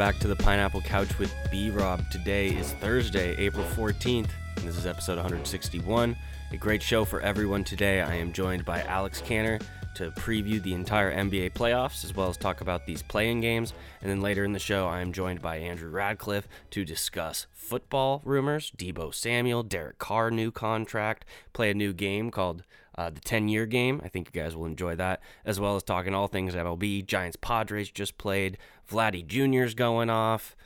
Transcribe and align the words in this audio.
back 0.00 0.18
to 0.18 0.28
the 0.28 0.36
Pineapple 0.36 0.80
Couch 0.80 1.18
with 1.18 1.30
B 1.50 1.68
Rob. 1.68 2.10
Today 2.10 2.48
is 2.48 2.72
Thursday, 2.72 3.36
April 3.36 3.66
14th, 3.76 4.30
and 4.56 4.66
this 4.66 4.78
is 4.78 4.86
episode 4.86 5.16
161. 5.16 6.16
A 6.52 6.56
great 6.56 6.82
show 6.82 7.04
for 7.04 7.20
everyone 7.20 7.64
today. 7.64 8.00
I 8.00 8.14
am 8.14 8.32
joined 8.32 8.64
by 8.64 8.80
Alex 8.84 9.20
Kanter 9.20 9.60
to 9.96 10.10
preview 10.12 10.62
the 10.62 10.72
entire 10.72 11.14
NBA 11.14 11.52
playoffs 11.52 12.02
as 12.02 12.16
well 12.16 12.30
as 12.30 12.38
talk 12.38 12.62
about 12.62 12.86
these 12.86 13.02
play-in 13.02 13.42
games. 13.42 13.74
And 14.00 14.10
then 14.10 14.22
later 14.22 14.42
in 14.42 14.54
the 14.54 14.58
show, 14.58 14.86
I 14.86 15.00
am 15.00 15.12
joined 15.12 15.42
by 15.42 15.58
Andrew 15.58 15.90
Radcliffe 15.90 16.48
to 16.70 16.82
discuss 16.82 17.46
football 17.52 18.22
rumors, 18.24 18.72
Deebo 18.78 19.14
Samuel, 19.14 19.62
Derek 19.62 19.98
Carr 19.98 20.30
new 20.30 20.50
contract, 20.50 21.26
play 21.52 21.70
a 21.70 21.74
new 21.74 21.92
game 21.92 22.30
called 22.30 22.62
uh, 23.00 23.08
the 23.08 23.20
10 23.20 23.48
year 23.48 23.66
game. 23.66 24.00
I 24.04 24.08
think 24.08 24.30
you 24.32 24.40
guys 24.42 24.56
will 24.56 24.66
enjoy 24.66 24.94
that, 24.96 25.20
as 25.44 25.60
well 25.60 25.76
as 25.76 25.82
talking 25.82 26.14
all 26.14 26.26
things 26.26 26.54
MLB. 26.54 27.06
Giants 27.06 27.36
Padres 27.40 27.90
just 27.90 28.18
played. 28.18 28.58
Vladdy 28.90 29.26
Jr.'s 29.26 29.74
going 29.74 30.10
off. 30.10 30.56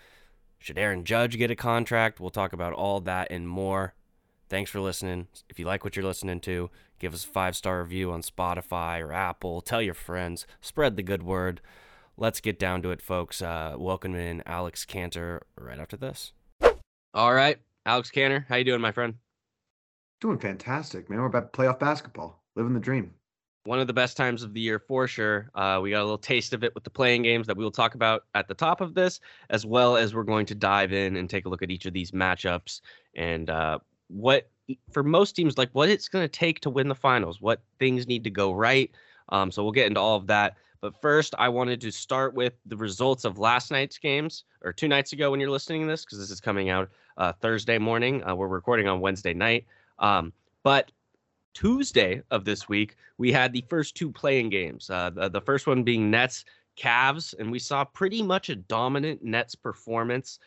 Should 0.59 0.79
Aaron 0.79 1.05
Judge 1.05 1.37
get 1.37 1.51
a 1.51 1.57
contract? 1.57 2.21
We'll 2.21 2.31
talk 2.31 2.55
about 2.55 2.73
all 2.73 3.01
that 3.01 3.29
and 3.31 3.47
more. 3.47 3.95
Thanks 4.49 4.71
for 4.71 4.81
listening. 4.81 5.29
If 5.49 5.59
you 5.59 5.67
like 5.67 5.85
what 5.85 5.95
you're 5.95 6.05
listening 6.05 6.41
to, 6.41 6.71
give 6.99 7.13
us 7.13 7.25
a 7.25 7.29
five 7.29 7.55
star 7.55 7.83
review 7.83 8.11
on 8.13 8.23
Spotify 8.23 9.01
or 9.03 9.13
Apple. 9.13 9.61
Tell 9.61 9.83
your 9.83 9.95
friends. 9.95 10.47
Spread 10.61 10.97
the 10.97 11.03
good 11.03 11.23
word. 11.23 11.61
Let's 12.17 12.41
get 12.41 12.59
down 12.59 12.81
to 12.83 12.91
it, 12.91 13.03
folks. 13.03 13.43
Uh, 13.43 13.75
welcome 13.77 14.15
in 14.15 14.43
Alex 14.47 14.87
Kanter 14.87 15.41
right 15.59 15.79
after 15.79 15.97
this. 15.97 16.33
All 17.13 17.35
right, 17.35 17.59
Alex 17.85 18.11
Kanter, 18.11 18.47
how 18.49 18.57
you 18.57 18.65
doing, 18.65 18.81
my 18.81 18.93
friend? 18.93 19.15
Doing 20.21 20.39
fantastic, 20.39 21.11
man. 21.11 21.19
We're 21.19 21.27
about 21.27 21.53
to 21.53 21.59
playoff 21.59 21.79
basketball, 21.79 22.43
living 22.57 22.73
the 22.73 22.81
dream. 22.81 23.15
One 23.67 23.81
of 23.81 23.87
the 23.87 23.95
best 23.95 24.19
times 24.19 24.43
of 24.43 24.53
the 24.53 24.61
year 24.61 24.79
for 24.79 25.09
sure. 25.09 25.51
Uh, 25.55 25.81
we 25.83 25.91
got 25.91 26.01
a 26.01 26.05
little 26.05 26.19
taste 26.19 26.53
of 26.53 26.63
it 26.63 26.75
with 26.75 26.85
the 26.85 26.91
play-in 26.91 27.23
games 27.23 27.47
that 27.47 27.57
we 27.57 27.65
will 27.65 27.71
talk 27.71 27.95
about 27.95 28.25
at 28.35 28.47
the 28.47 28.53
top 28.53 28.83
of 28.83 28.93
this, 28.93 29.21
as 29.49 29.65
well 29.65 29.97
as 29.97 30.15
we're 30.15 30.23
going 30.23 30.45
to 30.47 30.55
dive 30.55 30.93
in 30.93 31.17
and 31.17 31.31
take 31.31 31.47
a 31.47 31.49
look 31.49 31.63
at 31.63 31.71
each 31.71 31.87
of 31.87 31.95
these 31.95 32.11
matchups 32.11 32.83
and 33.17 33.49
uh, 33.49 33.79
what, 34.09 34.51
for 34.93 35.03
most 35.03 35.33
teams, 35.33 35.57
like 35.57 35.71
what 35.73 35.89
it's 35.89 36.09
going 36.09 36.23
to 36.23 36.29
take 36.29 36.61
to 36.61 36.69
win 36.69 36.89
the 36.89 36.95
finals, 36.95 37.41
what 37.41 37.63
things 37.79 38.07
need 38.07 38.23
to 38.25 38.31
go 38.31 38.53
right. 38.53 38.91
Um, 39.31 39.51
so 39.51 39.63
we'll 39.63 39.73
get 39.73 39.87
into 39.87 40.01
all 40.01 40.17
of 40.17 40.27
that. 40.27 40.57
But 40.83 41.01
first, 41.01 41.35
I 41.39 41.49
wanted 41.49 41.81
to 41.81 41.91
start 41.91 42.35
with 42.35 42.53
the 42.67 42.77
results 42.77 43.25
of 43.25 43.39
last 43.39 43.71
night's 43.71 43.97
games, 43.97 44.45
or 44.63 44.75
two 44.75 44.89
nights 44.89 45.15
ago 45.15 45.31
when 45.31 45.41
you're 45.41 45.49
listening 45.49 45.81
to 45.81 45.89
this, 45.89 46.05
because 46.05 46.19
this 46.19 46.31
is 46.31 46.41
coming 46.41 46.69
out 46.69 46.91
uh, 47.17 47.33
Thursday 47.33 47.79
morning. 47.79 48.23
Uh, 48.29 48.35
we're 48.35 48.49
recording 48.49 48.89
on 48.89 49.01
Wednesday 49.01 49.33
night. 49.33 49.65
Um, 49.99 50.35
but 50.63 50.91
Tuesday 51.55 52.23
of 52.31 52.45
this 52.45 52.69
week, 52.69 52.97
we 53.17 53.33
had 53.33 53.53
the 53.53 53.65
first 53.69 53.95
two 53.95 54.11
play-in 54.11 54.51
games. 54.51 54.91
Uh, 54.91 55.11
the, 55.11 55.29
the 55.29 55.41
first 55.41 55.67
one 55.67 55.83
being 55.83 56.11
Nets 56.11 56.45
Cavs, 56.77 57.35
and 57.39 57.51
we 57.51 57.59
saw 57.59 57.85
pretty 57.85 58.23
much 58.23 58.49
a 58.49 58.57
dominant 58.57 59.23
Nets 59.25 59.55
performance 59.55 60.41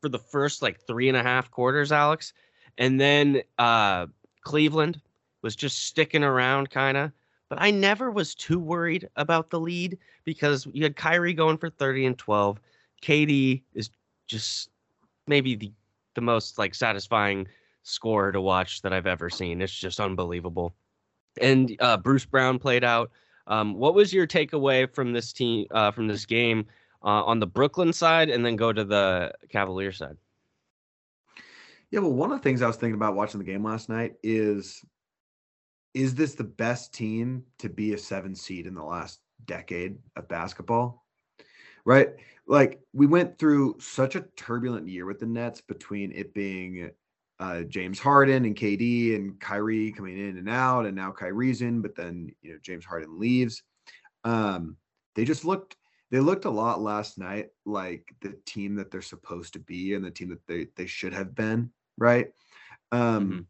for 0.00 0.08
the 0.08 0.18
first 0.18 0.62
like 0.62 0.80
three 0.86 1.08
and 1.08 1.16
a 1.16 1.22
half 1.22 1.50
quarters, 1.50 1.90
Alex. 1.90 2.32
And 2.78 3.00
then 3.00 3.42
uh, 3.58 4.06
Cleveland 4.42 5.00
was 5.42 5.56
just 5.56 5.86
sticking 5.86 6.24
around, 6.24 6.70
kind 6.70 6.96
of. 6.96 7.12
But 7.48 7.60
I 7.60 7.70
never 7.70 8.10
was 8.10 8.34
too 8.34 8.58
worried 8.58 9.08
about 9.16 9.50
the 9.50 9.60
lead 9.60 9.98
because 10.24 10.66
you 10.72 10.82
had 10.82 10.96
Kyrie 10.96 11.34
going 11.34 11.58
for 11.58 11.68
30 11.70 12.06
and 12.06 12.18
12. 12.18 12.60
KD 13.02 13.62
is 13.74 13.90
just 14.26 14.70
maybe 15.26 15.54
the 15.54 15.72
the 16.14 16.20
most 16.20 16.58
like 16.58 16.74
satisfying 16.74 17.46
score 17.82 18.32
to 18.32 18.40
watch 18.40 18.82
that 18.82 18.92
I've 18.92 19.06
ever 19.06 19.30
seen. 19.30 19.60
It's 19.60 19.72
just 19.72 20.00
unbelievable. 20.00 20.74
And 21.40 21.74
uh, 21.80 21.96
Bruce 21.96 22.24
Brown 22.24 22.58
played 22.58 22.84
out. 22.84 23.10
Um, 23.46 23.74
what 23.74 23.94
was 23.94 24.12
your 24.12 24.26
takeaway 24.26 24.92
from 24.92 25.12
this 25.12 25.32
team 25.32 25.66
uh, 25.70 25.90
from 25.90 26.06
this 26.06 26.26
game 26.26 26.66
uh, 27.02 27.24
on 27.24 27.40
the 27.40 27.46
Brooklyn 27.46 27.92
side, 27.92 28.30
and 28.30 28.44
then 28.44 28.56
go 28.56 28.72
to 28.72 28.84
the 28.84 29.32
Cavalier 29.50 29.92
side? 29.92 30.16
Yeah, 31.90 32.00
well, 32.00 32.12
one 32.12 32.32
of 32.32 32.38
the 32.38 32.42
things 32.42 32.62
I 32.62 32.66
was 32.66 32.76
thinking 32.76 32.94
about 32.94 33.14
watching 33.14 33.38
the 33.38 33.44
game 33.44 33.64
last 33.64 33.88
night 33.88 34.14
is 34.22 34.84
is 35.94 36.14
this 36.14 36.34
the 36.34 36.44
best 36.44 36.94
team 36.94 37.44
to 37.58 37.68
be 37.68 37.92
a 37.92 37.98
seven 37.98 38.34
seed 38.34 38.66
in 38.66 38.74
the 38.74 38.82
last 38.82 39.20
decade 39.44 39.98
of 40.16 40.28
basketball? 40.28 41.04
Right? 41.84 42.10
Like 42.46 42.80
we 42.92 43.06
went 43.06 43.38
through 43.38 43.76
such 43.80 44.14
a 44.14 44.24
turbulent 44.36 44.88
year 44.88 45.04
with 45.04 45.18
the 45.18 45.26
Nets 45.26 45.60
between 45.60 46.12
it 46.12 46.32
being 46.32 46.90
uh, 47.42 47.62
James 47.64 47.98
Harden 47.98 48.44
and 48.44 48.54
KD 48.54 49.16
and 49.16 49.40
Kyrie 49.40 49.90
coming 49.90 50.16
in 50.16 50.38
and 50.38 50.48
out, 50.48 50.86
and 50.86 50.94
now 50.94 51.10
Kyrie's 51.10 51.60
in, 51.60 51.82
but 51.82 51.96
then 51.96 52.30
you 52.40 52.52
know 52.52 52.58
James 52.62 52.84
Harden 52.84 53.18
leaves. 53.18 53.64
Um, 54.22 54.76
they 55.16 55.24
just 55.24 55.44
looked 55.44 55.76
they 56.12 56.20
looked 56.20 56.44
a 56.44 56.50
lot 56.50 56.80
last 56.80 57.18
night 57.18 57.48
like 57.66 58.14
the 58.20 58.38
team 58.46 58.76
that 58.76 58.92
they're 58.92 59.02
supposed 59.02 59.54
to 59.54 59.58
be 59.58 59.94
and 59.94 60.04
the 60.04 60.10
team 60.10 60.28
that 60.28 60.46
they 60.46 60.68
they 60.76 60.86
should 60.86 61.12
have 61.12 61.34
been, 61.34 61.72
right? 61.98 62.28
Um, 62.92 63.00
mm-hmm. 63.00 63.40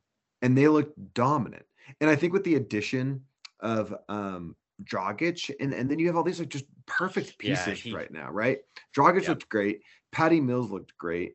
and 0.41 0.57
they 0.57 0.69
looked 0.69 0.97
dominant. 1.13 1.67
And 2.01 2.09
I 2.09 2.17
think 2.17 2.33
with 2.33 2.45
the 2.45 2.55
addition 2.55 3.25
of 3.61 3.95
um 4.09 4.57
Dragic, 4.83 5.55
and, 5.61 5.75
and 5.75 5.91
then 5.91 5.99
you 5.99 6.07
have 6.07 6.17
all 6.17 6.25
these 6.25 6.39
like 6.41 6.49
just 6.49 6.65
perfect 6.87 7.37
pieces 7.37 7.85
yeah, 7.85 7.91
he, 7.91 7.93
right 7.93 8.11
now, 8.11 8.31
right? 8.31 8.61
Dragic 8.97 9.29
looked 9.29 9.51
great. 9.51 9.83
Patty 10.13 10.41
Mills 10.41 10.71
looked 10.71 10.97
great. 10.97 11.35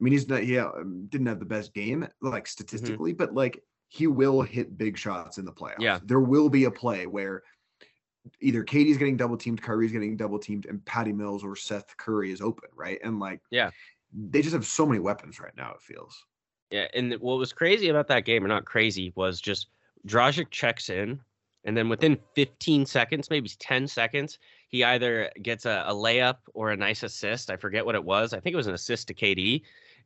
I 0.00 0.04
mean, 0.04 0.12
he's 0.12 0.28
not, 0.28 0.42
he 0.42 0.58
um, 0.58 1.06
didn't 1.08 1.26
have 1.26 1.40
the 1.40 1.44
best 1.44 1.74
game, 1.74 2.06
like 2.22 2.44
mm-hmm. 2.44 2.48
statistically, 2.48 3.12
mm-hmm. 3.12 3.18
but 3.18 3.34
like 3.34 3.62
he 3.88 4.06
will 4.06 4.42
hit 4.42 4.78
big 4.78 4.96
shots 4.96 5.38
in 5.38 5.44
the 5.44 5.52
playoffs. 5.52 5.80
Yeah. 5.80 5.98
There 6.04 6.20
will 6.20 6.48
be 6.48 6.64
a 6.64 6.70
play 6.70 7.06
where 7.06 7.42
either 8.40 8.62
KD's 8.62 8.98
getting 8.98 9.16
double 9.16 9.36
teamed, 9.36 9.62
Kyrie's 9.62 9.92
getting 9.92 10.16
double 10.16 10.38
teamed, 10.38 10.66
and 10.66 10.84
Patty 10.84 11.12
Mills 11.12 11.42
or 11.42 11.56
Seth 11.56 11.96
Curry 11.96 12.30
is 12.30 12.40
open, 12.40 12.68
right? 12.76 12.98
And 13.02 13.18
like, 13.18 13.40
yeah, 13.50 13.70
they 14.12 14.42
just 14.42 14.54
have 14.54 14.66
so 14.66 14.86
many 14.86 15.00
weapons 15.00 15.40
right 15.40 15.56
now, 15.56 15.72
it 15.72 15.80
feels. 15.80 16.24
Yeah. 16.70 16.86
And 16.94 17.14
what 17.14 17.38
was 17.38 17.52
crazy 17.52 17.88
about 17.88 18.08
that 18.08 18.24
game, 18.24 18.44
or 18.44 18.48
not 18.48 18.66
crazy, 18.66 19.12
was 19.16 19.40
just 19.40 19.68
Dragic 20.06 20.50
checks 20.50 20.90
in, 20.90 21.20
and 21.64 21.76
then 21.76 21.88
within 21.88 22.18
15 22.34 22.86
seconds, 22.86 23.30
maybe 23.30 23.48
10 23.58 23.88
seconds, 23.88 24.38
he 24.68 24.84
either 24.84 25.30
gets 25.42 25.66
a, 25.66 25.84
a 25.86 25.94
layup 25.94 26.36
or 26.54 26.70
a 26.70 26.76
nice 26.76 27.02
assist. 27.02 27.50
I 27.50 27.56
forget 27.56 27.84
what 27.84 27.94
it 27.94 28.04
was. 28.04 28.32
I 28.32 28.40
think 28.40 28.54
it 28.54 28.56
was 28.56 28.68
an 28.68 28.74
assist 28.74 29.08
to 29.08 29.14
KD 29.14 29.62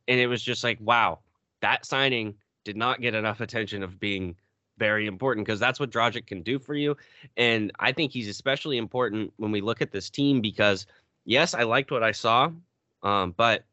and 0.07 0.19
it 0.19 0.27
was 0.27 0.41
just 0.41 0.63
like, 0.63 0.77
wow, 0.81 1.19
that 1.61 1.85
signing 1.85 2.35
did 2.63 2.77
not 2.77 3.01
get 3.01 3.15
enough 3.15 3.41
attention 3.41 3.83
of 3.83 3.99
being 3.99 4.35
very 4.77 5.07
important 5.07 5.45
because 5.45 5.59
that's 5.59 5.79
what 5.79 5.91
Dragic 5.91 6.25
can 6.25 6.41
do 6.41 6.59
for 6.59 6.73
you. 6.73 6.97
And 7.37 7.71
I 7.79 7.91
think 7.91 8.11
he's 8.11 8.27
especially 8.27 8.77
important 8.77 9.33
when 9.37 9.51
we 9.51 9.61
look 9.61 9.81
at 9.81 9.91
this 9.91 10.09
team 10.09 10.41
because 10.41 10.85
yes, 11.25 11.53
I 11.53 11.63
liked 11.63 11.91
what 11.91 12.03
I 12.03 12.11
saw, 12.11 12.51
um, 13.03 13.33
but 13.37 13.65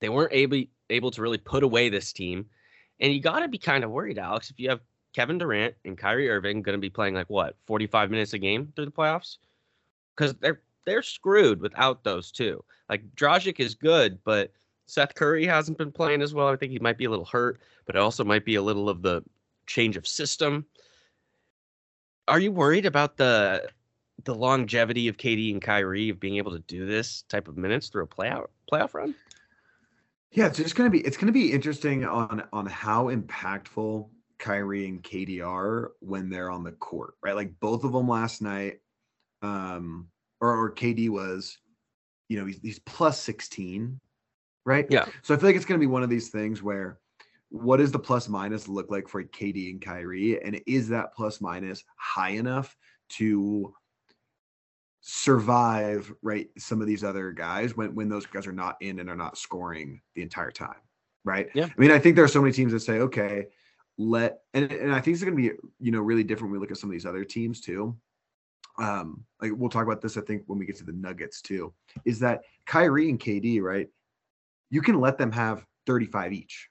they 0.00 0.08
weren't 0.08 0.32
able 0.32 0.64
able 0.90 1.10
to 1.10 1.22
really 1.22 1.38
put 1.38 1.62
away 1.62 1.88
this 1.88 2.12
team. 2.12 2.46
And 3.00 3.12
you 3.12 3.20
got 3.20 3.40
to 3.40 3.48
be 3.48 3.58
kind 3.58 3.84
of 3.84 3.90
worried, 3.90 4.18
Alex, 4.18 4.50
if 4.50 4.60
you 4.60 4.68
have 4.68 4.80
Kevin 5.14 5.38
Durant 5.38 5.74
and 5.84 5.96
Kyrie 5.96 6.28
Irving 6.28 6.62
going 6.62 6.76
to 6.76 6.80
be 6.80 6.90
playing 6.90 7.14
like 7.14 7.30
what 7.30 7.56
45 7.66 8.10
minutes 8.10 8.32
a 8.32 8.38
game 8.38 8.72
through 8.74 8.86
the 8.86 8.90
playoffs 8.90 9.38
because 10.16 10.34
they're 10.34 10.60
they're 10.84 11.02
screwed 11.02 11.60
without 11.60 12.04
those 12.04 12.30
two. 12.30 12.62
Like 12.90 13.02
Dragic 13.14 13.60
is 13.60 13.74
good, 13.74 14.18
but 14.24 14.52
Seth 14.86 15.14
Curry 15.14 15.46
hasn't 15.46 15.78
been 15.78 15.92
playing 15.92 16.22
as 16.22 16.34
well. 16.34 16.48
I 16.48 16.56
think 16.56 16.72
he 16.72 16.78
might 16.78 16.98
be 16.98 17.06
a 17.06 17.10
little 17.10 17.24
hurt, 17.24 17.60
but 17.86 17.96
it 17.96 18.00
also 18.00 18.24
might 18.24 18.44
be 18.44 18.56
a 18.56 18.62
little 18.62 18.88
of 18.88 19.02
the 19.02 19.22
change 19.66 19.96
of 19.96 20.06
system. 20.06 20.66
Are 22.28 22.38
you 22.38 22.52
worried 22.52 22.86
about 22.86 23.16
the 23.16 23.68
the 24.24 24.34
longevity 24.34 25.08
of 25.08 25.16
KD 25.16 25.52
and 25.52 25.60
Kyrie 25.60 26.08
of 26.08 26.20
being 26.20 26.36
able 26.36 26.52
to 26.52 26.60
do 26.60 26.86
this 26.86 27.22
type 27.22 27.48
of 27.48 27.56
minutes 27.56 27.88
through 27.88 28.04
a 28.04 28.06
playoff 28.06 28.46
playoff 28.70 28.94
run? 28.94 29.14
Yeah, 30.32 30.46
it's 30.46 30.58
just 30.58 30.74
gonna 30.74 30.90
be 30.90 31.00
it's 31.00 31.16
gonna 31.16 31.32
be 31.32 31.52
interesting 31.52 32.04
on 32.04 32.44
on 32.52 32.66
how 32.66 33.06
impactful 33.06 34.08
Kyrie 34.38 34.88
and 34.88 35.02
KD 35.02 35.46
are 35.46 35.92
when 36.00 36.28
they're 36.28 36.50
on 36.50 36.64
the 36.64 36.72
court, 36.72 37.14
right? 37.22 37.34
Like 37.34 37.58
both 37.60 37.84
of 37.84 37.92
them 37.92 38.08
last 38.08 38.42
night, 38.42 38.80
um, 39.42 40.08
or, 40.40 40.56
or 40.56 40.74
KD 40.74 41.08
was, 41.08 41.56
you 42.28 42.38
know, 42.38 42.46
he's, 42.46 42.58
he's 42.60 42.78
plus 42.80 43.20
16 43.20 44.00
right? 44.64 44.86
Yeah. 44.90 45.06
So 45.22 45.34
I 45.34 45.36
feel 45.36 45.48
like 45.48 45.56
it's 45.56 45.64
going 45.64 45.78
to 45.78 45.86
be 45.86 45.90
one 45.90 46.02
of 46.02 46.10
these 46.10 46.30
things 46.30 46.62
where 46.62 46.98
what 47.50 47.76
does 47.76 47.92
the 47.92 47.98
plus 47.98 48.28
minus 48.28 48.66
look 48.66 48.90
like 48.90 49.08
for 49.08 49.22
KD 49.22 49.70
and 49.70 49.80
Kyrie? 49.80 50.42
And 50.42 50.60
is 50.66 50.88
that 50.88 51.14
plus 51.14 51.40
minus 51.40 51.84
high 51.96 52.30
enough 52.30 52.76
to 53.10 53.72
survive, 55.00 56.12
right? 56.22 56.48
Some 56.58 56.80
of 56.80 56.86
these 56.86 57.04
other 57.04 57.30
guys 57.30 57.76
when, 57.76 57.94
when 57.94 58.08
those 58.08 58.26
guys 58.26 58.46
are 58.46 58.52
not 58.52 58.76
in 58.80 58.98
and 58.98 59.08
are 59.08 59.16
not 59.16 59.38
scoring 59.38 60.00
the 60.14 60.22
entire 60.22 60.50
time, 60.50 60.80
right? 61.24 61.48
Yeah. 61.54 61.66
I 61.66 61.80
mean, 61.80 61.90
I 61.90 61.98
think 61.98 62.16
there 62.16 62.24
are 62.24 62.28
so 62.28 62.40
many 62.40 62.52
teams 62.52 62.72
that 62.72 62.80
say, 62.80 62.98
okay, 63.00 63.46
let, 63.98 64.38
and, 64.54 64.72
and 64.72 64.92
I 64.92 65.00
think 65.00 65.14
it's 65.14 65.22
going 65.22 65.36
to 65.36 65.42
be, 65.42 65.54
you 65.78 65.92
know, 65.92 66.00
really 66.00 66.24
different 66.24 66.50
when 66.50 66.58
we 66.58 66.64
look 66.64 66.72
at 66.72 66.78
some 66.78 66.90
of 66.90 66.92
these 66.92 67.06
other 67.06 67.24
teams 67.24 67.60
too. 67.60 67.96
Um, 68.78 69.24
like 69.40 69.52
we'll 69.54 69.70
talk 69.70 69.84
about 69.84 70.00
this, 70.00 70.16
I 70.16 70.22
think, 70.22 70.42
when 70.46 70.58
we 70.58 70.66
get 70.66 70.78
to 70.78 70.84
the 70.84 70.92
Nuggets 70.92 71.40
too, 71.40 71.72
is 72.04 72.18
that 72.20 72.42
Kyrie 72.66 73.10
and 73.10 73.20
KD, 73.20 73.60
right? 73.60 73.88
You 74.74 74.82
can 74.82 75.00
let 75.00 75.16
them 75.18 75.30
have 75.30 75.64
35 75.86 76.32
each. 76.32 76.68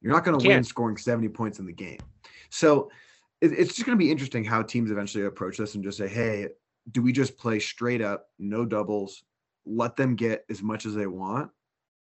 You're 0.00 0.14
not 0.14 0.24
going 0.24 0.38
to 0.38 0.48
win 0.48 0.64
scoring 0.64 0.96
70 0.96 1.28
points 1.28 1.58
in 1.58 1.66
the 1.66 1.72
game. 1.72 1.98
So 2.48 2.90
it, 3.42 3.52
it's 3.52 3.74
just 3.74 3.84
going 3.84 3.96
to 3.96 4.02
be 4.02 4.10
interesting 4.10 4.42
how 4.42 4.62
teams 4.62 4.90
eventually 4.90 5.26
approach 5.26 5.58
this 5.58 5.74
and 5.74 5.84
just 5.84 5.98
say, 5.98 6.08
hey, 6.08 6.48
do 6.90 7.02
we 7.02 7.12
just 7.12 7.36
play 7.36 7.58
straight 7.58 8.00
up, 8.00 8.28
no 8.38 8.64
doubles, 8.64 9.22
let 9.66 9.96
them 9.96 10.16
get 10.16 10.46
as 10.48 10.62
much 10.62 10.86
as 10.86 10.94
they 10.94 11.06
want 11.06 11.50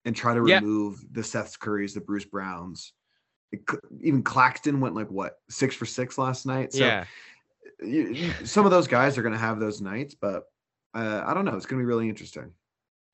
and 0.04 0.16
try 0.16 0.34
to 0.34 0.44
Yeah. 0.44 0.56
remove 0.56 1.04
the 1.12 1.22
Seth 1.22 1.60
Currys, 1.60 1.94
the 1.94 2.00
Bruce 2.00 2.24
Browns. 2.24 2.92
It 3.52 3.60
Even 4.02 4.24
Claxton 4.24 4.80
went 4.80 4.96
like 4.96 5.10
what 5.12 5.38
six 5.48 5.76
for 5.76 5.86
six 5.86 6.18
last 6.18 6.44
night. 6.44 6.72
So 6.72 6.80
yeah. 6.80 7.04
you, 7.80 8.32
some 8.44 8.64
of 8.64 8.72
those 8.72 8.88
guys 8.88 9.16
are 9.16 9.22
going 9.22 9.32
to 9.32 9.38
have 9.38 9.60
those 9.60 9.80
nights, 9.80 10.16
but 10.20 10.42
uh, 10.92 11.22
I 11.24 11.34
don't 11.34 11.44
know. 11.44 11.54
It's 11.54 11.66
going 11.66 11.78
to 11.78 11.84
be 11.84 11.88
really 11.88 12.08
interesting. 12.08 12.50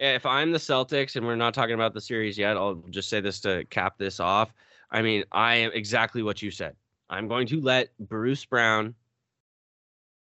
If 0.02 0.26
I'm 0.26 0.50
the 0.50 0.58
Celtics 0.58 1.14
and 1.14 1.24
we're 1.24 1.36
not 1.36 1.54
talking 1.54 1.76
about 1.76 1.94
the 1.94 2.00
series 2.00 2.36
yet, 2.36 2.56
I'll 2.56 2.82
just 2.90 3.08
say 3.08 3.20
this 3.20 3.38
to 3.40 3.64
cap 3.70 3.98
this 3.98 4.18
off. 4.18 4.52
I 4.90 5.00
mean, 5.00 5.22
I 5.30 5.54
am 5.54 5.70
exactly 5.72 6.24
what 6.24 6.42
you 6.42 6.50
said. 6.50 6.74
I'm 7.08 7.28
going 7.28 7.46
to 7.48 7.60
let 7.60 7.96
Bruce 8.00 8.44
Brown, 8.44 8.96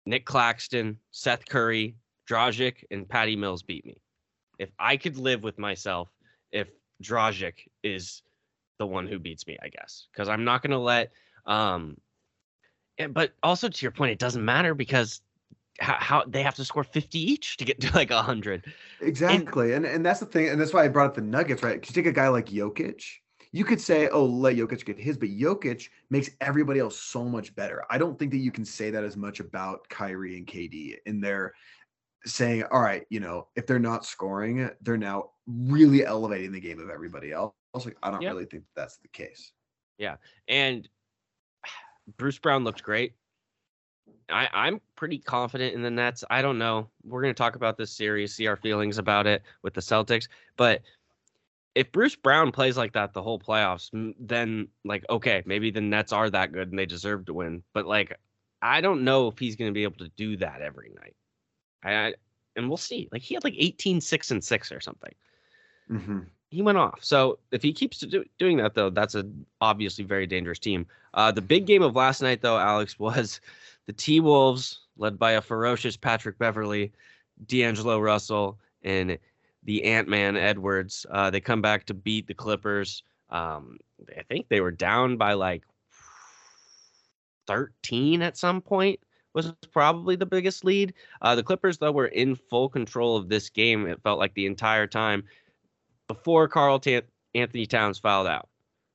Nick 0.05 0.25
Claxton, 0.25 0.99
Seth 1.09 1.47
Curry, 1.47 1.95
Dragic, 2.29 2.83
and 2.91 3.09
Patty 3.09 3.35
Mills 3.35 3.63
beat 3.63 3.83
me. 3.83 3.97
If 4.59 4.69
I 4.77 4.97
could 4.97 5.17
live 5.17 5.41
with 5.41 5.57
myself, 5.57 6.09
if 6.51 6.67
Dragic 7.01 7.53
is 7.81 8.21
the 8.77 8.85
one 8.85 9.07
who 9.07 9.17
beats 9.17 9.47
me, 9.47 9.57
I 9.63 9.69
guess, 9.69 10.07
because 10.11 10.29
I'm 10.29 10.43
not 10.43 10.61
going 10.61 10.71
to 10.71 10.77
let. 10.77 11.11
Um, 11.47 11.97
but 13.09 13.33
also 13.41 13.67
to 13.67 13.81
your 13.81 13.91
point, 13.91 14.11
it 14.11 14.19
doesn't 14.19 14.45
matter 14.45 14.75
because 14.75 15.21
how, 15.81 15.95
how 15.99 16.23
they 16.27 16.43
have 16.43 16.55
to 16.55 16.65
score 16.65 16.83
50 16.83 17.19
each 17.19 17.57
to 17.57 17.65
get 17.65 17.81
to 17.81 17.93
like 17.93 18.11
100. 18.11 18.71
Exactly. 19.01 19.73
And, 19.73 19.85
and 19.85 20.05
that's 20.05 20.19
the 20.19 20.25
thing. 20.25 20.49
And 20.49 20.61
that's 20.61 20.73
why 20.73 20.85
I 20.85 20.87
brought 20.87 21.07
up 21.07 21.15
the 21.15 21.21
Nuggets, 21.21 21.63
right? 21.63 21.79
Because 21.79 21.95
you 21.95 22.01
take 22.01 22.09
a 22.09 22.15
guy 22.15 22.27
like 22.27 22.47
Jokic, 22.47 23.03
you 23.51 23.65
could 23.65 23.81
say, 23.81 24.07
oh, 24.09 24.25
let 24.25 24.55
Jokic 24.55 24.85
get 24.85 24.99
his, 24.99 25.17
but 25.17 25.29
Jokic 25.29 25.89
makes 26.09 26.29
everybody 26.39 26.79
else 26.79 26.97
so 26.97 27.25
much 27.25 27.53
better. 27.55 27.83
I 27.89 27.97
don't 27.97 28.17
think 28.17 28.31
that 28.31 28.37
you 28.37 28.51
can 28.51 28.63
say 28.63 28.91
that 28.91 29.03
as 29.03 29.17
much 29.17 29.39
about 29.39 29.87
Kyrie 29.89 30.37
and 30.37 30.47
KD 30.47 30.97
in 31.05 31.19
their 31.19 31.53
saying, 32.25 32.63
all 32.71 32.81
right, 32.81 33.05
you 33.09 33.19
know, 33.19 33.47
if 33.55 33.65
they're 33.65 33.79
not 33.79 34.05
scoring, 34.05 34.69
they're 34.81 34.97
now 34.97 35.31
really 35.47 36.05
elevating 36.05 36.51
the 36.51 36.59
game 36.59 36.79
of 36.79 36.89
everybody 36.89 37.31
else. 37.31 37.53
Like, 37.73 37.97
I 38.03 38.11
don't 38.11 38.21
Yep. 38.21 38.33
really 38.33 38.45
think 38.45 38.63
that's 38.75 38.97
the 38.97 39.07
case. 39.07 39.51
Yeah. 39.97 40.17
And 40.47 40.87
Bruce 42.17 42.37
Brown 42.37 42.63
looked 42.63 42.83
great. 42.83 43.15
I, 44.31 44.49
I'm 44.53 44.81
pretty 44.95 45.17
confident 45.19 45.73
in 45.73 45.81
the 45.81 45.91
Nets. 45.91 46.23
I 46.29 46.41
don't 46.41 46.57
know. 46.57 46.89
We're 47.03 47.21
going 47.21 47.33
to 47.33 47.37
talk 47.37 47.55
about 47.55 47.77
this 47.77 47.91
series, 47.91 48.33
see 48.33 48.47
our 48.47 48.55
feelings 48.55 48.97
about 48.97 49.27
it 49.27 49.43
with 49.61 49.73
the 49.73 49.81
Celtics. 49.81 50.27
But 50.57 50.81
if 51.75 51.91
Bruce 51.91 52.15
Brown 52.15 52.51
plays 52.51 52.77
like 52.77 52.93
that 52.93 53.13
the 53.13 53.21
whole 53.21 53.39
playoffs, 53.39 53.89
then 54.19 54.67
like 54.83 55.05
okay, 55.09 55.43
maybe 55.45 55.71
the 55.71 55.81
Nets 55.81 56.11
are 56.11 56.29
that 56.29 56.51
good 56.51 56.69
and 56.69 56.79
they 56.79 56.85
deserve 56.85 57.25
to 57.25 57.33
win. 57.33 57.63
But 57.73 57.85
like, 57.85 58.17
I 58.61 58.81
don't 58.81 59.03
know 59.03 59.27
if 59.27 59.39
he's 59.39 59.55
going 59.55 59.69
to 59.69 59.73
be 59.73 59.83
able 59.83 59.97
to 59.97 60.09
do 60.09 60.37
that 60.37 60.61
every 60.61 60.91
night. 60.95 61.15
I, 61.83 61.93
I 61.93 62.13
and 62.55 62.67
we'll 62.67 62.77
see. 62.77 63.07
Like 63.11 63.21
he 63.21 63.33
had 63.35 63.43
like 63.43 63.55
18, 63.57 64.01
6 64.01 64.31
and 64.31 64.43
6 64.43 64.71
or 64.71 64.81
something 64.81 65.13
Mhm. 65.89 66.27
he 66.49 66.61
went 66.61 66.77
off. 66.77 66.99
So 67.01 67.39
if 67.51 67.63
he 67.63 67.71
keeps 67.73 67.99
do, 67.99 68.25
doing 68.37 68.57
that, 68.57 68.73
though, 68.75 68.89
that's 68.89 69.15
a 69.15 69.25
obviously 69.61 70.03
very 70.03 70.27
dangerous 70.27 70.59
team. 70.59 70.85
Uh, 71.13 71.31
the 71.31 71.41
big 71.41 71.65
game 71.65 71.81
of 71.81 71.95
last 71.95 72.21
night, 72.21 72.41
though, 72.41 72.57
Alex, 72.57 72.99
was 72.99 73.39
the 73.87 73.93
T 73.93 74.19
Wolves, 74.19 74.81
led 74.97 75.17
by 75.17 75.31
a 75.31 75.41
ferocious 75.41 75.97
Patrick 75.97 76.37
Beverley, 76.37 76.91
D'Angelo 77.45 77.99
Russell, 77.99 78.59
and 78.83 79.17
the 79.63 79.83
Ant 79.83 80.07
Man 80.07 80.37
Edwards. 80.37 81.05
Uh, 81.09 81.29
they 81.29 81.39
come 81.39 81.61
back 81.61 81.85
to 81.85 81.93
beat 81.93 82.27
the 82.27 82.33
Clippers. 82.33 83.03
Um, 83.29 83.77
I 84.17 84.23
think 84.23 84.47
they 84.49 84.61
were 84.61 84.71
down 84.71 85.17
by 85.17 85.33
like 85.33 85.63
13 87.47 88.21
at 88.21 88.37
some 88.37 88.61
point 88.61 88.99
was 89.33 89.53
probably 89.71 90.15
the 90.15 90.25
biggest 90.25 90.65
lead. 90.65 90.93
Uh, 91.21 91.35
the 91.35 91.43
Clippers, 91.43 91.77
though, 91.77 91.91
were 91.91 92.07
in 92.07 92.35
full 92.35 92.69
control 92.69 93.15
of 93.15 93.29
this 93.29 93.49
game. 93.49 93.87
It 93.87 94.01
felt 94.03 94.19
like 94.19 94.33
the 94.33 94.45
entire 94.45 94.87
time 94.87 95.23
before 96.07 96.47
Karl 96.47 96.79
Ta- 96.79 97.01
Anthony 97.33 97.65
Towns 97.65 97.99
fouled 97.99 98.27
out. 98.27 98.49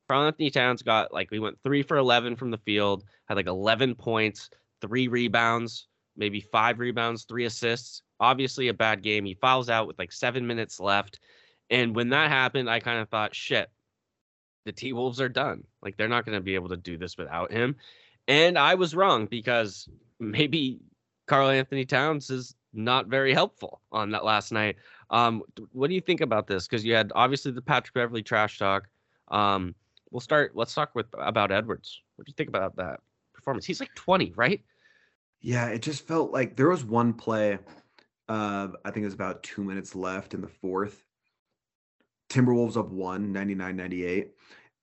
Karl-Anthony 0.07 0.49
Towns 0.49 0.81
got 0.81 1.13
like 1.13 1.31
we 1.31 1.39
went 1.39 1.57
three 1.63 1.83
for 1.83 1.97
11 1.97 2.35
from 2.35 2.51
the 2.51 2.57
field, 2.59 3.03
had 3.25 3.35
like 3.35 3.47
11 3.47 3.95
points, 3.95 4.49
three 4.81 5.07
rebounds, 5.07 5.87
maybe 6.15 6.41
five 6.41 6.79
rebounds, 6.79 7.23
three 7.23 7.45
assists. 7.45 8.01
Obviously, 8.19 8.67
a 8.67 8.73
bad 8.73 9.03
game. 9.03 9.25
He 9.25 9.35
fouls 9.35 9.69
out 9.69 9.87
with 9.87 9.99
like 9.99 10.11
seven 10.11 10.47
minutes 10.47 10.79
left. 10.79 11.19
And 11.69 11.95
when 11.95 12.09
that 12.09 12.29
happened, 12.29 12.69
I 12.69 12.79
kind 12.79 12.99
of 12.99 13.09
thought, 13.09 13.35
shit, 13.35 13.69
the 14.65 14.71
T 14.71 14.93
Wolves 14.93 15.21
are 15.21 15.29
done. 15.29 15.63
Like 15.81 15.97
they're 15.97 16.07
not 16.07 16.25
going 16.25 16.37
to 16.37 16.43
be 16.43 16.55
able 16.55 16.69
to 16.69 16.77
do 16.77 16.97
this 16.97 17.17
without 17.17 17.51
him. 17.51 17.75
And 18.27 18.57
I 18.57 18.75
was 18.75 18.95
wrong 18.95 19.25
because 19.25 19.87
maybe 20.19 20.79
Karl-Anthony 21.27 21.85
Towns 21.85 22.29
is 22.29 22.55
not 22.73 23.07
very 23.07 23.33
helpful 23.33 23.81
on 23.91 24.11
that 24.11 24.25
last 24.25 24.51
night. 24.51 24.77
Um, 25.09 25.43
what 25.71 25.87
do 25.87 25.93
you 25.93 26.01
think 26.01 26.21
about 26.21 26.47
this? 26.47 26.67
Because 26.67 26.83
you 26.83 26.93
had 26.93 27.11
obviously 27.15 27.51
the 27.51 27.61
Patrick 27.61 27.93
Beverley 27.93 28.23
trash 28.23 28.57
talk. 28.57 28.87
Um, 29.29 29.75
we'll 30.11 30.19
start. 30.19 30.51
Let's 30.55 30.73
talk 30.73 30.95
with 30.95 31.07
about 31.17 31.51
Edwards. 31.51 32.01
What 32.15 32.25
do 32.25 32.29
you 32.29 32.35
think 32.35 32.49
about 32.49 32.75
that 32.77 32.99
performance? 33.47 33.65
He's 33.65 33.79
like 33.79 33.95
20, 33.95 34.33
right? 34.35 34.61
Yeah, 35.39 35.67
it 35.67 35.81
just 35.81 36.05
felt 36.05 36.33
like 36.33 36.57
there 36.57 36.69
was 36.69 36.83
one 36.83 37.13
play. 37.13 37.59
Uh, 38.27 38.67
I 38.83 38.91
think 38.91 39.03
it 39.03 39.07
was 39.07 39.13
about 39.13 39.43
two 39.43 39.63
minutes 39.63 39.95
left 39.95 40.33
in 40.33 40.41
the 40.41 40.49
fourth. 40.49 41.01
Timberwolves 42.29 42.75
up 42.75 42.89
one, 42.89 43.31
99 43.31 43.75
98. 43.77 44.31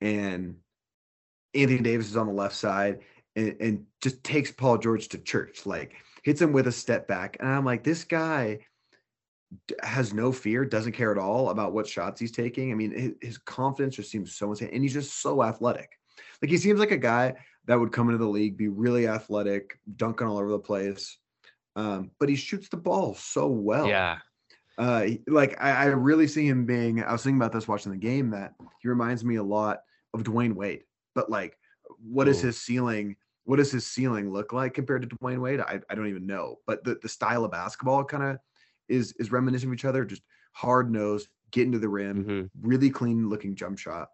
And 0.00 0.56
Anthony 1.54 1.80
Davis 1.80 2.08
is 2.08 2.16
on 2.16 2.26
the 2.26 2.32
left 2.32 2.56
side 2.56 3.00
and, 3.36 3.56
and 3.60 3.86
just 4.00 4.24
takes 4.24 4.50
Paul 4.50 4.78
George 4.78 5.08
to 5.08 5.18
church, 5.18 5.66
like 5.66 5.96
hits 6.22 6.40
him 6.40 6.52
with 6.52 6.66
a 6.66 6.72
step 6.72 7.06
back. 7.06 7.36
And 7.40 7.48
I'm 7.48 7.66
like, 7.66 7.84
this 7.84 8.04
guy 8.04 8.60
has 9.82 10.14
no 10.14 10.32
fear, 10.32 10.64
doesn't 10.64 10.92
care 10.92 11.12
at 11.12 11.18
all 11.18 11.50
about 11.50 11.74
what 11.74 11.86
shots 11.86 12.18
he's 12.18 12.32
taking. 12.32 12.72
I 12.72 12.74
mean, 12.74 12.92
his, 12.92 13.12
his 13.20 13.38
confidence 13.38 13.96
just 13.96 14.10
seems 14.10 14.34
so 14.34 14.50
insane. 14.50 14.70
And 14.72 14.82
he's 14.82 14.94
just 14.94 15.20
so 15.20 15.42
athletic. 15.42 15.90
Like 16.40 16.50
he 16.50 16.56
seems 16.56 16.80
like 16.80 16.92
a 16.92 16.96
guy 16.96 17.34
that 17.66 17.78
would 17.78 17.92
come 17.92 18.08
into 18.08 18.18
the 18.18 18.28
league, 18.28 18.56
be 18.56 18.68
really 18.68 19.08
athletic, 19.08 19.78
dunking 19.96 20.26
all 20.26 20.38
over 20.38 20.50
the 20.50 20.58
place. 20.58 21.18
Um, 21.76 22.10
but 22.20 22.28
he 22.28 22.36
shoots 22.36 22.68
the 22.68 22.76
ball 22.76 23.14
so 23.14 23.48
well. 23.48 23.88
Yeah. 23.88 24.18
Uh, 24.76 25.06
like 25.26 25.60
I, 25.62 25.70
I 25.70 25.84
really 25.86 26.26
see 26.26 26.46
him 26.46 26.66
being. 26.66 27.02
I 27.02 27.12
was 27.12 27.22
thinking 27.22 27.38
about 27.40 27.52
this 27.52 27.68
watching 27.68 27.92
the 27.92 27.98
game 27.98 28.30
that 28.30 28.54
he 28.80 28.88
reminds 28.88 29.24
me 29.24 29.36
a 29.36 29.42
lot 29.42 29.80
of 30.12 30.22
Dwyane 30.22 30.54
Wade. 30.54 30.84
But 31.14 31.30
like, 31.30 31.56
what 32.02 32.28
is 32.28 32.42
Ooh. 32.42 32.48
his 32.48 32.60
ceiling? 32.60 33.16
What 33.44 33.56
does 33.56 33.70
his 33.70 33.86
ceiling 33.86 34.32
look 34.32 34.52
like 34.52 34.74
compared 34.74 35.02
to 35.02 35.16
Dwyane 35.16 35.40
Wade? 35.40 35.60
I, 35.60 35.80
I 35.88 35.94
don't 35.94 36.08
even 36.08 36.26
know. 36.26 36.56
But 36.66 36.82
the, 36.84 36.98
the 37.02 37.08
style 37.08 37.44
of 37.44 37.52
basketball 37.52 38.04
kind 38.04 38.22
of 38.22 38.38
is 38.88 39.12
is 39.18 39.30
reminiscent 39.32 39.70
of 39.70 39.74
each 39.74 39.84
other. 39.84 40.04
Just 40.04 40.22
hard 40.52 40.90
nosed, 40.90 41.28
get 41.50 41.66
into 41.66 41.78
the 41.78 41.88
rim, 41.88 42.24
Mhm. 42.24 42.50
really 42.62 42.90
clean 42.90 43.28
looking 43.28 43.54
jump 43.54 43.78
shot. 43.78 44.08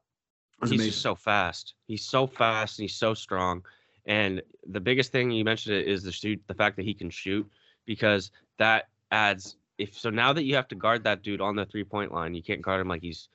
He's 0.62 0.73
amazing. 0.73 0.87
just 0.87 1.02
so 1.02 1.14
fast. 1.14 1.75
He's 1.87 2.05
so 2.05 2.26
fast 2.26 2.79
and 2.79 2.85
he's 2.85 2.97
so 2.97 3.14
strong. 3.14 3.64
And 4.07 4.43
the 4.67 4.81
biggest 4.81 5.12
thing 5.12 5.31
you 5.31 5.45
mentioned 5.45 5.76
it 5.76 5.87
is 5.87 6.02
the 6.02 6.12
shoot, 6.12 6.43
the 6.47 6.55
fact 6.55 6.76
that 6.76 6.85
he 6.85 6.95
can 6.95 7.11
shoot, 7.11 7.49
because 7.87 8.31
that 8.59 8.88
adds. 9.11 9.57
If 9.79 9.99
so, 9.99 10.11
now 10.11 10.35
that 10.35 10.45
you 10.45 10.55
have 10.57 10.69
to 10.69 10.75
guard 10.75 11.05
that 11.05 11.23
dude 11.23 11.40
on 11.40 11.57
the 11.57 11.64
three 11.64 11.85
point 11.85 12.12
line, 12.12 12.35
you 12.35 12.43
can't 12.43 12.61
guard 12.61 12.81
him 12.83 12.88
like 12.88 13.00
he's 13.00 13.29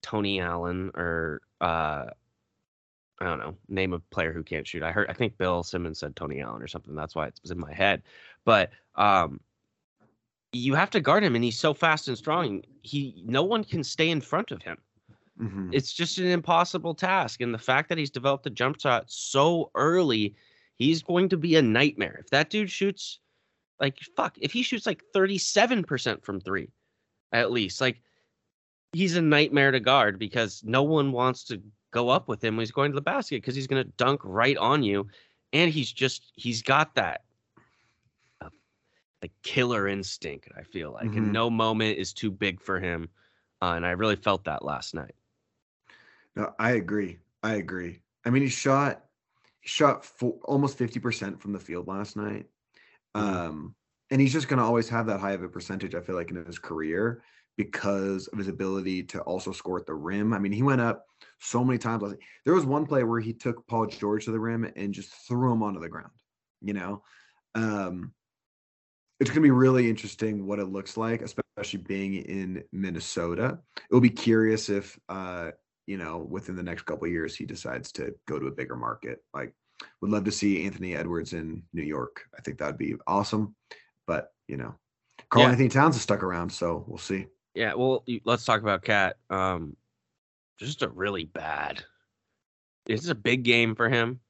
Tony 0.00 0.40
Allen 0.40 0.90
or 0.94 1.42
uh, 1.60 2.06
I 3.20 3.24
don't 3.24 3.38
know, 3.38 3.54
name 3.68 3.92
a 3.92 3.98
player 3.98 4.32
who 4.32 4.42
can't 4.42 4.66
shoot. 4.66 4.82
I 4.82 4.92
heard, 4.92 5.08
I 5.10 5.12
think 5.12 5.36
Bill 5.36 5.62
Simmons 5.62 5.98
said 5.98 6.16
Tony 6.16 6.40
Allen 6.40 6.62
or 6.62 6.68
something. 6.68 6.94
That's 6.94 7.14
why 7.14 7.26
it 7.26 7.38
was 7.42 7.50
in 7.50 7.58
my 7.58 7.72
head. 7.72 8.02
But 8.44 8.70
um, 8.96 9.40
you 10.52 10.74
have 10.74 10.90
to 10.90 11.00
guard 11.00 11.22
him, 11.22 11.34
and 11.34 11.44
he's 11.44 11.58
so 11.58 11.74
fast 11.74 12.08
and 12.08 12.18
strong. 12.18 12.62
He, 12.82 13.22
no 13.26 13.42
one 13.42 13.64
can 13.64 13.84
stay 13.84 14.10
in 14.10 14.20
front 14.20 14.50
of 14.50 14.62
him 14.62 14.78
Mhm. 15.40 15.74
it's 15.74 15.92
just 15.92 16.18
an 16.18 16.26
impossible 16.26 16.94
task. 16.94 17.40
And 17.40 17.52
the 17.52 17.58
fact 17.58 17.88
that 17.88 17.98
he's 17.98 18.10
developed 18.10 18.46
a 18.46 18.50
jump 18.50 18.80
shot 18.80 19.10
so 19.10 19.70
early, 19.74 20.34
he's 20.76 21.02
going 21.02 21.28
to 21.30 21.36
be 21.36 21.56
a 21.56 21.62
nightmare. 21.62 22.18
If 22.20 22.30
that 22.30 22.50
dude 22.50 22.70
shoots 22.70 23.20
like 23.80 23.98
fuck, 24.16 24.38
if 24.40 24.52
he 24.52 24.62
shoots 24.62 24.86
like 24.86 25.02
37% 25.12 26.24
from 26.24 26.40
three, 26.40 26.70
at 27.32 27.50
least, 27.50 27.80
like 27.80 28.00
he's 28.92 29.16
a 29.16 29.22
nightmare 29.22 29.70
to 29.72 29.80
guard 29.80 30.18
because 30.18 30.62
no 30.64 30.82
one 30.82 31.12
wants 31.12 31.44
to 31.44 31.62
go 31.90 32.08
up 32.08 32.28
with 32.28 32.42
him 32.42 32.56
when 32.56 32.62
he's 32.62 32.72
going 32.72 32.90
to 32.92 32.94
the 32.96 33.00
basket 33.02 33.36
because 33.42 33.54
he's 33.56 33.66
going 33.66 33.84
to 33.84 33.90
dunk 33.96 34.20
right 34.24 34.56
on 34.56 34.82
you. 34.82 35.08
And 35.52 35.70
he's 35.72 35.92
just, 35.92 36.32
he's 36.36 36.62
got 36.62 36.94
that 36.96 37.24
uh, 38.40 38.50
like 39.22 39.32
killer 39.42 39.88
instinct, 39.88 40.48
I 40.56 40.62
feel 40.62 40.92
like. 40.92 41.12
Mhm. 41.12 41.16
And 41.18 41.32
no 41.32 41.50
moment 41.50 41.98
is 41.98 42.12
too 42.12 42.30
big 42.30 42.60
for 42.60 42.80
him. 42.80 43.08
Uh, 43.62 43.74
and 43.76 43.86
I 43.86 43.90
really 43.92 44.16
felt 44.16 44.44
that 44.44 44.64
last 44.64 44.94
night. 44.94 45.14
No, 46.36 46.52
I 46.58 46.72
agree. 46.72 47.18
I 47.42 47.54
agree. 47.54 48.00
I 48.24 48.30
mean, 48.30 48.42
he 48.42 48.48
shot 48.48 49.04
he 49.60 49.68
shot 49.68 50.04
fo- 50.04 50.40
almost 50.44 50.78
fifty 50.78 51.00
percent 51.00 51.40
from 51.40 51.52
the 51.52 51.60
field 51.60 51.86
last 51.86 52.16
night, 52.16 52.46
Mhm. 53.16 53.20
um, 53.20 53.74
and 54.10 54.20
he's 54.20 54.32
just 54.32 54.48
going 54.48 54.58
to 54.58 54.64
always 54.64 54.88
have 54.88 55.06
that 55.06 55.20
high 55.20 55.32
of 55.32 55.42
a 55.42 55.48
percentage. 55.48 55.94
I 55.94 56.00
feel 56.00 56.16
like 56.16 56.30
in 56.30 56.44
his 56.44 56.58
career 56.58 57.22
because 57.56 58.26
of 58.28 58.38
his 58.38 58.48
ability 58.48 59.04
to 59.04 59.20
also 59.22 59.52
score 59.52 59.78
at 59.78 59.86
the 59.86 59.94
rim. 59.94 60.32
I 60.32 60.38
mean, 60.40 60.50
he 60.52 60.62
went 60.62 60.80
up 60.80 61.06
so 61.38 61.62
many 61.64 61.78
times. 61.78 62.14
There 62.44 62.54
was 62.54 62.66
one 62.66 62.84
play 62.84 63.04
where 63.04 63.20
he 63.20 63.32
took 63.32 63.64
Paul 63.68 63.86
George 63.86 64.24
to 64.24 64.32
the 64.32 64.40
rim 64.40 64.64
and 64.76 64.92
just 64.92 65.12
threw 65.28 65.52
him 65.52 65.62
onto 65.62 65.78
the 65.78 65.88
ground. 65.88 66.10
You 66.62 66.74
know, 66.74 67.04
um, 67.54 68.12
it's 69.20 69.30
going 69.30 69.40
to 69.42 69.46
be 69.46 69.50
really 69.52 69.88
interesting 69.88 70.46
what 70.46 70.58
it 70.58 70.64
looks 70.66 70.96
like, 70.96 71.22
especially 71.22 71.78
being 71.80 72.14
in 72.14 72.64
Minnesota. 72.72 73.60
It 73.76 73.94
will 73.94 74.00
be 74.00 74.10
curious 74.10 74.68
if, 74.68 74.98
uh, 75.08 75.52
you 75.86 75.96
know, 75.96 76.18
within 76.18 76.56
the 76.56 76.62
next 76.62 76.82
couple 76.82 77.06
years, 77.08 77.36
he 77.36 77.44
decides 77.44 77.92
to 77.92 78.14
go 78.26 78.38
to 78.38 78.46
a 78.46 78.52
bigger 78.52 78.76
market. 78.76 79.22
Like, 79.32 79.54
would 80.00 80.10
love 80.10 80.24
to 80.24 80.32
see 80.32 80.64
Anthony 80.64 80.94
Edwards 80.96 81.32
in 81.32 81.62
New 81.72 81.82
York. 81.82 82.22
I 82.36 82.40
think 82.40 82.58
that'd 82.58 82.78
be 82.78 82.94
awesome. 83.06 83.54
But 84.06 84.32
you 84.48 84.56
know, 84.56 84.74
Karl 85.30 85.44
Yeah. 85.44 85.50
Anthony 85.50 85.68
Towns 85.68 85.96
is 85.96 86.02
stuck 86.02 86.22
around, 86.22 86.50
so 86.50 86.84
we'll 86.86 86.98
see. 86.98 87.26
Yeah, 87.54 87.74
well, 87.74 88.04
let's 88.24 88.44
talk 88.44 88.62
about 88.62 88.82
KAT. 88.82 89.16
Um, 89.30 89.76
just 90.58 90.82
a 90.82 90.88
really 90.88 91.24
bad. 91.24 91.84
This 92.86 93.02
is 93.02 93.08
a 93.08 93.14
big 93.14 93.44
game 93.44 93.74
for 93.74 93.88
him. 93.88 94.20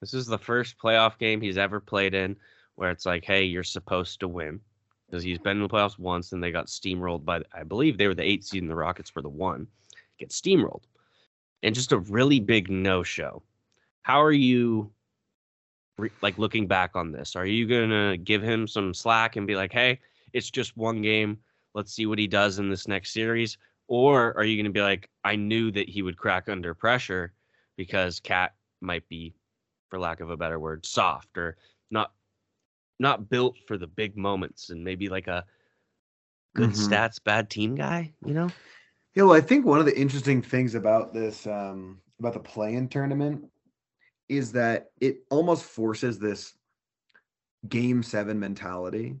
This 0.00 0.14
is 0.14 0.26
the 0.26 0.38
first 0.38 0.76
playoff 0.82 1.18
game 1.18 1.40
he's 1.40 1.58
ever 1.58 1.80
played 1.80 2.14
in 2.14 2.36
where 2.74 2.90
it's 2.90 3.06
like, 3.06 3.24
hey, 3.24 3.44
you're 3.44 3.62
supposed 3.62 4.20
to 4.20 4.28
win 4.28 4.60
because 5.06 5.22
he's 5.22 5.38
been 5.38 5.58
in 5.58 5.62
the 5.62 5.68
playoffs 5.68 5.98
once 5.98 6.32
and 6.32 6.42
they 6.42 6.50
got 6.50 6.66
steamrolled 6.66 7.24
by, 7.24 7.42
I 7.52 7.62
believe 7.62 7.98
they 7.98 8.08
were 8.08 8.14
the 8.14 8.24
eight 8.24 8.44
seed 8.44 8.62
and 8.62 8.70
the 8.70 8.74
Rockets 8.74 9.14
were 9.14 9.22
the 9.22 9.28
one. 9.28 9.66
Get 10.18 10.30
steamrolled, 10.30 10.84
and 11.62 11.74
just 11.74 11.92
a 11.92 11.98
really 11.98 12.40
big 12.40 12.70
no 12.70 13.02
show. 13.02 13.42
How 14.02 14.22
are 14.22 14.32
you? 14.32 14.92
Re- 15.98 16.10
like 16.22 16.38
looking 16.38 16.66
back 16.66 16.96
on 16.96 17.12
this, 17.12 17.36
are 17.36 17.46
you 17.46 17.66
gonna 17.66 18.16
give 18.16 18.42
him 18.42 18.66
some 18.66 18.94
slack 18.94 19.36
and 19.36 19.46
be 19.46 19.54
like, 19.56 19.72
"Hey, 19.72 20.00
it's 20.32 20.50
just 20.50 20.76
one 20.76 21.02
game 21.02 21.38
let's 21.74 21.92
see 21.92 22.06
what 22.06 22.18
he 22.18 22.26
does 22.26 22.58
in 22.58 22.68
this 22.68 22.86
next 22.86 23.12
series 23.12 23.56
or 23.88 24.36
are 24.36 24.44
you 24.44 24.56
going 24.56 24.64
to 24.64 24.72
be 24.72 24.82
like 24.82 25.08
i 25.24 25.34
knew 25.36 25.70
that 25.70 25.88
he 25.88 26.02
would 26.02 26.16
crack 26.16 26.48
under 26.48 26.74
pressure 26.74 27.32
because 27.76 28.20
KAT 28.20 28.54
might 28.80 29.08
be 29.08 29.34
for 29.88 29.98
lack 29.98 30.20
of 30.20 30.30
a 30.30 30.36
better 30.36 30.58
word 30.58 30.84
soft 30.84 31.36
or 31.38 31.56
not 31.90 32.12
not 32.98 33.28
built 33.30 33.56
for 33.66 33.76
the 33.78 33.86
big 33.86 34.16
moments 34.16 34.70
and 34.70 34.84
maybe 34.84 35.08
like 35.08 35.28
a 35.28 35.44
good 36.54 36.70
Mhm. 36.70 36.74
stats 36.74 37.22
bad 37.22 37.50
team 37.50 37.74
guy 37.74 38.12
you 38.24 38.34
know 38.34 38.50
Yeah, 39.14 39.24
well, 39.24 39.32
I 39.34 39.40
think 39.40 39.66
one 39.66 39.78
of 39.78 39.86
the 39.86 39.98
interesting 39.98 40.40
things 40.42 40.74
about 40.74 41.12
this, 41.12 41.46
um, 41.46 42.00
about 42.18 42.32
the 42.32 42.40
play-in 42.40 42.88
tournament, 42.88 43.44
is 44.28 44.52
that 44.52 44.90
it 45.00 45.18
almost 45.30 45.64
forces 45.64 46.18
this 46.18 46.54
game 47.68 48.02
seven 48.02 48.38
mentality. 48.40 49.16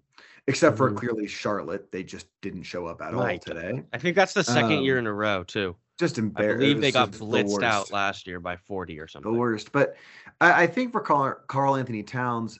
Except 0.48 0.76
for 0.76 0.90
Mhm. 0.90 0.96
clearly 0.96 1.26
Charlotte, 1.28 1.92
they 1.92 2.02
just 2.02 2.26
didn't 2.40 2.64
show 2.64 2.86
up 2.86 3.00
at 3.00 3.14
all 3.14 3.38
today. 3.38 3.84
i 3.92 3.98
think 3.98 4.16
that's 4.16 4.32
the 4.34 4.42
second 4.42 4.82
year 4.82 4.96
Um, 4.96 5.00
in 5.00 5.06
a 5.06 5.12
row 5.12 5.44
too 5.44 5.76
Just 6.00 6.18
i 6.18 6.22
embarrassing. 6.22 6.58
believe 6.58 6.80
they 6.80 6.90
got 6.90 7.12
blitzed 7.12 7.62
out 7.62 7.92
last 7.92 8.26
year 8.26 8.40
by 8.40 8.56
40 8.56 8.98
or 8.98 9.06
something. 9.06 9.32
the 9.32 9.38
worst. 9.38 9.70
But 9.70 9.94
I, 10.40 10.64
I 10.64 10.66
think 10.66 10.90
for 10.90 11.00
Karl, 11.00 11.36
Carl 11.46 11.76
Anthony 11.76 12.02
Towns, 12.02 12.58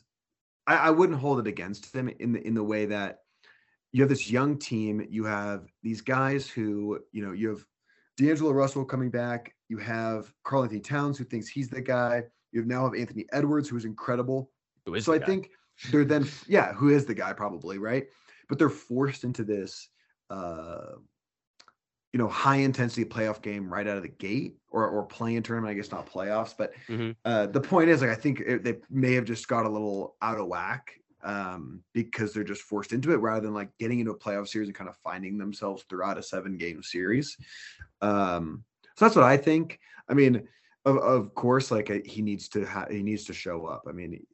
I, 0.68 0.76
I 0.76 0.90
wouldn't 0.90 1.18
hold 1.18 1.40
it 1.40 1.48
against 1.48 1.92
them 1.92 2.08
in 2.08 2.32
the 2.34 2.46
in 2.46 2.54
the 2.54 2.62
way 2.62 2.86
that 2.86 3.22
you 3.92 4.02
have 4.02 4.08
this 4.08 4.30
young 4.30 4.58
team. 4.58 5.06
You 5.11 5.25
have 5.25 5.66
these 5.82 6.00
guys 6.00 6.49
who 6.49 7.00
you 7.12 7.25
know 7.25 7.32
you 7.32 7.49
have 7.50 7.64
D'Angelo 8.16 8.50
Russell 8.52 8.84
coming 8.84 9.11
back. 9.11 9.54
You 9.68 9.78
have 9.78 10.32
Karl-Anthony 10.44 10.80
Towns 10.80 11.16
who 11.18 11.25
thinks 11.25 11.49
he's 11.49 11.68
the 11.70 11.80
guy. 11.80 12.25
You 12.52 12.61
have 12.61 12.66
now 12.68 12.84
have 12.84 12.94
Anthony 12.94 13.26
Edwards 13.32 13.68
who 13.68 13.76
is 13.76 13.84
incredible. 13.84 14.50
Who 14.87 14.94
is 14.94 15.04
so 15.04 15.12
I 15.14 15.18
guy? 15.18 15.26
think 15.26 15.50
they're 15.90 16.04
then 16.04 16.26
yeah 16.46 16.72
who 16.72 16.90
is 16.90 17.06
the 17.06 17.14
guy 17.14 17.32
probably 17.32 17.78
right, 17.78 18.06
but 18.49 18.58
they're 18.58 18.68
forced 18.68 19.25
into 19.25 19.44
this. 19.44 19.88
uh 20.30 20.96
you 22.14 22.18
know, 22.18 22.28
high 22.28 22.56
intensity 22.56 23.06
playoff 23.06 23.40
game 23.40 23.72
right 23.72 23.88
out 23.88 23.96
of 23.96 24.02
the 24.02 24.08
gate, 24.11 24.58
or 24.68 24.87
or 24.87 25.04
play-in 25.06 25.42
tournament. 25.42 25.70
I 25.70 25.75
guess 25.75 25.90
not 25.90 26.06
playoffs, 26.06 26.54
but 26.54 26.75
Mhm. 26.87 27.16
uh, 27.25 27.46
the 27.46 27.61
point 27.62 27.88
is, 27.88 28.02
like, 28.02 28.11
I 28.11 28.14
think 28.14 28.40
it, 28.40 28.62
they 28.62 28.80
may 28.90 29.14
have 29.14 29.25
just 29.25 29.49
got 29.49 29.64
a 29.64 29.68
little 29.70 30.16
out 30.20 30.38
of 30.38 30.46
whack 30.46 30.92
um, 31.23 31.83
because 31.93 32.33
they're 32.33 32.45
just 32.45 32.62
forced 32.62 32.93
into 32.93 33.12
it 33.12 33.17
rather 33.17 33.43
than 33.43 33.55
like 33.55 33.71
getting 33.79 34.00
into 34.00 34.12
a 34.12 34.19
playoff 34.19 34.49
series 34.49 34.69
and 34.69 34.76
kind 34.76 34.91
of 34.91 34.97
finding 34.99 35.38
themselves 35.38 35.85
throughout 35.88 36.19
a 36.19 36.23
seven 36.23 36.57
game 36.57 36.83
series. 36.83 37.37
Um, 38.00 38.64
so 38.97 39.05
that's 39.05 39.17
what 39.17 39.25
I 39.25 39.37
think. 39.37 39.79
I 40.09 40.14
mean, 40.14 40.47
of, 40.85 40.97
of 40.99 41.35
course, 41.35 41.71
like 41.71 41.91
uh, 41.91 41.99
he 42.05 42.23
needs 42.23 42.49
to 42.50 42.64
have 42.64 42.91
he 42.91 43.02
needs 43.02 43.25
to 43.25 43.35
show 43.35 43.67
up. 43.67 43.85
I 43.88 43.93
mean, 43.93 44.25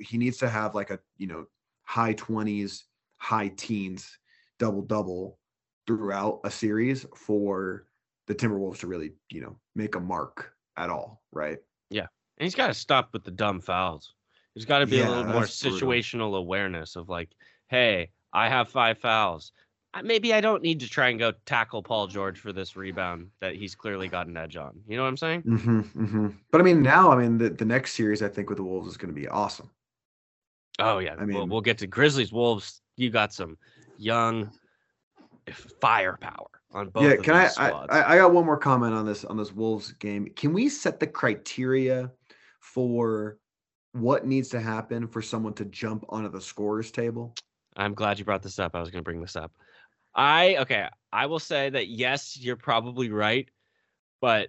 he 0.00 0.18
needs 0.18 0.36
to 0.38 0.48
have 0.48 0.74
like 0.74 0.90
a 0.90 0.98
you 1.16 1.26
know 1.26 1.46
high 1.82 2.12
twenties, 2.12 2.84
high 3.16 3.48
teens, 3.48 4.18
double 4.58 4.82
double 4.82 5.38
throughout 5.86 6.40
a 6.44 6.50
series 6.50 7.06
for 7.16 7.86
the 8.26 8.34
Timberwolves 8.34 8.80
to 8.80 8.86
really 8.86 9.12
you 9.30 9.40
know 9.40 9.58
make 9.74 9.94
a 9.94 10.00
mark 10.00 10.52
at 10.76 10.90
all, 10.90 11.22
right? 11.32 11.58
Yeah, 11.90 12.06
and 12.36 12.44
he's 12.44 12.54
got 12.54 12.68
to 12.68 12.74
stop 12.74 13.10
with 13.12 13.24
the 13.24 13.30
dumb 13.30 13.60
fouls. 13.60 14.14
He's 14.58 14.66
got 14.66 14.80
to 14.80 14.86
be 14.86 14.96
Yeah, 14.96 15.08
a 15.08 15.10
little 15.10 15.24
more 15.24 15.40
that's 15.42 15.62
brutal. 15.62 15.88
situational 15.88 16.36
awareness 16.36 16.96
of 16.96 17.08
like, 17.08 17.30
hey, 17.68 18.10
I 18.32 18.48
have 18.48 18.68
five 18.68 18.98
fouls. 18.98 19.52
Maybe 20.02 20.34
I 20.34 20.40
don't 20.40 20.62
need 20.62 20.80
to 20.80 20.88
try 20.88 21.08
and 21.08 21.18
go 21.18 21.32
tackle 21.46 21.82
Paul 21.82 22.08
George 22.08 22.38
for 22.40 22.52
this 22.52 22.76
rebound 22.76 23.28
that 23.40 23.54
he's 23.54 23.74
clearly 23.74 24.08
got 24.08 24.26
an 24.26 24.36
edge 24.36 24.56
on. 24.56 24.80
You 24.86 24.96
know 24.96 25.04
what 25.04 25.08
I'm 25.08 25.16
saying? 25.16 25.40
hmm 25.42 25.80
hmm 25.80 26.28
But 26.50 26.60
I 26.60 26.64
mean, 26.64 26.82
now 26.82 27.10
I 27.10 27.16
mean 27.16 27.38
the, 27.38 27.50
the 27.50 27.64
next 27.64 27.94
series 27.94 28.20
I 28.22 28.28
think 28.28 28.48
with 28.48 28.58
the 28.58 28.64
Wolves 28.64 28.88
is 28.88 28.96
going 28.96 29.14
to 29.14 29.18
be 29.20 29.28
awesome. 29.28 29.70
Oh 30.78 30.98
yeah. 30.98 31.12
I 31.18 31.24
we'll, 31.24 31.26
mean- 31.26 31.48
we'll 31.48 31.60
get 31.60 31.78
to 31.78 31.86
Grizzlies, 31.86 32.32
Wolves. 32.32 32.80
You 32.96 33.10
got 33.10 33.32
some 33.32 33.56
young 33.96 34.50
firepower 35.80 36.48
on 36.72 36.90
both. 36.90 37.04
yeah, 37.04 37.16
can 37.16 37.34
I, 37.34 37.44
these 37.44 37.58
I 37.58 37.68
squads. 37.68 37.88
I 37.90 38.14
I 38.14 38.16
got 38.18 38.32
one 38.32 38.44
more 38.44 38.58
comment 38.58 38.94
on 38.94 39.06
this 39.06 39.24
on 39.24 39.36
this 39.36 39.52
Wolves 39.52 39.92
game. 39.92 40.28
Can 40.36 40.52
we 40.52 40.68
set 40.68 41.00
the 41.00 41.06
criteria 41.06 42.10
for 42.60 43.38
what 43.92 44.26
needs 44.26 44.48
to 44.50 44.60
happen 44.60 45.06
for 45.06 45.22
someone 45.22 45.54
to 45.54 45.64
jump 45.66 46.04
onto 46.08 46.30
the 46.30 46.40
scorers 46.40 46.90
table? 46.90 47.34
I'm 47.76 47.94
glad 47.94 48.18
you 48.18 48.24
brought 48.24 48.42
this 48.42 48.58
up. 48.58 48.74
I 48.74 48.80
was 48.80 48.90
going 48.90 49.02
to 49.02 49.04
bring 49.04 49.20
this 49.20 49.36
up. 49.36 49.52
I 50.14 50.56
okay, 50.56 50.88
I 51.12 51.26
will 51.26 51.38
say 51.38 51.70
that 51.70 51.88
yes, 51.88 52.36
you're 52.38 52.56
probably 52.56 53.10
right, 53.10 53.48
but 54.20 54.48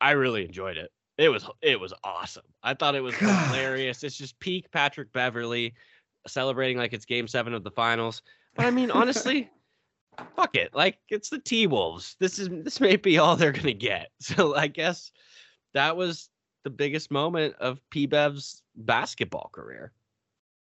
I 0.00 0.12
really 0.12 0.44
enjoyed 0.44 0.76
it. 0.76 0.92
It 1.18 1.28
was 1.28 1.48
it 1.62 1.78
was 1.78 1.92
awesome. 2.04 2.44
I 2.62 2.74
thought 2.74 2.94
it 2.94 3.00
was 3.00 3.16
God. 3.16 3.48
hilarious. 3.48 4.04
It's 4.04 4.16
just 4.16 4.38
peak 4.38 4.70
Patrick 4.70 5.12
Beverley 5.12 5.74
celebrating 6.26 6.76
like 6.76 6.92
it's 6.92 7.04
game 7.04 7.26
7 7.26 7.52
of 7.54 7.64
the 7.64 7.70
finals. 7.70 8.22
But 8.54 8.66
I 8.66 8.70
mean, 8.70 8.90
honestly, 8.90 9.50
fuck 10.36 10.54
it. 10.56 10.74
Like 10.74 10.98
it's 11.08 11.28
the 11.28 11.38
T-Wolves. 11.38 12.16
This 12.20 12.38
is 12.38 12.48
this 12.48 12.80
may 12.80 12.96
be 12.96 13.18
all 13.18 13.36
they're 13.36 13.52
going 13.52 13.64
to 13.64 13.74
get. 13.74 14.10
So 14.20 14.54
I 14.54 14.68
guess 14.68 15.10
that 15.74 15.96
was 15.96 16.28
the 16.64 16.70
biggest 16.70 17.10
moment 17.10 17.54
of 17.60 17.80
P 17.90 18.06
Bev's 18.06 18.62
basketball 18.86 19.50
career. 19.52 19.92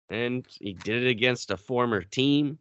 And 0.10 0.46
he 0.60 0.74
did 0.74 1.04
it 1.04 1.10
against 1.10 1.52
a 1.52 1.58
former 1.58 2.02
team. 2.02 2.58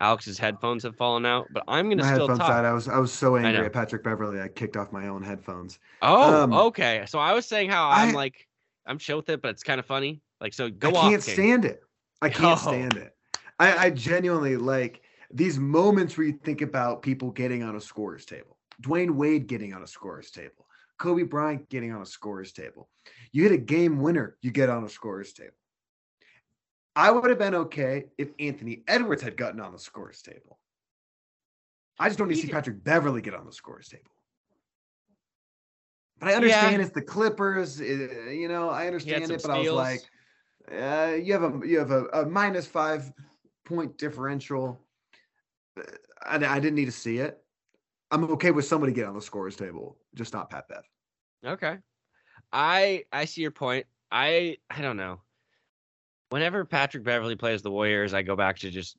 Alex's 0.00 0.38
headphones 0.38 0.84
have 0.84 0.94
fallen 0.96 1.26
out, 1.26 1.48
but 1.52 1.64
I'm 1.66 1.88
gonna 1.88 2.02
My 2.02 2.08
still 2.12 2.20
headphones 2.28 2.38
talk. 2.38 2.48
died. 2.48 2.64
I 2.64 2.72
was 2.72 2.88
I 2.88 2.98
was 2.98 3.12
so 3.12 3.36
angry 3.36 3.66
at 3.66 3.72
Patrick 3.72 4.04
Beverley. 4.04 4.40
I 4.40 4.46
kicked 4.48 4.76
off 4.76 4.92
my 4.92 5.08
own 5.08 5.22
headphones. 5.22 5.80
Oh, 6.02 6.44
Um, 6.44 6.52
okay. 6.52 7.04
So 7.08 7.18
I 7.18 7.32
was 7.32 7.46
saying 7.46 7.70
how 7.70 7.90
I'm 7.90 8.10
I- 8.10 8.12
like 8.12 8.46
I'm 8.86 8.96
chill 8.98 9.16
with 9.18 9.28
it, 9.28 9.42
but 9.42 9.48
it's 9.50 9.64
kind 9.64 9.80
of 9.80 9.86
funny. 9.86 10.22
Like 10.40 10.54
so, 10.54 10.70
go 10.70 10.90
I 10.90 10.92
off. 10.92 11.10
can't 11.10 11.24
King. 11.24 11.34
stand 11.34 11.64
it. 11.64 11.82
I 12.22 12.28
can't 12.30 12.42
No. 12.64 12.70
stand 12.70 12.96
it. 12.96 13.14
I, 13.58 13.86
I 13.86 13.90
genuinely 13.90 14.56
like 14.56 15.02
these 15.32 15.58
moments 15.58 16.16
where 16.16 16.28
you 16.28 16.38
think 16.44 16.62
about 16.62 17.02
people 17.02 17.32
getting 17.32 17.64
on 17.64 17.74
a 17.74 17.80
scorer's 17.80 18.24
table. 18.24 18.56
Dwyane 18.80 19.10
Wade 19.10 19.48
getting 19.48 19.74
on 19.74 19.82
a 19.82 19.86
scorer's 19.86 20.30
table. 20.30 20.67
Kobe 20.98 21.22
Bryant 21.22 21.68
getting 21.68 21.92
on 21.92 22.02
a 22.02 22.06
scorer's 22.06 22.52
table. 22.52 22.88
You 23.32 23.44
hit 23.44 23.52
a 23.52 23.58
game 23.58 24.00
winner, 24.00 24.36
you 24.42 24.50
get 24.50 24.68
on 24.68 24.84
a 24.84 24.88
scorer's 24.88 25.32
table. 25.32 25.52
I 26.96 27.10
would 27.10 27.30
have 27.30 27.38
been 27.38 27.54
okay 27.54 28.06
if 28.18 28.30
Anthony 28.40 28.82
Edwards 28.88 29.22
had 29.22 29.36
gotten 29.36 29.60
on 29.60 29.72
the 29.72 29.78
scorer's 29.78 30.20
table. 30.20 30.58
I 32.00 32.08
just 32.08 32.18
don't 32.18 32.28
need 32.28 32.36
to 32.36 32.40
see 32.42 32.48
Patrick 32.48 32.82
Beverley 32.82 33.22
get 33.22 33.34
on 33.34 33.46
the 33.46 33.52
scorer's 33.52 33.88
table. 33.88 34.10
But 36.18 36.30
I 36.30 36.34
understand 36.34 36.80
Yeah. 36.80 36.86
it's 36.86 36.94
the 36.94 37.02
Clippers. 37.02 37.80
uh, 37.80 37.84
You 37.84 38.48
know, 38.48 38.68
I 38.68 38.86
understand 38.86 39.30
it, 39.30 39.42
but 39.42 39.50
I 39.52 39.58
was 39.58 39.70
like, 39.70 40.00
uh, 40.72 41.14
you 41.14 41.32
have 41.32 41.42
a 41.42 41.66
you 41.66 41.78
have 41.78 41.92
a, 41.92 42.06
a 42.12 42.26
minus 42.26 42.66
five 42.66 43.12
point 43.64 43.96
differential. 43.96 44.80
Uh, 45.78 45.82
I, 46.26 46.36
I 46.36 46.60
didn't 46.60 46.74
need 46.74 46.86
to 46.86 46.92
see 46.92 47.18
it. 47.18 47.42
I'm 48.10 48.24
okay 48.32 48.50
with 48.50 48.64
somebody 48.64 48.92
getting 48.92 49.10
on 49.10 49.14
the 49.14 49.22
scores 49.22 49.56
table, 49.56 49.98
just 50.14 50.32
not 50.32 50.50
Pat 50.50 50.68
Bev. 50.68 50.84
Okay. 51.44 51.76
I 52.52 53.04
I 53.12 53.24
see 53.26 53.42
your 53.42 53.50
point. 53.50 53.86
I 54.10 54.56
I 54.70 54.80
don't 54.80 54.96
know. 54.96 55.20
Whenever 56.30 56.64
Patrick 56.64 57.04
Beverley 57.04 57.36
plays 57.36 57.62
the 57.62 57.70
Warriors, 57.70 58.12
I 58.12 58.22
go 58.22 58.36
back 58.36 58.58
to 58.58 58.70
just 58.70 58.96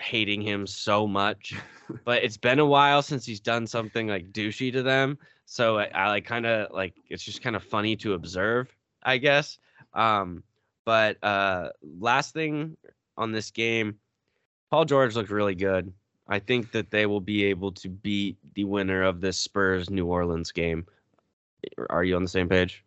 hating 0.00 0.40
him 0.42 0.66
so 0.66 1.06
much. 1.06 1.54
but 2.04 2.22
it's 2.22 2.36
been 2.36 2.58
a 2.58 2.66
while 2.66 3.02
since 3.02 3.24
he's 3.24 3.40
done 3.40 3.66
something 3.66 4.06
like 4.06 4.32
douchey 4.32 4.72
to 4.72 4.82
them. 4.82 5.18
So 5.44 5.78
I, 5.78 5.90
I 5.94 6.08
like 6.08 6.24
kind 6.24 6.46
of 6.46 6.72
like 6.72 6.94
it's 7.08 7.24
just 7.24 7.42
kind 7.42 7.56
of 7.56 7.62
funny 7.62 7.96
to 7.96 8.14
observe, 8.14 8.74
I 9.02 9.18
guess. 9.18 9.58
Um, 9.94 10.42
but 10.84 11.22
uh 11.22 11.70
last 11.82 12.34
thing 12.34 12.76
on 13.16 13.32
this 13.32 13.50
game, 13.50 13.98
Paul 14.70 14.84
George 14.84 15.14
looked 15.16 15.30
really 15.30 15.54
good. 15.54 15.92
I 16.28 16.38
think 16.38 16.72
that 16.72 16.90
they 16.90 17.06
will 17.06 17.20
be 17.20 17.44
able 17.44 17.72
to 17.72 17.88
beat 17.88 18.36
the 18.54 18.64
winner 18.64 19.02
of 19.02 19.20
this 19.20 19.38
Spurs 19.38 19.88
New 19.88 20.06
Orleans 20.06 20.52
game. 20.52 20.86
Are 21.90 22.04
you 22.04 22.16
on 22.16 22.22
the 22.22 22.28
same 22.28 22.48
page? 22.48 22.84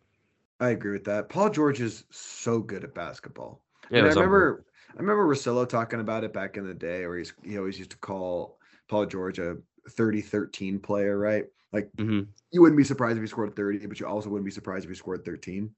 I 0.60 0.70
agree 0.70 0.92
with 0.92 1.04
that. 1.04 1.28
Paul 1.28 1.50
George 1.50 1.80
is 1.80 2.04
so 2.10 2.60
good 2.60 2.84
at 2.84 2.94
basketball. 2.94 3.64
Yeah, 3.90 4.00
I 4.00 4.02
remember 4.08 4.64
I 4.94 5.00
remember 5.00 5.26
Russillo 5.26 5.68
talking 5.68 6.00
about 6.00 6.22
it 6.24 6.32
back 6.32 6.56
in 6.56 6.66
the 6.66 6.74
day, 6.74 7.06
where 7.06 7.18
he's 7.18 7.34
he 7.42 7.58
always 7.58 7.78
used 7.78 7.90
to 7.90 7.96
call 7.98 8.58
Paul 8.88 9.06
George 9.06 9.38
a 9.38 9.56
30-13 9.90 10.80
player, 10.80 11.18
right? 11.18 11.46
Like 11.72 11.90
Mhm. 11.98 12.28
you 12.52 12.60
wouldn't 12.60 12.78
be 12.78 12.84
surprised 12.84 13.16
if 13.16 13.22
he 13.22 13.26
scored 13.26 13.56
30, 13.56 13.86
but 13.86 13.98
you 13.98 14.06
also 14.06 14.28
wouldn't 14.28 14.44
be 14.44 14.52
surprised 14.52 14.84
if 14.84 14.90
he 14.90 14.94
scored 14.94 15.24
13. 15.24 15.74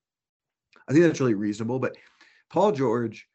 I 0.86 0.92
think 0.92 1.04
that's 1.04 1.20
really 1.20 1.34
reasonable. 1.34 1.78
But 1.78 1.96
Paul 2.50 2.72
George, 2.72 3.26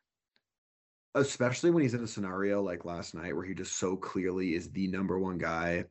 especially 1.15 1.71
when 1.71 1.83
he's 1.83 1.93
in 1.93 2.03
a 2.03 2.07
scenario 2.07 2.61
like 2.61 2.85
last 2.85 3.15
night 3.15 3.35
where 3.35 3.45
he 3.45 3.53
just 3.53 3.77
so 3.77 3.95
clearly 3.95 4.53
is 4.53 4.69
the 4.71 4.87
number 4.87 5.19
one 5.19 5.37
guy 5.37 5.83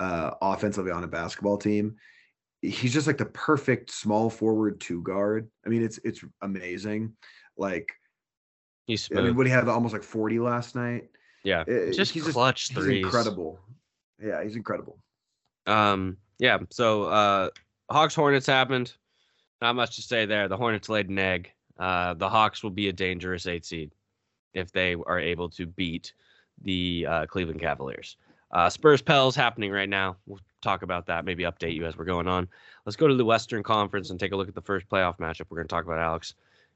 uh, 0.00 0.32
offensively 0.40 0.90
on 0.90 1.04
a 1.04 1.08
basketball 1.08 1.58
team, 1.58 1.96
he's 2.62 2.92
just 2.92 3.06
like 3.06 3.18
the 3.18 3.26
perfect 3.26 3.90
small 3.90 4.30
forward 4.30 4.80
two 4.80 5.02
guard. 5.02 5.48
I 5.64 5.68
mean, 5.68 5.82
it's 5.82 5.98
it's 6.04 6.24
amazing. 6.40 7.14
Like, 7.56 7.92
He's 8.86 9.08
I 9.16 9.20
mean, 9.20 9.36
what 9.36 9.46
he 9.46 9.52
had 9.52 9.68
almost 9.68 9.92
like 9.92 10.02
40 10.02 10.40
last 10.40 10.74
night. 10.74 11.04
yeah. 11.44 11.60
Uh, 11.60 11.92
Just 11.92 12.12
he's 12.12 12.26
clutch 12.28 12.68
he's 12.68 12.76
threes. 12.76 13.04
incredible. 13.04 13.60
Yeah, 14.20 14.42
he's 14.42 14.56
incredible. 14.56 14.98
Um, 15.66 16.16
yeah. 16.38 16.58
So 16.70 17.04
uh 17.04 17.50
Hawks 17.90 18.14
Hornets 18.14 18.46
happened. 18.46 18.92
Not 19.60 19.76
much 19.76 19.96
to 19.96 20.02
say 20.02 20.26
there. 20.26 20.48
The 20.48 20.56
Hornets 20.56 20.88
laid 20.88 21.08
an 21.10 21.18
egg. 21.18 21.52
Uh 21.78 22.14
the 22.14 22.28
Hawks 22.28 22.62
will 22.64 22.70
be 22.70 22.88
a 22.88 22.92
dangerous 22.92 23.46
eight 23.46 23.64
seed 23.64 23.92
if 24.54 24.72
they 24.72 24.94
are 25.06 25.18
able 25.18 25.48
to 25.50 25.66
beat 25.66 26.12
the 26.62 27.06
uh, 27.08 27.26
Cleveland 27.26 27.60
Cavaliers. 27.60 28.16
Uh, 28.52 28.68
Spurs 28.68 29.00
Pels 29.00 29.34
happening 29.34 29.70
right 29.70 29.88
now. 29.88 30.16
We'll 30.26 30.40
talk 30.60 30.82
about 30.82 31.06
that, 31.06 31.24
maybe 31.24 31.44
update 31.44 31.74
you 31.74 31.86
as 31.86 31.96
we're 31.96 32.04
going 32.04 32.28
on. 32.28 32.48
Let's 32.84 32.96
go 32.96 33.08
to 33.08 33.14
the 33.14 33.24
Western 33.24 33.62
Conference 33.62 34.10
and 34.10 34.20
take 34.20 34.32
a 34.32 34.36
look 34.36 34.48
at 34.48 34.54
the 34.54 34.60
first 34.60 34.88
playoff 34.88 35.18
matchup 35.18 35.46
we're 35.48 35.56
going 35.56 35.68
to 35.68 35.74
talk 35.74 35.84
about, 35.84 35.98
Alex. 35.98 36.34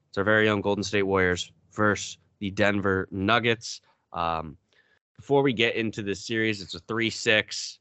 It's 0.09 0.19
our 0.19 0.25
very 0.25 0.49
own 0.49 0.61
Golden 0.61 0.83
State 0.83 1.03
Warriors 1.03 1.53
versus 1.73 2.19
the 2.39 2.51
Denver 2.51 3.09
Nuggets. 3.11 3.83
Um, 4.13 4.57
before 5.17 5.43
we 5.43 5.53
get 5.53 5.77
into 5.77 6.03
this 6.03 6.27
series, 6.27 6.63
it's 6.63 6.75
a 6.75 6.81
3 6.81 7.11
6. 7.11 7.79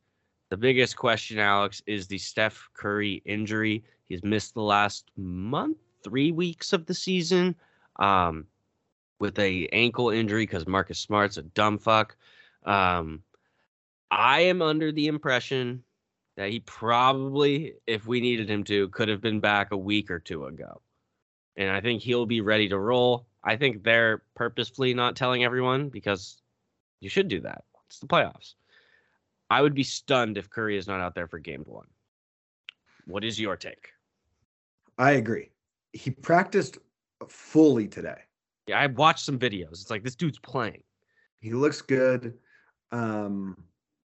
The 0.50 0.58
biggest 0.58 0.96
question, 0.96 1.40
Alex, 1.40 1.82
is 1.86 2.08
the 2.08 2.18
Steph 2.18 2.70
Curry 2.74 3.22
injury. 3.26 3.84
He's 4.06 4.24
missed 4.24 4.54
the 4.54 4.62
last 4.62 5.10
month, 5.18 5.78
three 6.04 6.32
weeks 6.32 6.72
of 6.72 6.86
the 6.86 6.94
season 6.94 7.56
um, 7.98 8.46
with 9.20 9.40
a 9.40 9.68
ankle 9.68 10.10
injury 10.10 10.44
because 10.44 10.68
Marcus 10.68 11.00
Smart's 11.00 11.38
a 11.38 11.44
dumb 11.44 11.78
fuck. 11.78 12.16
Um, 12.66 13.24
I 14.12 14.42
am 14.42 14.62
under 14.62 14.92
the 14.92 15.08
impression 15.08 15.84
that 16.38 16.50
he 16.50 16.60
probably, 16.60 17.76
if 17.88 18.06
we 18.06 18.20
needed 18.20 18.50
him 18.50 18.64
to, 18.66 18.90
could 18.90 19.08
have 19.08 19.22
been 19.22 19.40
back 19.40 19.72
a 19.72 19.78
week 19.78 20.12
or 20.12 20.20
two 20.20 20.46
ago. 20.46 20.82
And 21.56 21.70
I 21.70 21.80
think 21.80 22.02
he'll 22.02 22.26
be 22.26 22.42
ready 22.42 22.68
to 22.70 22.78
roll. 22.78 23.26
I 23.44 23.56
think 23.56 23.84
they're 23.84 24.24
purposefully 24.36 24.94
not 24.94 25.16
telling 25.16 25.44
everyone 25.44 25.90
because 25.90 26.42
you 27.00 27.10
should 27.10 27.28
do 27.28 27.40
that. 27.42 27.64
It's 27.88 28.00
the 28.00 28.08
playoffs. 28.08 28.56
I 29.50 29.62
would 29.62 29.76
be 29.76 29.84
stunned 29.84 30.38
if 30.38 30.50
Curry 30.50 30.78
is 30.78 30.88
not 30.88 31.00
out 31.00 31.16
there 31.16 31.28
for 31.28 31.40
game 31.40 31.64
one. 31.66 31.88
What 33.06 33.24
is 33.24 33.40
your 33.40 33.56
take? 33.56 33.90
I 34.98 35.12
agree. 35.12 35.52
He 35.94 36.12
practiced 36.12 36.80
fully 37.28 37.88
today. 37.88 38.18
Yeah, 38.68 38.80
I 38.80 38.88
watched 38.88 39.26
some 39.26 39.38
videos. 39.38 39.74
It's 39.74 39.90
like 39.90 40.04
this 40.04 40.16
dude's 40.16 40.40
playing. 40.40 40.82
He 41.40 41.54
looks 41.54 41.82
good. 41.82 42.34
Um, 42.92 43.56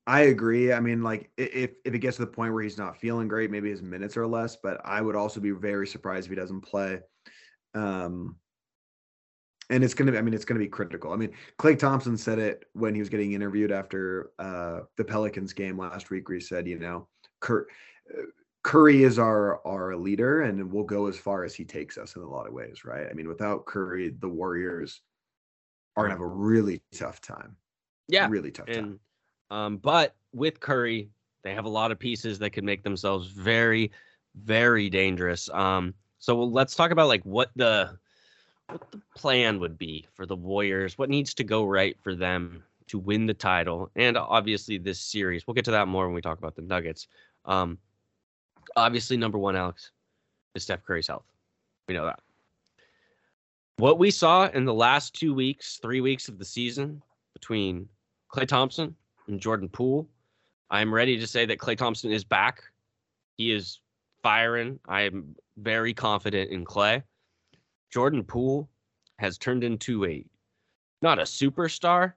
I 0.06 0.22
agree. 0.22 0.72
I 0.72 0.80
mean, 0.80 1.02
like 1.02 1.30
if 1.36 1.72
if 1.84 1.94
it 1.94 1.98
gets 2.00 2.16
to 2.16 2.24
the 2.24 2.30
point 2.30 2.52
where 2.52 2.62
he's 2.62 2.78
not 2.78 2.96
feeling 2.96 3.28
great, 3.28 3.50
maybe 3.50 3.70
his 3.70 3.82
minutes 3.82 4.16
are 4.16 4.26
less. 4.26 4.56
But 4.56 4.80
I 4.84 5.00
would 5.00 5.14
also 5.14 5.40
be 5.40 5.52
very 5.52 5.86
surprised 5.86 6.26
if 6.26 6.30
he 6.30 6.36
doesn't 6.36 6.62
play. 6.62 7.00
Um, 7.74 8.36
and 9.68 9.84
it's 9.84 9.94
gonna. 9.94 10.10
be 10.12 10.18
I 10.18 10.22
mean, 10.22 10.34
it's 10.34 10.44
gonna 10.44 10.58
be 10.58 10.68
critical. 10.68 11.12
I 11.12 11.16
mean, 11.16 11.32
Klay 11.58 11.78
Thompson 11.78 12.16
said 12.16 12.40
it 12.40 12.64
when 12.72 12.94
he 12.94 13.00
was 13.00 13.08
getting 13.08 13.32
interviewed 13.32 13.70
after 13.70 14.32
uh, 14.38 14.80
the 14.96 15.04
Pelicans 15.04 15.52
game 15.52 15.78
last 15.78 16.10
week, 16.10 16.28
where 16.28 16.38
he 16.38 16.40
said, 16.40 16.66
you 16.66 16.78
know, 16.78 17.06
uh, 17.48 17.60
Curry 18.62 19.04
is 19.04 19.18
our 19.18 19.66
our 19.66 19.96
leader, 19.96 20.42
and 20.42 20.70
we'll 20.70 20.84
go 20.84 21.06
as 21.06 21.18
far 21.18 21.44
as 21.44 21.54
he 21.54 21.64
takes 21.64 21.96
us 21.96 22.16
in 22.16 22.22
a 22.22 22.28
lot 22.28 22.46
of 22.46 22.52
ways, 22.52 22.84
right? 22.84 23.06
I 23.10 23.14
mean, 23.14 23.28
without 23.28 23.64
Curry, 23.64 24.14
the 24.18 24.28
Warriors 24.28 25.00
are 25.96 26.04
gonna 26.04 26.14
have 26.14 26.20
a 26.20 26.26
really 26.26 26.82
tough 26.92 27.20
time. 27.20 27.56
Yeah, 28.08 28.28
really 28.28 28.50
tough 28.50 28.66
time. 28.66 29.00
um, 29.50 29.78
but 29.78 30.14
with 30.32 30.60
Curry, 30.60 31.08
they 31.42 31.54
have 31.54 31.64
a 31.64 31.70
lot 31.70 31.90
of 31.90 31.98
pieces 31.98 32.38
that 32.40 32.50
could 32.50 32.64
make 32.64 32.82
themselves 32.82 33.28
very, 33.28 33.90
very 34.34 34.90
dangerous. 34.90 35.48
Um, 35.50 35.94
so 36.18 36.34
well, 36.34 36.50
let's 36.50 36.76
talk 36.76 36.90
about 36.90 37.08
like 37.08 37.24
what 37.24 37.50
the 37.56 37.96
what 38.68 38.90
the 38.90 39.00
plan 39.16 39.58
would 39.58 39.78
be 39.78 40.06
for 40.12 40.26
the 40.26 40.36
Warriors. 40.36 40.98
What 40.98 41.08
needs 41.08 41.32
to 41.34 41.44
go 41.44 41.64
right 41.64 41.96
for 42.02 42.14
them 42.14 42.62
to 42.88 42.98
win 42.98 43.24
the 43.24 43.34
title, 43.34 43.90
and 43.96 44.18
obviously 44.18 44.76
this 44.76 45.00
series. 45.00 45.46
We'll 45.46 45.54
get 45.54 45.64
to 45.64 45.70
that 45.70 45.88
more 45.88 46.06
when 46.06 46.14
we 46.14 46.20
talk 46.20 46.38
about 46.38 46.56
the 46.56 46.62
Nuggets. 46.62 47.08
Um, 47.46 47.78
obviously, 48.76 49.16
number 49.16 49.38
one, 49.38 49.56
Alex, 49.56 49.90
is 50.54 50.62
Steph 50.62 50.84
Curry's 50.84 51.06
health. 51.06 51.24
We 51.88 51.94
know 51.94 52.06
that. 52.06 52.20
What 53.76 53.98
we 53.98 54.10
saw 54.10 54.46
in 54.48 54.64
the 54.64 54.74
last 54.74 55.14
two 55.14 55.32
weeks, 55.32 55.78
three 55.80 56.00
weeks 56.00 56.28
of 56.28 56.38
the 56.38 56.44
season 56.44 57.02
between 57.32 57.88
Klay 58.32 58.46
Thompson 58.46 58.94
and 59.26 59.40
Jordan 59.40 59.68
Poole, 59.68 60.08
I'm 60.70 60.92
ready 60.92 61.18
to 61.18 61.26
say 61.26 61.46
that 61.46 61.58
Klay 61.58 61.76
Thompson 61.76 62.12
is 62.12 62.22
back. 62.22 62.62
He 63.36 63.52
is 63.52 63.80
firing. 64.22 64.78
I 64.86 65.02
am 65.02 65.34
very 65.56 65.94
confident 65.94 66.50
in 66.50 66.64
Klay. 66.64 67.02
Jordan 67.90 68.22
Poole 68.22 68.68
has 69.18 69.38
turned 69.38 69.64
into 69.64 70.04
a 70.04 70.24
not 71.02 71.18
a 71.18 71.22
superstar, 71.22 72.12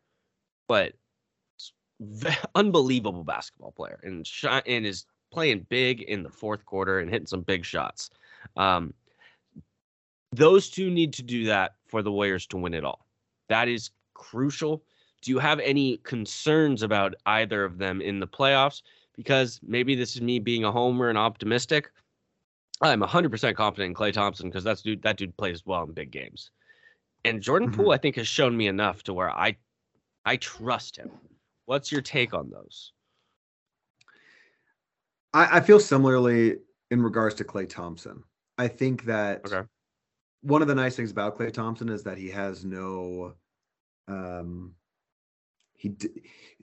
but 0.67 0.93
unbelievable 2.55 3.23
basketball 3.23 3.71
player 3.71 3.99
and 4.03 4.27
shi- 4.27 4.47
and 4.47 4.85
is 4.85 5.05
playing 5.33 5.65
big 5.69 6.03
in 6.03 6.23
the 6.23 6.29
fourth 6.29 6.63
quarter 6.65 6.99
and 6.99 7.09
hitting 7.09 7.25
some 7.25 7.41
big 7.41 7.65
shots. 7.65 8.11
Um, 8.55 8.93
those 10.31 10.69
two 10.69 10.89
need 10.89 11.13
to 11.13 11.23
do 11.23 11.45
that 11.45 11.75
for 11.87 12.01
the 12.01 12.11
Warriors 12.11 12.45
to 12.47 12.57
win 12.57 12.73
it 12.73 12.85
all. 12.85 13.05
That 13.49 13.67
is 13.67 13.89
crucial. 14.13 14.83
Do 15.21 15.31
you 15.31 15.39
have 15.39 15.59
any 15.59 15.97
concerns 15.97 16.83
about 16.83 17.15
either 17.25 17.63
of 17.63 17.77
them 17.77 18.01
in 18.01 18.19
the 18.19 18.27
playoffs? 18.27 18.81
Because 19.15 19.59
maybe 19.63 19.95
this 19.95 20.15
is 20.15 20.21
me 20.21 20.39
being 20.39 20.63
a 20.63 20.71
homer 20.71 21.09
and 21.09 21.17
optimistic. 21.17 21.91
I'm 22.81 23.01
100% 23.01 23.55
confident 23.55 23.89
in 23.89 23.95
Klay 23.95 24.11
Thompson 24.11 24.49
because 24.49 24.63
that's 24.63 24.81
dude 24.81 25.01
that 25.03 25.17
dude 25.17 25.37
plays 25.37 25.65
well 25.65 25.83
in 25.83 25.93
big 25.93 26.11
games. 26.11 26.51
And 27.25 27.41
Jordan 27.41 27.69
Mhm. 27.69 27.75
Poole, 27.75 27.91
I 27.91 27.97
think, 27.97 28.17
has 28.17 28.27
shown 28.27 28.57
me 28.57 28.67
enough 28.67 29.03
to 29.03 29.13
where 29.13 29.31
I 29.31 29.57
I 30.25 30.37
trust 30.37 30.97
him. 30.97 31.11
What's 31.65 31.91
your 31.91 32.01
take 32.01 32.33
on 32.33 32.49
those? 32.49 32.91
I, 35.33 35.57
I 35.57 35.61
feel 35.61 35.79
similarly 35.79 36.57
in 36.91 37.01
regards 37.01 37.35
to 37.35 37.43
Klay 37.43 37.67
Thompson. 37.67 38.23
I 38.57 38.67
think 38.67 39.05
that 39.05 39.45
Okay. 39.45 39.67
one 40.41 40.61
of 40.61 40.67
the 40.67 40.75
nice 40.75 40.95
things 40.95 41.11
about 41.11 41.37
Klay 41.37 41.51
Thompson 41.51 41.89
is 41.89 42.03
that 42.03 42.17
he 42.17 42.29
has 42.29 42.63
no 42.65 43.33
um 44.07 44.75
he 45.75 45.95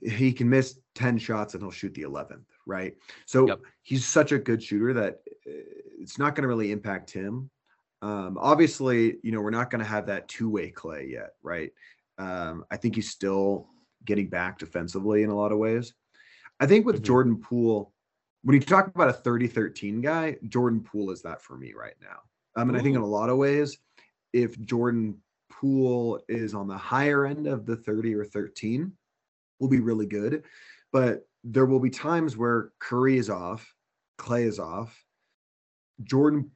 he 0.01 0.31
can 0.33 0.49
miss 0.49 0.79
10 0.95 1.17
shots 1.17 1.53
and 1.53 1.61
he'll 1.61 1.71
shoot 1.71 1.93
the 1.93 2.03
11th, 2.03 2.45
right? 2.65 2.95
So 3.25 3.47
Yep. 3.47 3.59
he's 3.81 4.05
such 4.05 4.31
a 4.31 4.39
good 4.39 4.63
shooter 4.63 4.93
that 4.93 5.21
uh, 5.47 5.51
it's 5.99 6.17
not 6.17 6.35
going 6.35 6.43
to 6.43 6.47
really 6.47 6.71
impact 6.71 7.11
him. 7.11 7.49
Um 8.01 8.37
obviously, 8.39 9.17
you 9.23 9.31
know, 9.31 9.41
we're 9.41 9.49
not 9.51 9.69
going 9.69 9.83
to 9.83 9.89
have 9.89 10.07
that 10.07 10.27
two-way 10.27 10.71
Klay 10.71 11.11
yet, 11.11 11.31
right? 11.43 11.71
Um 12.17 12.65
I 12.71 12.77
think 12.77 12.95
he's 12.95 13.09
still 13.09 13.67
getting 14.05 14.29
back 14.29 14.57
defensively 14.59 15.23
in 15.23 15.29
a 15.29 15.35
lot 15.35 15.51
of 15.51 15.57
ways. 15.59 15.93
I 16.59 16.65
think 16.67 16.85
with 16.85 17.01
Mhm. 17.01 17.05
Jordan 17.05 17.37
Poole 17.37 17.93
when 18.43 18.55
you 18.55 18.61
talk 18.61 18.87
about 18.87 19.09
a 19.09 19.13
30-13 19.13 20.01
guy, 20.01 20.37
Jordan 20.47 20.81
Poole 20.81 21.11
is 21.11 21.21
that 21.21 21.41
for 21.41 21.57
me 21.57 21.73
right 21.73 21.95
now. 22.01 22.19
Um, 22.55 22.69
and 22.69 22.77
I 22.77 22.81
think 22.81 22.95
in 22.95 23.01
a 23.01 23.07
lot 23.07 23.29
of 23.29 23.37
ways, 23.37 23.77
if 24.33 24.59
Jordan 24.61 25.17
Poole 25.49 26.19
is 26.27 26.53
on 26.53 26.67
the 26.67 26.77
higher 26.77 27.25
end 27.25 27.47
of 27.47 27.65
the 27.65 27.75
30 27.75 28.15
or 28.15 28.25
13, 28.25 28.91
will 29.59 29.69
be 29.69 29.79
really 29.79 30.05
good. 30.05 30.43
But 30.91 31.27
there 31.43 31.65
will 31.65 31.79
be 31.79 31.89
times 31.89 32.35
where 32.35 32.71
Curry 32.79 33.17
is 33.17 33.29
off, 33.29 33.73
Klay 34.17 34.45
is 34.45 34.59
off. 34.59 34.97
Jordan 36.03 36.51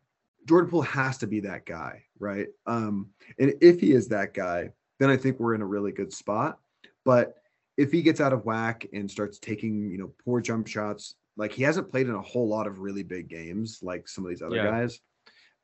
Jordan 0.45 0.69
Poole 0.69 0.83
has 0.83 1.17
to 1.19 1.27
be 1.27 1.39
that 1.41 1.65
guy, 1.65 2.03
right? 2.19 2.47
Um, 2.67 3.09
and 3.39 3.53
if 3.61 3.79
he 3.79 3.93
is 3.93 4.07
that 4.09 4.33
guy, 4.33 4.69
then 4.99 5.09
I 5.09 5.17
think 5.17 5.39
we're 5.39 5.55
in 5.55 5.61
a 5.61 5.67
really 5.67 5.91
good 5.91 6.13
spot. 6.13 6.59
But 7.03 7.35
if 7.77 7.91
he 7.91 8.01
gets 8.01 8.21
out 8.21 8.33
of 8.33 8.45
whack 8.45 8.85
and 8.93 9.09
starts 9.09 9.39
taking, 9.39 9.89
you 9.89 9.97
know, 9.97 10.13
poor 10.23 10.41
jump 10.41 10.67
shots, 10.67 11.15
like 11.37 11.51
he 11.51 11.63
hasn't 11.63 11.89
played 11.91 12.07
in 12.07 12.15
a 12.15 12.21
whole 12.21 12.47
lot 12.47 12.67
of 12.67 12.79
really 12.79 13.03
big 13.03 13.27
games 13.27 13.79
like 13.81 14.07
some 14.07 14.23
of 14.25 14.29
these 14.29 14.41
other 14.41 14.55
Yeah. 14.55 14.65
guys. 14.71 14.99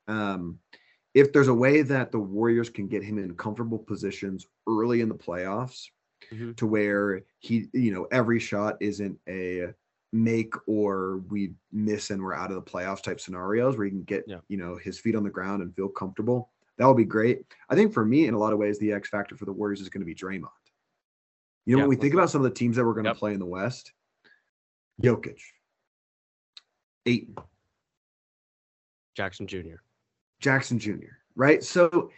Um, 0.08 0.58
if 1.14 1.32
there's 1.32 1.48
a 1.48 1.54
way 1.54 1.82
that 1.82 2.10
the 2.12 2.18
Warriors 2.18 2.70
can 2.70 2.88
get 2.88 3.02
him 3.02 3.18
in 3.18 3.34
comfortable 3.36 3.78
positions 3.78 4.46
early 4.68 5.00
in 5.00 5.08
the 5.08 5.14
playoffs 5.14 5.88
Mhm. 6.30 6.56
to 6.56 6.66
where 6.66 7.22
he, 7.40 7.68
you 7.72 7.92
know, 7.92 8.04
every 8.10 8.38
shot 8.38 8.76
isn't 8.80 9.18
a 9.28 9.74
make 10.12 10.54
or 10.68 11.18
we 11.28 11.54
miss 11.72 12.10
and 12.10 12.22
we're 12.22 12.34
out 12.34 12.50
of 12.50 12.56
the 12.62 12.70
playoffs 12.70 13.02
type 13.02 13.18
scenarios 13.20 13.76
where 13.76 13.86
he 13.86 13.90
can 13.90 14.02
get, 14.04 14.24
Yeah. 14.26 14.40
you 14.48 14.56
know, 14.58 14.76
his 14.76 14.98
feet 14.98 15.14
on 15.16 15.22
the 15.24 15.30
ground 15.30 15.62
and 15.62 15.74
feel 15.74 15.88
comfortable. 15.88 16.50
that 16.78 16.86
would 16.86 16.96
be 16.96 17.04
great. 17.04 17.44
I 17.68 17.74
think 17.76 17.92
for 17.92 18.04
me, 18.04 18.26
in 18.26 18.34
a 18.34 18.38
lot 18.38 18.54
of 18.54 18.58
ways, 18.58 18.78
the 18.78 18.92
X 18.92 19.08
factor 19.10 19.36
for 19.36 19.44
the 19.44 19.52
Warriors 19.52 19.82
is 19.82 19.90
going 19.90 20.00
to 20.00 20.06
be 20.06 20.14
Draymond. 20.14 20.48
You 21.66 21.76
know, 21.76 21.82
Yeah, 21.82 21.82
when 21.82 21.88
we 21.90 21.96
think 21.96 22.14
about 22.14 22.30
some 22.30 22.40
of 22.44 22.50
the 22.50 22.56
teams 22.58 22.76
that 22.76 22.84
we're 22.84 22.94
going 22.94 23.04
to 23.04 23.10
Yep. 23.10 23.16
play 23.18 23.34
in 23.34 23.38
the 23.40 23.46
West, 23.46 23.92
Jokic, 25.00 25.38
Ayton, 27.06 27.34
Jackson 29.16 29.46
Jr. 29.46 29.76
Jackson 30.40 30.78
Jr., 30.78 31.16
right? 31.36 31.62
So 31.62 32.10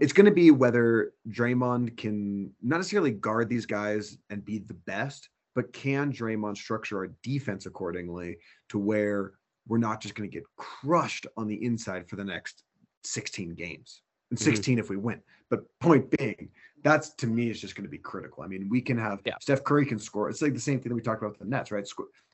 it's 0.00 0.12
going 0.12 0.26
to 0.26 0.32
be 0.32 0.50
whether 0.50 1.12
Draymond 1.28 1.96
can 1.96 2.52
not 2.62 2.78
necessarily 2.78 3.10
guard 3.12 3.48
these 3.48 3.66
guys 3.66 4.18
and 4.30 4.44
be 4.44 4.58
the 4.58 4.74
best, 4.74 5.28
but 5.54 5.72
can 5.72 6.12
Draymond 6.12 6.56
structure 6.56 6.98
our 6.98 7.08
defense 7.22 7.66
accordingly 7.66 8.38
to 8.70 8.78
where 8.78 9.34
we're 9.68 9.78
not 9.78 10.00
just 10.00 10.14
going 10.14 10.28
to 10.28 10.34
get 10.34 10.44
crushed 10.56 11.26
on 11.36 11.46
the 11.46 11.64
inside 11.64 12.08
for 12.08 12.16
the 12.16 12.24
next 12.24 12.64
16 13.04 13.54
games 13.54 14.02
and 14.30 14.38
Mhm. 14.38 14.42
16 14.42 14.78
if 14.78 14.88
we 14.88 14.96
win. 14.96 15.22
But 15.50 15.66
point 15.78 16.10
being, 16.18 16.50
that's 16.82 17.10
to 17.16 17.26
me 17.26 17.50
is 17.50 17.60
just 17.60 17.76
going 17.76 17.84
to 17.84 17.90
be 17.90 17.98
critical. 17.98 18.42
I 18.42 18.48
mean, 18.48 18.68
we 18.68 18.80
can 18.80 18.96
have 18.98 19.20
Yeah. 19.24 19.34
Steph 19.40 19.62
Curry 19.62 19.86
can 19.86 19.98
score. 19.98 20.30
It's 20.30 20.42
like 20.42 20.54
the 20.54 20.60
same 20.60 20.80
thing 20.80 20.88
that 20.88 20.96
we 20.96 21.02
talked 21.02 21.22
about 21.22 21.32
with 21.32 21.40
the 21.40 21.44
Nets, 21.44 21.70
right? 21.70 21.86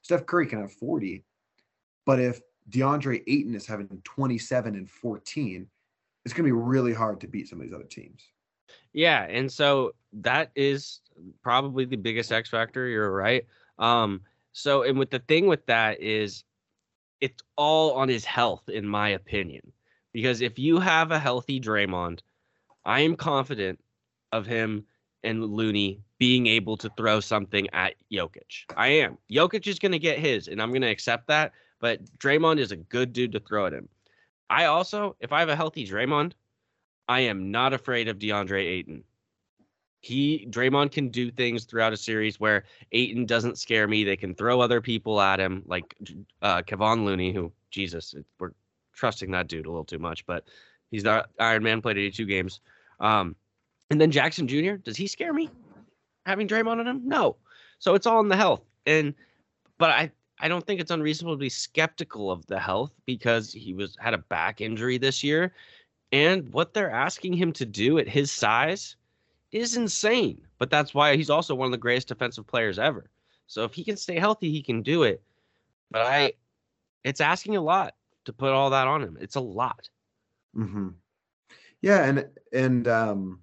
Steph 0.02 0.24
Curry 0.24 0.46
can 0.46 0.60
have 0.60 0.72
40, 0.72 1.24
but 2.08 2.18
if 2.18 2.40
DeAndre 2.70 3.22
Ayton 3.26 3.54
is 3.54 3.66
having 3.66 4.00
27 4.02 4.74
and 4.74 4.90
14, 4.90 5.66
it's 6.24 6.32
going 6.32 6.48
to 6.48 6.48
be 6.48 6.58
really 6.58 6.94
hard 6.94 7.20
to 7.20 7.28
beat 7.28 7.50
some 7.50 7.60
of 7.60 7.66
these 7.66 7.74
other 7.74 7.84
teams. 7.84 8.22
Yeah, 8.94 9.24
and 9.24 9.52
so 9.52 9.92
that 10.14 10.50
is 10.56 11.00
probably 11.42 11.84
the 11.84 11.96
biggest 11.96 12.32
X 12.32 12.48
factor. 12.48 12.86
You're 12.86 13.12
right. 13.12 13.44
Um, 13.78 14.22
so 14.52 14.84
and 14.84 14.98
with 14.98 15.10
the 15.10 15.18
thing 15.18 15.48
with 15.48 15.66
that 15.66 16.00
is 16.00 16.44
it's 17.20 17.42
all 17.56 17.92
on 17.92 18.08
his 18.08 18.24
health, 18.24 18.70
in 18.70 18.88
my 18.88 19.10
opinion. 19.10 19.70
Because 20.14 20.40
if 20.40 20.58
you 20.58 20.78
have 20.78 21.10
a 21.10 21.18
healthy 21.18 21.60
Draymond, 21.60 22.20
I 22.86 23.00
am 23.00 23.16
confident 23.16 23.80
of 24.32 24.46
him 24.46 24.86
and 25.24 25.44
Looney 25.44 26.00
being 26.18 26.46
able 26.46 26.78
to 26.78 26.90
throw 26.96 27.20
something 27.20 27.68
at 27.74 27.96
Jokic. 28.10 28.64
I 28.78 28.88
am. 28.88 29.18
Jokic 29.30 29.66
is 29.66 29.78
going 29.78 29.92
to 29.92 29.98
get 29.98 30.18
his, 30.18 30.48
and 30.48 30.62
I'm 30.62 30.70
going 30.70 30.80
to 30.80 30.88
accept 30.88 31.26
that. 31.26 31.52
But 31.80 32.04
Draymond 32.18 32.58
is 32.58 32.72
a 32.72 32.76
good 32.76 33.12
dude 33.12 33.32
to 33.32 33.40
throw 33.40 33.66
at 33.66 33.72
him. 33.72 33.88
I 34.50 34.64
also, 34.64 35.16
if 35.20 35.32
I 35.32 35.40
have 35.40 35.48
a 35.48 35.56
healthy 35.56 35.86
Draymond, 35.86 36.32
I 37.08 37.20
am 37.20 37.50
not 37.50 37.72
afraid 37.72 38.08
of 38.08 38.18
DeAndre 38.18 38.64
Ayton. 38.64 39.04
He 40.00 40.46
Draymond 40.50 40.92
can 40.92 41.08
do 41.08 41.30
things 41.30 41.64
throughout 41.64 41.92
a 41.92 41.96
series 41.96 42.38
where 42.38 42.64
Ayton 42.92 43.26
doesn't 43.26 43.58
scare 43.58 43.88
me. 43.88 44.04
They 44.04 44.16
can 44.16 44.34
throw 44.34 44.60
other 44.60 44.80
people 44.80 45.20
at 45.20 45.40
him, 45.40 45.62
like 45.66 45.96
uh, 46.40 46.62
Kevon 46.62 47.04
Looney, 47.04 47.32
who 47.32 47.52
Jesus, 47.70 48.14
we're 48.38 48.52
trusting 48.94 49.30
that 49.32 49.48
dude 49.48 49.66
a 49.66 49.70
little 49.70 49.84
too 49.84 49.98
much, 49.98 50.24
but 50.26 50.44
he's 50.90 51.04
not 51.04 51.30
Iron 51.40 51.62
Man. 51.62 51.82
Played 51.82 51.98
82 51.98 52.26
games, 52.26 52.60
um, 53.00 53.34
and 53.90 54.00
then 54.00 54.10
Jackson 54.10 54.46
Jr. 54.46 54.74
Does 54.74 54.96
he 54.96 55.06
scare 55.06 55.32
me? 55.32 55.50
Having 56.26 56.48
Draymond 56.48 56.80
on 56.80 56.86
him, 56.86 57.02
no. 57.04 57.36
So 57.78 57.94
it's 57.94 58.06
all 58.06 58.20
in 58.20 58.28
the 58.28 58.36
health, 58.36 58.62
and 58.86 59.14
but 59.78 59.90
I 59.90 60.12
I 60.40 60.48
don't 60.48 60.66
think 60.66 60.80
it's 60.80 60.90
unreasonable 60.90 61.34
to 61.34 61.40
be 61.40 61.48
skeptical 61.48 62.30
of 62.30 62.46
the 62.46 62.58
health 62.58 62.92
because 63.06 63.52
he 63.52 63.74
was 63.74 63.96
had 63.98 64.14
a 64.14 64.18
back 64.18 64.60
injury 64.60 64.98
this 64.98 65.22
year, 65.24 65.52
and 66.12 66.48
what 66.52 66.74
they're 66.74 66.90
asking 66.90 67.34
him 67.34 67.52
to 67.54 67.66
do 67.66 67.98
at 67.98 68.08
his 68.08 68.30
size 68.30 68.96
is 69.52 69.76
insane. 69.76 70.40
But 70.58 70.70
that's 70.70 70.94
why 70.94 71.16
he's 71.16 71.30
also 71.30 71.54
one 71.54 71.66
of 71.66 71.72
the 71.72 71.78
greatest 71.78 72.08
defensive 72.08 72.46
players 72.46 72.78
ever. 72.78 73.10
So 73.46 73.64
if 73.64 73.72
he 73.74 73.84
can 73.84 73.96
stay 73.96 74.18
healthy, 74.18 74.50
he 74.50 74.62
can 74.62 74.82
do 74.82 75.02
it. 75.04 75.22
But 75.90 76.02
I, 76.02 76.32
it's 77.04 77.20
asking 77.20 77.56
a 77.56 77.62
lot 77.62 77.94
to 78.26 78.32
put 78.32 78.52
all 78.52 78.70
that 78.70 78.86
on 78.86 79.02
him. 79.02 79.16
It's 79.20 79.36
a 79.36 79.40
lot. 79.40 79.88
Mm-hmm. 80.56 80.88
Yeah, 81.80 82.04
and 82.04 82.26
and 82.52 82.88
um, 82.88 83.40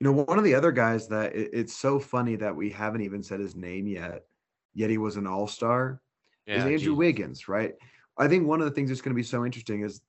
you 0.00 0.04
know, 0.04 0.24
one 0.24 0.38
of 0.38 0.44
the 0.44 0.54
other 0.54 0.72
guys 0.72 1.08
that 1.08 1.34
it, 1.34 1.50
it's 1.52 1.74
so 1.74 1.98
funny 1.98 2.36
that 2.36 2.54
we 2.54 2.70
haven't 2.70 3.02
even 3.02 3.22
said 3.22 3.40
his 3.40 3.54
name 3.54 3.86
yet, 3.86 4.24
yet 4.74 4.90
he 4.90 4.98
was 4.98 5.16
an 5.16 5.26
all 5.26 5.46
star. 5.46 6.00
is 6.46 6.62
Andrew 6.62 6.78
Jesus. 6.78 6.94
Wiggins, 6.96 7.48
right? 7.48 7.74
I 8.18 8.28
think 8.28 8.46
one 8.46 8.60
of 8.60 8.66
the 8.66 8.72
things 8.72 8.88
that's 8.90 9.00
going 9.00 9.14
to 9.14 9.20
be 9.20 9.22
so 9.22 9.44
interesting 9.44 9.82
is 9.82 10.00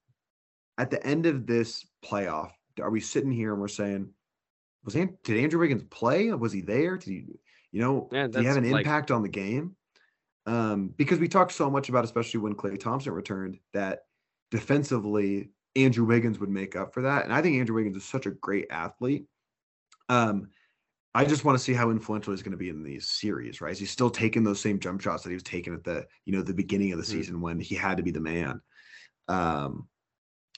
at 0.77 0.89
the 0.89 1.05
end 1.05 1.25
of 1.25 1.45
this 1.45 1.85
playoff, 2.03 2.51
are 2.81 2.89
we 2.89 2.99
sitting 2.99 3.31
here 3.31 3.51
and 3.53 3.61
we're 3.61 3.67
saying, 3.67 4.09
was 4.83 4.93
did 4.95 5.09
Andrew 5.29 5.59
Wiggins 5.59 5.83
play? 5.89 6.31
Was 6.33 6.51
he 6.51 6.61
there? 6.61 6.97
Did 6.97 7.09
he, 7.09 7.25
you 7.71 7.81
know, 7.81 8.09
Yeah, 8.11 8.27
did 8.27 8.41
he 8.41 8.45
have 8.45 8.57
an 8.57 8.69
like- 8.69 8.85
impact 8.85 9.11
on 9.11 9.21
the 9.21 9.29
game? 9.29 9.75
Um, 10.45 10.89
because 10.97 11.19
we 11.19 11.29
talked 11.29 11.53
so 11.53 11.69
much 11.69 11.87
about, 11.87 12.03
especially 12.03 12.41
when 12.41 12.53
Klay 12.55 12.77
Thompson 12.77 13.13
returned, 13.13 13.59
that 13.71 14.01
defensively 14.51 15.49
Andrew 15.75 16.05
Wiggins 16.05 16.39
would 16.39 16.49
make 16.49 16.75
up 16.75 16.93
for 16.93 17.01
that. 17.03 17.23
And 17.23 17.33
I 17.33 17.41
think 17.41 17.57
Andrew 17.57 17.75
Wiggins 17.75 17.95
is 17.95 18.03
such 18.03 18.25
a 18.25 18.31
great 18.31 18.67
athlete. 18.69 19.25
Um, 20.09 20.49
I 21.15 21.25
just 21.25 21.45
want 21.45 21.57
to 21.57 21.63
see 21.63 21.73
how 21.73 21.91
influential 21.91 22.33
he's 22.33 22.41
going 22.41 22.53
to 22.53 22.57
be 22.57 22.69
in 22.69 22.83
these 22.83 23.07
series, 23.07 23.61
right? 23.61 23.77
He's 23.77 23.91
still 23.91 24.09
taking 24.09 24.43
those 24.43 24.59
same 24.59 24.79
jump 24.79 25.01
shots 25.01 25.23
that 25.23 25.29
he 25.29 25.35
was 25.35 25.43
taking 25.43 25.73
at 25.73 25.83
the, 25.83 26.07
you 26.25 26.33
know, 26.33 26.41
the 26.41 26.53
beginning 26.53 26.91
of 26.91 26.97
the 26.97 27.03
Mhm. 27.03 27.07
season 27.07 27.41
when 27.41 27.59
he 27.59 27.75
had 27.75 27.97
to 27.97 28.03
be 28.03 28.11
the 28.11 28.19
man? 28.19 28.61
Um, 29.27 29.87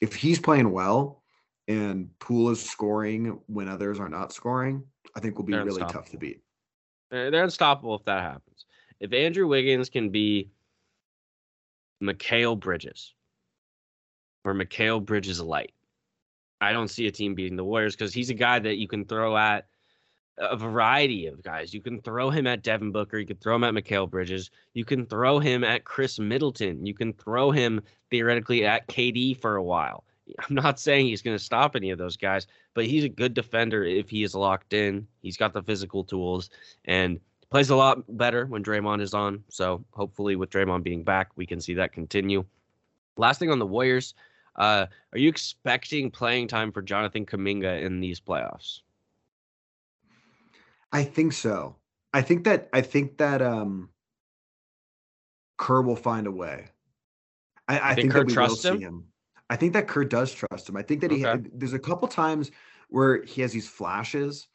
if 0.02 0.16
he's 0.16 0.40
playing 0.40 0.72
well 0.72 1.24
and 1.68 2.18
Poole 2.20 2.52
is 2.52 2.64
scoring 2.68 3.42
when 3.48 3.68
others 3.68 4.00
are 4.00 4.10
not 4.10 4.32
scoring, 4.32 4.84
I 5.14 5.20
think 5.20 5.38
will 5.38 5.46
be 5.46 5.54
They're 5.54 5.66
really 5.66 5.82
tough 5.82 6.10
to 6.12 6.18
beat. 6.18 6.42
They're 7.12 7.32
they're 7.32 7.44
unstoppable 7.44 7.96
if 7.96 8.06
that 8.06 8.22
happens. 8.24 8.66
If 9.00 9.12
Andrew 9.14 9.48
Wiggins 9.48 9.90
can 9.90 10.10
be 10.10 10.52
Mikal 12.02 12.60
Bridges 12.60 13.14
or 14.44 14.54
Mikal 14.54 15.04
Bridges 15.04 15.42
light, 15.42 15.74
I 16.62 16.72
don't 16.72 16.88
see 16.88 17.08
a 17.08 17.12
team 17.12 17.36
beating 17.36 17.58
the 17.58 17.64
Warriors 17.66 17.96
because 17.96 18.14
he's 18.14 18.30
a 18.30 18.34
guy 18.34 18.60
that 18.60 18.78
you 18.78 18.88
can 18.88 19.06
throw 19.06 19.36
at 19.36 19.68
a 20.38 20.56
variety 20.58 21.28
of 21.28 21.42
guys. 21.42 21.74
You 21.74 21.82
can 21.82 22.02
throw 22.02 22.30
him 22.30 22.48
at 22.48 22.64
Devin 22.64 22.92
Booker. 22.92 23.18
You 23.18 23.26
can 23.26 23.38
throw 23.38 23.56
him 23.56 23.64
at 23.64 23.74
Mikal 23.74 24.10
Bridges. 24.10 24.52
You 24.74 24.86
can 24.86 25.06
throw 25.06 25.40
him 25.40 25.64
at 25.64 25.86
Khris 25.86 26.20
Middleton. 26.20 26.86
You 26.86 26.94
can 26.94 27.14
throw 27.14 27.52
him 27.52 27.82
theoretically 28.10 28.66
at 28.66 28.88
KD 28.88 29.40
for 29.40 29.56
a 29.56 29.64
while. 29.64 30.04
I'm 30.40 30.56
not 30.56 30.80
saying 30.80 31.06
he's 31.06 31.22
going 31.22 31.38
to 31.38 31.44
stop 31.44 31.76
any 31.76 31.92
of 31.92 31.98
those 31.98 32.18
guys, 32.18 32.48
but 32.74 32.86
he's 32.86 33.04
a 33.04 33.10
good 33.10 33.34
defender 33.34 33.84
if 33.84 34.10
he 34.10 34.24
is 34.24 34.36
locked 34.36 34.74
in. 34.74 35.08
He's 35.22 35.38
got 35.38 35.54
the 35.54 35.64
physical 35.64 36.04
tools 36.04 36.50
and 36.86 37.20
plays 37.50 37.70
a 37.70 37.76
lot 37.76 38.00
better 38.18 38.46
when 38.46 38.64
Draymond 38.64 39.02
is 39.02 39.14
on. 39.14 39.44
So 39.50 39.86
hopefully, 39.92 40.36
with 40.36 40.50
Draymond 40.50 40.84
being 40.84 41.04
back, 41.04 41.30
we 41.36 41.46
can 41.46 41.62
see 41.62 41.76
that 41.76 41.94
continue. 41.94 42.44
Last 43.18 43.40
thing 43.40 43.52
on 43.52 43.60
the 43.60 43.66
Warriors, 43.66 44.14
uh, 44.58 44.88
are 45.14 45.18
you 45.18 45.30
expecting 45.30 46.12
playing 46.12 46.48
time 46.48 46.72
for 46.72 46.82
Jonathan 46.82 47.26
Kuminga 47.26 47.82
in 47.82 48.00
these 48.00 48.20
playoffs? 48.20 48.82
I 50.92 51.04
think 51.04 51.34
so. 51.34 51.76
I 52.14 52.22
think 52.22 52.46
that 52.46 52.70
I 52.72 52.82
think 52.82 53.18
that 53.18 53.42
um 53.42 53.90
Kerr 55.58 55.82
will 55.82 55.96
find 55.96 56.28
a 56.28 56.32
way. 56.32 56.68
I, 57.68 57.80
I 57.80 57.96
think 57.96 57.96
think, 57.96 58.14
Kerr 58.14 58.20
that 58.20 58.28
we 58.28 58.34
trusts 58.34 58.64
will 58.64 58.74
him? 58.74 58.80
see 58.80 58.84
him. 58.84 59.06
I 59.50 59.56
think 59.56 59.74
that 59.74 59.88
Kerr 59.88 60.06
does 60.06 60.34
trust 60.34 60.70
him. 60.70 60.78
I 60.78 60.82
think 60.82 61.02
that 61.02 61.12
he 61.12 61.26
Okay. 61.26 61.50
there's 61.54 61.74
a 61.74 61.80
couple 61.80 62.08
times 62.08 62.52
where 62.90 63.24
he 63.24 63.42
has 63.42 63.52
these 63.52 63.68
flashes 63.68 64.48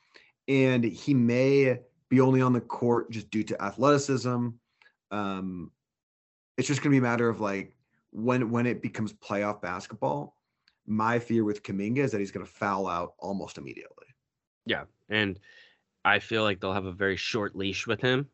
and 0.48 0.84
he 0.84 1.14
may 1.14 1.80
be 2.08 2.20
only 2.20 2.40
on 2.40 2.52
the 2.52 2.60
court 2.60 3.10
just 3.10 3.30
due 3.30 3.44
to 3.44 3.62
athleticism. 3.62 4.48
Um 5.10 5.72
it's 6.56 6.68
just 6.68 6.82
going 6.82 6.90
to 6.90 6.94
be 6.94 6.98
a 6.98 7.10
matter 7.10 7.28
of 7.28 7.40
like 7.40 7.74
when 8.10 8.50
when 8.50 8.66
it 8.66 8.82
becomes 8.82 9.12
playoff 9.12 9.60
basketball. 9.62 10.36
My 10.86 11.18
fear 11.18 11.44
with 11.44 11.62
Kuminga 11.62 11.98
is 11.98 12.12
that 12.12 12.18
he's 12.20 12.32
going 12.32 12.44
to 12.44 12.50
foul 12.52 12.88
out 12.88 13.14
almost 13.18 13.58
immediately. 13.58 14.06
Yeah, 14.66 14.84
and 15.08 15.38
I 16.04 16.18
feel 16.18 16.42
like 16.42 16.60
they'll 16.60 16.72
have 16.72 16.86
a 16.86 16.92
very 16.92 17.16
short 17.16 17.54
leash 17.56 17.86
with 17.86 18.00
him. 18.00 18.28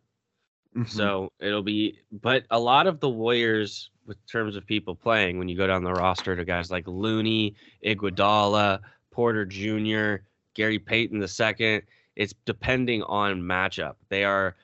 Mhm. 0.76 0.88
So 0.88 1.32
it'll 1.40 1.62
be, 1.62 1.98
but 2.12 2.44
a 2.50 2.58
lot 2.58 2.86
of 2.86 3.00
the 3.00 3.08
Warriors, 3.08 3.90
with 4.06 4.24
terms 4.26 4.56
of 4.56 4.66
people 4.66 4.94
playing, 4.94 5.38
when 5.38 5.48
you 5.48 5.56
go 5.56 5.66
down 5.66 5.82
the 5.82 5.92
roster 5.92 6.36
to 6.36 6.44
guys 6.44 6.70
like 6.70 6.86
Looney, 6.86 7.54
Iguodala, 7.84 8.80
Porter 9.10 9.44
Jr., 9.44 10.22
Gary 10.54 10.78
Payton 10.78 11.20
II, 11.22 11.82
it's 12.14 12.34
depending 12.44 13.02
on 13.04 13.42
matchup. 13.42 13.96
They 14.08 14.24
are, 14.24 14.56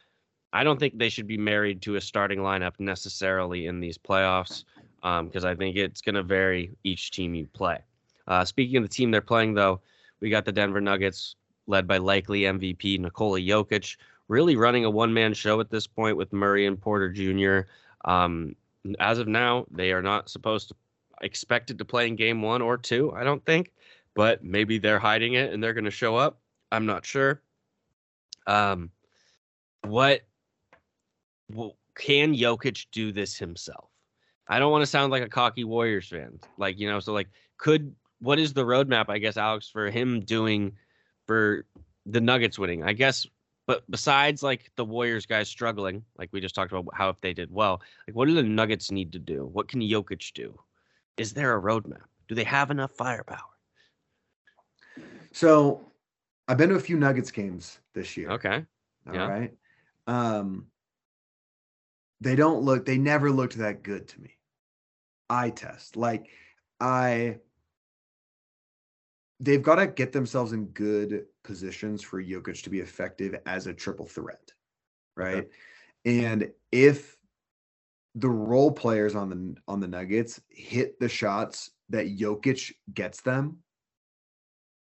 I 0.53 0.63
don't 0.65 0.79
think 0.79 0.97
they 0.97 1.09
should 1.09 1.27
be 1.27 1.39
married 1.39 1.83
to 1.83 1.97
a 1.97 2.01
starting 2.01 2.39
lineup 2.39 2.79
necessarily 2.79 3.67
in 3.67 3.81
these 3.81 3.99
playoffs 3.99 4.65
because 5.25 5.45
I 5.45 5.55
think 5.55 5.77
it's 5.77 6.01
going 6.01 6.15
to 6.15 6.23
vary 6.23 6.71
each 6.85 7.11
team 7.11 7.35
you 7.35 7.47
play. 7.47 7.79
Uh, 8.29 8.45
speaking 8.45 8.77
of 8.77 8.85
the 8.85 8.89
team 8.89 9.11
they're 9.11 9.21
playing, 9.21 9.55
though, 9.55 9.81
we 10.21 10.31
got 10.31 10.45
the 10.45 10.53
Denver 10.53 10.81
Nuggets 10.81 11.35
led 11.73 11.89
by 11.89 11.97
likely 11.97 12.43
MVP 12.43 13.01
Nikola 13.01 13.41
Jokic 13.41 13.97
really 14.29 14.57
running 14.57 14.85
a 14.85 14.91
one 14.91 15.13
man 15.13 15.35
show 15.35 15.59
at 15.59 15.71
this 15.71 15.87
point 15.87 16.17
with 16.17 16.33
Murray 16.33 16.67
and 16.67 16.81
Porter 16.81 17.11
Jr. 17.11 17.69
Um, 18.05 18.55
as 19.01 19.19
of 19.19 19.27
now, 19.27 19.67
they 19.71 19.91
are 19.91 20.03
not 20.03 20.29
supposed 20.29 20.69
to 20.69 20.75
expected 21.23 21.79
to 21.79 21.85
play 21.85 22.07
in 22.09 22.17
game 22.17 22.43
one 22.43 22.61
or 22.61 22.77
two, 22.77 23.13
I 23.17 23.25
don't 23.25 23.45
think, 23.47 23.73
but 24.15 24.45
maybe 24.45 24.79
they're 24.79 24.99
hiding 24.99 25.35
it 25.35 25.53
and 25.53 25.63
they're 25.63 25.73
going 25.73 25.85
to 25.85 25.91
show 25.91 26.17
up. 26.17 26.39
I'm 26.71 26.85
not 26.85 27.07
sure. 27.07 27.41
Um, 28.47 28.91
what 29.83 30.23
well, 31.49 31.77
can 31.95 32.35
Jokic 32.35 32.87
do 32.93 33.13
this 33.13 33.37
himself? 33.37 33.89
I 34.49 34.59
don't 34.59 34.73
want 34.73 34.83
to 34.83 34.87
sound 34.87 35.13
like 35.13 35.23
a 35.23 35.29
cocky 35.29 35.65
Warriors 35.65 36.09
fan. 36.09 36.41
Like, 36.59 36.79
you 36.79 36.91
know, 36.91 37.01
so 37.01 37.13
like, 37.13 37.29
could 37.57 37.95
what 38.21 38.39
is 38.39 38.53
the 38.53 38.65
roadmap? 38.65 39.07
I 39.09 39.19
guess 39.19 39.37
Alex 39.37 39.69
for 39.69 39.91
him 39.91 40.21
doing 40.21 40.73
for 41.27 41.67
the 42.07 42.21
Nuggets 42.21 42.59
winning. 42.59 42.83
I 42.83 42.93
guess, 42.93 43.27
but 43.67 43.83
besides 43.91 44.43
like 44.43 44.71
the 44.77 44.85
Warriors 44.85 45.27
guys 45.27 45.49
struggling, 45.49 46.05
like 46.19 46.31
we 46.33 46.41
just 46.41 46.55
talked 46.55 46.73
about 46.73 46.87
how 46.95 47.09
if 47.09 47.21
they 47.21 47.33
did 47.33 47.51
well, 47.51 47.81
like 48.07 48.17
what 48.17 48.27
do 48.27 48.35
the 48.35 48.43
Nuggets 48.43 48.91
need 48.91 49.13
to 49.13 49.19
do? 49.19 49.47
What 49.53 49.69
can 49.69 49.81
Jokic 49.81 50.33
do? 50.33 50.59
Is 51.17 51.33
there 51.33 51.57
a 51.57 51.61
roadmap? 51.61 52.05
Do 52.29 52.35
they 52.35 52.45
have 52.45 52.71
enough 52.71 52.93
firepower? 52.93 53.39
So 55.33 55.93
I've 56.49 56.59
been 56.59 56.71
to 56.71 56.77
a 56.77 56.81
few 56.81 56.99
Nuggets 56.99 57.31
games 57.31 57.79
this 57.95 58.17
year. 58.17 58.31
Okay. 58.31 58.65
All 59.09 59.15
yeah. 59.15 59.27
right. 59.27 59.53
Um, 60.07 60.67
they 62.21 62.37
don't 62.37 62.63
look, 62.63 62.85
they 62.85 62.99
never 62.99 63.31
looked 63.31 63.59
that 63.59 63.83
good 63.83 64.09
to 64.09 64.21
me. 64.21 64.37
Eye 65.29 65.51
test. 65.51 65.97
Like, 65.97 66.29
I, 66.81 67.39
they've 69.43 69.63
got 69.63 69.75
to 69.75 69.89
get 69.89 70.13
themselves 70.13 70.53
in 70.53 70.67
good 70.67 71.25
positions 71.43 72.01
for 72.01 72.23
Jokic 72.23 72.63
to 72.63 72.71
be 72.71 72.79
effective 72.79 73.35
as 73.45 73.67
a 73.67 73.75
triple 73.75 74.07
threat. 74.07 74.53
Right. 75.17 75.35
Okay. 75.35 75.49
And 76.05 76.51
if 76.71 77.17
the 78.15 78.31
role 78.31 78.71
players 78.71 79.15
on 79.15 79.29
the 79.29 79.57
on 79.67 79.81
the 79.81 79.89
Nuggets 79.89 80.41
hit 80.49 80.99
the 81.01 81.09
shots 81.09 81.71
that 81.91 82.17
Jokic 82.17 82.73
gets 82.95 83.21
them, 83.21 83.59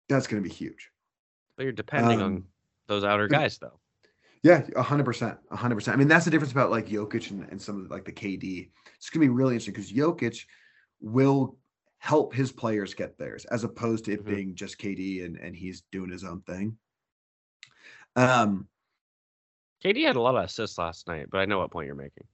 that's 0.09 0.27
going 0.27 0.43
to 0.43 0.47
be 0.47 0.53
huge. 0.53 0.89
But 1.55 1.63
you're 1.63 1.71
depending 1.71 2.21
um, 2.21 2.25
on 2.25 2.43
those 2.87 3.03
outer 3.03 3.27
guys, 3.27 3.57
though. 3.57 3.79
Yeah, 4.43 4.63
hundred 4.81 5.05
percent, 5.05 5.37
hundred 5.51 5.75
percent. 5.75 5.95
I 5.95 5.97
mean, 5.97 6.07
that's 6.07 6.25
the 6.25 6.31
difference 6.31 6.51
about 6.51 6.71
like 6.71 6.87
Jokic 6.87 7.31
and, 7.31 7.47
and 7.49 7.61
some 7.61 7.85
of 7.85 7.91
like 7.91 8.05
the 8.05 8.11
KD. 8.11 8.69
It's 8.95 9.09
gonna 9.09 9.25
be 9.25 9.29
really 9.29 9.55
interesting 9.55 9.73
because 9.73 9.91
Jokic 9.91 10.45
will 10.99 11.57
help 12.01 12.33
his 12.33 12.51
players 12.51 12.95
get 12.95 13.15
theirs, 13.19 13.45
as 13.45 13.63
opposed 13.63 14.05
to 14.05 14.11
it 14.11 14.25
mm-hmm. 14.25 14.35
being 14.35 14.55
just 14.55 14.79
KD 14.79 15.23
and 15.23 15.37
and 15.37 15.55
he's 15.55 15.83
doing 15.91 16.09
his 16.09 16.23
own 16.23 16.41
thing. 16.41 16.75
Um, 18.15 18.67
KD 19.85 20.05
had 20.05 20.15
a 20.15 20.21
lot 20.21 20.35
of 20.35 20.43
assists 20.43 20.77
last 20.79 21.07
night, 21.07 21.27
but 21.31 21.37
I 21.37 21.45
know 21.45 21.59
what 21.59 21.71
point 21.71 21.85
you're 21.85 21.95
making. 21.95 22.25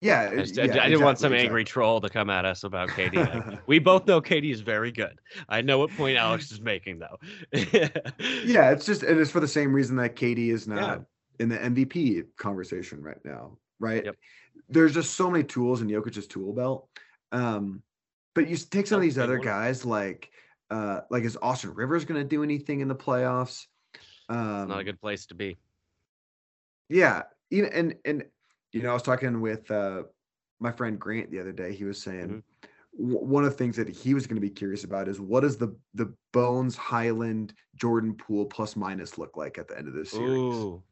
Yeah, 0.00 0.30
I, 0.32 0.36
just, 0.36 0.56
yeah, 0.56 0.64
I, 0.64 0.66
didn't 0.66 0.76
exactly, 0.76 1.04
want 1.04 1.18
some 1.18 1.32
exactly. 1.32 1.46
angry 1.46 1.64
troll 1.64 2.00
to 2.00 2.08
come 2.08 2.28
at 2.28 2.44
us 2.44 2.64
about 2.64 2.88
KD. 2.90 3.16
Like, 3.50 3.60
we 3.66 3.78
both 3.78 4.06
know 4.06 4.20
KD 4.20 4.52
is 4.52 4.60
very 4.60 4.92
good. 4.92 5.18
I 5.48 5.62
know 5.62 5.78
what 5.78 5.90
point 5.90 6.18
Alex 6.18 6.50
is 6.50 6.60
making, 6.60 6.98
though. 6.98 7.18
yeah, 7.52 8.70
it's 8.70 8.84
just 8.84 9.02
and 9.02 9.20
it's 9.20 9.30
for 9.30 9.40
the 9.40 9.48
same 9.48 9.72
reason 9.72 9.96
that 9.96 10.16
KD 10.16 10.48
is 10.52 10.66
not 10.66 11.00
yeah. 11.38 11.42
in 11.44 11.48
the 11.48 11.58
MVP 11.58 12.24
conversation 12.36 13.02
right 13.02 13.22
now, 13.24 13.58
right? 13.78 14.04
Yep. 14.04 14.16
There's 14.68 14.94
just 14.94 15.14
so 15.14 15.30
many 15.30 15.44
tools 15.44 15.80
in 15.80 15.88
Jokic's 15.88 16.26
tool 16.26 16.52
belt. 16.52 16.88
Um, 17.32 17.82
but 18.36 18.50
you 18.50 18.56
take 18.58 18.86
some 18.86 18.96
of 18.96 19.02
these 19.02 19.18
other 19.18 19.38
guys, 19.38 19.86
like 19.86 20.30
uh, 20.70 21.00
like 21.10 21.24
is 21.24 21.38
Austin 21.40 21.74
Rivers 21.74 22.04
going 22.04 22.20
to 22.20 22.28
do 22.28 22.44
anything 22.44 22.80
in 22.80 22.86
the 22.86 22.94
playoffs? 22.94 23.64
Um, 24.28 24.68
not 24.68 24.80
a 24.80 24.84
good 24.84 25.00
place 25.00 25.24
to 25.26 25.34
be. 25.34 25.56
Yeah, 26.90 27.22
even 27.50 27.72
and 27.72 27.94
and 28.04 28.24
you 28.72 28.82
know, 28.82 28.90
I 28.90 28.92
was 28.92 29.02
talking 29.02 29.40
with 29.40 29.68
uh, 29.70 30.02
my 30.60 30.70
friend 30.70 31.00
Grant 31.00 31.30
the 31.30 31.40
other 31.40 31.50
day. 31.50 31.72
He 31.72 31.84
was 31.84 32.00
saying 32.00 32.42
mm-hmm. 32.98 33.08
w- 33.08 33.24
one 33.26 33.42
of 33.42 33.50
the 33.50 33.56
things 33.56 33.74
that 33.76 33.88
he 33.88 34.12
was 34.12 34.26
going 34.26 34.36
to 34.36 34.46
be 34.46 34.50
curious 34.50 34.84
about 34.84 35.08
is 35.08 35.18
what 35.18 35.40
does 35.40 35.56
the 35.56 35.74
the 35.94 36.12
Bones 36.34 36.76
Hyland 36.76 37.54
Jordan 37.74 38.12
Poole 38.14 38.44
plus 38.44 38.76
minus 38.76 39.16
look 39.16 39.38
like 39.38 39.56
at 39.56 39.66
the 39.66 39.78
end 39.78 39.88
of 39.88 39.94
this 39.94 40.10
series? 40.10 40.28
Ooh, 40.28 40.82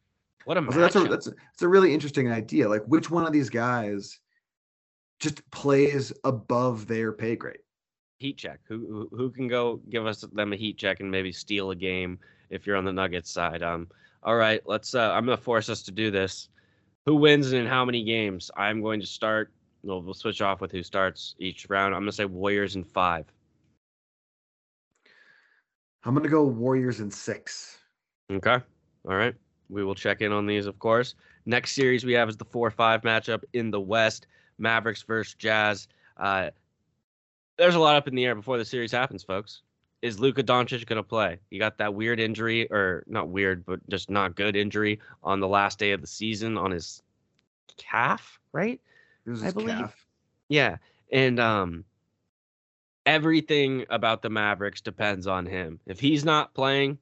what 0.46 0.56
a 0.56 0.72
so 0.72 0.80
that's 0.80 0.96
a 0.96 1.04
that's 1.04 1.26
a, 1.26 1.30
that's 1.30 1.62
a 1.62 1.68
really 1.68 1.92
interesting 1.92 2.32
idea. 2.32 2.70
Like 2.70 2.84
which 2.86 3.10
one 3.10 3.26
of 3.26 3.34
these 3.34 3.50
guys 3.50 4.18
just 5.20 5.48
plays 5.50 6.12
above 6.24 6.86
their 6.86 7.12
pay 7.12 7.36
grade? 7.36 7.58
Heat 8.18 8.38
check. 8.38 8.60
Who 8.68 9.08
who 9.12 9.30
can 9.30 9.48
go 9.48 9.80
give 9.90 10.06
us 10.06 10.20
them 10.20 10.52
a 10.52 10.56
heat 10.56 10.78
check 10.78 11.00
and 11.00 11.10
maybe 11.10 11.32
steal 11.32 11.70
a 11.70 11.76
game 11.76 12.18
if 12.50 12.66
you're 12.66 12.76
on 12.76 12.84
the 12.84 12.92
Nuggets 12.92 13.30
side? 13.30 13.62
Um. 13.62 13.88
All 14.22 14.36
right, 14.36 14.62
let's. 14.64 14.94
Uh, 14.94 15.12
I'm 15.12 15.24
gonna 15.26 15.36
force 15.36 15.68
us 15.68 15.82
to 15.82 15.90
do 15.92 16.10
this 16.10 16.48
who 17.06 17.16
wins 17.16 17.52
and 17.52 17.62
in 17.62 17.66
how 17.66 17.84
many 17.84 18.02
games. 18.02 18.50
I'm 18.56 18.80
going 18.80 19.00
to 19.00 19.06
start. 19.06 19.52
We'll, 19.82 20.02
we'll 20.02 20.14
switch 20.14 20.40
off 20.40 20.60
with 20.60 20.72
who 20.72 20.82
starts 20.82 21.34
each 21.38 21.66
round. 21.68 21.94
I'm 21.94 22.00
going 22.00 22.10
to 22.10 22.16
say 22.16 22.24
Warriors 22.24 22.76
in 22.76 22.84
five. 22.84 23.26
I'm 26.04 26.14
going 26.14 26.24
to 26.24 26.30
go 26.30 26.44
Warriors 26.44 27.00
in 27.00 27.10
six. 27.10 27.78
Okay. 28.30 28.58
All 29.08 29.16
right. 29.16 29.34
We 29.68 29.84
will 29.84 29.94
check 29.94 30.20
in 30.20 30.32
on 30.32 30.46
these, 30.46 30.66
of 30.66 30.78
course. 30.78 31.14
Next 31.46 31.72
series 31.72 32.04
we 32.04 32.14
have 32.14 32.28
is 32.28 32.36
the 32.36 32.44
4 32.44 32.70
5 32.70 33.02
matchup 33.02 33.42
in 33.52 33.70
the 33.70 33.80
West 33.80 34.26
Mavericks 34.58 35.02
versus 35.02 35.34
Jazz. 35.34 35.88
Uh, 36.16 36.50
there's 37.56 37.74
a 37.74 37.80
lot 37.80 37.96
up 37.96 38.08
in 38.08 38.14
the 38.14 38.24
air 38.24 38.34
before 38.34 38.58
the 38.58 38.64
series 38.64 38.92
happens, 38.92 39.22
folks. 39.22 39.62
Is 40.02 40.20
Luka 40.20 40.42
Doncic 40.42 40.84
going 40.86 40.98
to 40.98 41.02
play? 41.02 41.38
He 41.50 41.58
got 41.58 41.78
that 41.78 41.94
weird 41.94 42.20
injury, 42.20 42.70
or 42.70 43.04
not 43.06 43.28
weird, 43.28 43.64
but 43.64 43.80
just 43.88 44.10
not 44.10 44.36
good 44.36 44.54
injury 44.54 45.00
on 45.22 45.40
the 45.40 45.48
last 45.48 45.78
day 45.78 45.92
of 45.92 46.00
the 46.00 46.06
season 46.06 46.58
on 46.58 46.70
his 46.72 47.02
calf, 47.78 48.38
right? 48.52 48.80
It 49.24 49.30
was 49.30 49.40
his 49.40 49.50
I 49.50 49.54
believe. 49.54 49.78
calf. 49.78 50.06
Yeah, 50.48 50.76
and 51.10 51.40
um, 51.40 51.84
everything 53.06 53.86
about 53.88 54.20
the 54.20 54.30
Mavericks 54.30 54.80
depends 54.82 55.26
on 55.26 55.46
him. 55.46 55.80
If 55.86 56.00
he's 56.00 56.24
not 56.24 56.54
playing, 56.54 56.98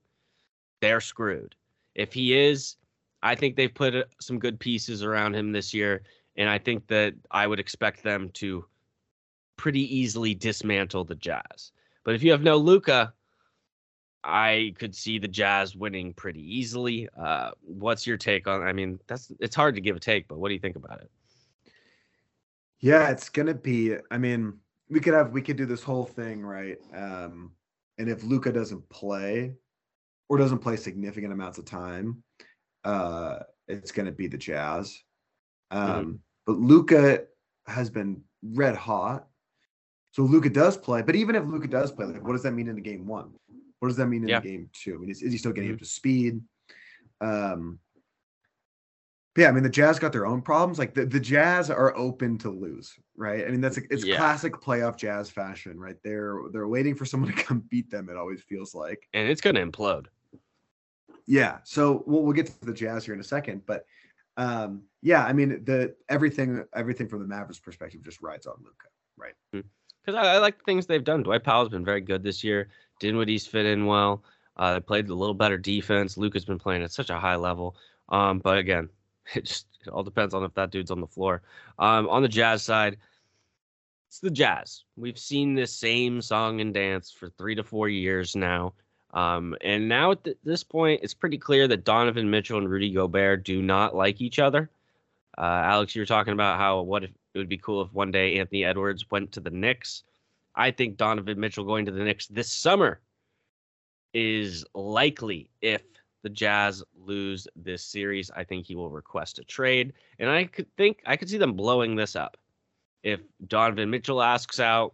they're 0.80 1.00
screwed. 1.00 1.54
If 1.94 2.12
he 2.12 2.38
is, 2.38 2.76
I 3.22 3.34
think 3.34 3.56
they've 3.56 3.72
put 3.72 3.94
uh, 3.94 4.04
some 4.20 4.38
good 4.38 4.58
pieces 4.58 5.02
around 5.02 5.34
him 5.34 5.52
this 5.52 5.74
year, 5.74 6.02
and 6.36 6.48
I 6.48 6.58
think 6.58 6.86
that 6.88 7.14
I 7.30 7.46
would 7.46 7.60
expect 7.60 8.02
them 8.02 8.30
to 8.34 8.64
pretty 9.56 9.96
easily 9.96 10.34
dismantle 10.34 11.04
the 11.04 11.14
Jazz. 11.14 11.72
But 12.04 12.14
if 12.14 12.22
you 12.22 12.30
have 12.32 12.42
no 12.42 12.56
Luka, 12.56 13.12
I 14.24 14.74
could 14.78 14.94
see 14.94 15.18
the 15.18 15.28
Jazz 15.28 15.76
winning 15.76 16.14
pretty 16.14 16.40
easily. 16.40 17.08
Uh, 17.18 17.50
what's 17.62 18.06
your 18.06 18.16
take 18.16 18.46
on? 18.46 18.62
I 18.62 18.72
mean, 18.72 18.98
that's 19.06 19.32
it's 19.40 19.56
hard 19.56 19.74
to 19.74 19.80
give 19.80 19.96
a 19.96 20.00
take, 20.00 20.28
but 20.28 20.38
what 20.38 20.48
do 20.48 20.54
you 20.54 20.60
think 20.60 20.76
about 20.76 21.00
it? 21.00 21.10
Yeah, 22.80 23.10
it's 23.10 23.28
gonna 23.28 23.54
be. 23.54 23.96
I 24.10 24.18
mean, 24.18 24.54
we 24.88 25.00
could 25.00 25.14
have 25.14 25.32
we 25.32 25.42
could 25.42 25.56
do 25.56 25.66
this 25.66 25.82
whole 25.82 26.04
thing 26.04 26.44
right, 26.44 26.78
um, 26.94 27.52
and 27.98 28.08
if 28.08 28.22
Luka 28.22 28.52
doesn't 28.52 28.88
play 28.88 29.54
or 30.28 30.38
doesn't 30.38 30.58
play 30.58 30.76
significant 30.76 31.32
amounts 31.32 31.58
of 31.58 31.64
time, 31.64 32.22
uh, 32.84 33.40
it's 33.68 33.92
gonna 33.92 34.12
be 34.12 34.28
the 34.28 34.38
Jazz. 34.38 35.02
Mm-hmm. 35.72 35.90
Um, 35.90 36.04
mm-hmm. 36.04 36.12
But 36.46 36.58
Luka 36.58 37.24
has 37.66 37.90
been 37.90 38.22
red 38.42 38.76
hot. 38.76 39.26
So 40.10 40.22
Luka 40.22 40.50
does 40.50 40.76
play, 40.76 41.00
but 41.00 41.16
even 41.16 41.34
if 41.34 41.44
Luka 41.44 41.68
does 41.68 41.90
play, 41.90 42.04
like 42.04 42.22
what 42.22 42.32
does 42.32 42.42
that 42.42 42.52
mean 42.52 42.68
in 42.68 42.74
the 42.74 42.82
game 42.82 43.06
one? 43.06 43.32
What 43.78 43.88
does 43.88 43.96
that 43.96 44.06
mean 44.06 44.22
in 44.22 44.28
yeah. 44.28 44.40
the 44.40 44.48
game 44.48 44.70
two? 44.72 44.94
I 44.94 44.98
mean, 44.98 45.10
is, 45.10 45.22
is 45.22 45.32
he 45.32 45.38
still 45.38 45.52
getting 45.52 45.70
mm-hmm. 45.70 45.76
up 45.76 45.80
to 45.80 45.86
speed? 45.86 46.40
Um, 47.20 47.78
yeah, 49.36 49.48
I 49.48 49.52
mean 49.52 49.62
the 49.62 49.70
Jazz 49.70 49.98
got 49.98 50.12
their 50.12 50.26
own 50.26 50.42
problems. 50.42 50.78
Like 50.78 50.94
the, 50.94 51.06
the 51.06 51.18
Jazz 51.18 51.70
are 51.70 51.96
open 51.96 52.36
to 52.38 52.50
lose, 52.50 52.92
right? 53.16 53.46
I 53.46 53.50
mean 53.50 53.62
that's 53.62 53.78
a, 53.78 53.82
it's 53.90 54.04
yeah. 54.04 54.16
classic 54.16 54.54
playoff 54.54 54.96
Jazz 54.96 55.30
fashion, 55.30 55.80
right? 55.80 55.96
They're 56.04 56.38
they're 56.52 56.68
waiting 56.68 56.94
for 56.94 57.06
someone 57.06 57.32
to 57.32 57.42
come 57.42 57.60
beat 57.70 57.90
them. 57.90 58.10
It 58.10 58.16
always 58.16 58.42
feels 58.42 58.74
like, 58.74 59.08
and 59.14 59.28
it's 59.28 59.40
going 59.40 59.56
to 59.56 59.64
implode. 59.64 60.06
Yeah, 61.26 61.58
so 61.64 62.02
we'll 62.06 62.22
we'll 62.22 62.34
get 62.34 62.46
to 62.46 62.66
the 62.66 62.74
Jazz 62.74 63.06
here 63.06 63.14
in 63.14 63.20
a 63.20 63.24
second, 63.24 63.62
but 63.66 63.86
um, 64.36 64.82
yeah, 65.02 65.24
I 65.24 65.32
mean 65.32 65.64
the 65.64 65.94
everything 66.08 66.64
everything 66.74 67.08
from 67.08 67.20
the 67.20 67.26
Mavericks 67.26 67.58
perspective 67.58 68.02
just 68.02 68.22
rides 68.22 68.46
on 68.46 68.54
Luka, 68.58 68.88
right? 69.16 69.34
Because 69.52 70.14
I, 70.18 70.34
I, 70.34 70.38
like 70.38 70.64
things 70.64 70.86
they've 70.86 71.04
done. 71.04 71.22
Dwight 71.22 71.44
Powell's 71.44 71.68
been 71.68 71.84
very 71.84 72.00
good 72.00 72.22
this 72.22 72.42
year. 72.42 72.68
Dinwiddie's 73.00 73.46
fit 73.46 73.66
in 73.66 73.86
well. 73.86 74.22
Uh, 74.56 74.74
they 74.74 74.80
played 74.80 75.08
a 75.08 75.14
little 75.14 75.34
better 75.34 75.58
defense. 75.58 76.16
Luka's 76.16 76.44
been 76.44 76.58
playing 76.58 76.82
at 76.82 76.92
such 76.92 77.10
a 77.10 77.18
high 77.18 77.36
level. 77.36 77.76
Um, 78.08 78.38
but 78.38 78.58
again, 78.58 78.88
it 79.34 79.44
just 79.44 79.66
it 79.86 79.90
all 79.90 80.02
depends 80.02 80.34
on 80.34 80.44
if 80.44 80.54
that 80.54 80.70
dude's 80.70 80.90
on 80.90 81.00
the 81.00 81.06
floor. 81.06 81.42
Um, 81.78 82.08
on 82.08 82.22
the 82.22 82.28
Jazz 82.28 82.62
side, 82.62 82.98
it's 84.08 84.20
the 84.20 84.30
Jazz. 84.30 84.84
We've 84.96 85.18
seen 85.18 85.54
this 85.54 85.74
same 85.74 86.20
song 86.20 86.60
and 86.60 86.72
dance 86.72 87.10
for 87.10 87.30
three 87.30 87.54
to 87.54 87.64
four 87.64 87.88
years 87.88 88.36
now. 88.36 88.74
Um, 89.12 89.56
and 89.60 89.88
now 89.88 90.12
at 90.12 90.24
th- 90.24 90.38
this 90.44 90.64
point, 90.64 91.00
it's 91.02 91.14
pretty 91.14 91.38
clear 91.38 91.68
that 91.68 91.84
Donovan 91.84 92.30
Mitchell 92.30 92.58
and 92.58 92.68
Rudy 92.68 92.90
Gobert 92.90 93.44
do 93.44 93.60
not 93.60 93.94
like 93.94 94.20
each 94.20 94.38
other. 94.38 94.70
Uh, 95.36 95.62
Alex, 95.64 95.94
you 95.94 96.02
were 96.02 96.06
talking 96.06 96.32
about 96.32 96.58
how 96.58 96.80
what 96.82 97.04
if 97.04 97.10
it 97.34 97.38
would 97.38 97.48
be 97.48 97.58
cool 97.58 97.82
if 97.82 97.92
one 97.92 98.10
day 98.10 98.38
Anthony 98.38 98.64
Edwards 98.64 99.10
went 99.10 99.32
to 99.32 99.40
the 99.40 99.50
Knicks. 99.50 100.02
I 100.54 100.70
think 100.70 100.96
Donovan 100.96 101.40
Mitchell 101.40 101.64
going 101.64 101.86
to 101.86 101.92
the 101.92 102.04
Knicks 102.04 102.26
this 102.26 102.50
summer 102.50 103.00
is 104.12 104.64
likely 104.74 105.48
if 105.62 105.82
the 106.22 106.28
Jazz 106.28 106.82
lose 106.94 107.48
this 107.56 107.82
series. 107.82 108.30
I 108.30 108.44
think 108.44 108.66
he 108.66 108.74
will 108.74 108.90
request 108.90 109.38
a 109.38 109.44
trade. 109.44 109.94
And 110.18 110.30
I 110.30 110.44
could 110.44 110.74
think 110.76 111.02
I 111.06 111.16
could 111.16 111.28
see 111.28 111.38
them 111.38 111.54
blowing 111.54 111.96
this 111.96 112.16
up. 112.16 112.36
If 113.02 113.20
Donovan 113.48 113.90
Mitchell 113.90 114.22
asks 114.22 114.60
out, 114.60 114.92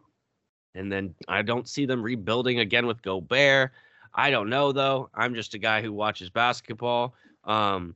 and 0.75 0.91
then 0.91 1.15
I 1.27 1.43
don't 1.43 1.69
see 1.69 1.85
them 1.85 2.03
rebuilding 2.03 2.61
again 2.61 2.87
with 2.87 3.03
Gobert. 3.03 3.73
I 4.19 4.31
don't 4.31 4.51
know 4.51 4.73
though. 4.73 5.09
I'm 5.15 5.35
just 5.35 5.55
a 5.55 5.59
guy 5.59 5.81
who 5.81 5.93
watches 5.93 6.29
basketball. 6.29 7.15
Um, 7.45 7.95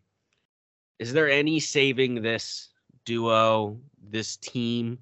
is 0.99 1.13
there 1.13 1.29
any 1.29 1.61
saving 1.61 2.23
this 2.23 2.71
duo, 3.05 3.79
this 4.11 4.37
team 4.37 4.99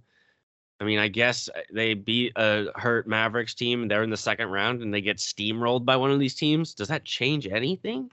I 0.80 0.84
mean, 0.84 0.98
I 0.98 1.08
guess 1.08 1.48
uh, 1.54 1.60
they 1.72 1.92
beat 1.92 2.32
a 2.36 2.68
hurt 2.74 3.06
Mavericks 3.06 3.54
team. 3.54 3.86
They're 3.86 4.02
in 4.02 4.10
the 4.10 4.16
second 4.16 4.48
round 4.48 4.80
and 4.80 4.92
they 4.92 5.02
get 5.02 5.18
steamrolled 5.18 5.84
by 5.84 5.96
one 5.96 6.10
of 6.10 6.18
these 6.18 6.34
teams. 6.34 6.74
Does 6.74 6.88
that 6.88 7.04
change 7.04 7.46
anything? 7.46 8.10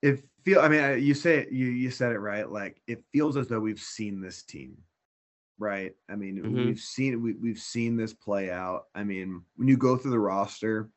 It 0.00 0.22
feel. 0.44 0.60
I 0.60 0.68
mean, 0.68 1.02
you 1.02 1.14
say 1.14 1.38
it, 1.38 1.50
you 1.50 1.66
you 1.66 1.90
said 1.90 2.12
it 2.12 2.20
right. 2.20 2.48
Like 2.48 2.80
it 2.86 3.02
feels 3.12 3.36
as 3.36 3.48
though 3.48 3.58
we've 3.58 3.80
seen 3.80 4.20
this 4.20 4.44
team, 4.44 4.76
right? 5.58 5.94
I 6.08 6.16
mean, 6.16 6.36
Mhm. 6.42 6.66
we've 6.66 6.80
seen 6.80 7.20
we, 7.22 7.34
we've 7.34 7.58
seen 7.58 7.96
this 7.96 8.14
play 8.14 8.50
out. 8.50 8.86
I 8.94 9.04
mean, 9.04 9.42
when 9.56 9.68
you 9.68 9.76
go 9.76 9.96
through 9.96 10.12
the 10.12 10.20
roster, 10.20 10.90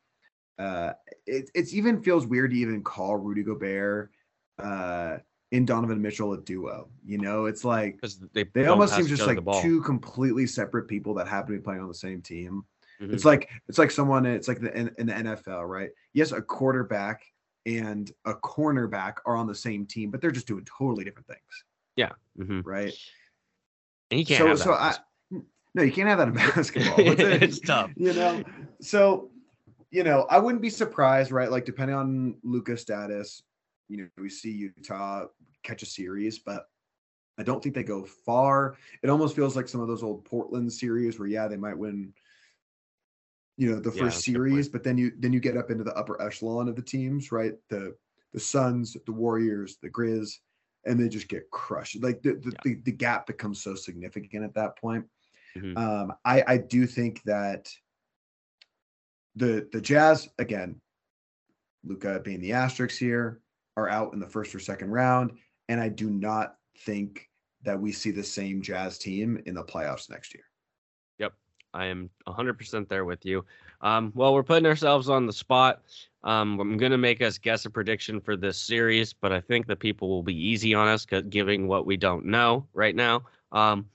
uh, 0.60 0.94
it 1.26 1.50
it's 1.56 1.74
even 1.74 2.02
feels 2.02 2.28
weird 2.28 2.52
to 2.52 2.58
even 2.58 2.84
call 2.84 3.18
Rudy 3.18 3.44
Gobert, 3.44 4.12
uh, 4.60 5.18
and 5.52 5.68
Donovan 5.68 6.02
Mitchell 6.02 6.34
a 6.34 6.38
duo. 6.38 6.90
You 7.04 7.18
know, 7.18 7.46
it's 7.46 7.66
like 7.66 8.00
they 8.34 8.44
they 8.44 8.68
almost 8.68 8.96
seem 8.96 9.08
just 9.08 9.26
like 9.26 9.62
two 9.62 9.82
completely 9.82 10.46
separate 10.46 10.88
people 10.88 11.14
that 11.16 11.28
happen 11.28 11.54
to 11.54 11.60
be 11.60 11.64
playing 11.64 11.82
on 11.82 11.88
the 11.88 11.94
same 11.94 12.22
team. 12.22 12.64
Mhm. 13.02 13.14
It's 13.14 13.26
like 13.26 13.50
it's 13.68 13.80
like 13.80 13.92
someone. 13.92 14.26
It's 14.26 14.48
like 14.48 14.62
the 14.62 14.76
in, 14.78 14.92
in 15.00 15.08
the 15.08 15.14
NFL, 15.14 15.68
right? 15.68 15.90
Yes, 16.14 16.32
a 16.32 16.42
quarterback 16.42 17.24
and 17.66 18.12
a 18.26 18.34
cornerback 18.34 19.18
are 19.26 19.36
on 19.36 19.48
the 19.48 19.56
same 19.56 19.86
team, 19.86 20.10
but 20.12 20.22
they're 20.22 20.32
just 20.32 20.48
doing 20.48 20.66
totally 20.66 21.04
different 21.04 21.28
things, 21.28 21.66
Mhm. 22.40 22.66
right? 22.66 22.92
And 24.12 24.20
you 24.20 24.26
can't 24.26 24.40
so 24.40 24.48
have 24.48 24.58
that. 24.58 24.64
so 24.64 24.74
I 24.74 24.96
no, 25.74 25.84
you 25.84 25.92
can't 25.92 26.10
have 26.10 26.18
that 26.18 26.28
in 26.28 26.34
basketball. 26.34 26.96
It's, 27.00 27.60
tough. 27.60 27.92
you 27.96 28.14
know. 28.14 28.44
So 28.82 29.32
you 29.90 30.04
know, 30.04 30.26
I 30.30 30.40
wouldn't 30.40 30.62
be 30.62 30.70
surprised, 30.70 31.32
right? 31.32 31.50
Like 31.50 31.66
depending 31.66 31.96
on 31.96 32.36
Luka's 32.44 32.82
status, 32.82 33.44
you 33.88 33.98
know, 33.98 34.08
we 34.18 34.30
see 34.30 34.52
Utah 34.52 35.26
catch 35.64 35.82
a 35.84 35.86
series, 35.86 36.40
but 36.40 36.66
I 37.38 37.44
don't 37.44 37.62
think 37.62 37.76
they 37.76 37.84
go 37.84 38.04
far. 38.04 38.76
It 39.04 39.10
almost 39.10 39.36
feels 39.36 39.56
like 39.56 39.68
some 39.68 39.82
of 39.82 39.88
those 39.88 40.04
old 40.04 40.26
Portland 40.26 40.72
series 40.72 41.18
where 41.18 41.28
yeah, 41.28 41.48
they 41.48 41.58
might 41.58 41.78
win 41.78 42.14
you 43.58 43.70
know 43.70 43.80
the 43.80 43.92
first 43.92 44.02
that's 44.02 44.28
a 44.28 44.32
good 44.32 44.38
point. 44.40 44.48
series, 44.50 44.70
but 44.70 44.84
then 44.84 44.98
you 44.98 45.12
then 45.20 45.34
you 45.34 45.40
get 45.40 45.58
up 45.58 45.72
into 45.72 45.84
the 45.84 45.94
upper 45.96 46.22
echelon 46.22 46.68
of 46.68 46.76
the 46.76 46.82
teams, 46.82 47.32
right? 47.32 47.54
The 47.70 47.96
the 48.34 48.40
Suns, 48.40 48.96
the 49.06 49.12
Warriors, 49.12 49.78
the 49.82 49.90
Grizz, 49.90 50.40
and 50.86 51.00
they 51.00 51.10
just 51.10 51.28
get 51.28 51.50
crushed. 51.52 52.02
Like 52.02 52.22
the 52.22 52.34
the, 52.34 52.52
Yeah. 52.52 52.60
the, 52.64 52.76
the 52.84 52.92
gap 52.92 53.28
becomes 53.28 53.62
so 53.62 53.76
significant 53.76 54.44
at 54.44 54.54
that 54.56 54.78
point. 54.78 55.06
Mhm. 55.56 55.78
Um, 55.78 56.14
I 56.26 56.44
I 56.48 56.58
do 56.58 56.88
think 56.88 57.22
that 57.24 57.70
the 59.36 59.68
the 59.72 59.82
Jazz 59.82 60.30
again, 60.40 60.82
Luka 61.84 62.20
being 62.20 62.42
the 62.42 62.54
asterisk 62.54 62.98
here, 62.98 63.42
are 63.78 63.90
out 63.90 64.14
in 64.14 64.20
the 64.20 64.28
first 64.28 64.54
or 64.56 64.60
second 64.60 64.92
round, 64.92 65.38
and 65.70 65.80
I 65.80 65.90
do 65.90 66.10
not 66.10 66.56
think 66.80 67.30
that 67.64 67.80
we 67.80 67.92
see 67.92 68.12
the 68.12 68.24
same 68.24 68.62
Jazz 68.62 68.98
team 68.98 69.42
in 69.46 69.54
the 69.56 69.64
playoffs 69.64 70.10
next 70.10 70.34
year. 70.34 70.44
I 71.74 71.86
am 71.86 72.10
100% 72.28 72.88
there 72.88 73.06
with 73.06 73.26
you. 73.26 73.46
Um, 73.82 74.12
well, 74.16 74.34
we're 74.34 74.44
putting 74.44 74.66
ourselves 74.66 75.10
on 75.10 75.26
the 75.26 75.34
spot. 75.34 75.82
Um, 76.24 76.60
I'm 76.60 76.78
going 76.78 76.92
to 76.92 76.98
make 76.98 77.22
us 77.22 77.38
guess 77.38 77.66
a 77.66 77.70
prediction 77.70 78.22
for 78.22 78.36
this 78.36 78.58
series, 78.58 79.14
but 79.14 79.32
I 79.32 79.42
think 79.42 79.66
the 79.66 79.76
people 79.76 80.10
will 80.10 80.24
be 80.24 80.36
easy 80.36 80.74
on 80.74 80.88
us 80.88 81.06
giving 81.06 81.68
what 81.68 81.86
we 81.86 81.98
don't 81.98 82.26
know 82.26 82.68
right 82.74 82.96
now. 82.96 83.24
Um, 83.52 83.88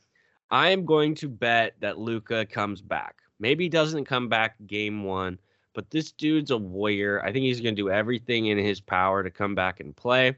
I 0.51 0.71
am 0.71 0.85
going 0.85 1.15
to 1.17 1.29
bet 1.29 1.75
that 1.81 1.99
Luka 1.99 2.47
comes 2.47 2.81
back. 2.81 3.17
Maybe 3.39 3.65
he 3.65 3.69
doesn't 3.69 4.07
come 4.07 4.29
back 4.29 4.57
game 4.67 5.05
one, 5.05 5.39
but 5.75 5.91
this 5.91 6.13
dude's 6.13 6.51
a 6.51 6.57
warrior. 6.57 7.23
I 7.23 7.33
think 7.33 7.45
he's 7.45 7.61
going 7.61 7.77
to 7.77 7.83
do 7.83 7.91
everything 7.91 8.47
in 8.47 8.59
his 8.59 8.81
power 8.81 9.23
to 9.23 9.31
come 9.31 9.55
back 9.55 9.81
and 9.81 9.95
play, 9.95 10.37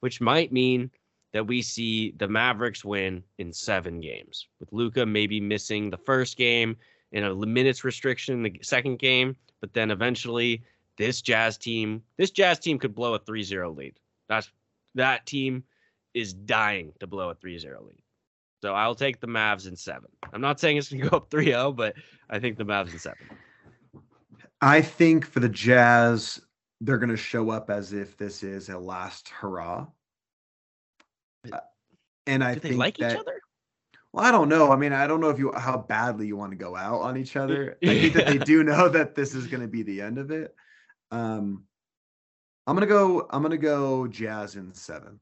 which 0.00 0.20
might 0.20 0.52
mean 0.52 0.90
that 1.32 1.46
we 1.46 1.62
see 1.62 2.12
the 2.18 2.28
Mavericks 2.28 2.84
win 2.84 3.22
in 3.38 3.52
seven 3.52 4.00
games, 4.00 4.48
with 4.58 4.72
Luka 4.72 5.06
maybe 5.06 5.40
missing 5.40 5.90
the 5.90 5.96
first 5.96 6.36
game 6.36 6.76
in 7.12 7.24
a 7.24 7.34
minutes 7.34 7.84
restriction, 7.84 8.42
the 8.42 8.58
second 8.62 8.98
game, 8.98 9.36
but 9.60 9.72
then 9.72 9.90
eventually 9.90 10.62
this 10.96 11.22
Jazz 11.22 11.56
team, 11.56 12.02
this 12.16 12.30
Jazz 12.30 12.58
team 12.58 12.78
could 12.78 12.94
blow 12.94 13.14
a 13.14 13.20
3-0 13.20 13.76
lead. 13.76 13.94
That's 14.28 14.50
that 14.94 15.26
team 15.26 15.64
is 16.14 16.32
dying 16.32 16.92
to 17.00 17.06
blow 17.06 17.30
a 17.30 17.34
3-0 17.34 17.64
lead. 17.86 18.02
So 18.60 18.74
I'll 18.74 18.94
take 18.94 19.20
the 19.20 19.26
Mavs 19.26 19.66
in 19.66 19.76
seven. 19.76 20.10
I'm 20.32 20.40
not 20.40 20.60
saying 20.60 20.76
it's 20.76 20.90
gonna 20.90 21.08
go 21.08 21.16
up 21.16 21.30
3-0, 21.30 21.76
but 21.76 21.94
I 22.28 22.38
think 22.38 22.58
the 22.58 22.64
Mavs 22.64 22.92
in 22.92 22.98
seven. 22.98 23.18
I 24.60 24.82
think 24.82 25.26
for 25.26 25.40
the 25.40 25.48
Jazz, 25.48 26.40
they're 26.80 26.98
going 26.98 27.10
to 27.10 27.16
show 27.16 27.50
up 27.50 27.70
as 27.70 27.92
if 27.92 28.16
this 28.16 28.42
is 28.42 28.68
a 28.68 28.78
last 28.78 29.28
hurrah. 29.28 29.86
Uh, 31.52 31.58
and 32.26 32.44
I 32.44 32.54
Do 32.54 32.60
they 32.60 32.68
think 32.70 32.80
like 32.80 32.96
that, 32.98 33.12
each 33.12 33.18
other? 33.18 33.40
Well, 34.12 34.24
I 34.24 34.30
don't 34.30 34.48
know. 34.48 34.72
I 34.72 34.76
mean, 34.76 34.92
I 34.92 35.06
don't 35.06 35.20
know 35.20 35.30
if 35.30 35.38
you 35.38 35.52
how 35.56 35.78
badly 35.78 36.26
you 36.26 36.36
want 36.36 36.52
to 36.52 36.56
go 36.56 36.76
out 36.76 37.00
on 37.00 37.16
each 37.16 37.36
other. 37.36 37.78
I 37.82 37.86
think 37.86 38.14
that 38.14 38.26
they 38.26 38.38
do 38.38 38.64
know 38.64 38.88
that 38.88 39.14
this 39.14 39.34
is 39.34 39.46
going 39.46 39.62
to 39.62 39.68
be 39.68 39.82
the 39.82 40.00
end 40.00 40.18
of 40.18 40.30
it. 40.30 40.54
Um, 41.10 41.64
I'm 42.66 42.76
gonna 42.76 42.86
go. 42.86 43.26
I'm 43.30 43.42
gonna 43.42 43.56
go 43.56 44.06
Jazz 44.06 44.56
in 44.56 44.72
seven. 44.72 45.18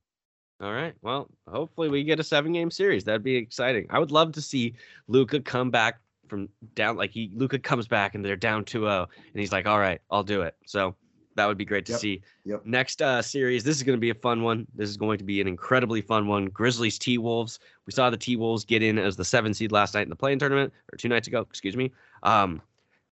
All 0.61 0.73
right. 0.73 0.95
Well, 1.03 1.29
hopefully 1.47 1.89
we 1.89 2.03
get 2.03 2.19
a 2.19 2.25
seven 2.25 2.53
game 2.53 2.71
series. 2.71 3.05
That'd 3.05 3.23
be 3.23 3.37
exciting. 3.37 3.87
I 3.91 3.99
would 3.99 4.11
love 4.11 4.33
to 4.33 4.43
see 4.43 4.75
Luka 5.07 5.41
come 5.41 5.71
back 5.71 6.01
from 6.29 6.49
down 6.75 6.97
like 6.97 7.11
he 7.11 7.31
Luka 7.35 7.59
comes 7.59 7.87
back 7.87 8.15
and 8.15 8.25
they're 8.25 8.37
down 8.37 8.65
2-0 8.65 9.03
and 9.03 9.41
he's 9.41 9.53
like, 9.53 9.67
"All 9.67 9.79
right, 9.79 10.01
I'll 10.11 10.25
do 10.25 10.43
it." 10.43 10.57
So 10.67 10.97
that 11.39 11.47
would 11.47 11.57
be 11.57 11.65
great 11.65 11.87
to 11.87 11.93
Yep. 11.93 12.01
see. 12.01 12.23
Yep. 12.45 12.67
Next 12.67 13.01
uh 13.01 13.23
series, 13.23 13.65
this 13.65 13.77
is 13.77 13.83
going 13.83 13.97
to 13.97 14.01
be 14.01 14.11
a 14.11 14.15
fun 14.15 14.43
one. 14.43 14.67
This 14.75 14.91
is 14.91 14.97
going 14.97 15.19
to 15.19 15.25
be 15.25 15.41
an 15.41 15.49
incredibly 15.49 16.01
fun 16.01 16.27
one. 16.27 16.47
Grizzlies 16.47 16.99
T 16.99 17.17
Wolves. 17.17 17.61
We 17.87 17.93
saw 17.93 18.11
the 18.11 18.17
T 18.17 18.37
Wolves 18.37 18.65
get 18.65 18.83
in 18.83 18.99
as 18.99 19.17
the 19.17 19.25
7 19.25 19.55
seed 19.55 19.73
last 19.73 19.95
night 19.95 20.03
in 20.03 20.11
the 20.11 20.17
play-in 20.17 20.39
tournament 20.39 20.73
or 20.93 20.97
two 20.97 21.09
nights 21.09 21.29
ago, 21.29 21.41
excuse 21.49 21.77
me. 21.77 21.93
Um 22.23 22.61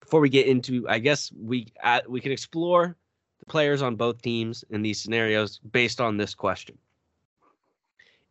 before 0.00 0.20
we 0.20 0.28
get 0.28 0.46
into 0.46 0.88
I 0.88 0.98
guess 0.98 1.32
we 1.32 1.66
uh, 1.82 2.00
we 2.08 2.20
can 2.20 2.32
explore 2.32 2.96
the 3.40 3.46
players 3.46 3.82
on 3.82 3.96
both 3.96 4.22
teams 4.22 4.64
in 4.70 4.82
these 4.82 5.00
scenarios 5.00 5.58
based 5.72 6.00
on 6.00 6.16
this 6.16 6.34
question. 6.34 6.78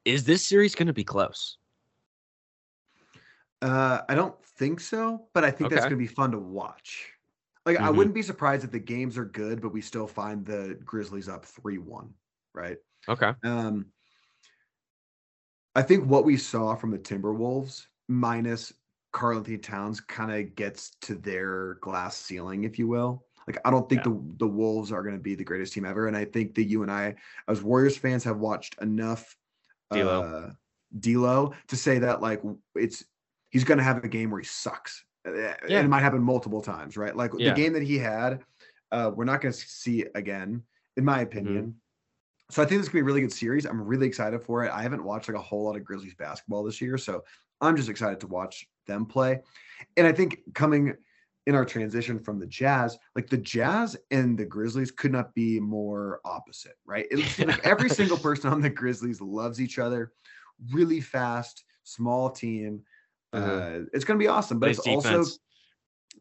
Is 0.05 0.23
this 0.23 0.43
series 0.43 0.73
going 0.73 0.87
to 0.87 0.93
be 0.93 1.03
close? 1.03 1.57
Uh, 3.61 4.01
I 4.09 4.15
don't 4.15 4.41
think 4.43 4.79
so, 4.79 5.27
but 5.33 5.43
I 5.43 5.51
think 5.51 5.69
that's 5.69 5.85
gonna 5.85 5.95
be 5.95 6.07
fun 6.07 6.31
to 6.31 6.39
watch. 6.39 7.13
Like, 7.65 7.77
I 7.77 7.89
Mhm. 7.91 7.95
wouldn't 7.95 8.15
be 8.15 8.23
surprised 8.23 8.63
if 8.63 8.71
the 8.71 8.79
games 8.79 9.17
are 9.17 9.25
good, 9.25 9.61
but 9.61 9.69
we 9.71 9.81
still 9.81 10.07
find 10.07 10.45
the 10.45 10.79
Grizzlies 10.83 11.29
up 11.29 11.45
three 11.45 11.77
one, 11.77 12.15
right? 12.53 12.77
Okay. 13.07 13.33
Um, 13.43 13.93
I 15.75 15.81
think 15.83 16.05
what 16.05 16.25
we 16.25 16.37
saw 16.37 16.75
from 16.75 16.91
the 16.91 16.99
Timberwolves, 16.99 17.87
minus 18.07 18.73
Karl-Anthony 19.13 19.57
Towns, 19.57 20.01
kind 20.01 20.31
of 20.31 20.55
gets 20.55 20.91
to 21.01 21.15
their 21.15 21.75
glass 21.75 22.17
ceiling, 22.17 22.63
if 22.63 22.77
you 22.79 22.87
will. 22.87 23.25
Like, 23.47 23.59
I 23.65 23.71
don't 23.71 23.87
think 23.89 24.05
Yeah. 24.05 24.11
the 24.11 24.35
the 24.39 24.47
Wolves 24.47 24.91
are 24.91 25.01
going 25.03 25.15
to 25.15 25.21
be 25.21 25.35
the 25.35 25.43
greatest 25.43 25.73
team 25.73 25.85
ever, 25.85 26.07
and 26.07 26.15
I 26.15 26.25
think 26.25 26.55
that 26.55 26.65
you 26.65 26.81
and 26.83 26.91
I, 26.91 27.15
as 27.47 27.61
Warriors 27.61 27.97
fans, 27.97 28.23
have 28.23 28.37
watched 28.37 28.79
enough 28.81 29.35
D'Lo. 29.91 30.21
uh, 30.21 30.51
D'Lo 30.99 31.53
to 31.67 31.75
say 31.75 31.99
that 31.99 32.21
like 32.21 32.41
it's 32.75 33.03
he's 33.49 33.63
going 33.63 33.77
to 33.77 33.83
have 33.83 34.03
a 34.03 34.07
game 34.07 34.29
where 34.29 34.39
he 34.39 34.45
sucks, 34.45 35.05
Yeah. 35.25 35.55
and 35.63 35.85
it 35.85 35.89
might 35.89 36.01
happen 36.01 36.21
multiple 36.21 36.61
times, 36.61 36.97
right? 36.97 37.15
Like 37.15 37.31
Yeah. 37.37 37.49
the 37.53 37.55
game 37.55 37.73
that 37.73 37.83
he 37.83 37.97
had, 37.97 38.43
uh, 38.91 39.11
we're 39.13 39.25
not 39.25 39.41
going 39.41 39.53
to 39.53 39.57
see 39.59 40.05
again, 40.15 40.63
in 40.97 41.05
my 41.05 41.21
opinion. 41.21 41.75
So 42.49 42.61
I 42.61 42.65
think 42.65 42.81
this 42.81 42.89
could 42.89 42.97
be 42.97 43.01
a 43.01 43.03
really 43.05 43.21
good 43.21 43.31
series. 43.31 43.65
I'm 43.65 43.81
really 43.81 44.07
excited 44.07 44.43
for 44.43 44.65
it. 44.65 44.71
I 44.71 44.81
haven't 44.81 45.03
watched 45.03 45.29
like 45.29 45.37
a 45.37 45.41
whole 45.41 45.63
lot 45.65 45.77
of 45.77 45.85
Grizzlies 45.85 46.15
basketball 46.15 46.63
this 46.63 46.81
year, 46.81 46.97
so 46.97 47.23
I'm 47.61 47.77
just 47.77 47.87
excited 47.89 48.19
to 48.21 48.27
watch 48.27 48.67
them 48.87 49.05
play. 49.05 49.39
And 49.95 50.05
I 50.05 50.11
think 50.11 50.39
coming 50.53 50.95
in 51.47 51.55
our 51.55 51.65
transition 51.65 52.19
from 52.19 52.39
the 52.39 52.45
Jazz, 52.47 52.97
like 53.15 53.29
the 53.29 53.37
Jazz 53.37 53.95
and 54.11 54.37
the 54.37 54.45
Grizzlies 54.45 54.91
could 54.91 55.11
not 55.11 55.33
be 55.33 55.59
more 55.59 56.19
opposite, 56.25 56.77
right? 56.85 57.05
It's 57.09 57.39
like 57.39 57.65
every 57.65 57.89
single 57.99 58.17
person 58.17 58.51
on 58.51 58.59
the 58.61 58.69
Grizzlies 58.69 59.21
loves 59.21 59.61
each 59.61 59.79
other. 59.79 60.11
Really 60.71 60.99
fast, 60.99 61.63
small 61.83 62.29
team. 62.29 62.83
Uh 63.33 63.37
Uh-huh. 63.37 63.79
it's 63.93 64.03
going 64.05 64.19
to 64.19 64.23
be 64.23 64.27
awesome, 64.27 64.59
but 64.59 64.67
Plays 64.67 64.79
it's 64.79 64.87
also 64.87 65.23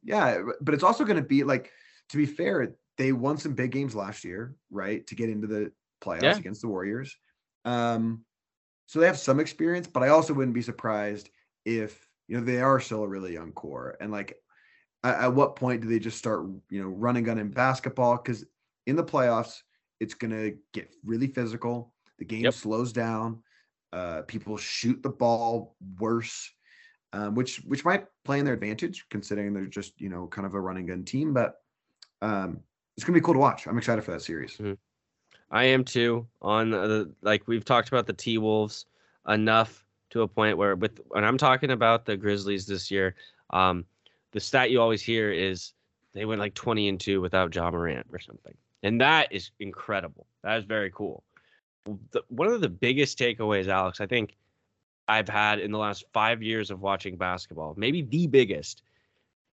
yeah, 0.02 0.42
but 0.60 0.74
it's 0.74 0.84
also 0.84 1.04
going 1.04 1.16
to 1.16 1.22
be 1.22 1.44
like, 1.44 1.72
to 2.10 2.16
be 2.16 2.26
fair, 2.26 2.74
they 2.96 3.12
won 3.12 3.38
some 3.38 3.54
big 3.54 3.70
games 3.72 3.94
last 3.94 4.24
year, 4.24 4.54
right, 4.70 5.06
to 5.06 5.14
get 5.14 5.30
into 5.30 5.46
the 5.46 5.72
playoffs 6.02 6.22
Yeah. 6.22 6.38
against 6.38 6.62
the 6.62 6.68
Warriors. 6.68 7.16
Um, 7.64 8.24
so 8.86 8.98
they 9.00 9.06
have 9.06 9.18
some 9.18 9.40
experience, 9.40 9.86
but 9.86 10.02
I 10.02 10.08
also 10.08 10.34
wouldn't 10.34 10.54
be 10.54 10.62
surprised 10.62 11.30
if 11.64 12.08
you 12.28 12.38
know 12.38 12.44
they 12.44 12.60
are 12.60 12.80
still 12.80 13.02
a 13.04 13.08
really 13.08 13.32
young 13.32 13.52
core. 13.52 13.96
And 14.00 14.10
like, 14.10 14.40
at, 15.04 15.20
at 15.24 15.34
what 15.34 15.56
point 15.56 15.82
do 15.82 15.88
they 15.88 15.98
just 15.98 16.18
start, 16.18 16.46
you 16.70 16.82
know, 16.82 16.88
running 16.88 17.24
gun 17.24 17.38
in 17.38 17.50
basketball? 17.50 18.16
Because 18.16 18.44
in 18.86 18.96
the 18.96 19.04
playoffs, 19.04 19.60
it's 20.00 20.14
going 20.14 20.30
to 20.32 20.56
get 20.72 20.94
really 21.04 21.26
physical. 21.28 21.94
The 22.18 22.24
game 22.24 22.44
Yep. 22.44 22.54
slows 22.54 22.92
down. 22.92 23.42
Uh, 23.92 24.22
people 24.22 24.56
shoot 24.56 25.02
the 25.02 25.10
ball 25.10 25.76
worse 25.98 26.50
um, 27.12 27.34
which 27.34 27.58
which 27.66 27.84
might 27.84 28.06
play 28.24 28.38
in 28.38 28.44
their 28.44 28.54
advantage 28.54 29.06
considering 29.10 29.52
they're 29.52 29.66
just 29.66 30.00
you 30.00 30.08
know 30.08 30.26
kind 30.26 30.46
of 30.46 30.54
a 30.54 30.60
running 30.60 30.86
gun 30.86 31.04
team. 31.04 31.32
But 31.32 31.60
um, 32.22 32.60
it's 32.96 33.04
gonna 33.04 33.18
be 33.18 33.20
cool 33.20 33.34
to 33.34 33.40
watch. 33.40 33.66
I'm 33.66 33.78
excited 33.78 34.02
for 34.02 34.12
that 34.12 34.22
series. 34.22 34.60
I 35.50 35.64
am 35.64 35.84
too. 35.84 36.26
On 36.42 36.70
the 36.70 37.12
like 37.22 37.46
we've 37.48 37.64
talked 37.64 37.88
about 37.88 38.06
the 38.06 38.12
T 38.12 38.38
Wolves 38.38 38.86
enough 39.28 39.84
to 40.10 40.22
a 40.22 40.28
point 40.28 40.56
where 40.56 40.76
with 40.76 41.00
when 41.08 41.24
I'm 41.24 41.38
talking 41.38 41.70
about 41.70 42.04
the 42.04 42.16
Grizzlies 42.16 42.66
this 42.66 42.90
year, 42.90 43.14
um, 43.50 43.84
the 44.32 44.40
stat 44.40 44.70
you 44.70 44.80
always 44.80 45.02
hear 45.02 45.32
is 45.32 45.72
they 46.12 46.24
went 46.24 46.40
like 46.40 46.54
20 46.54 46.88
and 46.88 47.00
2 47.00 47.20
without 47.20 47.54
Ja 47.54 47.70
Morant 47.70 48.06
or 48.12 48.18
something. 48.18 48.54
And 48.82 49.00
that 49.00 49.32
is 49.32 49.50
incredible. 49.60 50.26
That 50.42 50.58
is 50.58 50.64
very 50.64 50.90
cool. 50.90 51.22
The, 52.10 52.22
one 52.28 52.48
of 52.48 52.60
the 52.60 52.68
biggest 52.68 53.18
takeaways, 53.18 53.68
Alex, 53.68 54.00
I 54.00 54.06
think 54.06 54.36
I've 55.10 55.28
had 55.28 55.58
in 55.58 55.72
the 55.72 55.78
last 55.78 56.04
five 56.12 56.40
years 56.40 56.70
of 56.70 56.82
watching 56.82 57.16
basketball, 57.16 57.74
maybe 57.76 58.02
the 58.02 58.28
biggest, 58.28 58.82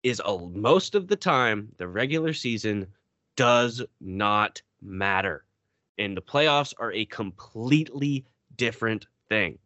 is 0.03 0.21
a, 0.25 0.37
most 0.37 0.97
of 0.97 1.07
the 1.07 1.15
time 1.15 1.69
the 1.77 1.87
regular 1.87 2.33
season 2.33 2.89
does 3.37 3.81
not 4.01 4.61
matter. 4.83 5.45
And 5.97 6.17
the 6.17 6.23
playoffs 6.23 6.75
are 6.79 6.93
a 6.93 7.05
completely 7.05 8.25
different 8.57 9.07
thing. 9.29 9.59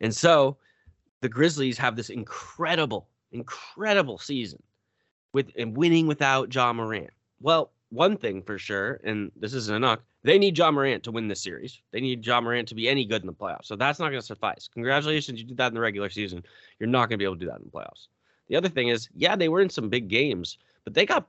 And 0.00 0.14
so 0.14 0.56
the 1.20 1.28
Grizzlies 1.28 1.78
have 1.78 1.94
this 1.94 2.10
incredible, 2.10 3.06
incredible 3.30 4.18
season 4.18 4.60
with 5.32 5.52
and 5.56 5.76
winning 5.76 6.08
without 6.08 6.52
Ja 6.52 6.72
Morant. 6.72 7.10
Well, 7.40 7.70
one 7.94 8.16
thing 8.16 8.42
for 8.42 8.58
sure, 8.58 9.00
and 9.04 9.30
this 9.36 9.54
isn't 9.54 9.74
enough, 9.74 10.00
they 10.22 10.38
need 10.38 10.58
Ja 10.58 10.70
Morant 10.70 11.02
to 11.04 11.12
win 11.12 11.28
this 11.28 11.42
series. 11.42 11.80
They 11.92 12.00
need 12.00 12.26
Ja 12.26 12.40
Morant 12.40 12.68
to 12.68 12.74
be 12.74 12.88
any 12.88 13.04
good 13.04 13.22
in 13.22 13.26
the 13.26 13.32
playoffs. 13.32 13.66
So 13.66 13.76
that's 13.76 13.98
not 13.98 14.10
going 14.10 14.20
to 14.20 14.26
suffice. 14.26 14.68
Congratulations, 14.72 15.40
you 15.40 15.46
did 15.46 15.56
that 15.58 15.68
in 15.68 15.74
the 15.74 15.80
regular 15.80 16.10
season. 16.10 16.42
You're 16.78 16.88
not 16.88 17.08
going 17.08 17.18
to 17.18 17.18
be 17.18 17.24
able 17.24 17.36
to 17.36 17.40
do 17.40 17.46
that 17.46 17.58
in 17.58 17.64
the 17.64 17.70
playoffs. 17.70 18.08
The 18.48 18.56
other 18.56 18.68
thing 18.68 18.88
is, 18.88 19.08
yeah, 19.14 19.36
they 19.36 19.48
were 19.48 19.60
in 19.60 19.70
some 19.70 19.88
big 19.88 20.08
games, 20.08 20.58
but 20.84 20.92
they 20.92 21.06
got 21.06 21.28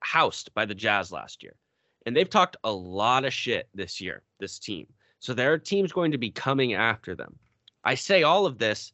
housed 0.00 0.52
by 0.54 0.64
the 0.64 0.74
Jazz 0.74 1.12
last 1.12 1.42
year. 1.42 1.54
And 2.06 2.16
they've 2.16 2.30
talked 2.30 2.56
a 2.64 2.72
lot 2.72 3.24
of 3.24 3.32
shit 3.32 3.68
this 3.74 4.00
year, 4.00 4.22
this 4.38 4.58
team. 4.58 4.86
So 5.18 5.34
their 5.34 5.58
team's 5.58 5.92
going 5.92 6.12
to 6.12 6.18
be 6.18 6.30
coming 6.30 6.74
after 6.74 7.14
them. 7.14 7.36
I 7.84 7.94
say 7.94 8.22
all 8.22 8.46
of 8.46 8.58
this, 8.58 8.92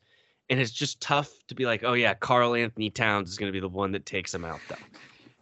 and 0.51 0.59
it's 0.59 0.71
just 0.71 1.01
tough 1.01 1.31
to 1.49 1.55
be 1.55 1.67
like, 1.67 1.85
oh 1.85 1.93
yeah, 1.93 2.15
Karl-Anthony 2.15 2.91
Towns 2.91 3.31
is 3.31 3.39
going 3.39 3.49
to 3.49 3.57
be 3.57 3.61
the 3.61 3.69
one 3.69 3.93
that 3.93 4.07
takes 4.07 4.33
them 4.33 4.45
out, 4.45 4.61
though. 4.69 4.77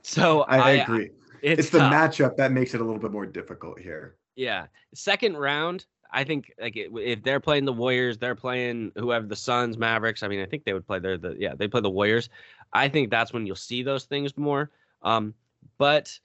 So 0.03 0.43
I, 0.49 0.59
I 0.59 0.71
agree. 0.73 1.11
It's, 1.43 1.61
it's 1.61 1.71
the 1.71 1.79
matchup 1.79 2.37
that 2.37 2.53
makes 2.53 2.75
it 2.75 2.81
a 2.81 2.85
little 2.85 3.01
bit 3.01 3.13
more 3.13 3.27
difficult 3.27 3.79
here. 3.79 4.17
Yeah, 4.37 4.67
second 4.95 5.37
round. 5.37 5.87
I 6.13 6.25
think 6.25 6.53
like 6.61 6.75
if 6.77 7.23
they're 7.23 7.41
playing 7.41 7.65
the 7.65 7.73
Warriors, 7.73 8.19
they're 8.19 8.35
playing 8.35 8.93
whoever 8.97 9.27
the 9.27 9.37
Suns, 9.37 9.79
Mavericks. 9.79 10.23
I 10.23 10.29
mean, 10.29 10.41
I 10.41 10.47
think 10.47 10.65
they 10.65 10.73
would 10.73 10.87
play 10.87 10.99
their 10.99 11.17
the 11.17 11.37
yeah 11.39 11.55
they 11.55 11.69
play 11.69 11.81
the 11.81 11.91
Warriors. 11.91 12.29
I 12.73 12.89
think 12.89 13.11
that's 13.11 13.33
when 13.33 13.47
you'll 13.47 13.57
see 13.57 13.83
those 13.83 14.05
things 14.05 14.37
more. 14.37 14.71
Um, 15.03 15.35
but 15.79 16.19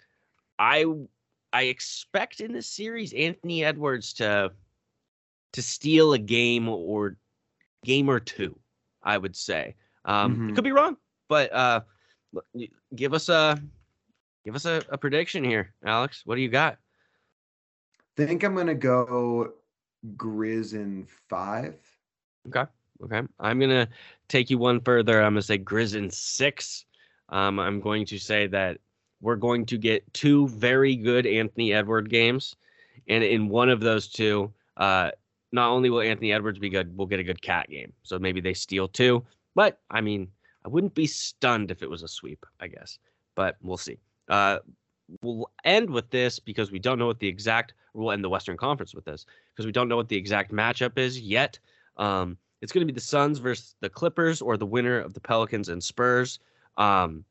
I 0.58 0.86
I 1.54 1.64
expect 1.64 2.40
in 2.42 2.52
this 2.52 2.68
series 2.68 3.14
Anthony 3.14 3.64
Edwards 3.64 4.14
to 4.14 4.52
to 5.54 5.62
steal 5.62 6.14
a 6.14 6.20
game 6.20 6.68
or 6.68 7.18
game 7.84 8.10
or 8.10 8.20
two. 8.20 8.58
I 9.04 9.18
would 9.18 9.36
say. 9.36 9.76
Um, 10.04 10.34
mm-hmm. 10.34 10.56
Could 10.56 10.64
be 10.64 10.72
wrong, 10.72 10.98
but 11.30 11.54
uh, 11.54 11.82
give 12.96 13.14
us 13.14 13.30
a 13.30 13.62
give 14.44 14.56
us 14.56 14.66
a, 14.66 14.82
a 14.90 14.98
prediction 14.98 15.44
here, 15.44 15.74
Alex. 15.86 16.22
What 16.26 16.36
do 16.36 16.42
you 16.42 16.50
got? 16.50 16.78
I 18.18 18.26
think 18.26 18.44
I'm 18.44 18.56
gonna 18.56 18.76
go 18.76 19.54
Grizz 20.16 20.74
in 20.74 21.08
five. 21.30 21.76
Okay. 22.48 22.66
Okay. 23.04 23.22
I'm 23.40 23.60
gonna 23.60 23.88
take 24.28 24.50
you 24.50 24.58
one 24.58 24.80
further. 24.80 25.22
I'm 25.22 25.34
gonna 25.34 25.42
say 25.42 25.58
Grizz 25.58 25.96
in 25.96 26.10
six. 26.10 26.86
Um, 27.30 27.60
I'm 27.60 27.82
going 27.82 28.06
to 28.08 28.18
say 28.20 28.48
that 28.48 28.78
we're 29.22 29.36
going 29.36 29.66
to 29.66 29.78
get 29.78 30.14
two 30.14 30.48
very 30.50 30.96
good 30.96 31.26
Anthony 31.26 31.74
Edward 31.74 32.10
games, 32.10 32.56
and 33.08 33.24
in 33.24 33.50
one 33.50 33.70
of 33.70 33.80
those 33.80 34.08
two, 34.08 34.54
uh, 34.78 35.12
not 35.52 35.70
only 35.70 35.90
will 35.90 36.02
Anthony 36.02 36.32
Edwards 36.32 36.60
be 36.60 36.70
good, 36.70 36.96
we'll 36.96 37.08
get 37.08 37.20
a 37.20 37.24
good 37.24 37.42
KAT 37.42 37.70
game. 37.70 37.94
So 38.04 38.20
maybe 38.20 38.42
they 38.42 38.54
steal 38.54 38.88
two. 38.88 39.26
But 39.56 39.80
I 39.90 40.02
mean, 40.02 40.28
I 40.66 40.68
wouldn't 40.68 40.96
be 40.96 41.06
stunned 41.06 41.70
if 41.70 41.84
it 41.84 41.90
was 41.90 42.02
a 42.02 42.08
sweep, 42.08 42.44
I 42.60 42.68
guess. 42.68 42.98
But 43.36 43.58
we'll 43.62 43.78
see. 43.78 44.00
Uh, 44.28 44.60
we'll 45.22 45.52
end 45.64 45.90
with 45.90 46.10
this 46.10 46.40
because 46.40 46.72
we 46.72 46.80
don't 46.80 46.98
know 46.98 47.06
what 47.06 47.20
the 47.20 47.28
exact. 47.28 47.74
We'll 47.94 48.12
end 48.12 48.24
the 48.24 48.30
Western 48.30 48.58
Conference 48.58 48.96
with 48.96 49.06
this 49.06 49.26
because 49.54 49.68
we 49.68 49.72
don't 49.72 49.88
know 49.88 49.96
what 49.96 50.10
the 50.10 50.18
exact 50.18 50.52
matchup 50.52 50.98
is 50.98 51.20
yet. 51.20 51.60
Um, 51.98 52.38
it's 52.62 52.72
going 52.72 52.86
to 52.86 52.92
be 52.92 52.96
the 52.96 53.06
Suns 53.06 53.38
versus 53.38 53.76
the 53.80 53.90
Clippers 53.90 54.42
or 54.42 54.58
the 54.58 54.66
winner 54.66 55.00
of 55.00 55.14
the 55.14 55.20
Pelicans 55.20 55.70
and 55.70 55.84
Spurs. 55.84 56.40
Um, 56.78 57.24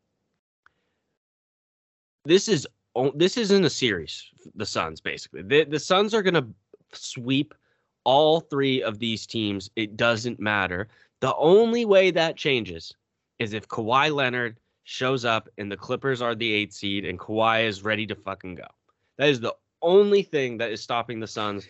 this 2.24 2.48
is 2.48 2.66
this 3.16 3.36
isn't 3.36 3.64
a 3.64 3.70
series. 3.70 4.30
The 4.54 4.64
Suns 4.66 5.00
basically. 5.00 5.42
The 5.42 5.64
the 5.64 5.80
Suns 5.80 6.14
are 6.14 6.22
going 6.22 6.34
to 6.34 6.46
sweep 6.92 7.52
all 8.04 8.38
three 8.38 8.80
of 8.82 9.00
these 9.00 9.26
teams. 9.26 9.70
It 9.74 9.96
doesn't 9.96 10.38
matter. 10.38 10.88
The 11.20 11.34
only 11.34 11.84
way 11.84 12.12
that 12.12 12.36
changes 12.36 12.94
is 13.38 13.52
if 13.52 13.68
Kawhi 13.68 14.14
Leonard 14.14 14.58
shows 14.84 15.24
up 15.24 15.48
and 15.58 15.70
the 15.70 15.76
Clippers 15.76 16.20
are 16.22 16.34
the 16.34 16.52
eight 16.52 16.72
seed 16.72 17.04
and 17.04 17.18
Kawhi 17.18 17.64
is 17.64 17.82
ready 17.82 18.06
to 18.06 18.14
fucking 18.14 18.56
go. 18.56 18.66
That 19.18 19.28
is 19.28 19.40
the 19.40 19.54
only 19.82 20.22
thing 20.22 20.58
that 20.58 20.70
is 20.70 20.82
stopping 20.82 21.20
the 21.20 21.26
Suns 21.26 21.66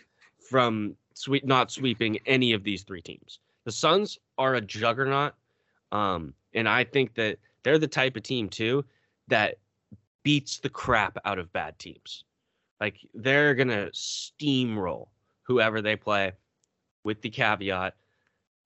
from 0.49 0.97
sweep 1.15 1.45
not 1.45 1.71
sweeping 1.71 2.19
any 2.27 2.53
of 2.53 2.65
these 2.65 2.83
three 2.83 3.03
teams. 3.03 3.39
The 3.65 3.73
Suns 3.73 4.19
are 4.39 4.55
a 4.55 4.61
juggernaut. 4.61 5.35
Um, 5.93 6.35
and 6.55 6.69
I 6.69 6.85
think 6.85 7.15
that 7.15 7.39
they're 7.63 7.79
the 7.79 7.87
type 7.87 8.17
of 8.17 8.23
team 8.23 8.49
too 8.49 8.85
that 9.29 9.57
beats 10.23 10.59
the 10.59 10.69
crap 10.69 11.17
out 11.25 11.39
of 11.39 11.53
bad 11.53 11.79
teams. 11.79 12.25
Like 12.81 12.97
they're 13.15 13.55
gonna 13.55 13.91
steamroll 13.93 15.09
whoever 15.43 15.81
they 15.81 15.97
play, 15.97 16.33
with 17.05 17.21
the 17.21 17.31
caveat, 17.31 17.95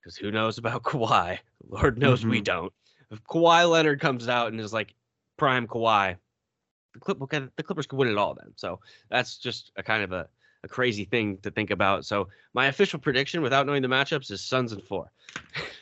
because 0.01 0.17
who 0.17 0.31
knows 0.31 0.59
about 0.59 0.83
Kawhi? 0.85 1.39
Lord 1.69 1.99
knows 1.99 2.21
mm-hmm. 2.21 2.31
we 2.31 2.41
don't. 2.41 2.73
If 3.11 3.23
Kawhi 3.25 3.69
Leonard 3.69 4.01
comes 4.01 4.29
out 4.29 4.53
and 4.53 4.61
is 4.61 4.73
like 4.73 4.95
prime 5.37 5.67
Kawhi, 5.67 6.17
the 6.95 7.01
Clip 7.01 7.19
the 7.57 7.63
Clippers 7.63 7.87
could 7.87 7.99
win 7.99 8.09
it 8.09 8.19
all 8.19 8.35
then. 8.35 8.53
So 8.57 8.81
that's 9.11 9.39
just 9.39 9.73
a 9.77 9.83
kind 9.83 10.03
of 10.03 10.13
a, 10.13 10.29
a 10.65 10.69
crazy 10.69 11.05
thing 11.05 11.39
to 11.39 11.51
think 11.51 11.71
about. 11.71 12.05
So 12.05 12.29
my 12.55 12.67
official 12.67 12.99
prediction, 12.99 13.43
without 13.43 13.67
knowing 13.67 13.83
the 13.83 13.89
matchups, 13.89 14.31
is 14.31 14.43
Suns 14.43 14.73
and 14.73 14.83
four. 14.83 15.11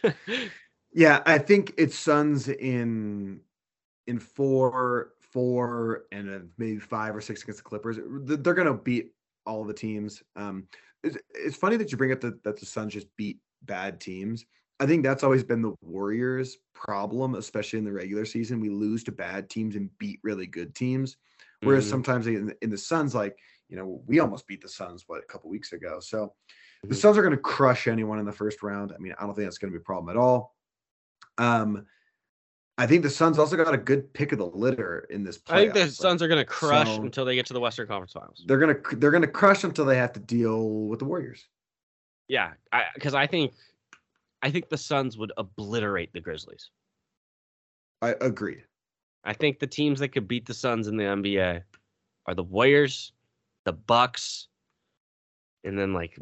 yeah, 0.92 1.22
I 1.26 1.38
think 1.38 1.74
it's 1.76 1.98
Suns 1.98 2.48
in 2.48 3.40
in 4.06 4.18
four, 4.20 5.12
four, 5.20 6.04
and 6.12 6.48
maybe 6.58 6.78
five 6.78 7.16
or 7.16 7.20
six 7.20 7.42
against 7.42 7.62
the 7.62 7.68
Clippers. 7.68 7.98
They're 8.00 8.54
gonna 8.54 8.74
beat 8.74 9.12
all 9.46 9.64
the 9.64 9.74
teams. 9.74 10.22
Um, 10.36 10.66
it's, 11.02 11.16
it's 11.34 11.56
funny 11.56 11.76
that 11.76 11.90
you 11.90 11.98
bring 11.98 12.12
up 12.12 12.20
that, 12.20 12.42
that 12.44 12.58
the 12.58 12.66
Suns 12.66 12.92
just 12.92 13.14
beat 13.16 13.38
bad 13.62 14.00
teams. 14.00 14.44
I 14.78 14.86
think 14.86 15.02
that's 15.02 15.24
always 15.24 15.42
been 15.42 15.62
the 15.62 15.74
Warriors' 15.80 16.58
problem, 16.74 17.34
especially 17.34 17.78
in 17.78 17.84
the 17.84 17.92
regular 17.92 18.24
season. 18.24 18.60
We 18.60 18.68
lose 18.68 19.04
to 19.04 19.12
bad 19.12 19.48
teams 19.48 19.76
and 19.76 19.90
beat 19.98 20.20
really 20.22 20.46
good 20.46 20.74
teams. 20.74 21.16
Whereas 21.62 21.84
mm-hmm. 21.84 21.90
sometimes 21.90 22.26
in, 22.26 22.54
in, 22.60 22.70
the 22.70 22.76
Suns, 22.76 23.14
like, 23.14 23.38
you 23.68 23.76
know, 23.76 24.02
we 24.06 24.20
almost 24.20 24.46
beat 24.46 24.60
the 24.60 24.68
Suns, 24.68 25.04
what, 25.06 25.22
a 25.22 25.26
couple 25.26 25.48
weeks 25.48 25.72
ago. 25.72 25.98
So 26.00 26.26
mm-hmm. 26.26 26.88
the 26.90 26.94
Suns 26.94 27.16
are 27.16 27.22
going 27.22 27.34
to 27.34 27.40
crush 27.40 27.88
anyone 27.88 28.18
in 28.18 28.26
the 28.26 28.32
first 28.32 28.62
round. 28.62 28.92
I 28.92 28.98
mean, 28.98 29.14
I 29.18 29.24
don't 29.24 29.34
think 29.34 29.46
that's 29.46 29.58
going 29.58 29.72
to 29.72 29.78
be 29.78 29.82
a 29.82 29.84
problem 29.84 30.14
at 30.14 30.20
all. 30.20 30.54
Um, 31.38 31.86
I 32.78 32.86
think 32.86 33.02
the 33.02 33.10
Suns 33.10 33.38
also 33.38 33.56
got 33.56 33.72
a 33.72 33.78
good 33.78 34.12
pick 34.12 34.32
of 34.32 34.38
the 34.38 34.46
litter 34.46 35.06
in 35.08 35.24
this. 35.24 35.40
I 35.48 35.62
think 35.62 35.74
the 35.74 35.88
Suns 35.88 36.22
are 36.22 36.28
going 36.28 36.40
to 36.40 36.44
crush 36.44 36.88
so 36.94 37.02
until 37.02 37.24
they 37.24 37.34
get 37.34 37.46
to 37.46 37.54
the 37.54 37.60
Western 37.60 37.86
Conference 37.86 38.12
Finals. 38.12 38.44
They're 38.46 38.58
gonna 38.58 38.76
they're 38.96 39.10
gonna 39.10 39.26
crush 39.26 39.64
until 39.64 39.86
they 39.86 39.96
have 39.96 40.12
to 40.12 40.20
deal 40.20 40.68
with 40.86 40.98
the 40.98 41.06
Warriors. 41.06 41.46
Yeah, 42.28 42.52
because 42.94 43.14
I, 43.14 43.22
I, 43.22 43.26
think 43.28 43.54
I 44.42 44.50
think 44.50 44.68
the 44.68 44.78
Suns 44.78 45.16
would 45.18 45.32
obliterate 45.36 46.12
the 46.12 46.20
Grizzlies. 46.20 46.70
I 48.02 48.14
agree. 48.20 48.62
I 49.24 49.32
think 49.32 49.58
the 49.58 49.66
teams 49.66 49.98
that 50.00 50.08
could 50.08 50.28
beat 50.28 50.46
the 50.46 50.54
Suns 50.54 50.86
in 50.86 50.96
the 50.96 51.04
NBA 51.04 51.62
are 52.26 52.34
the 52.34 52.42
Warriors, 52.42 53.12
the 53.64 53.72
Bucks, 53.72 54.48
and 55.64 55.76
then 55.78 55.92
like 55.92 56.16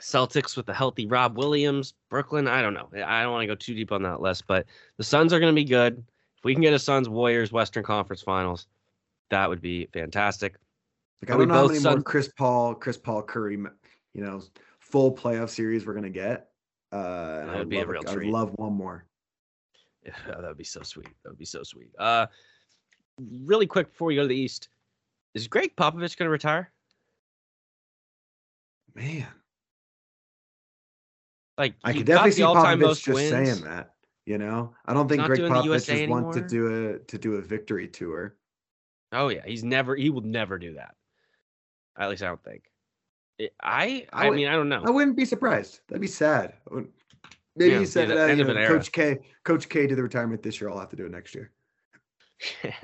Celtics 0.00 0.56
with 0.56 0.66
the 0.66 0.74
healthy 0.74 1.06
Rob 1.06 1.38
Williams, 1.38 1.94
Brooklyn. 2.10 2.46
I 2.46 2.60
don't 2.60 2.74
know. 2.74 2.88
I 3.04 3.22
don't 3.22 3.32
want 3.32 3.42
to 3.42 3.46
go 3.46 3.54
too 3.54 3.74
deep 3.74 3.92
on 3.92 4.02
that 4.02 4.20
list, 4.20 4.46
but 4.46 4.66
the 4.98 5.04
Suns 5.04 5.32
are 5.32 5.40
going 5.40 5.52
to 5.52 5.54
be 5.54 5.64
good. 5.64 6.04
If 6.36 6.44
we 6.44 6.52
can 6.52 6.62
get 6.62 6.74
a 6.74 6.78
Suns 6.78 7.08
Warriors 7.08 7.50
Western 7.52 7.82
Conference 7.82 8.20
Finals, 8.20 8.66
that 9.30 9.48
would 9.48 9.62
be 9.62 9.86
fantastic. 9.94 10.56
Like, 11.22 11.30
I 11.30 11.38
don't 11.38 11.48
know 11.48 11.54
how 11.54 11.66
many 11.68 11.78
Suns... 11.78 11.96
more 11.96 12.02
Chris 12.02 12.30
Paul, 12.36 12.74
Chris 12.74 12.98
Paul, 12.98 13.22
Curry, 13.22 13.56
you 13.56 14.22
know, 14.22 14.42
full 14.80 15.14
playoff 15.16 15.48
series 15.48 15.86
we're 15.86 15.94
going 15.94 16.04
to 16.04 16.10
get. 16.10 16.50
Uh, 16.94 17.46
that 17.46 17.58
would 17.58 17.68
be 17.68 17.78
a 17.78 17.86
real 17.86 18.02
treat. 18.02 18.28
I'd 18.28 18.32
love 18.32 18.52
one 18.56 18.72
more. 18.74 19.06
Yeah, 20.06 20.12
that 20.26 20.42
would 20.42 20.58
be 20.58 20.64
so 20.64 20.82
sweet. 20.82 21.08
That 21.22 21.30
would 21.30 21.38
be 21.38 21.46
so 21.46 21.62
sweet. 21.62 21.88
Uh, 21.98 22.26
really 23.18 23.66
quick 23.66 23.90
before 23.90 24.08
we 24.08 24.16
go 24.16 24.20
to 24.20 24.28
the 24.28 24.36
East, 24.36 24.68
is 25.34 25.48
Gregg 25.48 25.74
Popovich 25.76 26.18
going 26.18 26.26
to 26.26 26.28
retire? 26.28 26.70
man. 28.94 29.26
Like 31.56 31.74
I 31.84 31.92
could 31.92 32.06
definitely 32.06 32.32
see 32.32 32.42
Popovich 32.42 33.02
just 33.02 33.08
wins. 33.08 33.30
saying 33.30 33.60
that. 33.62 33.94
You 34.26 34.38
know, 34.38 34.74
I 34.86 34.94
don't 34.94 35.08
think 35.08 35.24
Gregg 35.24 35.40
Popovich 35.40 35.86
just 35.86 36.08
wants 36.08 36.36
to 36.36 36.46
do 36.46 36.94
a 36.94 36.98
to 36.98 37.18
do 37.18 37.34
a 37.34 37.40
victory 37.40 37.88
tour. 37.88 38.36
Oh 39.12 39.28
yeah, 39.28 39.42
he's 39.46 39.62
never 39.62 39.94
he 39.94 40.10
will 40.10 40.22
never 40.22 40.58
do 40.58 40.74
that. 40.74 40.94
At 41.98 42.10
least 42.10 42.22
I 42.22 42.26
don't 42.26 42.42
think. 42.42 42.64
I 43.40 43.48
I 44.12 44.28
I 44.28 44.30
mean 44.30 44.48
I 44.48 44.52
don't 44.52 44.68
know. 44.68 44.82
I 44.84 44.90
wouldn't 44.90 45.16
be 45.16 45.24
surprised. 45.24 45.80
That'd 45.88 46.00
be 46.00 46.06
sad. 46.06 46.54
Maybe 47.56 47.72
Yeah, 47.72 47.78
he 47.78 47.86
said, 47.86 48.10
uh, 48.10 48.26
you 48.26 48.44
know. 48.44 48.66
Coach 48.66 48.92
K, 48.92 49.18
Coach 49.44 49.68
K 49.68 49.86
did 49.86 49.96
the 49.96 50.02
retirement 50.02 50.42
this 50.42 50.60
year. 50.60 50.70
I'll 50.70 50.78
have 50.78 50.90
to 50.90 50.96
do 50.96 51.06
it 51.06 51.12
next 51.12 51.34
year. 51.34 51.50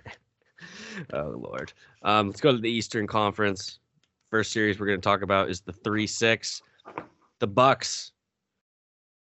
oh 1.12 1.34
lord. 1.36 1.72
Um, 2.02 2.28
let's 2.28 2.40
go 2.40 2.52
to 2.52 2.58
the 2.58 2.70
Eastern 2.70 3.06
Conference. 3.06 3.78
First 4.30 4.52
series 4.52 4.78
we're 4.78 4.86
going 4.86 5.00
to 5.00 5.04
talk 5.04 5.22
about 5.22 5.50
is 5.50 5.60
the 5.60 5.72
three 5.72 6.06
six. 6.06 6.62
The 7.40 7.46
Bucks 7.46 8.12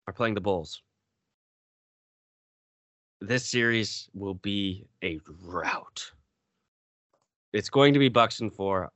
are 0.07 0.13
playing 0.13 0.35
the 0.35 0.41
Bulls. 0.41 0.81
This 3.21 3.45
series 3.45 4.09
will 4.13 4.35
be 4.35 4.85
a 5.03 5.19
rout. 5.41 6.11
It's 7.53 7.69
going 7.69 7.93
to 7.93 7.99
be 7.99 8.09
Bucks 8.09 8.41
and 8.41 8.53
four. 8.53 8.91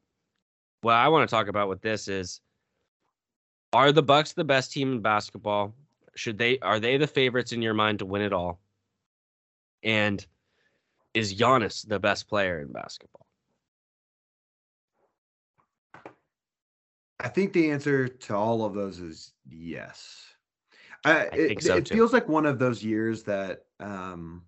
What 0.81 0.95
I 0.95 1.09
want 1.09 1.29
to 1.29 1.33
talk 1.33 1.47
about 1.47 1.69
with 1.69 1.81
this 1.81 2.07
is 2.07 2.41
are 3.73 3.91
the 3.91 4.01
Bucks 4.01 4.33
the 4.33 4.43
best 4.43 4.71
team 4.71 4.93
in 4.93 5.01
basketball? 5.01 5.75
Should 6.15 6.37
they 6.37 6.59
are 6.59 6.79
they 6.79 6.97
the 6.97 7.07
favorites 7.07 7.51
in 7.51 7.61
your 7.61 7.73
mind 7.73 7.99
to 7.99 8.05
win 8.05 8.21
it 8.21 8.33
all? 8.33 8.59
And 9.83 10.25
is 11.13 11.33
Giannis 11.35 11.87
the 11.87 11.99
best 11.99 12.27
player 12.27 12.61
in 12.61 12.71
basketball? 12.71 13.25
I 17.19 17.27
think 17.27 17.51
the 17.51 17.71
answer 17.71 18.07
to 18.07 18.35
all 18.35 18.63
of 18.63 18.73
those 18.73 18.99
is 18.99 19.33
yes. 19.45 20.25
I, 21.05 21.23
it, 21.33 21.47
think 21.47 21.61
so, 21.61 21.77
it 21.77 21.85
too. 21.85 21.95
feels 21.95 22.13
like 22.13 22.27
one 22.27 22.45
of 22.45 22.59
those 22.59 22.83
years 22.83 23.23
that 23.23 23.63
um, 23.79 24.43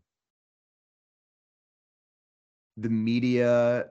the 2.77 2.89
media 2.89 3.87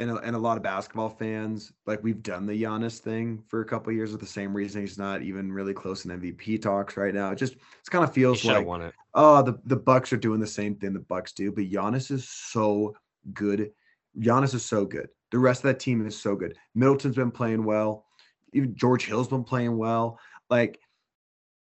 and 0.00 0.10
a, 0.10 0.16
and 0.18 0.36
a 0.36 0.38
lot 0.38 0.56
of 0.56 0.62
basketball 0.62 1.08
fans 1.08 1.72
like 1.86 2.02
we've 2.02 2.22
done 2.22 2.46
the 2.46 2.62
Giannis 2.62 2.98
thing 2.98 3.42
for 3.48 3.60
a 3.60 3.64
couple 3.64 3.90
of 3.90 3.96
years 3.96 4.12
with 4.12 4.20
the 4.20 4.26
same 4.26 4.54
reason 4.54 4.80
he's 4.80 4.98
not 4.98 5.22
even 5.22 5.50
really 5.50 5.74
close 5.74 6.04
in 6.04 6.20
MVP 6.20 6.62
talks 6.62 6.96
right 6.96 7.14
now. 7.14 7.30
It 7.30 7.36
just 7.36 7.54
it 7.54 7.90
kind 7.90 8.04
of 8.04 8.12
feels 8.12 8.44
like 8.44 8.66
oh 9.14 9.42
the 9.42 9.58
the 9.64 9.76
Bucks 9.76 10.12
are 10.12 10.18
doing 10.18 10.40
the 10.40 10.46
same 10.46 10.76
thing 10.76 10.92
the 10.92 11.00
Bucks 11.00 11.32
do, 11.32 11.50
but 11.50 11.70
Giannis 11.70 12.10
is 12.10 12.28
so 12.28 12.94
good. 13.32 13.70
Giannis 14.18 14.54
is 14.54 14.64
so 14.64 14.84
good. 14.84 15.08
The 15.30 15.38
rest 15.38 15.60
of 15.60 15.68
that 15.68 15.80
team 15.80 16.06
is 16.06 16.18
so 16.18 16.36
good. 16.36 16.56
Middleton's 16.74 17.16
been 17.16 17.30
playing 17.30 17.64
well. 17.64 18.06
Even 18.52 18.74
George 18.76 19.04
Hill's 19.04 19.28
been 19.28 19.44
playing 19.44 19.76
well. 19.76 20.18
Like 20.48 20.80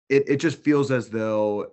it, 0.08 0.28
it 0.28 0.36
just 0.36 0.62
feels 0.62 0.90
as 0.90 1.08
though 1.08 1.72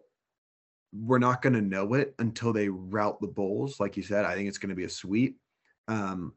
we're 0.94 1.20
not 1.20 1.42
going 1.42 1.54
to 1.54 1.62
know 1.62 1.94
it 1.94 2.14
until 2.20 2.52
they 2.52 2.68
route 2.68 3.20
the 3.22 3.28
Bulls. 3.28 3.80
Like 3.80 3.96
you 3.96 4.04
said, 4.04 4.26
I 4.26 4.36
think 4.36 4.50
it's 4.50 4.58
going 4.58 4.70
to 4.70 4.76
be 4.76 4.84
a 4.84 4.90
sweep. 4.90 5.40
Um, 5.88 6.34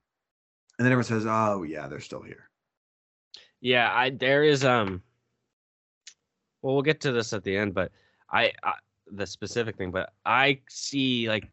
and 0.78 0.84
then 0.84 0.92
everyone 0.92 1.04
says, 1.04 1.26
"Oh 1.26 1.62
yeah, 1.62 1.86
they're 1.88 2.00
still 2.00 2.22
here." 2.22 2.48
Yeah, 3.60 3.90
I 3.92 4.10
there 4.10 4.44
is 4.44 4.64
um. 4.64 5.02
Well, 6.62 6.74
we'll 6.74 6.82
get 6.82 7.00
to 7.02 7.12
this 7.12 7.32
at 7.32 7.44
the 7.44 7.56
end, 7.56 7.74
but 7.74 7.92
I, 8.30 8.52
I 8.62 8.74
the 9.10 9.26
specific 9.26 9.76
thing, 9.76 9.90
but 9.90 10.12
I 10.24 10.60
see 10.68 11.28
like 11.28 11.50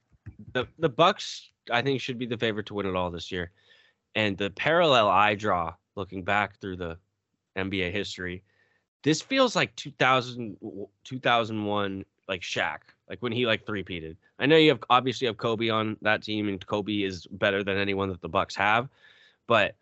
the 0.54 0.66
the 0.80 0.90
Bucks. 0.90 1.50
I 1.70 1.82
think 1.82 2.02
should 2.02 2.18
be 2.18 2.26
the 2.26 2.38
favorite 2.38 2.66
to 2.68 2.74
win 2.74 2.86
it 2.86 2.96
all 2.96 3.12
this 3.12 3.32
year, 3.32 3.52
and 4.16 4.38
the 4.38 4.50
parallel 4.50 5.10
I 5.10 5.36
draw 5.36 5.74
looking 5.96 6.24
back 6.24 6.60
through 6.60 6.78
the 6.78 6.98
NBA 7.58 7.92
history, 7.92 8.44
this 9.04 9.22
feels 9.22 9.56
like 9.56 9.76
2000, 9.76 10.58
2001 11.04 12.06
like 12.28 12.42
Shaq, 12.42 12.80
like 13.12 13.22
when 13.22 13.34
he 13.34 13.46
like 13.46 13.66
three-peated. 13.66 14.16
I 14.40 14.46
know 14.46 14.56
you 14.56 14.70
have 14.70 14.84
obviously 14.90 15.28
have 15.28 15.36
Kobe 15.36 15.68
on 15.68 15.98
that 16.02 16.24
team, 16.24 16.48
and 16.48 16.66
Kobe 16.66 17.02
is 17.02 17.28
better 17.28 17.62
than 17.62 17.78
anyone 17.78 18.08
that 18.08 18.22
the 18.22 18.30
Bucks 18.30 18.56
have, 18.56 18.88
but 19.48 19.76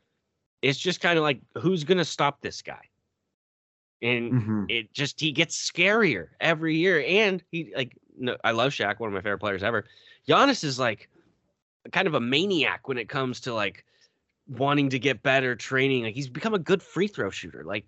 it's 0.63 0.79
just 0.79 0.99
kind 0.99 1.17
of 1.17 1.23
like 1.23 1.39
who's 1.55 1.83
gonna 1.83 2.03
stop 2.03 2.41
this 2.41 2.63
guy? 2.63 2.81
And 4.01 4.33
Mhm. 4.33 4.65
it 4.67 4.91
just 4.93 5.19
he 5.19 5.31
gets 5.31 5.55
scarier 5.55 6.29
every 6.41 6.75
year. 6.75 7.03
And 7.07 7.43
he 7.51 7.71
like 7.75 7.95
no, 8.17 8.35
I 8.43 8.51
love 8.51 8.71
Shaq, 8.71 8.99
one 8.99 9.09
of 9.09 9.13
my 9.13 9.21
favorite 9.21 9.37
players 9.37 9.61
ever. 9.61 9.85
Giannis 10.27 10.63
is 10.63 10.79
like 10.79 11.07
kind 11.91 12.07
of 12.07 12.15
a 12.15 12.19
maniac 12.19 12.87
when 12.87 12.97
it 12.97 13.09
comes 13.09 13.39
to 13.41 13.53
like 13.53 13.85
wanting 14.47 14.89
to 14.89 14.97
get 14.97 15.21
better, 15.21 15.55
training. 15.55 16.03
Like 16.03 16.15
he's 16.15 16.29
become 16.29 16.55
a 16.55 16.59
good 16.59 16.81
free 16.81 17.07
throw 17.07 17.29
shooter. 17.29 17.63
Like 17.63 17.85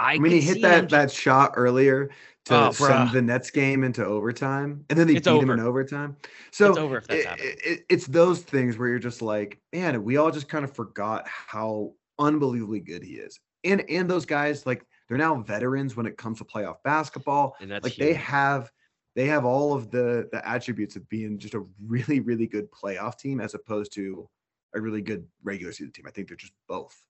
I, 0.00 0.14
I 0.14 0.18
mean, 0.18 0.32
he 0.32 0.40
hit 0.40 0.62
that 0.62 0.88
that 0.90 1.10
shot 1.10 1.52
earlier 1.56 2.10
to 2.46 2.54
Oh, 2.54 2.72
send 2.72 3.12
the 3.12 3.22
Nets 3.22 3.50
game 3.50 3.84
into 3.84 4.04
overtime, 4.04 4.84
and 4.88 4.98
then 4.98 5.06
they 5.06 5.16
It's 5.16 5.28
beat 5.28 5.42
him 5.42 5.50
in 5.50 5.60
overtime. 5.60 6.16
So 6.50 6.70
it's 6.70 6.78
over 6.78 6.96
if 6.96 7.06
that's 7.06 7.40
it- 7.42 7.60
it- 7.64 7.86
it's 7.88 8.06
those 8.06 8.42
things 8.42 8.78
where 8.78 8.88
you're 8.88 8.98
just 8.98 9.20
like, 9.22 9.60
man, 9.72 10.02
we 10.02 10.16
all 10.16 10.30
just 10.30 10.48
kind 10.48 10.64
of 10.64 10.74
forgot 10.74 11.28
how 11.28 11.94
unbelievably 12.18 12.80
good 12.80 13.02
he 13.02 13.14
is. 13.14 13.38
And 13.64 13.82
and 13.90 14.08
those 14.10 14.24
guys, 14.24 14.64
like 14.66 14.86
they're 15.08 15.18
now 15.18 15.42
veterans 15.42 15.96
when 15.96 16.06
it 16.06 16.16
comes 16.16 16.38
to 16.38 16.44
playoff 16.44 16.82
basketball. 16.82 17.56
And 17.60 17.70
that's 17.70 17.84
like 17.84 17.96
they 17.96 18.14
have 18.14 18.70
they 19.16 19.26
have 19.26 19.44
all 19.44 19.74
of 19.74 19.90
the 19.90 20.28
the 20.32 20.46
attributes 20.48 20.96
of 20.96 21.06
being 21.10 21.38
just 21.38 21.54
a 21.54 21.64
really, 21.86 22.20
really 22.20 22.46
good 22.46 22.70
playoff 22.70 23.18
team 23.18 23.40
as 23.40 23.54
opposed 23.54 23.92
to 23.94 24.28
a 24.74 24.80
really 24.80 25.02
good 25.02 25.26
regular 25.42 25.72
season 25.72 25.92
team. 25.92 26.06
I 26.06 26.10
think 26.10 26.28
they're 26.28 26.36
just 26.36 26.54
both. 26.68 27.04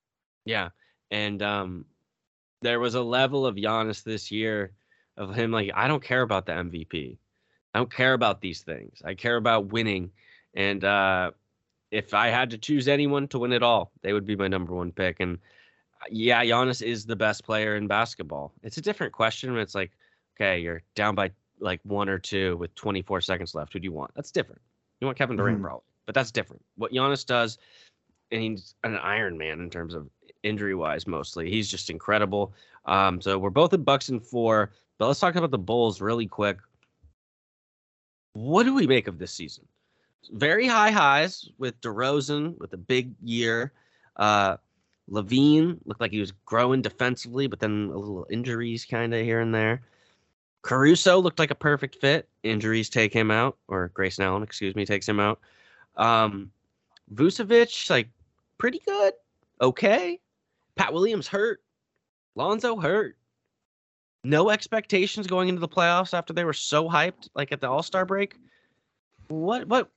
Yeah. 0.45 0.71
And 1.11 1.43
um 1.43 1.87
there 2.63 2.81
was 2.81 2.95
a 2.95 3.03
level 3.03 3.47
of 3.47 3.57
Giannis 3.57 4.03
this 4.03 4.31
year 4.31 4.73
of 5.17 5.35
him 5.35 5.51
like, 5.51 5.71
I 5.75 5.89
don't 5.89 6.03
care 6.03 6.23
about 6.23 6.47
the 6.47 6.53
MVP. 6.53 7.17
I 7.75 7.79
don't 7.79 7.93
care 7.93 8.15
about 8.15 8.41
these 8.41 8.63
things. 8.63 9.01
I 9.05 9.15
care 9.15 9.37
about 9.37 9.67
winning. 9.73 10.11
And 10.55 10.85
uh 10.85 11.31
if 11.91 12.15
I 12.15 12.29
had 12.29 12.51
to 12.51 12.59
choose 12.59 12.87
anyone 12.87 13.27
to 13.29 13.41
win 13.41 13.53
it 13.53 13.65
all, 13.65 13.91
they 14.03 14.13
would 14.13 14.25
be 14.25 14.37
my 14.37 14.47
number 14.47 14.73
one 14.75 14.93
pick. 14.93 15.19
And 15.19 15.39
uh, 16.01 16.07
yeah, 16.11 16.45
Giannis 16.45 16.83
is 16.87 17.05
the 17.05 17.17
best 17.17 17.45
player 17.45 17.75
in 17.77 17.89
basketball. 17.89 18.53
It's 18.63 18.77
a 18.77 18.81
different 18.81 19.13
question 19.13 19.53
when 19.53 19.61
it's 19.61 19.75
like, 19.75 19.91
okay, 20.37 20.61
you're 20.61 20.83
down 20.95 21.17
by 21.17 21.33
like 21.59 21.81
one 21.83 22.09
or 22.09 22.19
two 22.19 22.57
with 22.59 22.73
24 22.77 23.23
seconds 23.23 23.57
left. 23.57 23.73
Who 23.73 23.81
do 23.81 23.85
you 23.85 23.93
want? 23.93 24.13
That's 24.15 24.31
different. 24.31 24.61
You 25.01 25.07
want 25.07 25.19
Kevin 25.19 25.37
Durant, 25.37 25.59
Mhm. 25.59 25.63
probably, 25.63 25.83
but 26.07 26.15
that's 26.15 26.31
different. 26.31 26.63
What 26.77 26.93
Giannis 26.93 27.27
does, 27.27 27.59
and 28.31 28.41
he's 28.41 28.75
an 28.85 28.97
Iron 28.97 29.37
Man 29.37 29.61
in 29.61 29.69
terms 29.69 29.95
of 29.95 30.09
injury 30.43 30.75
wise, 30.75 31.07
mostly. 31.07 31.51
He's 31.51 31.71
just 31.71 31.91
incredible. 31.91 32.53
Um, 32.87 33.21
so 33.21 33.39
we're 33.39 33.51
both 33.51 33.73
at 33.73 33.85
Bucks 33.85 34.09
and 34.09 34.25
four, 34.25 34.73
but 34.99 35.07
let's 35.07 35.21
talk 35.21 35.35
about 35.35 35.51
the 35.51 35.59
Bulls 35.59 36.01
really 36.01 36.27
quick. 36.27 36.59
What 38.33 38.65
do 38.65 38.75
we 38.75 38.87
make 38.87 39.09
of 39.09 39.19
this 39.19 39.33
season? 39.33 39.67
Very 40.33 40.67
high 40.67 40.91
highs 40.91 41.49
with 41.59 41.81
DeRozan 41.81 42.59
with 42.59 42.73
a 42.73 42.77
big 42.77 43.13
year. 43.23 43.73
Uh, 44.17 44.57
LaVine 45.11 45.79
looked 45.85 46.01
like 46.01 46.13
he 46.13 46.21
was 46.21 46.33
growing 46.45 46.83
defensively, 46.83 47.47
but 47.47 47.59
then 47.59 47.91
a 47.93 47.99
little 47.99 48.27
injuries 48.31 48.85
kind 48.85 49.13
of 49.13 49.23
here 49.23 49.41
and 49.41 49.55
there. 49.55 49.83
Caruso 50.63 51.19
looked 51.19 51.39
like 51.39 51.51
a 51.51 51.57
perfect 51.57 51.97
fit. 51.97 52.29
Injuries 52.43 52.91
take 52.91 53.13
him 53.13 53.31
out, 53.31 53.57
or 53.69 53.89
Grayson 53.89 54.25
Allen, 54.25 54.43
excuse 54.43 54.77
me, 54.77 54.85
takes 54.85 55.09
him 55.09 55.19
out. 55.19 55.41
Um, 55.97 56.53
Vucevic, 57.15 57.91
like 57.91 58.09
pretty 58.59 58.81
good, 58.87 59.15
okay. 59.61 60.21
Pat 60.81 60.95
Williams 60.95 61.29
hurt. 61.29 61.61
Lonzo 62.37 62.77
hurt. 62.77 63.19
No 64.25 64.49
expectations 64.49 65.27
going 65.27 65.51
into 65.51 65.61
the 65.61 65.69
playoffs 65.69 66.15
after 66.15 66.33
they 66.33 66.45
were 66.45 66.55
so 66.55 66.89
hyped, 66.89 67.29
like 67.35 67.53
at 67.53 67.61
the 67.61 67.69
All 67.69 67.83
Star 67.83 68.07
break. 68.07 68.37
What 69.29 69.69
what 69.69 69.91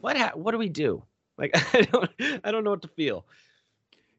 what 0.00 0.16
ha- 0.16 0.32
what 0.34 0.50
do 0.50 0.58
we 0.58 0.68
do? 0.68 1.04
Like 1.38 1.52
I 1.74 1.82
don't 1.82 2.10
I 2.42 2.50
don't 2.50 2.64
know 2.64 2.70
what 2.70 2.82
to 2.82 2.88
feel. 2.88 3.26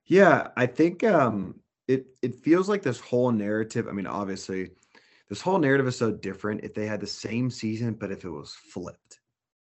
Yeah, 0.06 0.50
I 0.56 0.68
think 0.68 1.04
um 1.04 1.60
it 1.90 2.06
it 2.22 2.36
feels 2.36 2.70
like 2.70 2.82
this 2.82 3.02
whole 3.02 3.34
narrative. 3.34 3.90
I 3.90 3.92
mean, 3.92 4.08
obviously, 4.08 4.70
this 5.28 5.42
whole 5.42 5.60
narrative 5.60 5.88
is 5.88 5.98
so 5.98 6.14
different 6.14 6.64
if 6.64 6.74
they 6.74 6.86
had 6.86 7.02
the 7.02 7.08
same 7.08 7.50
season, 7.50 7.94
but 7.94 8.12
if 8.12 8.24
it 8.24 8.30
was 8.30 8.56
flipped. 8.72 9.20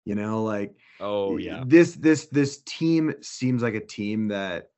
You 0.05 0.17
know, 0.17 0.43
like 0.43 0.75
Oh 0.99 1.37
yeah, 1.37 1.63
this 1.65 1.95
this 1.95 2.27
this 2.27 2.63
team 2.67 3.15
seems 3.21 3.63
like 3.63 3.75
a 3.75 3.87
team 3.87 4.27
that 4.29 4.72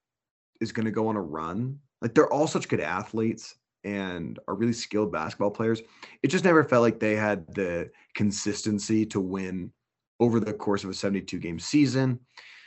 is 0.64 0.72
going 0.72 0.86
to 0.86 0.90
go 0.90 1.06
on 1.08 1.16
a 1.16 1.22
run. 1.22 1.78
Like 2.02 2.14
they're 2.14 2.32
all 2.32 2.48
such 2.48 2.68
good 2.68 2.80
athletes 2.80 3.54
and 3.84 4.38
are 4.48 4.54
really 4.54 4.72
skilled 4.72 5.12
basketball 5.12 5.50
players. 5.50 5.80
It 6.22 6.28
just 6.28 6.44
never 6.44 6.64
felt 6.64 6.82
like 6.82 6.98
they 6.98 7.14
had 7.14 7.46
the 7.54 7.90
consistency 8.14 9.06
to 9.06 9.20
win 9.20 9.72
over 10.18 10.40
the 10.40 10.52
course 10.52 10.84
of 10.84 10.90
a 10.90 10.94
72 10.94 11.38
game 11.38 11.58
season. 11.58 12.18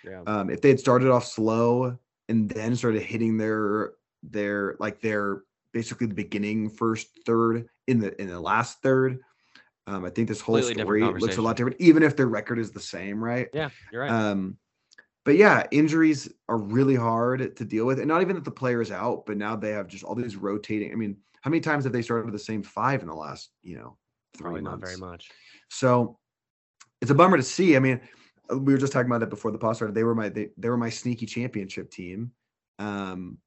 Yeah. 0.05 0.21
Um, 0.27 0.49
if 0.49 0.61
they 0.61 0.69
had 0.69 0.79
started 0.79 1.09
off 1.09 1.25
slow 1.25 1.97
and 2.29 2.49
then 2.49 2.75
started 2.75 3.01
hitting 3.01 3.37
their 3.37 3.93
their 4.23 4.75
like 4.79 5.01
their 5.01 5.43
basically 5.73 6.07
the 6.07 6.13
beginning 6.13 6.69
first 6.69 7.07
third 7.25 7.67
in 7.87 7.99
the 7.99 8.19
in 8.21 8.27
the 8.27 8.39
last 8.39 8.81
third, 8.81 9.19
um, 9.87 10.05
I 10.05 10.09
think 10.09 10.27
this 10.27 10.41
whole 10.41 10.55
Completely 10.55 10.83
story 10.83 11.01
looks 11.03 11.37
a 11.37 11.41
lot 11.41 11.55
different, 11.55 11.77
even 11.79 12.03
if 12.03 12.15
their 12.15 12.27
record 12.27 12.59
is 12.59 12.71
the 12.71 12.79
same, 12.79 13.23
right? 13.23 13.47
Yeah, 13.53 13.69
you're 13.91 14.01
right. 14.01 14.11
Um, 14.11 14.57
but 15.27 15.35
yeah, 15.35 15.67
injuries 15.71 16.31
are 16.47 16.57
really 16.57 16.95
hard 16.95 17.53
to 17.57 17.65
deal 17.65 17.85
with, 17.85 17.99
and 17.99 18.07
not 18.07 18.21
even 18.21 18.35
that 18.35 18.45
the 18.45 18.49
player 18.49 18.81
is 18.81 18.91
out, 18.91 19.25
but 19.25 19.35
now 19.35 19.57
they 19.57 19.71
have 19.71 19.89
just 19.89 20.05
all 20.05 20.15
these 20.15 20.37
rotating. 20.37 20.89
I 20.93 20.95
mean, 20.95 21.17
how 21.41 21.49
many 21.49 21.59
times 21.59 21.83
have 21.83 21.91
they 21.91 22.01
started 22.01 22.23
with 22.23 22.33
the 22.33 22.39
same 22.39 22.63
five 22.63 23.01
in 23.01 23.09
the 23.09 23.13
last, 23.13 23.49
you 23.61 23.75
know, 23.75 23.97
three 24.37 24.43
Probably 24.43 24.61
not 24.61 24.79
very 24.79 24.95
much. 24.95 25.29
So 25.67 26.17
it's 27.01 27.11
a 27.11 27.13
bummer 27.13 27.35
to 27.35 27.43
see. 27.43 27.75
I 27.75 27.79
mean, 27.79 27.99
uh, 28.49 28.57
we 28.57 28.71
were 28.71 28.79
just 28.79 28.93
talking 28.93 29.11
about 29.11 29.19
that 29.19 29.29
before 29.29 29.51
the 29.51 29.57
pod 29.57 29.75
started. 29.75 29.93
They 29.93 30.05
were 30.05 30.15
my 30.15 30.29
they, 30.29 30.47
they 30.55 30.69
were 30.69 30.77
my 30.77 30.89
sneaky 30.89 31.25
championship 31.25 31.91
team. 31.91 32.31
Um, 32.79 33.37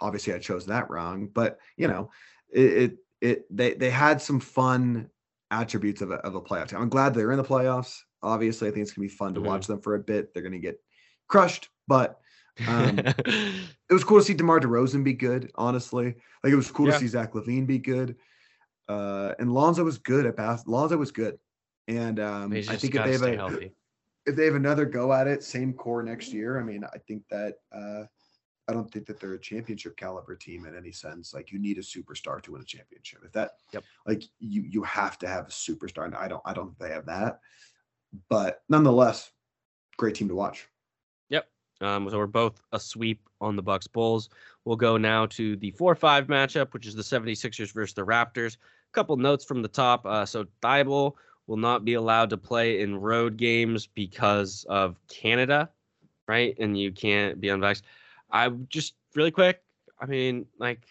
obviously 0.00 0.34
I 0.34 0.40
chose 0.40 0.66
that 0.66 0.90
wrong, 0.90 1.28
but 1.32 1.60
you 1.76 1.86
know, 1.86 2.10
it, 2.52 2.72
it, 2.72 2.96
it 3.20 3.56
they 3.56 3.74
they 3.74 3.90
had 3.90 4.20
some 4.20 4.40
fun 4.40 5.08
attributes 5.52 6.02
of 6.02 6.10
a, 6.10 6.16
of 6.16 6.34
a 6.34 6.40
playoff 6.40 6.70
team. 6.70 6.80
I'm 6.80 6.88
glad 6.88 7.14
they're 7.14 7.30
in 7.30 7.38
the 7.38 7.44
playoffs. 7.44 8.00
Obviously, 8.22 8.68
I 8.68 8.70
think 8.70 8.82
it's 8.82 8.92
gonna 8.92 9.08
be 9.08 9.14
fun 9.14 9.34
to 9.34 9.40
mm-hmm. 9.40 9.48
watch 9.48 9.66
them 9.66 9.80
for 9.80 9.94
a 9.94 9.98
bit. 9.98 10.32
They're 10.32 10.42
gonna 10.42 10.58
get 10.58 10.80
crushed, 11.28 11.68
but 11.88 12.20
um, 12.66 12.98
it 12.98 13.92
was 13.92 14.04
cool 14.04 14.18
to 14.18 14.24
see 14.24 14.34
DeMar 14.34 14.60
DeRozan 14.60 15.04
be 15.04 15.14
good. 15.14 15.50
Honestly, 15.54 16.14
like 16.44 16.52
it 16.52 16.56
was 16.56 16.70
cool 16.70 16.86
yeah. 16.86 16.94
to 16.94 16.98
see 16.98 17.06
Zach 17.06 17.32
LaVine 17.32 17.66
be 17.66 17.78
good. 17.78 18.16
Uh, 18.88 19.34
and 19.38 19.54
Lonzo 19.54 19.84
was 19.84 19.98
good 19.98 20.26
at 20.26 20.36
bas- 20.36 20.66
Lonzo 20.66 20.96
was 20.96 21.12
good, 21.12 21.38
and 21.86 22.18
um, 22.18 22.52
I 22.52 22.62
think 22.62 22.94
if 22.94 23.04
they 23.04 23.12
have 23.12 23.22
a 23.22 23.36
healthy. 23.36 23.72
if 24.26 24.34
they 24.34 24.44
have 24.44 24.56
another 24.56 24.84
go 24.84 25.12
at 25.12 25.28
it, 25.28 25.44
same 25.44 25.72
core 25.72 26.02
next 26.02 26.32
year. 26.32 26.58
I 26.58 26.64
mean, 26.64 26.84
I 26.84 26.98
think 26.98 27.22
that 27.30 27.54
uh, 27.72 28.04
I 28.70 28.72
don't 28.72 28.90
think 28.90 29.06
that 29.06 29.18
they're 29.18 29.34
a 29.34 29.40
championship 29.40 29.96
caliber 29.96 30.36
team 30.36 30.64
in 30.64 30.76
any 30.76 30.92
sense. 30.92 31.34
Like 31.34 31.50
you 31.50 31.58
need 31.58 31.78
a 31.78 31.82
superstar 31.82 32.40
to 32.42 32.52
win 32.52 32.62
a 32.62 32.64
championship. 32.64 33.20
If 33.24 33.32
that, 33.32 33.52
yep. 33.72 33.82
like 34.06 34.22
you 34.38 34.62
you 34.62 34.82
have 34.84 35.18
to 35.18 35.28
have 35.28 35.46
a 35.46 35.50
superstar. 35.50 36.04
And 36.04 36.14
I 36.14 36.28
don't 36.28 36.42
I 36.44 36.52
don't 36.52 36.66
think 36.68 36.78
they 36.78 36.94
have 36.94 37.06
that. 37.06 37.40
But 38.28 38.62
nonetheless, 38.68 39.30
great 39.96 40.14
team 40.14 40.28
to 40.28 40.34
watch. 40.34 40.68
Yep. 41.28 41.48
Um, 41.80 42.08
so 42.10 42.18
we're 42.18 42.26
both 42.26 42.60
a 42.72 42.80
sweep 42.80 43.28
on 43.40 43.56
the 43.56 43.62
Bucks 43.62 43.86
Bulls. 43.86 44.28
We'll 44.64 44.76
go 44.76 44.96
now 44.96 45.26
to 45.26 45.56
the 45.56 45.72
4-5 45.72 46.26
matchup, 46.26 46.72
which 46.72 46.86
is 46.86 46.94
the 46.94 47.02
76ers 47.02 47.72
versus 47.72 47.94
the 47.94 48.04
Raptors. 48.04 48.56
A 48.56 48.92
couple 48.92 49.16
notes 49.16 49.44
from 49.44 49.62
the 49.62 49.68
top. 49.68 50.04
Uh, 50.04 50.26
so 50.26 50.46
Thybulle 50.62 51.14
will 51.46 51.56
not 51.56 51.84
be 51.84 51.94
allowed 51.94 52.30
to 52.30 52.36
play 52.36 52.80
in 52.80 53.00
road 53.00 53.36
games 53.36 53.86
because 53.86 54.64
of 54.68 54.96
Canada, 55.08 55.70
right? 56.28 56.54
And 56.58 56.78
you 56.78 56.92
can't 56.92 57.40
be 57.40 57.48
unvaccinated. 57.48 57.90
I 58.30 58.48
just 58.68 58.94
really 59.14 59.30
quick. 59.30 59.62
I 60.00 60.06
mean, 60.06 60.46
like, 60.58 60.86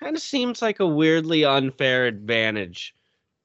kind 0.00 0.16
of 0.16 0.22
seems 0.22 0.62
like 0.62 0.80
a 0.80 0.86
weirdly 0.86 1.44
unfair 1.44 2.06
advantage 2.06 2.94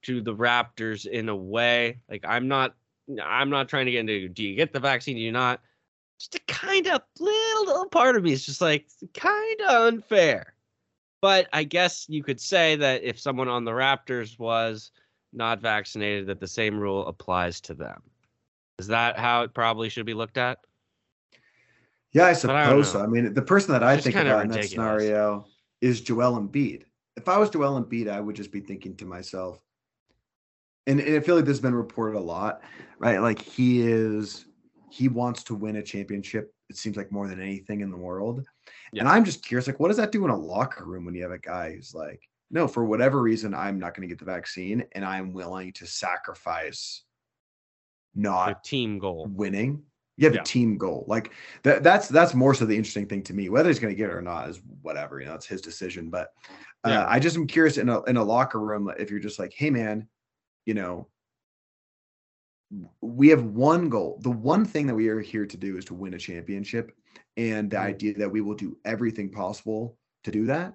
to 0.02 0.20
the 0.20 0.34
Raptors 0.34 1.06
in 1.06 1.28
a 1.28 1.36
way. 1.36 2.00
Like, 2.08 2.24
I'm 2.26 2.48
not, 2.48 2.74
I'm 3.22 3.50
not 3.50 3.68
trying 3.68 3.86
to 3.86 3.92
get 3.92 4.00
into. 4.00 4.28
Do 4.28 4.42
you 4.42 4.56
get 4.56 4.72
the 4.72 4.80
vaccine? 4.80 5.16
Do 5.16 5.22
you 5.22 5.32
not? 5.32 5.60
Just 6.18 6.34
a 6.34 6.40
kind 6.48 6.86
of 6.86 7.02
little, 7.18 7.66
little 7.66 7.88
part 7.88 8.16
of 8.16 8.22
me 8.22 8.32
is 8.32 8.46
just 8.46 8.60
like 8.60 8.86
kind 9.14 9.60
of 9.62 9.92
unfair. 9.92 10.54
But 11.20 11.48
I 11.52 11.64
guess 11.64 12.06
you 12.08 12.22
could 12.22 12.40
say 12.40 12.76
that 12.76 13.02
if 13.02 13.20
someone 13.20 13.48
on 13.48 13.64
the 13.64 13.72
Raptors 13.72 14.38
was 14.38 14.90
not 15.32 15.60
vaccinated, 15.60 16.26
that 16.28 16.40
the 16.40 16.48
same 16.48 16.78
rule 16.78 17.06
applies 17.06 17.60
to 17.62 17.74
them. 17.74 18.02
Is 18.78 18.86
that 18.88 19.18
how 19.18 19.42
it 19.42 19.54
probably 19.54 19.88
should 19.88 20.06
be 20.06 20.14
looked 20.14 20.38
at? 20.38 20.58
Yeah, 22.12 22.26
I 22.26 22.32
suppose 22.32 22.88
I 22.88 22.92
so. 22.92 23.02
I 23.02 23.06
mean, 23.06 23.34
the 23.34 23.42
person 23.42 23.72
that 23.72 23.82
I 23.82 23.96
think 23.98 24.16
about 24.16 24.44
in 24.44 24.50
that 24.50 24.64
scenario 24.64 25.46
is 25.80 26.00
Joel 26.00 26.40
Embiid. 26.40 26.84
If 27.16 27.28
I 27.28 27.38
was 27.38 27.50
Joel 27.50 27.82
Embiid, 27.82 28.08
I 28.08 28.20
would 28.20 28.36
just 28.36 28.52
be 28.52 28.60
thinking 28.60 28.96
to 28.96 29.04
myself, 29.04 29.60
and, 30.86 31.00
and 31.00 31.16
I 31.16 31.20
feel 31.20 31.36
like 31.36 31.44
this 31.44 31.56
has 31.56 31.60
been 31.60 31.74
reported 31.74 32.18
a 32.18 32.20
lot, 32.20 32.62
right? 32.98 33.18
Like 33.18 33.40
he 33.40 33.82
is, 33.82 34.46
he 34.90 35.08
wants 35.08 35.42
to 35.44 35.54
win 35.54 35.76
a 35.76 35.82
championship. 35.82 36.52
It 36.68 36.76
seems 36.76 36.96
like 36.96 37.12
more 37.12 37.28
than 37.28 37.40
anything 37.40 37.80
in 37.80 37.90
the 37.90 37.96
world. 37.96 38.44
Yeah. 38.92 39.00
And 39.00 39.08
I'm 39.08 39.24
just 39.24 39.44
curious, 39.44 39.66
like, 39.66 39.78
what 39.78 39.88
does 39.88 39.96
that 39.98 40.12
do 40.12 40.24
in 40.24 40.30
a 40.30 40.36
locker 40.36 40.84
room 40.84 41.04
when 41.04 41.14
you 41.14 41.22
have 41.22 41.32
a 41.32 41.38
guy 41.38 41.74
who's 41.74 41.94
like, 41.94 42.28
no, 42.50 42.66
for 42.68 42.84
whatever 42.84 43.20
reason, 43.20 43.54
I'm 43.54 43.78
not 43.78 43.94
going 43.94 44.08
to 44.08 44.12
get 44.12 44.18
the 44.18 44.24
vaccine, 44.24 44.84
and 44.92 45.04
I'm 45.04 45.32
willing 45.32 45.72
to 45.74 45.86
sacrifice 45.86 47.02
not 48.14 48.62
the 48.62 48.68
team 48.68 48.98
goal 48.98 49.28
winning 49.30 49.82
you 50.16 50.26
have 50.26 50.34
yeah. 50.34 50.40
a 50.40 50.44
team 50.44 50.78
goal. 50.78 51.04
Like 51.06 51.32
that 51.62 51.82
that's 51.82 52.08
that's 52.08 52.34
more 52.34 52.54
so 52.54 52.64
the 52.64 52.76
interesting 52.76 53.06
thing 53.06 53.22
to 53.24 53.34
me. 53.34 53.48
Whether 53.48 53.68
he's 53.68 53.78
going 53.78 53.92
to 53.92 53.96
get 53.96 54.10
it 54.10 54.14
or 54.14 54.22
not 54.22 54.48
is 54.48 54.60
whatever, 54.82 55.20
you 55.20 55.26
know, 55.26 55.34
it's 55.34 55.46
his 55.46 55.60
decision. 55.60 56.10
But 56.10 56.32
uh, 56.84 56.90
yeah. 56.90 57.06
I 57.08 57.18
just 57.18 57.36
am 57.36 57.46
curious 57.46 57.76
in 57.76 57.88
a 57.88 58.02
in 58.04 58.16
a 58.16 58.24
locker 58.24 58.60
room 58.60 58.90
if 58.98 59.10
you're 59.10 59.20
just 59.20 59.38
like, 59.38 59.52
hey 59.54 59.70
man, 59.70 60.08
you 60.66 60.74
know, 60.74 61.08
we 63.00 63.28
have 63.28 63.44
one 63.44 63.88
goal. 63.88 64.18
The 64.22 64.30
one 64.30 64.64
thing 64.64 64.86
that 64.88 64.94
we 64.94 65.08
are 65.08 65.20
here 65.20 65.46
to 65.46 65.56
do 65.56 65.78
is 65.78 65.84
to 65.86 65.94
win 65.94 66.14
a 66.14 66.18
championship. 66.18 66.92
And 67.36 67.70
the 67.70 67.76
mm-hmm. 67.76 67.86
idea 67.86 68.14
that 68.18 68.30
we 68.30 68.40
will 68.40 68.54
do 68.54 68.76
everything 68.84 69.30
possible 69.30 69.96
to 70.24 70.30
do 70.30 70.46
that. 70.46 70.74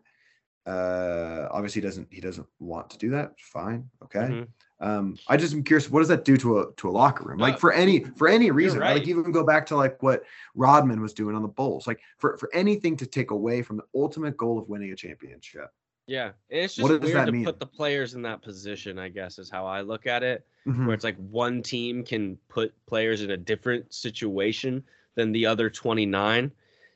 Uh 0.66 1.48
obviously 1.52 1.82
he 1.82 1.88
doesn't 1.88 2.08
he 2.12 2.22
doesn't 2.22 2.48
want 2.60 2.90
to 2.92 2.98
do 2.98 3.10
that. 3.10 3.34
Fine. 3.40 3.90
Okay. 4.04 4.20
Mm-hmm. 4.20 4.44
Um, 4.82 5.16
I 5.28 5.38
just 5.38 5.54
am 5.54 5.64
curious, 5.64 5.92
what 5.92 6.00
does 6.00 6.08
that 6.08 6.26
do 6.26 6.38
to 6.38 6.60
a 6.60 6.74
to 6.78 6.90
a 6.90 6.92
locker 6.92 7.24
room? 7.24 7.38
Like 7.38 7.56
uh, 7.56 7.58
for 7.58 7.72
any 7.72 8.04
for 8.04 8.28
any 8.28 8.50
reason, 8.50 8.80
right. 8.80 8.98
like 8.98 9.08
even 9.08 9.32
go 9.32 9.44
back 9.44 9.68
to 9.68 9.76
like 9.76 10.02
what 10.02 10.24
Rodman 10.56 11.02
was 11.02 11.14
doing 11.14 11.36
on 11.36 11.44
the 11.44 11.48
Bulls, 11.48 11.86
like 11.86 12.00
for 12.18 12.36
for 12.38 12.50
anything 12.54 12.98
to 12.98 13.06
take 13.06 13.30
away 13.30 13.62
from 13.62 13.78
the 13.78 13.84
ultimate 13.94 14.36
goal 14.38 14.58
of 14.58 14.68
winning 14.70 14.92
a 14.92 14.96
championship. 14.96 15.70
Yeah, 16.12 16.32
it's 16.50 16.76
just 16.76 16.90
weird 16.90 17.26
to 17.26 17.32
mean? 17.32 17.46
put 17.46 17.58
the 17.58 17.66
players 17.66 18.16
in 18.16 18.22
that 18.24 18.42
position. 18.42 19.00
I 19.00 19.08
guess 19.08 19.40
is 19.40 19.50
how 19.50 19.66
I 19.66 19.80
look 19.80 20.06
at 20.08 20.24
it, 20.24 20.46
mm-hmm. 20.68 20.86
where 20.86 20.94
it's 20.94 21.06
like 21.06 21.16
one 21.16 21.64
team 21.64 22.04
can 22.04 22.38
put 22.50 22.74
players 22.86 23.22
in 23.22 23.32
a 23.32 23.38
different 23.38 23.94
situation 23.94 24.84
than 25.16 25.32
the 25.32 25.46
other 25.46 25.70
twenty 25.70 26.06
nine. 26.06 26.52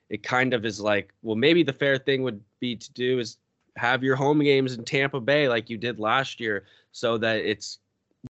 It 0.10 0.22
kind 0.22 0.54
of 0.54 0.66
is 0.66 0.82
like, 0.82 1.14
well, 1.22 1.38
maybe 1.38 1.64
the 1.64 1.72
fair 1.72 1.98
thing 1.98 2.24
would 2.24 2.42
be 2.60 2.76
to 2.76 2.92
do 2.92 3.20
is 3.20 3.38
have 3.78 4.04
your 4.04 4.18
home 4.18 4.40
games 4.40 4.74
in 4.74 4.84
Tampa 4.84 5.22
Bay 5.22 5.48
like 5.48 5.70
you 5.70 5.78
did 5.78 5.98
last 5.98 6.42
year 6.42 6.66
so 6.92 7.18
that 7.18 7.38
it's 7.38 7.80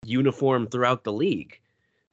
uniform 0.04 0.68
throughout 0.68 1.04
the 1.04 1.14
league. 1.14 1.60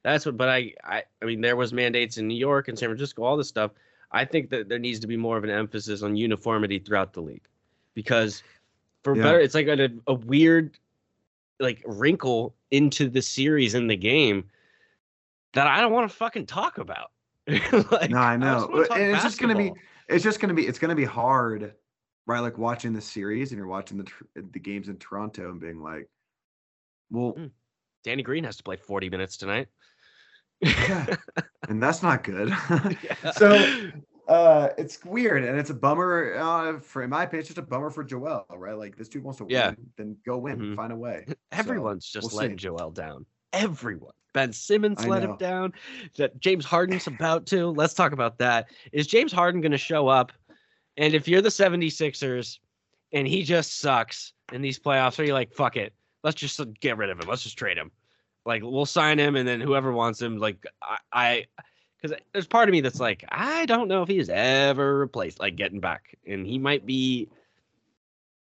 That's 0.01 0.25
what 0.25 0.35
but 0.35 0.49
I 0.49 0.73
I 0.83 1.03
I 1.21 1.25
mean 1.25 1.41
there 1.41 1.55
was 1.55 1.73
mandates 1.73 2.17
in 2.17 2.27
New 2.27 2.39
York 2.39 2.69
and 2.69 2.79
San 2.79 2.89
Francisco 2.89 3.21
all 3.21 3.37
this 3.37 3.49
stuff. 3.49 3.69
I 4.11 4.25
think 4.25 4.49
that 4.49 4.67
there 4.67 4.79
needs 4.79 4.99
to 5.01 5.07
be 5.07 5.15
more 5.15 5.37
of 5.37 5.43
an 5.43 5.51
emphasis 5.51 6.01
on 6.01 6.15
uniformity 6.15 6.79
throughout 6.79 7.13
the 7.13 7.21
league 7.21 7.47
because 7.93 8.41
for 9.03 9.15
yeah. 9.15 9.23
better 9.23 9.39
it's 9.39 9.55
like 9.55 9.67
a, 9.67 9.89
a 10.07 10.13
weird 10.13 10.77
like 11.59 11.81
wrinkle 11.85 12.55
into 12.71 13.09
the 13.09 13.21
series 13.21 13.75
in 13.75 13.87
the 13.87 13.95
game 13.95 14.45
that 15.53 15.67
I 15.67 15.81
don't 15.81 15.91
want 15.91 16.09
to 16.09 16.15
fucking 16.15 16.47
talk 16.47 16.79
about. 16.79 17.11
like, 17.47 18.09
no, 18.09 18.17
I 18.17 18.37
know. 18.37 18.85
I 18.89 18.99
and 18.99 19.13
it's 19.13 19.23
just 19.23 19.39
gonna 19.39 19.55
be 19.55 19.71
it's 20.09 20.23
just 20.23 20.39
gonna 20.39 20.53
be 20.53 20.65
it's 20.65 20.79
gonna 20.79 20.95
be 20.95 21.05
hard 21.05 21.73
right? 22.25 22.39
Like 22.39 22.57
watching 22.57 22.93
the 22.93 23.01
series 23.01 23.51
and 23.51 23.57
you're 23.57 23.67
watching 23.67 23.97
the 23.97 24.07
the 24.51 24.59
games 24.59 24.89
in 24.89 24.97
Toronto 24.97 25.49
and 25.49 25.59
being 25.59 25.81
like, 25.81 26.09
well, 27.11 27.33
mm. 27.33 27.51
Danny 28.03 28.23
Green 28.23 28.43
has 28.43 28.57
to 28.57 28.63
play 28.63 28.75
40 28.75 29.09
minutes 29.09 29.37
tonight. 29.37 29.67
yeah, 30.61 31.15
and 31.69 31.81
that's 31.81 32.03
not 32.03 32.23
good. 32.23 32.55
so 33.35 33.91
uh 34.27 34.69
it's 34.77 35.03
weird 35.03 35.43
and 35.43 35.59
it's 35.59 35.69
a 35.69 35.73
bummer 35.73 36.35
uh 36.37 36.79
for 36.79 37.03
in 37.03 37.09
my 37.09 37.23
opinion 37.23 37.39
it's 37.41 37.49
just 37.49 37.57
a 37.57 37.61
bummer 37.61 37.89
for 37.89 38.03
joel 38.03 38.45
right 38.55 38.77
like 38.77 38.95
this 38.95 39.09
dude 39.09 39.23
wants 39.23 39.37
to 39.37 39.45
yeah. 39.49 39.67
win 39.67 39.77
then 39.97 40.17
go 40.25 40.37
win 40.37 40.57
mm-hmm. 40.57 40.75
find 40.75 40.93
a 40.93 40.95
way 40.95 41.25
everyone's 41.51 42.07
so, 42.07 42.19
just 42.19 42.31
we'll 42.31 42.41
letting 42.41 42.57
see. 42.57 42.63
joel 42.63 42.91
down 42.91 43.25
everyone 43.51 44.13
ben 44.33 44.53
simmons 44.53 45.03
I 45.03 45.07
let 45.07 45.23
know. 45.23 45.31
him 45.31 45.37
down 45.37 45.73
that 46.17 46.39
james 46.39 46.65
harden's 46.65 47.07
about 47.07 47.45
to 47.47 47.67
let's 47.67 47.93
talk 47.93 48.13
about 48.13 48.37
that 48.37 48.67
is 48.91 49.07
james 49.07 49.33
harden 49.33 49.59
going 49.59 49.73
to 49.73 49.77
show 49.77 50.07
up 50.07 50.31
and 50.97 51.13
if 51.13 51.27
you're 51.27 51.41
the 51.41 51.49
76ers 51.49 52.59
and 53.11 53.27
he 53.27 53.43
just 53.43 53.79
sucks 53.79 54.33
in 54.51 54.61
these 54.61 54.79
playoffs, 54.79 55.19
are 55.19 55.23
you 55.23 55.33
like, 55.33 55.53
fuck 55.53 55.77
it, 55.77 55.93
let's 56.23 56.35
just 56.35 56.59
get 56.79 56.97
rid 56.97 57.09
of 57.09 57.19
him. 57.19 57.27
Let's 57.27 57.43
just 57.43 57.57
trade 57.57 57.77
him. 57.77 57.91
Like 58.45 58.61
we'll 58.61 58.85
sign 58.85 59.19
him, 59.19 59.37
and 59.37 59.47
then 59.47 59.61
whoever 59.61 59.93
wants 59.93 60.21
him, 60.21 60.37
like 60.37 60.65
I, 61.13 61.45
because 62.03 62.19
there's 62.33 62.47
part 62.47 62.67
of 62.67 62.73
me 62.73 62.81
that's 62.81 62.99
like, 62.99 63.23
I 63.29 63.65
don't 63.65 63.87
know 63.87 64.03
if 64.03 64.09
he's 64.09 64.29
ever 64.29 64.99
replaced, 64.99 65.39
like 65.39 65.55
getting 65.55 65.79
back, 65.79 66.17
and 66.27 66.45
he 66.45 66.59
might 66.59 66.85
be, 66.85 67.29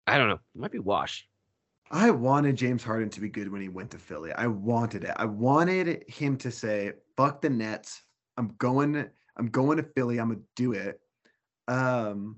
I 0.07 0.19
don't 0.19 0.29
know, 0.29 0.41
he 0.53 0.61
might 0.61 0.71
be 0.71 0.79
washed. 0.79 1.27
I 1.91 2.11
wanted 2.11 2.57
James 2.57 2.85
Harden 2.85 3.09
to 3.09 3.21
be 3.21 3.31
good 3.31 3.51
when 3.51 3.63
he 3.63 3.71
went 3.71 3.91
to 3.93 3.99
Philly. 3.99 4.31
I 4.33 4.47
wanted 4.47 5.05
it. 5.05 5.13
I 5.17 5.25
wanted 5.25 6.05
him 6.07 6.37
to 6.37 6.51
say, 6.51 6.93
"Fuck 7.17 7.41
the 7.41 7.49
Nets. 7.49 8.03
I'm 8.37 8.55
going. 8.59 9.09
I'm 9.39 9.47
going 9.47 9.79
to 9.79 9.83
Philly. 9.83 10.21
I'm 10.21 10.29
gonna 10.29 10.41
do 10.55 10.73
it." 10.73 11.01
um 11.69 12.37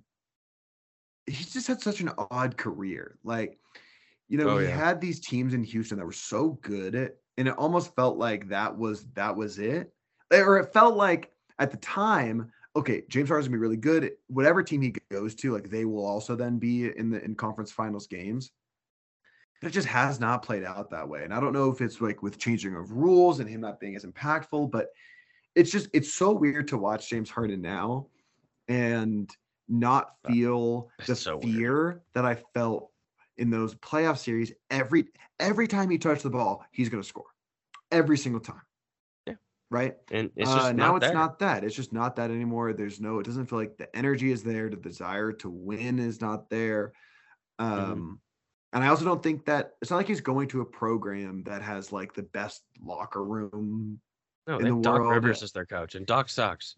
he's 1.26 1.52
just 1.52 1.68
had 1.68 1.80
such 1.80 2.00
an 2.00 2.10
odd 2.30 2.56
career. 2.56 3.16
Like, 3.22 3.58
you 4.28 4.36
know, 4.36 4.50
oh, 4.50 4.58
he 4.58 4.66
yeah. 4.66 4.76
had 4.76 5.00
these 5.00 5.20
teams 5.20 5.54
in 5.54 5.62
Houston 5.62 5.98
that 5.98 6.04
were 6.04 6.12
so 6.12 6.58
good, 6.62 7.12
and 7.38 7.48
it 7.48 7.54
almost 7.56 7.94
felt 7.94 8.18
like 8.18 8.48
that 8.48 8.76
was 8.76 9.06
that 9.14 9.34
was 9.34 9.58
it, 9.58 9.92
or 10.32 10.58
it 10.58 10.72
felt 10.72 10.96
like 10.96 11.32
at 11.58 11.70
the 11.70 11.76
time, 11.78 12.52
okay, 12.76 13.02
James 13.08 13.28
Harden's 13.28 13.48
gonna 13.48 13.58
be 13.58 13.62
really 13.62 13.76
good. 13.76 14.12
Whatever 14.28 14.62
team 14.62 14.82
he 14.82 14.94
goes 15.10 15.34
to, 15.36 15.52
like 15.52 15.70
they 15.70 15.84
will 15.84 16.06
also 16.06 16.36
then 16.36 16.58
be 16.58 16.96
in 16.96 17.10
the 17.10 17.22
in 17.24 17.34
conference 17.34 17.72
finals 17.72 18.06
games. 18.06 18.50
But 19.60 19.68
it 19.68 19.72
just 19.72 19.88
has 19.88 20.20
not 20.20 20.42
played 20.42 20.64
out 20.64 20.90
that 20.90 21.08
way, 21.08 21.24
and 21.24 21.34
I 21.34 21.40
don't 21.40 21.52
know 21.52 21.70
if 21.70 21.80
it's 21.80 22.00
like 22.00 22.22
with 22.22 22.38
changing 22.38 22.74
of 22.74 22.92
rules 22.92 23.40
and 23.40 23.48
him 23.48 23.60
not 23.60 23.80
being 23.80 23.94
as 23.96 24.04
impactful, 24.04 24.70
but 24.70 24.88
it's 25.54 25.70
just 25.70 25.88
it's 25.92 26.14
so 26.14 26.32
weird 26.32 26.68
to 26.68 26.78
watch 26.78 27.10
James 27.10 27.28
Harden 27.28 27.60
now 27.60 28.06
and 28.68 29.30
not 29.68 30.14
feel 30.26 30.90
the 31.06 31.14
so 31.14 31.40
fear 31.40 31.84
weird. 31.84 32.00
that 32.14 32.24
I 32.24 32.36
felt 32.54 32.90
in 33.38 33.50
those 33.50 33.74
playoff 33.76 34.18
series. 34.18 34.52
Every 34.70 35.06
every 35.38 35.66
time 35.66 35.90
he 35.90 35.98
touched 35.98 36.22
the 36.22 36.30
ball, 36.30 36.64
he's 36.70 36.88
going 36.88 37.02
to 37.02 37.08
score. 37.08 37.26
Every 37.90 38.16
single 38.16 38.40
time. 38.40 38.62
Right? 39.70 39.94
And 40.10 40.30
it's 40.34 40.50
just 40.50 40.66
uh, 40.66 40.72
now 40.72 40.96
it's 40.96 41.06
there. 41.06 41.14
not 41.14 41.38
that. 41.38 41.62
It's 41.62 41.76
just 41.76 41.92
not 41.92 42.16
that 42.16 42.30
anymore. 42.30 42.72
There's 42.72 43.00
no. 43.00 43.20
It 43.20 43.26
doesn't 43.26 43.46
feel 43.46 43.58
like 43.60 43.76
the 43.78 43.94
energy 43.96 44.32
is 44.32 44.42
there. 44.42 44.68
The 44.68 44.76
desire 44.76 45.32
to 45.34 45.48
win 45.48 45.98
is 46.00 46.20
not 46.20 46.50
there. 46.50 46.92
Mm-hmm. 47.60 47.92
Um, 47.92 48.20
and 48.72 48.82
I 48.84 48.88
also 48.88 49.04
don't 49.04 49.22
think 49.22 49.44
that 49.46 49.72
it's 49.80 49.90
not 49.90 49.98
like 49.98 50.08
he's 50.08 50.20
going 50.20 50.48
to 50.48 50.60
a 50.60 50.64
program 50.64 51.44
that 51.44 51.62
has 51.62 51.92
like 51.92 52.14
the 52.14 52.22
best 52.24 52.62
locker 52.82 53.22
room. 53.24 54.00
no, 54.48 54.58
in 54.58 54.64
the 54.76 54.80
Doc 54.80 55.00
world. 55.00 55.12
Rivers 55.12 55.42
is 55.42 55.52
their 55.52 55.66
coach, 55.66 55.94
and 55.94 56.04
Doc 56.06 56.28
sucks. 56.28 56.74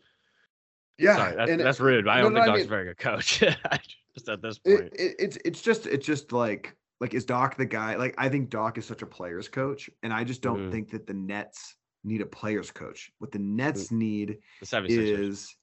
Yeah, 0.99 1.16
Sorry, 1.16 1.34
that's, 1.36 1.62
that's 1.62 1.80
rude. 1.80 2.07
I 2.09 2.20
don't 2.20 2.34
no, 2.34 2.40
think 2.40 2.45
I 2.45 2.47
Doc's 2.49 2.59
mean- 2.59 2.66
a 2.66 2.70
very 2.70 2.84
good 2.84 2.99
coach. 2.99 3.38
just 4.14 4.28
at 4.28 4.43
this 4.43 4.59
point. 4.59 4.90
it, 4.93 5.16
it's 5.18 5.38
it's 5.45 5.62
just 5.62 5.86
it's 5.86 6.07
just 6.07 6.32
like 6.32 6.76
like 7.01 7.14
is 7.14 7.24
Doc 7.24 7.57
the 7.57 7.64
guy? 7.64 7.97
Like 7.97 8.14
I 8.18 8.28
think 8.28 8.51
Doc 8.51 8.76
is 8.76 8.84
such 8.84 9.01
a 9.01 9.07
players 9.07 9.49
coach, 9.49 9.88
and 10.03 10.12
I 10.12 10.24
just 10.24 10.43
don't 10.43 10.68
Mhm. 10.68 10.72
think 10.72 10.90
that 10.90 11.07
the 11.07 11.14
Nets 11.14 11.74
need 12.05 12.21
a 12.21 12.27
players 12.27 12.71
coach. 12.71 13.11
What 13.19 13.33
the 13.33 13.39
Nets 13.39 13.91
need 13.91 14.39
the 14.61 14.67
76ers. 14.67 14.89
is 15.19 15.57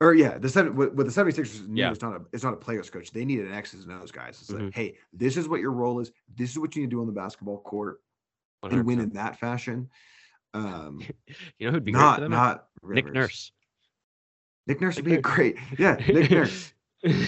or 0.00 0.14
yeah, 0.14 0.38
the 0.38 0.48
seven 0.48 0.76
what, 0.76 0.94
what 0.94 1.06
the 1.06 1.12
76ers 1.12 1.66
need 1.66 1.80
Yeah. 1.80 1.90
is 1.90 2.00
not 2.02 2.14
a 2.16 2.20
it's 2.32 2.44
not 2.44 2.52
a 2.54 2.56
players 2.58 2.88
coach. 2.90 3.10
They 3.10 3.24
need 3.24 3.40
an 3.40 3.52
X's 3.52 3.84
and 3.84 3.92
O's 4.00 4.12
guys. 4.12 4.38
It's 4.40 4.50
Mhm. 4.50 4.66
like, 4.66 4.74
hey, 4.74 4.96
this 5.12 5.36
is 5.36 5.48
what 5.48 5.60
your 5.60 5.72
role 5.72 6.00
is. 6.00 6.12
This 6.36 6.50
is 6.50 6.58
what 6.58 6.76
you 6.76 6.82
need 6.82 6.90
to 6.90 6.96
do 6.96 7.00
on 7.00 7.06
the 7.06 7.12
basketball 7.12 7.60
court 7.60 8.00
and 8.62 8.84
win 8.84 9.00
in 9.00 9.10
that 9.10 9.38
fashion. 9.40 9.88
Um 10.54 11.00
You 11.58 11.66
know 11.66 11.72
who'd 11.72 11.84
be 11.84 11.92
great 11.92 12.00
for 12.00 12.04
not 12.06 12.20
them? 12.20 12.30
not 12.30 12.68
Nick 12.82 13.12
Nurse. 13.12 13.52
Nick 14.66 14.80
Nurse 14.80 14.96
would 14.96 15.04
be 15.04 15.14
a 15.14 15.20
great. 15.20 15.56
Yeah, 15.78 15.94
Nick 15.96 16.30
Nurse. 16.30 16.72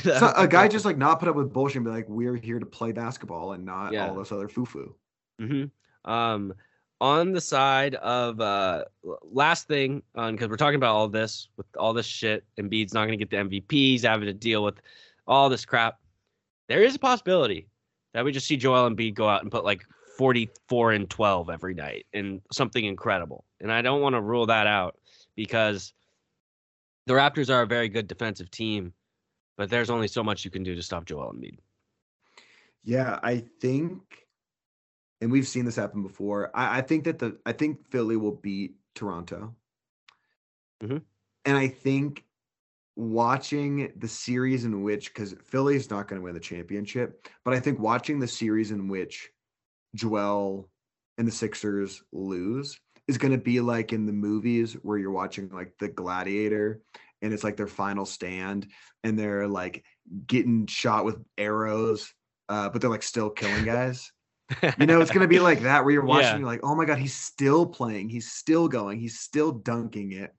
So 0.03 0.33
a 0.37 0.47
guy 0.47 0.69
just 0.69 0.85
like 0.85 0.99
not 0.99 1.21
put 1.21 1.29
up 1.29 1.37
with 1.37 1.53
bullshit 1.53 1.77
and 1.77 1.85
be 1.85 1.91
like, 1.91 2.09
we're 2.09 2.35
here 2.37 2.59
to 2.59 2.67
play 2.67 2.93
basketball 2.93 3.53
and 3.53 3.65
not 3.65 3.93
Yeah. 3.93 4.09
all 4.09 4.17
this 4.17 4.31
other 4.33 4.49
foo 4.49 4.67
foo. 4.67 4.95
hmm 5.41 5.65
Um, 6.05 6.55
on 7.01 7.33
the 7.33 7.41
side 7.41 7.95
of 7.97 8.41
uh, 8.41 8.85
last 9.33 9.67
thing, 9.69 10.03
because 10.15 10.49
we're 10.49 10.57
talking 10.57 10.77
about 10.77 10.95
all 10.95 11.09
this 11.09 11.49
with 11.57 11.67
all 11.77 11.93
this 11.93 12.07
shit, 12.07 12.45
Embiid's 12.59 12.93
not 12.93 13.07
going 13.07 13.19
to 13.19 13.25
get 13.25 13.31
the 13.31 13.37
MVPs, 13.37 14.03
having 14.03 14.27
to 14.27 14.35
deal 14.35 14.63
with 14.63 14.81
all 15.27 15.49
this 15.49 15.65
crap. 15.65 15.99
There 16.69 16.83
is 16.83 16.95
a 16.95 16.99
possibility 16.99 17.67
that 18.13 18.25
we 18.25 18.33
just 18.33 18.47
see 18.47 18.57
Joel 18.57 18.91
Embiid 18.91 19.15
go 19.15 19.29
out 19.29 19.43
and 19.43 19.51
put 19.51 19.65
like 19.65 19.83
44 20.19 20.93
and 20.93 21.09
12 21.09 21.51
every 21.51 21.75
night 21.75 22.07
and 22.13 22.43
something 22.53 22.85
incredible. 22.85 23.45
And 23.61 23.73
I 23.73 23.83
don't 23.83 24.03
want 24.03 24.15
to 24.15 24.21
rule 24.21 24.47
that 24.47 24.67
out 24.67 24.97
because 25.37 25.95
the 27.07 27.15
Raptors 27.15 27.49
are 27.49 27.63
a 27.63 27.67
very 27.67 27.89
good 27.89 28.07
defensive 28.07 28.51
team, 28.51 28.93
but 29.57 29.71
there's 29.71 29.91
only 29.91 30.09
so 30.09 30.23
much 30.23 30.45
you 30.45 30.51
can 30.51 30.63
do 30.63 30.75
to 30.75 30.83
stop 30.83 31.07
Joel 31.07 31.33
Embiid. 31.33 31.59
Yeah, 32.85 33.19
I 33.23 33.45
think, 33.61 34.20
and 35.21 35.31
we've 35.31 35.47
seen 35.49 35.65
this 35.65 35.77
happen 35.77 36.03
before. 36.03 36.51
I, 36.55 36.79
I 36.79 36.81
think 36.83 37.05
that 37.05 37.19
the 37.19 37.39
I 37.45 37.53
think 37.53 37.91
Philly 37.91 38.17
will 38.17 38.33
beat 38.37 38.77
Toronto, 38.95 39.55
Mhm. 40.83 41.03
and 41.45 41.57
I 41.57 41.69
think 41.69 42.25
watching 42.97 43.93
the 43.97 44.09
series 44.09 44.65
in 44.65 44.83
which 44.83 45.13
because 45.13 45.35
Philly's 45.45 45.91
not 45.91 46.09
going 46.09 46.21
to 46.21 46.25
win 46.25 46.35
the 46.35 46.41
championship, 46.41 47.27
but 47.45 47.55
I 47.55 47.61
think 47.61 47.79
watching 47.79 48.19
the 48.19 48.29
series 48.29 48.71
in 48.71 48.89
which 48.89 49.31
Joel 49.95 50.69
and 51.19 51.27
the 51.27 51.33
Sixers 51.33 52.03
lose 52.13 52.79
is 53.09 53.19
going 53.19 53.33
to 53.33 53.39
be 53.39 53.61
like 53.61 53.93
in 53.93 54.07
the 54.07 54.13
movies 54.13 54.75
where 54.75 54.99
you're 54.99 55.11
watching 55.11 55.49
like 55.51 55.75
the 55.79 55.89
Gladiator 55.89 56.81
and 57.23 57.33
it's 57.33 57.45
like 57.45 57.57
their 57.57 57.67
final 57.67 58.05
stand 58.07 58.69
and 59.03 59.19
they're 59.19 59.49
like 59.49 59.85
getting 60.27 60.67
shot 60.67 61.05
with 61.05 61.23
arrows 61.37 62.13
uh, 62.49 62.69
but 62.69 62.81
they're 62.81 62.91
like 62.91 63.03
still 63.03 63.31
killing 63.31 63.65
guys. 63.67 64.13
You 64.79 64.87
know, 64.87 65.01
it's 65.01 65.11
gonna 65.11 65.29
be 65.29 65.39
like 65.41 65.61
that 65.61 65.85
where 65.85 65.93
you're 65.93 66.05
watching, 66.05 66.25
Yeah. 66.27 66.39
you're 66.39 66.47
like, 66.47 66.61
oh 66.63 66.75
my 66.75 66.85
god, 66.85 66.99
he's 66.99 67.15
still 67.15 67.67
playing, 67.67 68.09
he's 68.09 68.31
still 68.31 68.69
going, 68.69 68.99
he's 68.99 69.19
still 69.19 69.53
dunking 69.53 70.13
it, 70.13 70.35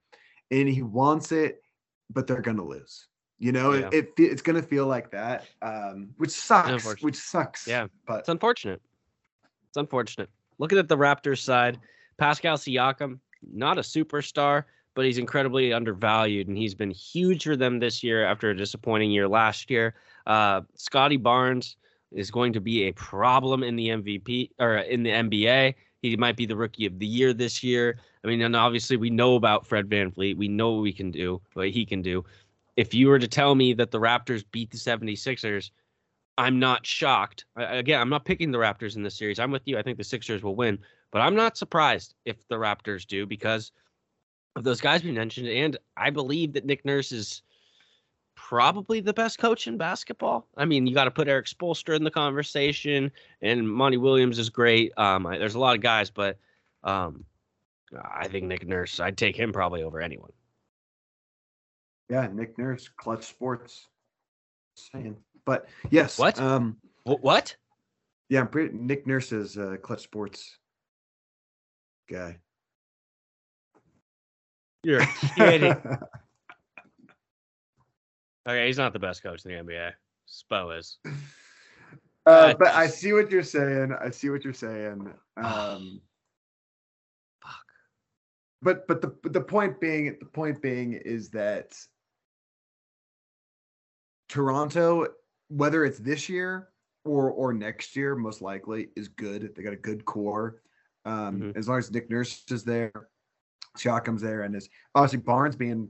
and 0.49 0.67
he 0.67 0.81
wants 0.81 1.31
it, 1.31 1.61
but 2.09 2.27
they're 2.27 2.41
gonna 2.41 2.65
lose. 2.65 3.07
You 3.39 3.51
know, 3.51 3.73
Yeah. 3.73 3.89
it, 3.91 4.09
it 4.17 4.23
it's 4.23 4.41
gonna 4.41 4.61
feel 4.61 4.85
like 4.87 5.11
that, 5.11 5.45
um, 5.61 6.09
which 6.17 6.31
sucks, 6.31 7.01
which 7.01 7.15
sucks. 7.15 7.67
Yeah. 7.67 7.87
but 8.05 8.19
It's 8.19 8.29
unfortunate. 8.29 8.81
It's 9.69 9.77
unfortunate. 9.77 10.29
Looking 10.57 10.77
at 10.77 10.87
the 10.89 10.97
Raptors 10.97 11.39
side, 11.39 11.79
Pascal 12.17 12.57
Siakam, 12.57 13.19
not 13.51 13.77
a 13.77 13.81
superstar, 13.81 14.65
but 14.93 15.05
he's 15.05 15.17
incredibly 15.17 15.71
undervalued, 15.73 16.49
and 16.49 16.57
he's 16.57 16.75
been 16.75 16.91
huge 16.91 17.45
for 17.45 17.55
them 17.55 17.79
this 17.79 18.03
year 18.03 18.25
after 18.25 18.49
a 18.49 18.55
disappointing 18.57 19.09
year 19.09 19.27
last 19.27 19.71
year. 19.71 19.95
Uh, 20.27 20.61
Scotty 20.75 21.17
Barnes 21.17 21.77
is 22.11 22.31
going 22.31 22.53
to 22.53 22.61
be 22.61 22.83
a 22.83 22.91
problem 22.93 23.63
in 23.63 23.75
the 23.75 23.89
MVP 23.89 24.51
or 24.59 24.77
in 24.77 25.03
the 25.03 25.11
NBA. 25.11 25.75
He 26.01 26.17
might 26.17 26.35
be 26.35 26.45
the 26.45 26.55
rookie 26.55 26.85
of 26.85 26.99
the 26.99 27.05
year 27.05 27.33
this 27.33 27.63
year. 27.63 27.99
I 28.23 28.27
mean, 28.27 28.41
and 28.41 28.55
obviously 28.55 28.97
we 28.97 29.09
know 29.09 29.35
about 29.35 29.65
Fred 29.65 29.87
VanVleet. 29.87 30.35
We 30.35 30.47
know 30.47 30.71
what 30.71 30.81
we 30.81 30.93
can 30.93 31.11
do, 31.11 31.41
what 31.53 31.69
he 31.69 31.85
can 31.85 32.01
do. 32.01 32.25
If 32.75 32.93
you 32.93 33.07
were 33.07 33.19
to 33.19 33.27
tell 33.27 33.55
me 33.55 33.73
that 33.73 33.91
the 33.91 33.99
Raptors 33.99 34.43
beat 34.51 34.71
the 34.71 34.77
76ers, 34.77 35.71
I'm 36.37 36.57
not 36.59 36.85
shocked. 36.85 37.45
Again, 37.55 37.99
I'm 37.99 38.09
not 38.09 38.25
picking 38.25 38.51
the 38.51 38.57
Raptors 38.57 38.95
in 38.95 39.03
this 39.03 39.15
series. 39.15 39.39
I'm 39.39 39.51
with 39.51 39.63
you. 39.65 39.77
I 39.77 39.81
think 39.81 39.97
the 39.97 40.03
Sixers 40.03 40.41
will 40.41 40.55
win, 40.55 40.79
but 41.11 41.19
I'm 41.19 41.35
not 41.35 41.57
surprised 41.57 42.15
if 42.25 42.47
the 42.47 42.55
Raptors 42.55 43.05
do 43.05 43.25
because 43.25 43.71
of 44.55 44.63
those 44.63 44.81
guys 44.81 45.03
we 45.03 45.11
mentioned. 45.11 45.49
And 45.49 45.77
I 45.97 46.09
believe 46.09 46.53
that 46.53 46.65
Nick 46.65 46.83
Nurse 46.85 47.11
is 47.11 47.43
probably 48.51 48.99
the 48.99 49.13
best 49.13 49.39
coach 49.39 49.65
in 49.65 49.77
basketball. 49.77 50.45
I 50.57 50.65
mean, 50.65 50.85
you 50.85 50.93
got 50.93 51.05
to 51.05 51.11
put 51.11 51.29
Erik 51.29 51.45
Spoelstra 51.45 51.95
in 51.95 52.03
the 52.03 52.11
conversation, 52.11 53.09
and 53.41 53.65
Monty 53.65 53.95
Williams 53.95 54.37
is 54.37 54.49
great. 54.49 54.91
Um, 54.97 55.25
I, 55.25 55.37
there's 55.37 55.55
a 55.55 55.59
lot 55.59 55.73
of 55.73 55.81
guys, 55.81 56.09
but 56.09 56.37
um, 56.83 57.23
I 58.13 58.27
think 58.27 58.47
Nick 58.47 58.67
Nurse. 58.67 58.99
I'd 58.99 59.17
take 59.17 59.37
him 59.37 59.53
probably 59.53 59.83
over 59.83 60.01
anyone. 60.01 60.33
yeah, 62.09 62.27
Nick 62.29 62.57
Nurse, 62.57 62.89
Clutch 62.97 63.23
Sports, 63.23 63.87
saying, 64.75 65.15
but 65.45 65.69
yes, 65.89 66.19
What? 66.19 66.37
Um, 66.37 66.75
What? 67.05 67.55
yeah, 68.27 68.41
I'm 68.41 68.49
pretty. 68.49 68.75
Nick 68.77 69.07
Nurse 69.07 69.31
is 69.31 69.57
uh, 69.57 69.77
Clutch 69.81 70.01
Sports 70.01 70.57
guy. 72.09 72.37
You're 74.83 75.05
kidding. 75.37 75.73
Okay, 78.47 78.67
he's 78.67 78.77
not 78.77 78.93
the 78.93 78.99
best 78.99 79.23
coach 79.23 79.45
in 79.45 79.51
the 79.51 79.57
NBA. 79.73 79.91
Spo 80.29 80.77
is. 80.77 80.97
Uh, 82.27 82.53
but 82.53 82.67
I 82.67 82.85
see 82.85 83.13
what 83.13 83.31
you're 83.31 83.41
saying. 83.41 83.95
I 83.99 84.11
see 84.11 84.29
what 84.29 84.43
you're 84.43 84.53
saying. 84.53 85.11
Um, 85.37 85.99
Fuck. 87.41 87.65
but 88.61 88.87
but 88.87 89.01
the 89.01 89.15
the 89.23 89.41
point 89.41 89.79
being 89.81 90.17
the 90.19 90.27
point 90.27 90.61
being 90.61 90.93
is 90.93 91.31
that 91.31 91.75
Toronto, 94.29 95.07
whether 95.49 95.83
it's 95.83 95.97
this 95.97 96.29
year 96.29 96.69
or 97.05 97.31
or 97.31 97.53
next 97.53 97.95
year, 97.95 98.15
most 98.15 98.39
likely 98.41 98.89
is 98.95 99.07
good. 99.07 99.55
They 99.55 99.63
got 99.63 99.73
a 99.73 99.77
good 99.77 100.05
core. 100.05 100.61
Um, 101.05 101.41
Mhm. 101.41 101.57
As 101.57 101.67
long 101.67 101.79
as 101.79 101.91
Nick 101.91 102.11
Nurse 102.11 102.43
is 102.51 102.63
there, 102.63 103.09
Siakam's 103.79 104.21
there, 104.21 104.43
and 104.43 104.55
is 104.55 104.69
obviously 104.93 105.19
Barnes 105.19 105.55
being 105.55 105.89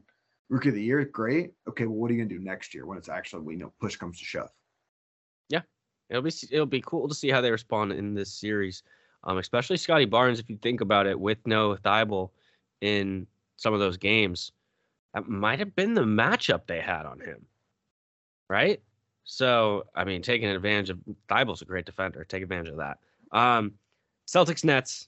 rookie 0.52 0.70
of 0.70 0.76
the 0.76 0.84
year, 0.84 1.04
great. 1.06 1.52
Okay, 1.68 1.86
well, 1.86 1.96
what 1.96 2.12
are 2.12 2.14
you 2.14 2.24
gonna 2.24 2.38
do 2.38 2.44
next 2.44 2.74
year 2.76 2.86
when 2.86 2.98
it's 2.98 3.10
actually 3.10 3.42
we 3.42 3.56
know 3.56 3.74
push 3.80 3.96
comes 3.96 4.20
to 4.20 4.26
shove? 4.26 4.52
Yeah, 5.50 5.62
it'll 6.10 6.22
be 6.22 6.34
it'll 6.52 6.66
be 6.68 6.84
cool 6.86 7.08
to 7.08 7.16
see 7.16 7.30
how 7.30 7.42
they 7.42 7.50
respond 7.50 7.94
in 7.94 8.14
this 8.14 8.32
series, 8.32 8.84
um, 9.24 9.38
especially 9.38 9.78
Scottie 9.78 10.06
Barnes. 10.06 10.40
If 10.40 10.50
you 10.50 10.58
think 10.62 10.82
about 10.82 11.08
it, 11.08 11.20
with 11.20 11.40
no 11.48 11.76
Thybulle 11.76 12.30
in 12.82 13.26
some 13.56 13.74
of 13.74 13.80
those 13.80 13.98
games, 13.98 14.52
that 15.14 15.28
might 15.28 15.60
have 15.60 15.76
been 15.76 15.94
the 15.94 16.02
matchup 16.02 16.68
they 16.68 16.82
had 16.82 17.06
on 17.06 17.20
him, 17.22 17.46
right? 18.50 18.82
So 19.24 19.86
I 19.96 20.04
mean, 20.04 20.22
taking 20.22 20.50
advantage 20.50 20.90
of 20.90 21.00
Thybulle's 21.30 21.62
a 21.62 21.66
great 21.66 21.86
defender. 21.86 22.26
Take 22.26 22.44
advantage 22.44 22.74
of 22.74 22.78
that. 22.78 22.98
Um, 23.32 23.74
Celtics 24.28 24.66
Nets, 24.66 25.08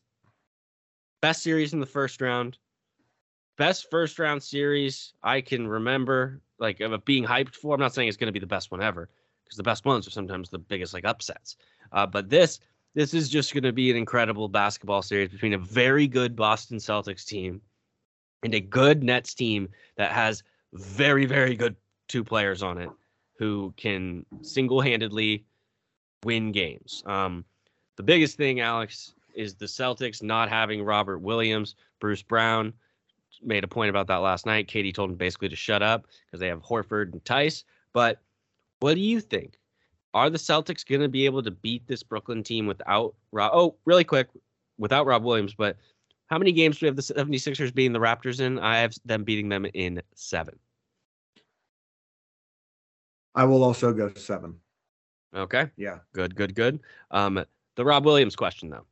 best 1.22 1.44
series 1.44 1.74
in 1.74 1.82
the 1.82 1.86
first 1.86 2.22
round, 2.22 2.58
best 3.58 3.90
first 3.90 4.20
round 4.20 4.42
series 4.42 5.14
I 5.24 5.42
can 5.42 5.68
remember, 5.68 6.42
like 6.60 6.80
of 6.80 7.06
being 7.06 7.26
hyped 7.26 7.56
for. 7.56 7.74
I'm 7.74 7.80
not 7.80 7.94
saying 7.94 8.08
it's 8.08 8.18
going 8.18 8.28
to 8.28 8.34
be 8.34 8.40
the 8.40 8.46
best 8.48 8.72
one 8.72 8.82
ever 8.82 9.10
because 9.44 9.58
the 9.58 9.64
best 9.64 9.86
ones 9.86 10.08
are 10.08 10.12
sometimes 10.12 10.50
the 10.50 10.60
biggest 10.60 10.94
like 10.94 11.06
upsets. 11.06 11.58
Uh, 11.92 12.06
but 12.06 12.30
this 12.30 12.60
this 12.96 13.14
is 13.14 13.30
just 13.30 13.54
going 13.54 13.64
to 13.64 13.74
be 13.74 13.90
an 13.90 13.98
incredible 13.98 14.48
basketball 14.48 15.02
series 15.02 15.30
between 15.30 15.54
a 15.54 15.58
very 15.58 16.08
good 16.08 16.36
Boston 16.36 16.78
Celtics 16.78 17.26
team 17.26 17.62
and 18.44 18.54
a 18.54 18.60
good 18.60 19.04
Nets 19.04 19.34
team 19.34 19.70
that 19.98 20.12
has 20.12 20.44
very 20.74 21.26
very 21.26 21.56
good 21.56 21.76
two 22.08 22.24
players 22.24 22.62
on 22.62 22.78
it 22.78 22.90
who 23.40 23.74
can 23.78 24.26
single-handedly 24.42 25.44
win 26.24 26.52
games. 26.52 27.04
Um, 27.06 27.44
the 27.96 28.04
biggest 28.04 28.38
thing, 28.38 28.60
Alex, 28.60 29.16
is 29.34 29.56
the 29.56 29.66
Celtics 29.66 30.22
not 30.22 30.50
having 30.50 30.84
Robert 30.84 31.20
Williams, 31.20 31.76
Bruce 32.00 32.22
Brown 32.22 32.74
made 33.42 33.64
a 33.64 33.68
point 33.68 33.90
about 33.90 34.08
that 34.08 34.18
last 34.18 34.46
night. 34.46 34.68
KD 34.68 34.94
told 34.94 35.10
him 35.10 35.16
basically 35.16 35.50
to 35.50 35.56
shut 35.56 35.82
up 35.82 36.08
because 36.26 36.40
they 36.40 36.48
have 36.48 36.62
Horford 36.62 37.14
and 37.14 37.24
Theis. 37.24 37.64
But 37.94 38.22
what 38.80 38.96
do 38.96 39.02
you 39.02 39.20
think? 39.20 39.58
Are 40.14 40.30
the 40.30 40.38
Celtics 40.38 40.86
going 40.86 41.02
to 41.02 41.08
be 41.10 41.26
able 41.26 41.42
to 41.42 41.52
beat 41.52 41.88
this 41.88 42.04
Brooklyn 42.04 42.44
team 42.44 42.68
without 42.68 43.16
Rob? 43.32 43.52
Oh, 43.54 43.76
really 43.86 44.04
quick, 44.04 44.28
without 44.78 45.06
Rob 45.06 45.24
Williams, 45.24 45.56
but 45.56 45.78
How 46.28 46.38
many 46.38 46.52
games 46.52 46.80
do 46.80 46.86
we 46.86 46.88
have 46.88 46.96
the 46.96 47.02
76ers 47.02 47.74
beating 47.74 47.94
the 47.94 48.00
Raptors 48.00 48.40
in? 48.40 48.58
I 48.60 48.78
have 48.80 48.94
them 49.06 49.24
beating 49.24 49.50
them 49.50 49.66
in 49.74 50.02
seven. 50.16 50.58
I 53.36 53.44
will 53.46 53.64
also 53.64 53.94
go 53.94 54.12
seven. 54.16 54.60
Okay. 55.36 55.70
Yeah. 55.78 56.00
Good, 56.14 56.36
good, 56.36 56.56
good. 56.56 56.80
Um, 57.12 57.44
the 57.76 57.86
Rob 57.86 58.06
Williams 58.06 58.36
question 58.36 58.70
though. 58.70 58.86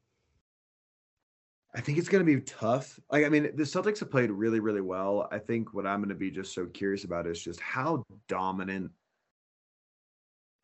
I 1.74 1.80
think 1.80 1.98
it's 1.98 2.10
going 2.10 2.26
to 2.26 2.36
be 2.36 2.42
tough. 2.42 3.00
Like, 3.10 3.26
I 3.26 3.30
mean, 3.30 3.44
the 3.56 3.64
Celtics 3.64 4.00
have 4.00 4.12
played 4.12 4.30
really, 4.30 4.60
really 4.60 4.82
well. 4.82 5.30
I 5.32 5.40
think 5.40 5.74
what 5.74 5.88
I'm 5.88 6.00
going 6.00 6.10
to 6.10 6.16
be 6.16 6.30
just 6.30 6.54
so 6.54 6.66
curious 6.66 7.06
about 7.06 7.28
is 7.28 7.42
just 7.42 7.62
how 7.62 8.04
dominant. 8.28 8.92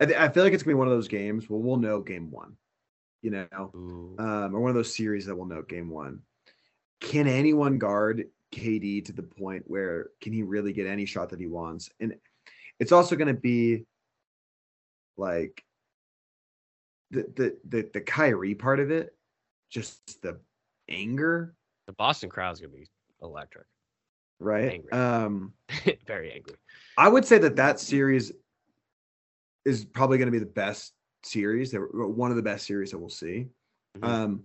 I, 0.01 0.05
th- 0.05 0.17
I 0.17 0.27
feel 0.29 0.43
like 0.43 0.53
it's 0.53 0.63
going 0.63 0.73
to 0.73 0.75
be 0.75 0.79
one 0.79 0.87
of 0.87 0.93
those 0.93 1.07
games. 1.07 1.49
Well, 1.49 1.61
we'll 1.61 1.77
know 1.77 2.01
game 2.01 2.29
one, 2.29 2.57
you 3.21 3.31
know, 3.31 3.71
um, 3.73 4.53
or 4.53 4.59
one 4.59 4.69
of 4.69 4.75
those 4.75 4.95
series 4.95 5.25
that 5.25 5.35
we'll 5.35 5.47
know 5.47 5.61
game 5.61 5.89
one. 5.89 6.21
Can 6.99 7.27
anyone 7.27 7.77
guard 7.77 8.25
KD 8.53 9.05
to 9.05 9.13
the 9.13 9.23
point 9.23 9.63
where 9.65 10.09
can 10.19 10.33
he 10.33 10.43
really 10.43 10.73
get 10.73 10.87
any 10.87 11.05
shot 11.05 11.29
that 11.29 11.39
he 11.39 11.47
wants? 11.47 11.89
And 12.01 12.15
it's 12.79 12.91
also 12.91 13.15
going 13.15 13.33
to 13.33 13.33
be 13.33 13.85
like 15.17 15.63
the 17.11 17.25
the 17.35 17.57
the 17.67 17.89
the 17.93 18.01
Kyrie 18.01 18.55
part 18.55 18.79
of 18.79 18.91
it, 18.91 19.15
just 19.69 20.21
the 20.21 20.39
anger. 20.89 21.53
The 21.87 21.93
Boston 21.93 22.29
crowd's 22.29 22.59
gonna 22.59 22.73
be 22.73 22.87
electric. 23.21 23.65
Right. 24.39 24.73
Angry. 24.73 24.91
Um, 24.91 25.53
Very 26.05 26.31
angry. 26.31 26.55
I 26.97 27.09
would 27.09 27.25
say 27.25 27.37
that 27.39 27.55
that 27.55 27.79
series 27.79 28.31
is 29.65 29.83
probably 29.85 30.17
going 30.17 30.27
to 30.27 30.31
be 30.31 30.39
the 30.39 30.45
best 30.45 30.93
series 31.23 31.71
that 31.71 31.79
one 31.79 32.29
of 32.29 32.37
the 32.37 32.43
best 32.43 32.65
series 32.65 32.91
that 32.91 32.99
we'll 32.99 33.09
see. 33.09 33.47
Mhm. 33.97 34.03
Um, 34.07 34.43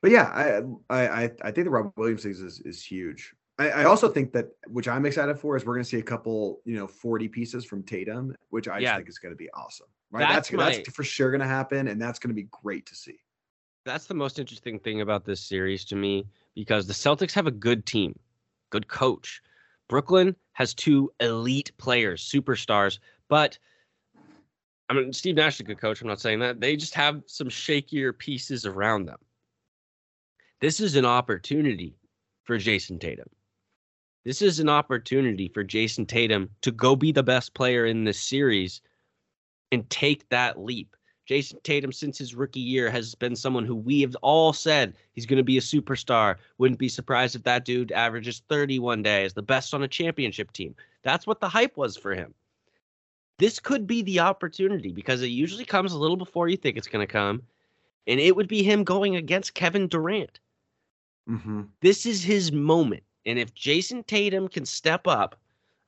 but 0.00 0.10
yeah, 0.10 0.24
I 0.24 0.62
I 0.90 1.24
I 1.42 1.50
think 1.52 1.64
the 1.66 1.70
Rob 1.70 1.92
Williams 1.96 2.22
thing 2.22 2.32
is 2.32 2.60
is 2.64 2.82
huge. 2.84 3.34
I, 3.58 3.70
I 3.70 3.84
also 3.84 4.08
think 4.08 4.32
that 4.32 4.46
which 4.66 4.88
I'm 4.88 5.04
excited 5.06 5.38
for 5.38 5.56
is 5.56 5.64
we're 5.64 5.74
going 5.74 5.84
to 5.84 5.88
see 5.88 5.98
a 5.98 6.02
couple 6.02 6.60
you 6.64 6.74
know 6.76 6.86
40 6.86 7.28
pieces 7.28 7.64
from 7.64 7.82
Tatum, 7.82 8.34
which 8.48 8.66
I 8.66 8.80
just 8.80 8.82
Yeah. 8.82 8.96
think 8.96 9.08
is 9.08 9.18
going 9.18 9.32
to 9.32 9.36
be 9.36 9.50
awesome. 9.52 9.86
Right, 10.10 10.28
That's 10.28 10.48
that's 10.50 10.78
that's, 10.78 10.90
for 10.96 11.04
sure 11.04 11.30
going 11.30 11.40
to 11.42 11.46
happen, 11.46 11.88
and 11.88 12.00
that's 12.00 12.18
going 12.18 12.30
to 12.30 12.34
be 12.34 12.48
great 12.50 12.86
to 12.86 12.94
see. 12.96 13.18
That's 13.84 14.06
the 14.06 14.14
most 14.14 14.38
interesting 14.38 14.78
thing 14.78 15.00
about 15.00 15.24
this 15.24 15.40
series 15.40 15.84
to 15.86 15.96
me 15.96 16.26
because 16.54 16.86
the 16.86 16.92
Celtics 16.92 17.32
have 17.32 17.46
a 17.46 17.52
good 17.52 17.84
team, 17.84 18.18
good 18.70 18.86
coach. 18.88 19.42
Brooklyn 19.88 20.36
has 20.52 20.72
two 20.72 21.12
elite 21.20 21.72
players, 21.78 22.22
superstars, 22.28 22.98
but 23.28 23.58
I 24.88 24.94
mean 24.94 25.12
Steve 25.12 25.36
Nash 25.36 25.54
is 25.54 25.60
a 25.60 25.64
good 25.64 25.80
coach. 25.80 26.00
I'm 26.00 26.08
not 26.08 26.20
saying 26.20 26.38
that. 26.40 26.60
They 26.60 26.76
just 26.76 26.94
have 26.94 27.22
some 27.26 27.48
shakier 27.48 28.16
pieces 28.16 28.66
around 28.66 29.06
them. 29.06 29.18
This 30.60 30.78
is 30.78 30.94
an 30.94 31.04
opportunity 31.04 31.96
for 32.44 32.58
Jayson 32.58 33.00
Tatum. 33.00 33.28
This 34.24 34.42
is 34.42 34.60
an 34.60 34.68
opportunity 34.68 35.48
for 35.48 35.64
Jayson 35.64 36.06
Tatum 36.06 36.50
to 36.60 36.70
go 36.70 36.94
be 36.94 37.10
the 37.10 37.24
best 37.24 37.54
player 37.54 37.86
in 37.86 38.04
this 38.04 38.20
series 38.20 38.80
and 39.72 39.88
take 39.90 40.28
that 40.28 40.60
leap. 40.60 40.94
Jayson 41.28 41.62
Tatum, 41.62 41.92
since 41.92 42.18
his 42.18 42.34
rookie 42.34 42.60
year, 42.60 42.90
has 42.90 43.14
been 43.14 43.36
someone 43.36 43.64
who 43.64 43.76
we 43.76 44.00
have 44.00 44.16
all 44.22 44.52
said 44.52 44.94
he's 45.12 45.26
going 45.26 45.36
to 45.36 45.44
be 45.44 45.56
a 45.56 45.60
superstar. 45.60 46.36
Wouldn't 46.58 46.80
be 46.80 46.88
surprised 46.88 47.36
if 47.36 47.44
that 47.44 47.64
dude 47.64 47.92
averages 47.92 48.42
31 48.48 49.02
days, 49.02 49.32
the 49.32 49.42
best 49.42 49.72
on 49.72 49.82
a 49.82 49.88
championship 49.88 50.52
team. 50.52 50.74
That's 51.02 51.26
what 51.26 51.40
the 51.40 51.48
hype 51.48 51.76
was 51.76 51.96
for 51.96 52.14
him. 52.14 52.34
This 53.38 53.58
could 53.58 53.86
be 53.86 54.02
the 54.02 54.20
opportunity 54.20 54.92
because 54.92 55.22
it 55.22 55.28
usually 55.28 55.64
comes 55.64 55.92
a 55.92 55.98
little 55.98 56.16
before 56.16 56.48
you 56.48 56.56
think 56.56 56.76
it's 56.76 56.88
going 56.88 57.06
to 57.06 57.12
come. 57.12 57.42
And 58.06 58.18
it 58.18 58.34
would 58.34 58.48
be 58.48 58.62
him 58.62 58.82
going 58.82 59.16
against 59.16 59.54
Kevin 59.54 59.86
Durant. 59.86 60.40
Mm-hmm. 61.28 61.62
This 61.80 62.04
is 62.04 62.24
his 62.24 62.50
moment. 62.50 63.04
And 63.26 63.38
if 63.38 63.54
Jayson 63.54 64.04
Tatum 64.04 64.48
can 64.48 64.66
step 64.66 65.06
up, 65.06 65.36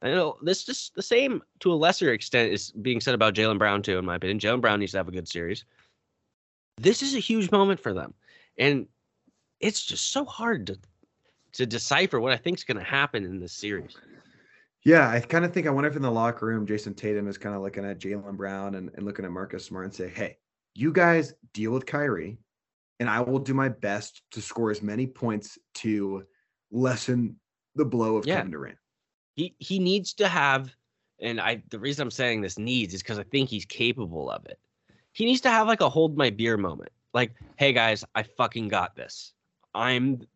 I 0.02 0.10
know 0.10 0.36
this 0.42 0.68
is 0.68 0.90
the 0.94 1.02
same 1.02 1.42
to 1.60 1.72
a 1.72 1.74
lesser 1.74 2.12
extent 2.12 2.52
is 2.52 2.70
being 2.72 3.00
said 3.00 3.14
about 3.14 3.34
Jaylen 3.34 3.58
Brown 3.58 3.82
too, 3.82 3.98
in 3.98 4.04
my 4.04 4.16
opinion. 4.16 4.38
Jaylen 4.38 4.60
Brown 4.60 4.80
needs 4.80 4.92
to 4.92 4.98
have 4.98 5.08
a 5.08 5.12
good 5.12 5.28
series. 5.28 5.64
This 6.76 7.02
is 7.02 7.14
a 7.14 7.20
huge 7.20 7.50
moment 7.50 7.80
for 7.80 7.94
them, 7.94 8.12
and 8.58 8.86
it's 9.60 9.84
just 9.84 10.10
so 10.10 10.24
hard 10.24 10.66
to 10.66 10.78
to 11.52 11.66
decipher 11.66 12.18
what 12.20 12.32
I 12.32 12.36
think 12.36 12.58
is 12.58 12.64
going 12.64 12.78
to 12.78 12.84
happen 12.84 13.24
in 13.24 13.38
this 13.38 13.52
series. 13.52 13.96
Yeah, 14.84 15.08
I 15.08 15.20
kind 15.20 15.44
of 15.44 15.54
think 15.54 15.66
I 15.66 15.70
wonder 15.70 15.88
if 15.88 15.96
in 15.96 16.02
the 16.02 16.10
locker 16.10 16.46
room, 16.46 16.66
Jayson 16.66 16.94
Tatum 16.94 17.28
is 17.28 17.38
kind 17.38 17.54
of 17.54 17.62
looking 17.62 17.84
at 17.84 17.98
Jalen 17.98 18.36
Brown 18.36 18.74
and, 18.74 18.90
and 18.94 19.06
looking 19.06 19.24
at 19.24 19.30
Marcus 19.30 19.64
Smart 19.64 19.86
and 19.86 19.94
say, 19.94 20.08
hey, 20.08 20.36
you 20.74 20.92
guys 20.92 21.32
deal 21.54 21.70
with 21.70 21.86
Kyrie, 21.86 22.36
and 23.00 23.08
I 23.08 23.20
will 23.20 23.38
do 23.38 23.54
my 23.54 23.68
best 23.68 24.22
to 24.32 24.42
score 24.42 24.70
as 24.70 24.82
many 24.82 25.06
points 25.06 25.56
to 25.76 26.24
lessen 26.70 27.36
the 27.76 27.84
blow 27.84 28.16
of 28.16 28.26
Yeah. 28.26 28.36
Kevin 28.36 28.50
Durant. 28.50 28.78
He 29.34 29.54
he 29.58 29.78
needs 29.78 30.14
to 30.14 30.28
have, 30.28 30.74
and 31.20 31.40
I 31.40 31.62
the 31.70 31.78
reason 31.78 32.02
I'm 32.02 32.10
saying 32.10 32.40
this 32.40 32.58
needs 32.58 32.94
is 32.94 33.02
because 33.02 33.18
I 33.18 33.24
think 33.24 33.48
he's 33.48 33.64
capable 33.64 34.30
of 34.30 34.46
it. 34.46 34.58
He 35.12 35.24
needs 35.24 35.40
to 35.42 35.50
have 35.50 35.66
like 35.66 35.80
a 35.80 35.88
hold 35.88 36.16
my 36.16 36.30
beer 36.30 36.56
moment. 36.56 36.90
Like, 37.12 37.34
hey 37.56 37.72
guys, 37.72 38.04
I 38.14 38.22
fucking 38.22 38.68
got 38.68 38.96
this. 38.96 39.32
I'm 39.74 40.26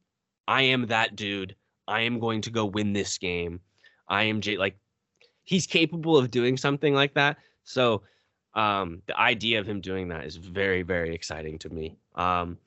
I 0.46 0.62
am 0.62 0.86
that 0.86 1.16
dude. 1.16 1.55
I 1.86 2.03
am 2.03 2.18
going 2.18 2.42
to 2.42 2.51
go 2.51 2.64
win 2.64 2.92
this 2.92 3.18
game. 3.18 3.61
I 4.09 4.24
am 4.24 4.40
J 4.40 4.57
like 4.57 4.76
he's 5.44 5.66
capable 5.66 6.16
of 6.16 6.30
doing 6.30 6.57
something 6.57 6.94
like 6.94 7.14
that. 7.14 7.38
So 7.64 8.03
um 8.55 9.03
the 9.07 9.18
idea 9.18 9.61
of 9.61 9.68
him 9.68 9.80
doing 9.80 10.09
that 10.09 10.24
is 10.24 10.36
very, 10.36 10.82
very 10.82 11.14
exciting 11.14 11.59
to 11.61 11.68
me. 11.68 11.96
Um 12.14 12.59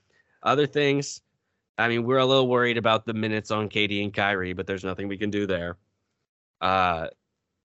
other 0.44 0.66
things, 0.66 1.22
I 1.78 1.88
mean, 1.88 2.04
we're 2.04 2.18
a 2.18 2.26
little 2.26 2.48
worried 2.48 2.78
about 2.78 3.06
the 3.06 3.14
minutes 3.14 3.52
on 3.52 3.70
KD 3.70 4.04
and 4.04 4.14
Kyrie, 4.14 4.54
but 4.54 4.66
there's 4.68 4.84
nothing 4.84 5.08
we 5.08 5.18
can 5.18 5.30
do 5.30 5.46
there. 5.46 5.78
Uh, 6.62 7.08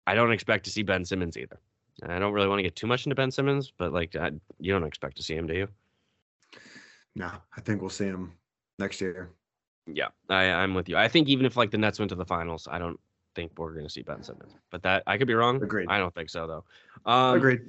I 0.06 0.14
don't 0.14 0.32
expect 0.32 0.64
to 0.64 0.70
see 0.70 0.82
Ben 0.82 1.04
Simmons 1.04 1.36
either. 1.36 1.60
I 2.02 2.18
don't 2.18 2.32
really 2.32 2.48
want 2.48 2.58
to 2.58 2.62
get 2.62 2.76
too 2.76 2.86
much 2.86 3.06
into 3.06 3.14
Ben 3.14 3.30
Simmons, 3.30 3.72
but 3.76 3.92
like, 3.92 4.14
I, 4.16 4.30
you 4.58 4.72
don't 4.72 4.84
expect 4.84 5.16
to 5.16 5.22
see 5.22 5.34
him, 5.34 5.46
do 5.46 5.54
you? 5.54 5.68
No, 7.14 7.30
I 7.56 7.60
think 7.60 7.80
we'll 7.80 7.90
see 7.90 8.04
him 8.04 8.32
next 8.78 9.00
year. 9.00 9.30
Yeah, 9.86 10.08
I, 10.28 10.44
I'm 10.44 10.74
with 10.74 10.88
you. 10.88 10.96
I 10.96 11.08
think 11.08 11.28
even 11.28 11.46
if 11.46 11.56
like 11.56 11.70
the 11.70 11.78
Nets 11.78 11.98
went 11.98 12.10
to 12.10 12.16
the 12.16 12.24
finals, 12.24 12.68
I 12.70 12.78
don't 12.78 12.98
think 13.34 13.52
we're 13.56 13.72
going 13.72 13.86
to 13.86 13.90
see 13.90 14.02
Ben 14.02 14.22
Simmons. 14.22 14.52
But 14.70 14.82
that 14.82 15.02
I 15.06 15.16
could 15.16 15.28
be 15.28 15.34
wrong. 15.34 15.62
Agreed. 15.62 15.86
I 15.88 15.98
don't 15.98 16.14
think 16.14 16.28
so 16.28 16.46
though. 16.46 17.10
Um, 17.10 17.36
Agreed. 17.36 17.60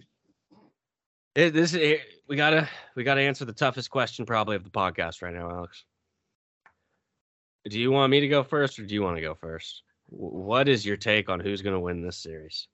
It, 1.35 1.53
this 1.53 1.75
it, 1.75 2.01
we 2.27 2.35
gotta 2.35 2.67
we 2.95 3.03
gotta 3.03 3.21
answer 3.21 3.45
the 3.45 3.53
toughest 3.53 3.91
question 3.91 4.25
probably 4.25 4.55
of 4.55 4.63
the 4.63 4.71
podcast 4.71 5.21
right 5.21 5.33
now, 5.33 5.51
Alex. 5.51 5.85
Do 7.69 7.79
you 7.79 7.91
want 7.91 8.09
me 8.09 8.21
to 8.21 8.27
go 8.27 8.43
first, 8.43 8.79
or 8.79 8.85
do 8.85 8.95
you 8.95 9.03
want 9.03 9.17
to 9.17 9.21
go 9.21 9.35
first? 9.35 9.83
Wh- 10.09 10.33
What 10.33 10.67
is 10.67 10.85
your 10.85 10.97
take 10.97 11.29
on 11.29 11.39
who's 11.39 11.61
going 11.61 11.75
to 11.75 11.79
win 11.79 12.01
this 12.01 12.17
series? 12.17 12.67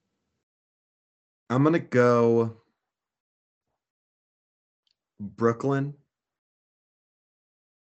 I'm 1.49 1.63
gonna 1.63 1.77
go 1.77 2.57
Brooklyn 5.19 5.93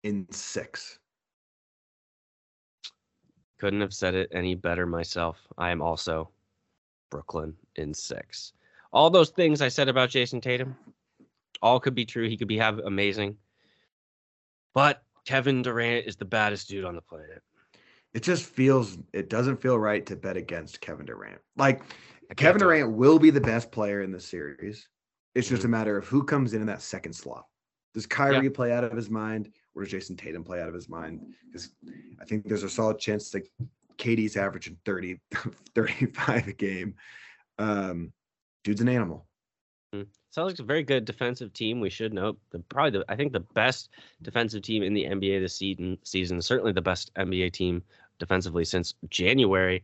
in 0.02 0.26
six. 0.32 0.98
Couldn't 3.60 3.80
have 3.80 3.94
said 3.94 4.14
it 4.14 4.30
any 4.32 4.54
better 4.54 4.86
myself. 4.86 5.38
I 5.56 5.70
am 5.70 5.82
also 5.82 6.30
Brooklyn 7.10 7.54
in 7.76 7.94
six. 7.94 8.52
All 8.92 9.08
those 9.08 9.30
things 9.30 9.60
I 9.60 9.68
said 9.68 9.88
about 9.88 10.10
Jayson 10.10 10.40
Tatum, 10.40 10.76
all 11.62 11.78
could 11.78 11.94
be 11.94 12.04
true. 12.04 12.28
He 12.28 12.36
could 12.36 12.48
be 12.48 12.58
have 12.58 12.78
amazing, 12.80 13.36
but 14.74 15.02
Kevin 15.26 15.62
Durant 15.62 16.06
is 16.06 16.16
the 16.16 16.24
baddest 16.24 16.68
dude 16.68 16.84
on 16.84 16.96
the 16.96 17.02
planet. 17.02 17.42
It 18.14 18.22
just 18.22 18.44
feels 18.44 18.96
it 19.12 19.28
doesn't 19.28 19.60
feel 19.60 19.78
right 19.78 20.06
to 20.06 20.16
bet 20.16 20.36
against 20.36 20.80
Kevin 20.80 21.06
Durant. 21.06 21.40
Like 21.56 21.82
Kevin. 22.36 22.60
Durant 22.60 22.92
will 22.92 23.18
be 23.18 23.30
the 23.30 23.40
best 23.40 23.70
player 23.70 24.02
in 24.02 24.12
the 24.12 24.20
series. 24.20 24.88
It's 25.34 25.48
just 25.48 25.64
a 25.64 25.68
matter 25.68 25.96
of 25.96 26.06
who 26.06 26.22
comes 26.22 26.54
in 26.54 26.60
in 26.60 26.66
that 26.68 26.80
second 26.82 27.12
slot. 27.12 27.46
Does 27.92 28.06
Kyrie 28.06 28.50
play 28.50 28.72
out 28.72 28.84
of 28.84 28.92
his 28.92 29.10
mind, 29.10 29.50
or 29.74 29.82
does 29.82 29.92
Jayson 29.92 30.16
Tatum 30.16 30.42
play 30.42 30.60
out 30.60 30.68
of 30.68 30.74
his 30.74 30.88
mind? 30.88 31.20
Because 31.46 31.70
I 32.20 32.24
think 32.24 32.46
there's 32.46 32.64
a 32.64 32.68
solid 32.68 32.98
chance 32.98 33.30
that 33.30 33.48
KD's 33.98 34.36
averaging 34.36 34.76
30, 34.84 35.20
35 35.74 36.48
a 36.48 36.52
game. 36.52 36.94
Um, 37.58 38.12
dude's 38.64 38.80
an 38.80 38.88
animal. 38.88 39.26
Sounds 40.30 40.50
like 40.50 40.58
a 40.58 40.64
very 40.64 40.82
good 40.82 41.04
defensive 41.04 41.52
team. 41.52 41.78
We 41.78 41.90
should 41.90 42.12
note 42.12 42.36
the 42.50 42.58
probably 42.58 42.98
the 42.98 43.04
I 43.08 43.14
think 43.14 43.32
the 43.32 43.38
best 43.54 43.90
defensive 44.22 44.62
team 44.62 44.82
in 44.82 44.92
the 44.92 45.04
NBA 45.04 45.40
this 45.40 45.54
season. 45.54 45.96
Season 46.02 46.42
certainly 46.42 46.72
the 46.72 46.82
best 46.82 47.14
NBA 47.14 47.52
team 47.52 47.80
defensively 48.18 48.64
since 48.64 48.94
January. 49.10 49.82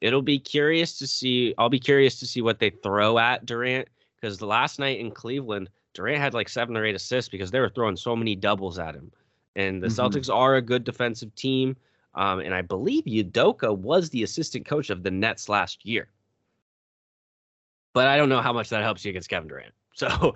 It'll 0.00 0.22
be 0.22 0.38
curious 0.38 0.98
to 0.98 1.06
see. 1.06 1.54
I'll 1.56 1.68
be 1.70 1.80
curious 1.80 2.18
to 2.20 2.26
see 2.26 2.42
what 2.42 2.58
they 2.58 2.70
throw 2.70 3.18
at 3.18 3.46
Durant 3.46 3.88
because 4.20 4.38
the 4.38 4.46
last 4.46 4.78
night 4.78 4.98
in 5.00 5.10
Cleveland, 5.10 5.70
Durant 5.94 6.20
had 6.20 6.34
like 6.34 6.48
seven 6.48 6.76
or 6.76 6.84
eight 6.84 6.94
assists 6.94 7.28
because 7.28 7.50
they 7.50 7.60
were 7.60 7.68
throwing 7.68 7.96
so 7.96 8.16
many 8.16 8.34
doubles 8.36 8.78
at 8.78 8.94
him. 8.94 9.12
And 9.56 9.82
the 9.82 9.86
Mhm. 9.86 10.10
Celtics 10.10 10.34
are 10.34 10.56
a 10.56 10.62
good 10.62 10.84
defensive 10.84 11.34
team. 11.34 11.76
Um, 12.14 12.40
and 12.40 12.54
I 12.54 12.62
believe 12.62 13.04
Udoka 13.04 13.76
was 13.76 14.10
the 14.10 14.22
assistant 14.22 14.66
coach 14.66 14.90
of 14.90 15.02
the 15.02 15.10
Nets 15.10 15.48
last 15.48 15.84
year. 15.84 16.08
But 17.92 18.08
I 18.08 18.16
don't 18.16 18.28
know 18.28 18.40
how 18.40 18.52
much 18.52 18.70
that 18.70 18.82
helps 18.82 19.04
you 19.04 19.10
against 19.10 19.28
Kevin 19.28 19.48
Durant. 19.48 19.74
So 19.94 20.34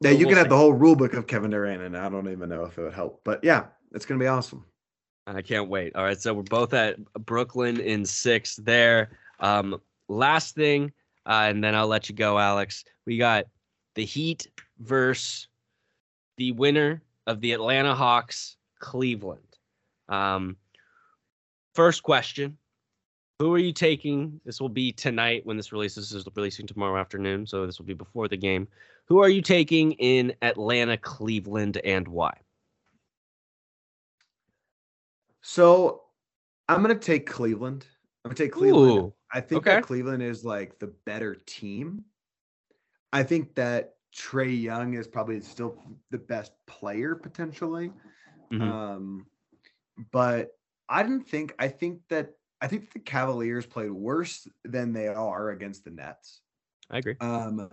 Yeah, 0.00 0.10
you 0.10 0.18
we'll 0.18 0.28
can 0.28 0.38
have 0.38 0.48
the 0.48 0.56
whole 0.56 0.72
rule 0.72 0.94
book 0.94 1.14
of 1.14 1.26
Kevin 1.26 1.50
Durant, 1.50 1.82
and 1.82 1.96
I 1.96 2.08
don't 2.08 2.28
even 2.30 2.48
know 2.48 2.64
if 2.64 2.78
it 2.78 2.82
would 2.82 2.94
help. 2.94 3.22
But 3.24 3.42
yeah, 3.42 3.66
it's 3.92 4.06
gonna 4.06 4.20
be 4.20 4.26
awesome. 4.26 4.64
I 5.26 5.42
can't 5.42 5.68
wait. 5.68 5.94
All 5.96 6.04
right, 6.04 6.20
so 6.20 6.34
we're 6.34 6.42
both 6.42 6.74
at 6.74 7.02
Brooklyn 7.24 7.80
in 7.80 8.04
six 8.04 8.56
there. 8.56 9.10
Um, 9.40 9.80
last 10.08 10.54
thing, 10.54 10.92
uh, 11.26 11.46
and 11.48 11.64
then 11.64 11.74
I'll 11.74 11.86
let 11.86 12.08
you 12.08 12.14
go, 12.14 12.38
Alex. 12.38 12.84
We 13.06 13.16
got 13.16 13.46
the 13.94 14.04
Heat 14.04 14.48
versus 14.78 15.48
the 16.36 16.52
winner 16.52 17.02
of 17.26 17.40
the 17.40 17.52
Atlanta 17.52 17.94
Hawks, 17.94 18.56
Cleveland. 18.80 19.40
Um, 20.10 20.56
first 21.74 22.02
question 22.02 22.58
Who 23.38 23.54
are 23.54 23.58
you 23.58 23.72
taking? 23.72 24.40
This 24.44 24.60
will 24.60 24.68
be 24.68 24.92
tonight 24.92 25.46
when 25.46 25.56
this 25.56 25.72
releases. 25.72 26.10
This 26.10 26.20
is 26.20 26.28
releasing 26.34 26.66
tomorrow 26.66 27.00
afternoon, 27.00 27.46
so 27.46 27.64
this 27.64 27.78
will 27.78 27.86
be 27.86 27.94
before 27.94 28.28
the 28.28 28.36
game. 28.36 28.68
Who 29.06 29.20
are 29.20 29.28
you 29.30 29.40
taking 29.40 29.92
in 29.92 30.34
Atlanta, 30.42 30.98
Cleveland, 30.98 31.78
and 31.78 32.06
why? 32.08 32.34
So 35.46 36.04
I'm 36.70 36.80
gonna 36.80 36.94
take 36.94 37.26
Cleveland. 37.26 37.86
I'm 38.24 38.30
gonna 38.30 38.36
take 38.36 38.52
Cleveland. 38.52 38.98
Ooh, 38.98 39.14
I 39.30 39.42
think 39.42 39.58
okay. 39.66 39.76
that 39.76 39.84
Cleveland 39.84 40.22
is 40.22 40.42
like 40.42 40.78
the 40.78 40.86
better 41.04 41.34
team. 41.46 42.06
I 43.12 43.24
think 43.24 43.54
that 43.56 43.96
Trae 44.16 44.58
Young 44.58 44.94
is 44.94 45.06
probably 45.06 45.40
still 45.42 45.78
the 46.10 46.16
best 46.16 46.52
player 46.66 47.14
potentially. 47.14 47.92
Mhm. 48.50 48.62
Um, 48.62 49.26
but 50.12 50.52
I 50.88 51.02
didn't 51.02 51.28
think. 51.28 51.54
I 51.58 51.68
think 51.68 52.00
that 52.08 52.36
I 52.62 52.66
think 52.66 52.94
the 52.94 53.00
Cavaliers 53.00 53.66
played 53.66 53.90
worse 53.90 54.48
than 54.64 54.94
they 54.94 55.08
are 55.08 55.50
against 55.50 55.84
the 55.84 55.90
Nets. 55.90 56.40
I 56.88 56.98
agree. 56.98 57.16
Um, 57.20 57.68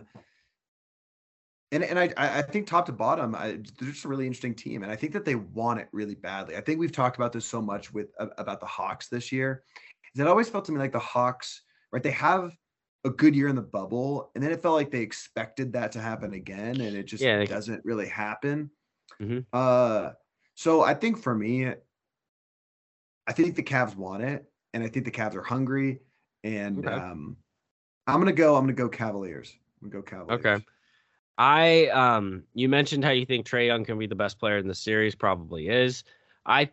and 1.72 1.84
and 1.84 1.98
I 2.00 2.14
I 2.18 2.42
think 2.42 2.68
top 2.68 2.86
to 2.88 2.92
bottom, 2.92 3.34
I, 3.36 3.52
they're 3.52 3.92
just 3.92 4.06
a 4.06 4.08
really 4.10 4.28
interesting 4.28 4.56
team, 4.56 4.84
and 4.84 4.92
I 4.92 4.96
think 4.96 5.14
that 5.14 5.26
they 5.26 5.36
want 5.36 5.80
it 5.80 5.88
really 5.94 6.16
badly. 6.16 6.56
I 6.58 6.62
think 6.62 6.80
we've 6.80 6.92
talked 6.92 7.16
about 7.16 7.32
this 7.34 7.46
so 7.46 7.62
much 7.62 7.94
with 7.94 8.10
about 8.20 8.60
the 8.60 8.66
Hawks 8.66 9.08
this 9.08 9.32
year. 9.32 9.64
is 10.14 10.20
It 10.22 10.28
always 10.28 10.50
felt 10.50 10.66
to 10.66 10.72
me 10.72 10.80
like 10.80 10.92
the 10.92 11.00
Hawks, 11.00 11.64
right? 11.92 12.04
They 12.04 12.12
have 12.12 12.58
a 13.06 13.10
good 13.10 13.36
year 13.36 13.48
in 13.48 13.56
the 13.56 13.62
bubble, 13.62 14.32
and 14.36 14.44
then 14.44 14.52
it 14.52 14.62
felt 14.62 14.76
like 14.76 14.92
they 14.92 15.02
expected 15.02 15.74
that 15.74 15.92
to 15.94 16.02
happen 16.02 16.34
again, 16.34 16.82
and 16.82 16.96
it 16.96 17.04
just 17.04 17.24
Yeah, 17.24 17.46
doesn't 17.46 17.84
really 17.86 18.08
happen. 18.08 18.72
Mhm. 19.20 19.46
Uh, 19.54 20.14
so 20.56 20.82
I 20.84 20.94
think 20.96 21.18
for 21.20 21.36
me, 21.36 21.74
I 23.28 23.34
think 23.34 23.56
the 23.56 23.64
Cavs 23.64 23.96
want 23.96 24.24
it, 24.24 24.52
and 24.74 24.84
I 24.84 24.88
think 24.88 25.06
the 25.06 25.12
Cavs 25.12 25.36
are 25.36 25.44
hungry, 25.44 26.02
and 26.44 26.86
Okay. 26.86 26.94
um, 26.94 27.38
I'm 28.08 28.20
gonna 28.20 28.34
go. 28.34 28.56
I'm 28.56 28.64
gonna 28.64 28.74
go 28.74 28.90
Cavaliers. 28.90 29.58
I'm 29.82 29.90
gonna 29.90 30.04
go 30.04 30.10
Cavaliers. 30.10 30.46
Okay. 30.46 30.66
I 31.42 31.88
um 31.88 32.44
you 32.54 32.70
mentioned 32.70 33.04
how 33.04 33.10
you 33.10 33.26
think 33.26 33.48
Trae 33.48 33.66
Young 33.66 33.84
can 33.84 33.98
be 33.98 34.06
the 34.06 34.14
best 34.14 34.38
player 34.38 34.60
in 34.60 34.68
the 34.68 34.76
series, 34.76 35.16
probably 35.16 35.70
is. 35.70 36.04
I 36.46 36.70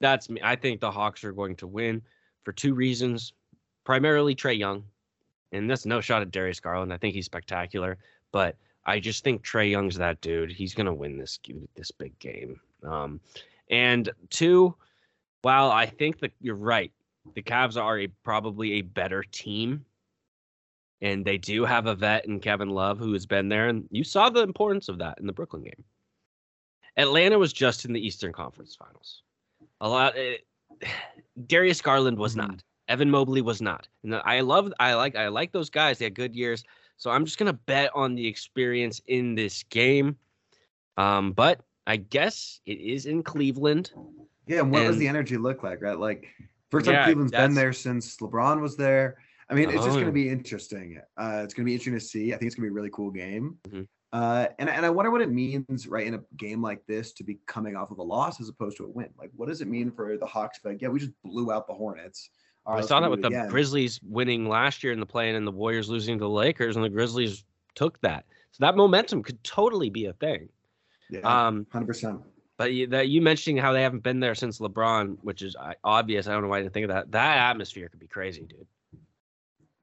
that's 0.00 0.28
me. 0.28 0.40
I 0.42 0.56
think 0.56 0.80
the 0.80 0.90
Hawks 0.90 1.22
are 1.22 1.30
going 1.30 1.54
to 1.56 1.68
win 1.68 2.02
for 2.42 2.50
two 2.50 2.74
reasons. 2.74 3.34
Primarily 3.84 4.34
Trae 4.34 4.58
Young. 4.58 4.82
And 5.52 5.70
that's 5.70 5.86
no 5.86 6.00
shot 6.00 6.22
at 6.22 6.32
Darius 6.32 6.58
Garland. 6.58 6.92
I 6.92 6.96
think 6.96 7.14
he's 7.14 7.26
spectacular, 7.26 7.98
but 8.32 8.56
I 8.84 8.98
just 8.98 9.22
think 9.22 9.44
Trae 9.44 9.70
Young's 9.70 9.96
that 9.98 10.20
dude. 10.20 10.50
He's 10.50 10.74
gonna 10.74 10.92
win 10.92 11.16
this 11.16 11.38
this 11.76 11.92
big 11.92 12.18
game. 12.18 12.60
Um 12.82 13.20
and 13.70 14.10
two, 14.28 14.74
while 15.42 15.70
I 15.70 15.86
think 15.86 16.18
that 16.18 16.32
you're 16.40 16.56
right, 16.56 16.90
the 17.36 17.42
Cavs 17.42 17.80
are 17.80 18.00
a 18.00 18.08
probably 18.24 18.72
a 18.72 18.82
better 18.82 19.22
team 19.22 19.84
and 21.02 21.24
they 21.24 21.38
do 21.38 21.64
have 21.64 21.86
a 21.86 21.94
vet 21.94 22.26
in 22.26 22.40
Kevin 22.40 22.70
Love 22.70 22.98
who 22.98 23.12
has 23.12 23.26
been 23.26 23.48
there, 23.48 23.68
and 23.68 23.86
you 23.90 24.04
saw 24.04 24.28
the 24.30 24.42
importance 24.42 24.88
of 24.88 24.98
that 24.98 25.18
in 25.18 25.26
the 25.26 25.32
Brooklyn 25.32 25.62
game. 25.62 25.84
Atlanta 26.96 27.38
was 27.38 27.52
just 27.52 27.84
in 27.84 27.92
the 27.92 28.04
Eastern 28.04 28.32
Conference 28.32 28.74
Finals. 28.74 29.22
A 29.80 29.88
lot. 29.88 30.14
eh, 30.16 30.36
Darius 31.46 31.80
Garland 31.80 32.18
was 32.18 32.34
Mhm. 32.34 32.38
not. 32.48 32.64
Evan 32.88 33.10
Mobley 33.10 33.40
was 33.40 33.62
not. 33.62 33.86
And 34.02 34.16
I 34.16 34.40
love. 34.40 34.72
I 34.80 34.94
like. 34.94 35.14
I 35.16 35.28
like 35.28 35.52
those 35.52 35.70
guys. 35.70 35.98
They 35.98 36.06
had 36.06 36.14
good 36.14 36.34
years. 36.34 36.64
So 36.96 37.10
I'm 37.10 37.24
just 37.24 37.38
gonna 37.38 37.52
bet 37.52 37.90
on 37.94 38.14
the 38.14 38.26
experience 38.26 39.00
in 39.06 39.34
this 39.34 39.62
game. 39.64 40.16
Um, 40.96 41.32
but 41.32 41.60
I 41.86 41.96
guess 41.96 42.60
it 42.66 42.78
is 42.78 43.06
in 43.06 43.22
Cleveland. 43.22 43.92
Yeah, 44.46 44.60
and 44.60 44.72
what 44.72 44.80
does 44.80 44.98
the 44.98 45.06
energy 45.08 45.36
look 45.36 45.62
like, 45.62 45.80
right? 45.80 45.98
Like 45.98 46.26
first 46.70 46.86
time 46.86 46.96
Yeah, 46.96 47.04
Cleveland's 47.04 47.30
been 47.32 47.54
there 47.54 47.72
since 47.72 48.16
LeBron 48.16 48.60
was 48.60 48.76
there. 48.76 49.18
I 49.50 49.54
mean, 49.54 49.64
it's 49.68 49.74
just 49.78 49.88
Oh, 49.88 49.92
going 49.94 50.06
to 50.06 50.12
be 50.12 50.28
interesting. 50.28 50.98
Uh, 51.18 51.40
it's 51.44 51.52
going 51.54 51.64
to 51.64 51.68
be 51.70 51.72
interesting 51.74 51.94
to 51.94 52.00
see. 52.00 52.32
I 52.32 52.36
think 52.38 52.46
it's 52.46 52.54
going 52.54 52.66
to 52.66 52.70
be 52.70 52.72
a 52.72 52.74
really 52.74 52.90
cool 52.92 53.10
game. 53.10 53.58
Mhm. 53.68 53.86
Uh, 54.12 54.46
and 54.58 54.68
and 54.68 54.84
I 54.86 54.90
wonder 54.90 55.10
what 55.10 55.20
it 55.20 55.30
means, 55.30 55.86
right, 55.86 56.06
in 56.06 56.14
a 56.14 56.20
game 56.36 56.60
like 56.62 56.84
this 56.86 57.12
to 57.14 57.24
be 57.24 57.38
coming 57.46 57.76
off 57.76 57.90
of 57.92 57.98
a 57.98 58.02
loss 58.02 58.40
as 58.40 58.48
opposed 58.48 58.76
to 58.78 58.84
a 58.84 58.88
win. 58.88 59.08
Like, 59.18 59.30
what 59.36 59.48
does 59.48 59.60
it 59.60 59.68
mean 59.68 59.90
for 59.92 60.16
the 60.16 60.26
Hawks? 60.26 60.58
Like, 60.64 60.80
yeah, 60.82 60.88
we 60.88 60.98
just 60.98 61.12
blew 61.24 61.52
out 61.52 61.66
the 61.68 61.74
Hornets. 61.74 62.30
All 62.66 62.76
I 62.76 62.80
saw 62.80 63.00
that 63.00 63.10
with 63.10 63.22
the 63.22 63.28
again. 63.28 63.48
Grizzlies 63.48 64.00
winning 64.02 64.48
last 64.48 64.82
year 64.84 64.92
in 64.92 65.00
the 65.00 65.06
play 65.06 65.30
and 65.34 65.46
the 65.46 65.52
Warriors 65.52 65.88
losing 65.88 66.18
to 66.18 66.24
the 66.24 66.28
Lakers, 66.28 66.76
and 66.76 66.84
the 66.84 66.88
Grizzlies 66.88 67.44
took 67.74 68.00
that. 68.00 68.24
So 68.52 68.58
that 68.64 68.76
momentum 68.76 69.22
could 69.22 69.42
totally 69.44 69.90
be 69.90 70.06
a 70.06 70.12
thing. 70.14 70.48
Yeah, 71.08 71.20
Um, 71.20 71.66
hundred 71.72 71.86
percent. 71.86 72.20
but 72.56 72.72
you, 72.72 72.86
that 72.88 73.08
you 73.08 73.22
mentioning 73.22 73.56
how 73.58 73.72
they 73.72 73.82
haven't 73.82 74.02
been 74.02 74.18
there 74.20 74.34
since 74.34 74.58
LeBron, 74.58 75.18
which 75.22 75.42
is 75.42 75.54
obvious. 75.84 76.26
I 76.26 76.32
don't 76.32 76.42
know 76.42 76.48
why 76.48 76.58
I 76.58 76.62
didn't 76.62 76.74
think 76.74 76.84
of 76.84 76.90
that. 76.90 77.12
That 77.12 77.38
atmosphere 77.38 77.88
could 77.88 78.00
be 78.00 78.06
crazy, 78.08 78.42
dude. 78.44 78.66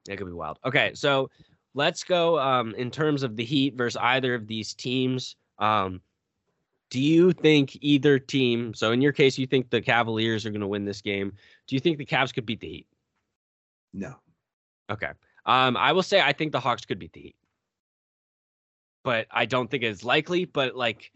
It 0.08 0.16
could 0.16 0.26
be 0.26 0.32
wild. 0.32 0.58
Okay, 0.64 0.92
so 0.94 1.30
let's 1.74 2.02
go 2.02 2.38
um, 2.38 2.74
in 2.74 2.90
terms 2.90 3.22
of 3.22 3.36
the 3.36 3.44
Heat 3.44 3.74
versus 3.74 3.98
either 4.02 4.34
of 4.34 4.46
these 4.46 4.74
teams. 4.74 5.36
Um, 5.58 6.00
do 6.90 7.00
you 7.00 7.32
think 7.32 7.76
either 7.82 8.18
team? 8.18 8.72
So 8.74 8.92
in 8.92 9.02
your 9.02 9.12
case, 9.12 9.38
you 9.38 9.46
think 9.46 9.70
the 9.70 9.80
Cavaliers 9.80 10.46
are 10.46 10.50
going 10.50 10.62
to 10.62 10.66
win 10.66 10.84
this 10.84 11.02
game. 11.02 11.32
Do 11.66 11.76
you 11.76 11.80
think 11.80 11.98
the 11.98 12.06
Cavs 12.06 12.32
could 12.32 12.46
beat 12.46 12.60
the 12.60 12.68
Heat? 12.68 12.86
No, 13.92 14.16
Okay. 14.90 15.10
Um, 15.46 15.76
I 15.76 15.92
will 15.92 16.02
say 16.02 16.20
I 16.20 16.32
think 16.32 16.52
the 16.52 16.60
Hawks 16.60 16.84
could 16.84 16.98
beat 16.98 17.12
the 17.12 17.20
Heat, 17.20 17.36
but 19.04 19.26
I 19.30 19.46
don't 19.46 19.70
think 19.70 19.82
it's 19.82 20.04
likely. 20.04 20.44
But 20.44 20.76
like, 20.76 21.10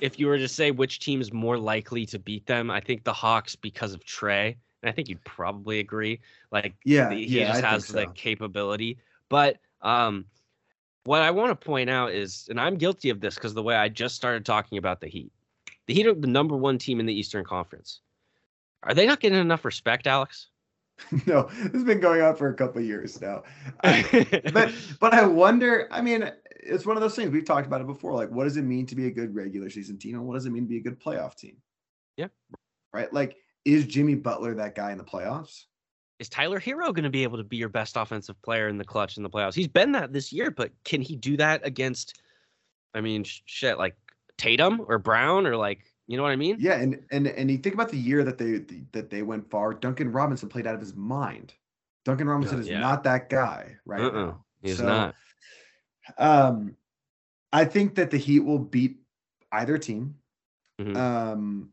if 0.00 0.18
you 0.18 0.26
were 0.26 0.38
to 0.38 0.48
say 0.48 0.70
which 0.70 1.00
team 1.00 1.20
is 1.20 1.32
more 1.32 1.58
likely 1.58 2.06
to 2.06 2.18
beat 2.18 2.46
them, 2.46 2.70
I 2.70 2.80
think 2.80 3.04
the 3.04 3.12
Hawks 3.12 3.56
because 3.56 3.94
of 3.94 4.04
Trae, 4.04 4.56
and 4.82 4.90
I 4.90 4.92
think 4.92 5.08
you'd 5.08 5.24
probably 5.24 5.80
agree. 5.80 6.20
Like, 6.50 6.74
yeah, 6.84 7.10
he 7.10 7.24
yeah, 7.24 7.48
just 7.48 7.64
I 7.64 7.70
has 7.70 7.86
the 7.88 8.06
so. 8.06 8.12
capability. 8.14 8.98
But 9.28 9.58
um, 9.82 10.26
what 11.04 11.22
I 11.22 11.30
want 11.30 11.58
to 11.58 11.66
point 11.66 11.90
out 11.90 12.12
is, 12.12 12.46
and 12.50 12.60
I'm 12.60 12.76
guilty 12.76 13.10
of 13.10 13.20
this 13.20 13.34
because 13.34 13.54
the 13.54 13.62
way 13.62 13.74
I 13.74 13.88
just 13.88 14.14
started 14.14 14.44
talking 14.44 14.78
about 14.78 15.00
the 15.00 15.08
Heat, 15.08 15.32
the 15.86 15.94
Heat 15.94 16.06
are 16.06 16.14
the 16.14 16.26
number 16.26 16.56
one 16.56 16.78
team 16.78 17.00
in 17.00 17.06
the 17.06 17.18
Eastern 17.18 17.44
Conference. 17.44 18.00
Are 18.82 18.94
they 18.94 19.06
not 19.06 19.20
getting 19.20 19.40
enough 19.40 19.64
respect, 19.64 20.06
Alex? 20.06 20.48
no, 21.26 21.48
this 21.62 21.72
has 21.72 21.84
been 21.84 22.00
going 22.00 22.22
on 22.22 22.34
for 22.36 22.48
a 22.48 22.54
couple 22.54 22.80
of 22.80 22.86
years 22.86 23.20
now. 23.20 23.42
I- 23.84 24.26
but 24.52 24.72
but 25.00 25.14
I 25.14 25.26
wonder. 25.26 25.88
I 25.90 26.00
mean, 26.00 26.30
it's 26.50 26.86
one 26.86 26.96
of 26.96 27.00
those 27.00 27.14
things 27.14 27.30
we've 27.30 27.44
talked 27.44 27.66
about 27.66 27.80
it 27.80 27.86
before. 27.86 28.12
Like, 28.14 28.30
what 28.30 28.44
does 28.44 28.56
it 28.56 28.62
mean 28.62 28.86
to 28.86 28.96
be 28.96 29.06
a 29.06 29.10
good 29.10 29.34
regular 29.34 29.70
season 29.70 29.98
team, 29.98 30.16
and 30.16 30.26
what 30.26 30.34
does 30.34 30.46
it 30.46 30.50
mean 30.50 30.64
to 30.64 30.68
be 30.68 30.78
a 30.78 30.82
good 30.82 31.00
playoff 31.00 31.36
team? 31.36 31.56
Yeah. 32.16 32.28
Right. 32.92 33.12
Like, 33.12 33.36
is 33.64 33.86
Jimmy 33.86 34.14
Butler 34.14 34.54
that 34.54 34.74
guy 34.74 34.92
in 34.92 34.98
the 34.98 35.04
playoffs? 35.04 35.64
is 36.18 36.28
Tyler 36.28 36.58
Herro 36.58 36.92
going 36.92 37.04
to 37.04 37.10
be 37.10 37.22
able 37.22 37.38
to 37.38 37.44
be 37.44 37.56
your 37.56 37.68
best 37.68 37.96
offensive 37.96 38.40
player 38.42 38.66
in 38.66 38.76
the 38.76 38.84
clutch 38.84 39.16
in 39.16 39.22
the 39.22 39.30
playoffs? 39.30 39.54
He's 39.54 39.68
been 39.68 39.92
that 39.92 40.12
this 40.12 40.32
year, 40.32 40.50
but 40.50 40.72
can 40.84 41.00
he 41.00 41.14
do 41.14 41.36
that 41.36 41.64
against? 41.64 42.20
I 42.92 43.00
mean, 43.00 43.22
shit, 43.24 43.78
like 43.78 43.94
Tatum 44.36 44.84
or 44.88 44.98
Brown 44.98 45.46
or 45.46 45.56
like, 45.56 45.92
you 46.08 46.16
know 46.16 46.24
what 46.24 46.32
I 46.32 46.36
mean? 46.36 46.56
Yeah, 46.58 46.74
and 46.80 47.00
and 47.12 47.28
and 47.28 47.48
you 47.50 47.58
think 47.58 47.74
about 47.74 47.90
the 47.90 47.98
year 47.98 48.24
that 48.24 48.36
they 48.36 48.64
that 48.92 49.10
they 49.10 49.22
went 49.22 49.48
far. 49.48 49.74
Duncan 49.74 50.10
Robinson 50.10 50.48
played 50.48 50.66
out 50.66 50.74
of 50.74 50.80
his 50.80 50.96
mind. 50.96 51.54
Duncan 52.04 52.26
Robinson 52.26 52.58
is 52.58 52.68
yeah. 52.68 52.80
not 52.80 53.04
that 53.04 53.28
guy 53.30 53.76
right 53.84 54.00
Uh-uh, 54.00 54.10
now. 54.10 54.44
He's 54.62 54.78
So, 54.78 54.86
not. 54.86 55.14
Um, 56.16 56.74
I 57.52 57.64
think 57.64 57.94
that 57.94 58.10
the 58.10 58.16
Heat 58.18 58.40
will 58.40 58.58
beat 58.58 58.96
either 59.52 59.78
team. 59.78 60.16
Mhm. 60.80 60.96
Um, 60.96 61.70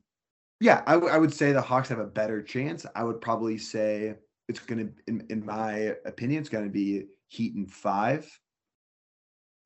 yeah, 0.59 0.83
I, 0.87 0.93
w- 0.93 1.11
I 1.11 1.17
would 1.17 1.33
say 1.33 1.51
the 1.51 1.61
Hawks 1.61 1.89
have 1.89 1.99
a 1.99 2.05
better 2.05 2.41
chance. 2.41 2.85
I 2.95 3.03
would 3.03 3.21
probably 3.21 3.57
say 3.57 4.15
it's 4.47 4.59
going 4.59 4.87
to, 4.87 4.93
in, 5.07 5.25
in 5.29 5.45
my 5.45 5.95
opinion, 6.05 6.41
it's 6.41 6.49
going 6.49 6.63
to 6.63 6.69
be 6.69 7.05
Heat 7.27 7.55
and 7.55 7.69
five 7.71 8.27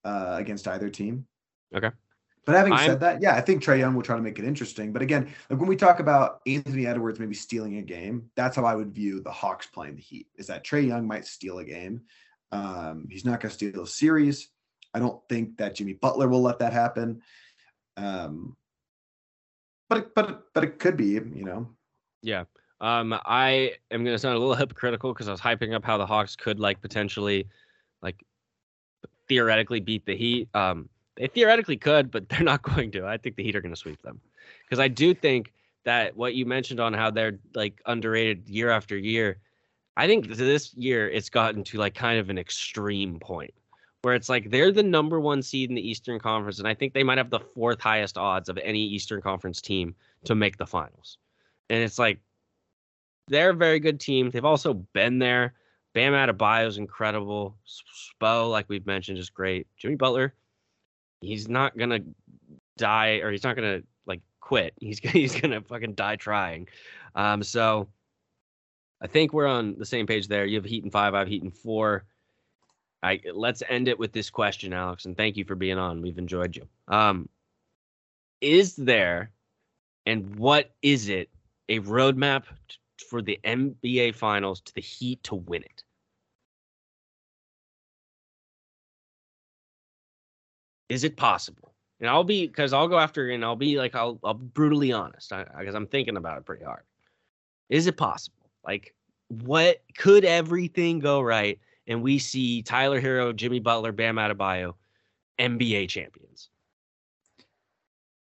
uh, 0.03 0.35
against 0.39 0.67
either 0.67 0.89
team. 0.89 1.25
Okay. 1.75 1.91
But 2.45 2.55
having 2.55 2.73
I'm- 2.73 2.85
said 2.87 2.99
that, 3.01 3.21
yeah, 3.21 3.35
I 3.35 3.41
think 3.41 3.61
Trae 3.61 3.77
Young 3.77 3.93
will 3.93 4.01
try 4.01 4.15
to 4.15 4.21
make 4.21 4.39
it 4.39 4.45
interesting. 4.45 4.91
But 4.91 5.01
again, 5.01 5.31
like 5.49 5.59
when 5.59 5.69
we 5.69 5.75
talk 5.75 5.99
about 5.99 6.39
Anthony 6.47 6.87
Edwards 6.87 7.19
maybe 7.19 7.35
stealing 7.35 7.77
a 7.77 7.81
game, 7.81 8.31
that's 8.35 8.55
how 8.55 8.65
I 8.65 8.73
would 8.73 8.91
view 8.93 9.21
the 9.21 9.31
Hawks 9.31 9.67
playing 9.67 9.97
the 9.97 10.01
Heat. 10.01 10.27
Is 10.35 10.47
that 10.47 10.65
Trae 10.65 10.87
Young 10.87 11.05
might 11.05 11.27
steal 11.27 11.59
a 11.59 11.65
game. 11.65 12.01
Um, 12.51 13.07
he's 13.11 13.25
not 13.25 13.39
going 13.39 13.49
to 13.49 13.55
steal 13.55 13.83
a 13.83 13.87
series. 13.87 14.49
I 14.95 14.99
don't 14.99 15.21
think 15.29 15.57
that 15.57 15.75
Jimmy 15.75 15.93
Butler 15.93 16.27
will 16.27 16.41
let 16.41 16.59
that 16.59 16.73
happen. 16.73 17.21
Um, 17.97 18.55
but 19.89 20.13
but 20.15 20.53
but 20.53 20.63
it 20.63 20.79
could 20.79 20.95
be, 20.95 21.05
you 21.05 21.43
know. 21.43 21.67
Yeah. 22.21 22.45
Um, 22.81 23.13
I 23.25 23.73
am 23.91 24.03
going 24.03 24.15
to 24.15 24.19
sound 24.19 24.35
a 24.35 24.39
little 24.39 24.55
hypocritical 24.63 25.13
because 25.13 25.27
I 25.27 25.31
was 25.31 25.41
hyping 25.41 25.73
up 25.73 25.83
how 25.83 25.97
the 25.97 26.05
Hawks 26.05 26.35
could 26.35 26.59
like 26.59 26.81
potentially, 26.81 27.47
like, 28.01 28.23
theoretically 29.27 29.81
beat 29.81 30.05
the 30.05 30.15
Heat. 30.15 30.47
Um, 30.53 30.87
they 31.17 31.27
theoretically 31.27 31.77
could, 31.77 32.09
but 32.09 32.29
they're 32.29 32.41
not 32.43 32.61
going 32.61 32.91
to. 32.91 33.05
I 33.05 33.17
think 33.17 33.35
the 33.35 33.43
Heat 33.43 33.55
are 33.55 33.61
going 33.61 33.73
to 33.73 33.79
sweep 33.79 34.01
them 34.01 34.21
because 34.65 34.79
I 34.79 34.87
do 34.87 35.13
think 35.13 35.53
that 35.85 36.15
what 36.15 36.35
you 36.35 36.45
mentioned 36.45 36.79
on 36.79 36.93
how 36.93 37.09
they're 37.09 37.39
like 37.55 37.81
underrated 37.85 38.47
year 38.47 38.69
after 38.69 38.97
year. 38.97 39.39
I 39.97 40.07
think 40.07 40.27
this 40.27 40.73
year 40.75 41.09
it's 41.09 41.29
gotten 41.29 41.63
to 41.65 41.77
like 41.77 41.93
kind 41.93 42.19
of 42.19 42.29
an 42.29 42.37
extreme 42.37 43.19
point 43.19 43.53
where 44.01 44.15
it's 44.15 44.29
like 44.29 44.49
they're 44.49 44.71
the 44.71 44.83
number 44.83 45.19
one 45.19 45.41
seed 45.41 45.69
in 45.69 45.75
the 45.75 45.87
Eastern 45.87 46.19
Conference, 46.19 46.59
and 46.59 46.67
I 46.67 46.73
think 46.73 46.93
they 46.93 47.03
might 47.03 47.17
have 47.17 47.29
the 47.29 47.39
fourth 47.39 47.81
highest 47.81 48.17
odds 48.17 48.49
of 48.49 48.57
any 48.59 48.83
Eastern 48.83 49.21
Conference 49.21 49.61
team 49.61 49.95
to 50.25 50.35
make 50.35 50.57
the 50.57 50.65
finals. 50.65 51.17
And 51.69 51.83
it's 51.83 51.99
like 51.99 52.19
they're 53.27 53.51
a 53.51 53.55
very 53.55 53.79
good 53.79 53.99
team. 53.99 54.29
They've 54.29 54.45
also 54.45 54.73
been 54.73 55.19
there. 55.19 55.53
Bam 55.93 56.13
Adebayo 56.13 56.67
is 56.67 56.77
incredible. 56.77 57.57
Spo, 57.67 58.49
like 58.49 58.69
we've 58.69 58.85
mentioned, 58.85 59.17
is 59.17 59.29
great. 59.29 59.67
Jimmy 59.77 59.95
Butler, 59.95 60.33
he's 61.21 61.49
not 61.49 61.77
gonna 61.77 61.99
die 62.77 63.19
or 63.21 63.31
he's 63.31 63.43
not 63.43 63.55
gonna 63.55 63.81
like 64.05 64.21
quit. 64.39 64.73
He's 64.79 64.99
he's 64.99 65.39
gonna 65.39 65.61
fucking 65.61 65.95
die 65.95 66.15
trying. 66.15 66.67
Um, 67.15 67.43
so 67.43 67.89
I 69.01 69.07
think 69.07 69.33
we're 69.33 69.47
on 69.47 69.77
the 69.77 69.85
same 69.85 70.07
page 70.07 70.27
there. 70.27 70.45
You 70.45 70.57
have 70.57 70.65
Heat 70.65 70.83
in 70.83 70.91
five, 70.91 71.13
I 71.13 71.19
have 71.19 71.27
Heat 71.27 71.43
in 71.43 71.51
four. 71.51 72.05
I 73.01 73.21
let's 73.33 73.63
end 73.69 73.87
it 73.87 73.97
with 73.97 74.11
this 74.11 74.29
question, 74.29 74.73
Alex, 74.73 75.05
and 75.05 75.15
thank 75.15 75.37
you 75.37 75.45
for 75.45 75.55
being 75.55 75.77
on. 75.77 76.01
We've 76.01 76.17
enjoyed 76.17 76.55
you. 76.55 76.67
Um, 76.87 77.29
is 78.41 78.75
there, 78.75 79.31
and 80.05 80.35
what 80.35 80.71
is 80.81 81.09
it, 81.09 81.29
a 81.69 81.79
roadmap 81.79 82.43
t- 82.67 82.77
for 83.09 83.21
the 83.21 83.39
NBA 83.43 84.15
Finals 84.15 84.61
to 84.61 84.73
the 84.73 84.81
Heat 84.81 85.23
to 85.23 85.35
win 85.35 85.63
it? 85.63 85.83
Is 90.89 91.03
it 91.03 91.15
possible? 91.15 91.73
And 91.99 92.09
I'll 92.09 92.23
be 92.23 92.47
because 92.47 92.73
I'll 92.73 92.87
go 92.87 92.97
after 92.97 93.29
and 93.29 93.43
I'll 93.43 93.55
be 93.55 93.77
like 93.77 93.95
I'll 93.95 94.19
I'll 94.23 94.33
brutally 94.33 94.91
honest 94.91 95.31
I, 95.31 95.45
because 95.57 95.75
I'm 95.75 95.87
thinking 95.87 96.17
about 96.17 96.37
it 96.37 96.45
pretty 96.45 96.65
hard. 96.65 96.83
Is 97.69 97.87
it 97.87 97.97
possible? 97.97 98.49
Like, 98.65 98.93
what 99.27 99.81
could 99.97 100.25
everything 100.25 100.99
go 100.99 101.21
right 101.21 101.59
and 101.89 102.03
we 102.03 102.19
see 102.19 102.61
Tyler 102.61 103.01
Herro, 103.01 103.35
Jimmy 103.35 103.59
Butler, 103.59 103.91
Bam 103.91 104.15
Adebayo, 104.15 104.75
NBA 105.39 105.89
champions? 105.89 106.49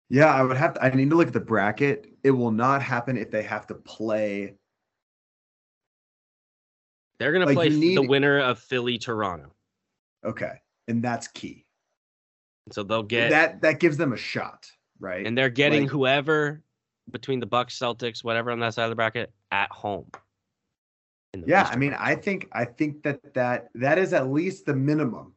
Yeah, 0.07 0.28
I 0.28 0.43
would 0.43 0.55
have 0.55 0.76
to. 0.76 0.84
I 0.84 0.91
need 0.91 1.09
to 1.09 1.16
look 1.16 1.28
at 1.28 1.34
the 1.34 1.39
bracket. 1.39 2.05
It 2.24 2.32
will 2.32 2.51
not 2.51 2.82
happen 2.84 3.18
if 3.18 3.32
they 3.32 3.41
have 3.41 3.66
to 3.68 3.76
play. 3.76 4.53
They're 7.18 7.34
gonna 7.34 7.51
play 7.53 7.70
need- 7.70 7.97
the 7.97 8.03
winner 8.07 8.39
of 8.39 8.59
Philly 8.59 8.97
Toronto, 8.99 9.55
Okay, 10.24 10.61
and 10.88 11.03
that's 11.03 11.28
key. 11.30 11.66
so 12.72 12.84
they'll 12.84 13.03
get 13.03 13.32
that 13.32 13.61
that 13.61 13.80
gives 13.80 13.97
them 13.97 14.13
a 14.13 14.18
shot, 14.18 14.70
right? 14.99 15.26
and 15.26 15.36
they're 15.38 15.49
getting 15.49 15.84
like- 15.84 15.91
whoever 15.91 16.61
between 17.11 17.39
the 17.39 17.45
Bucks, 17.45 17.78
Celtics, 17.80 18.24
whatever 18.24 18.51
on 18.51 18.59
that 18.59 18.74
side 18.74 18.84
of 18.84 18.89
the 18.89 18.95
bracket 18.95 19.32
at 19.51 19.72
home. 19.72 20.11
Yeah, 21.45 21.63
I 21.71 21.75
mean. 21.75 21.93
I 21.99 22.15
think 22.15 22.47
I 22.51 22.65
think 22.65 23.03
that 23.03 23.33
that 23.33 23.69
that 23.75 23.97
is 23.97 24.13
at 24.13 24.29
least 24.31 24.65
the 24.65 24.75
minimum. 24.75 25.33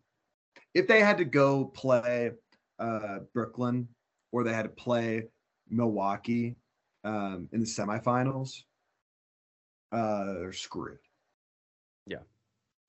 If 0.74 0.86
they 0.86 1.00
had 1.00 1.18
to 1.18 1.24
go 1.24 1.64
play 1.66 2.32
uh, 2.78 3.18
Brooklyn 3.32 3.88
or 4.32 4.44
they 4.44 4.52
had 4.52 4.62
to 4.62 4.68
play 4.68 5.24
Milwaukee 5.70 6.56
um, 7.04 7.48
in 7.52 7.60
the 7.60 7.66
semifinals, 7.66 8.62
uh, 9.92 10.24
they're 10.34 10.52
screwed. 10.52 10.98
Yeah. 12.06 12.18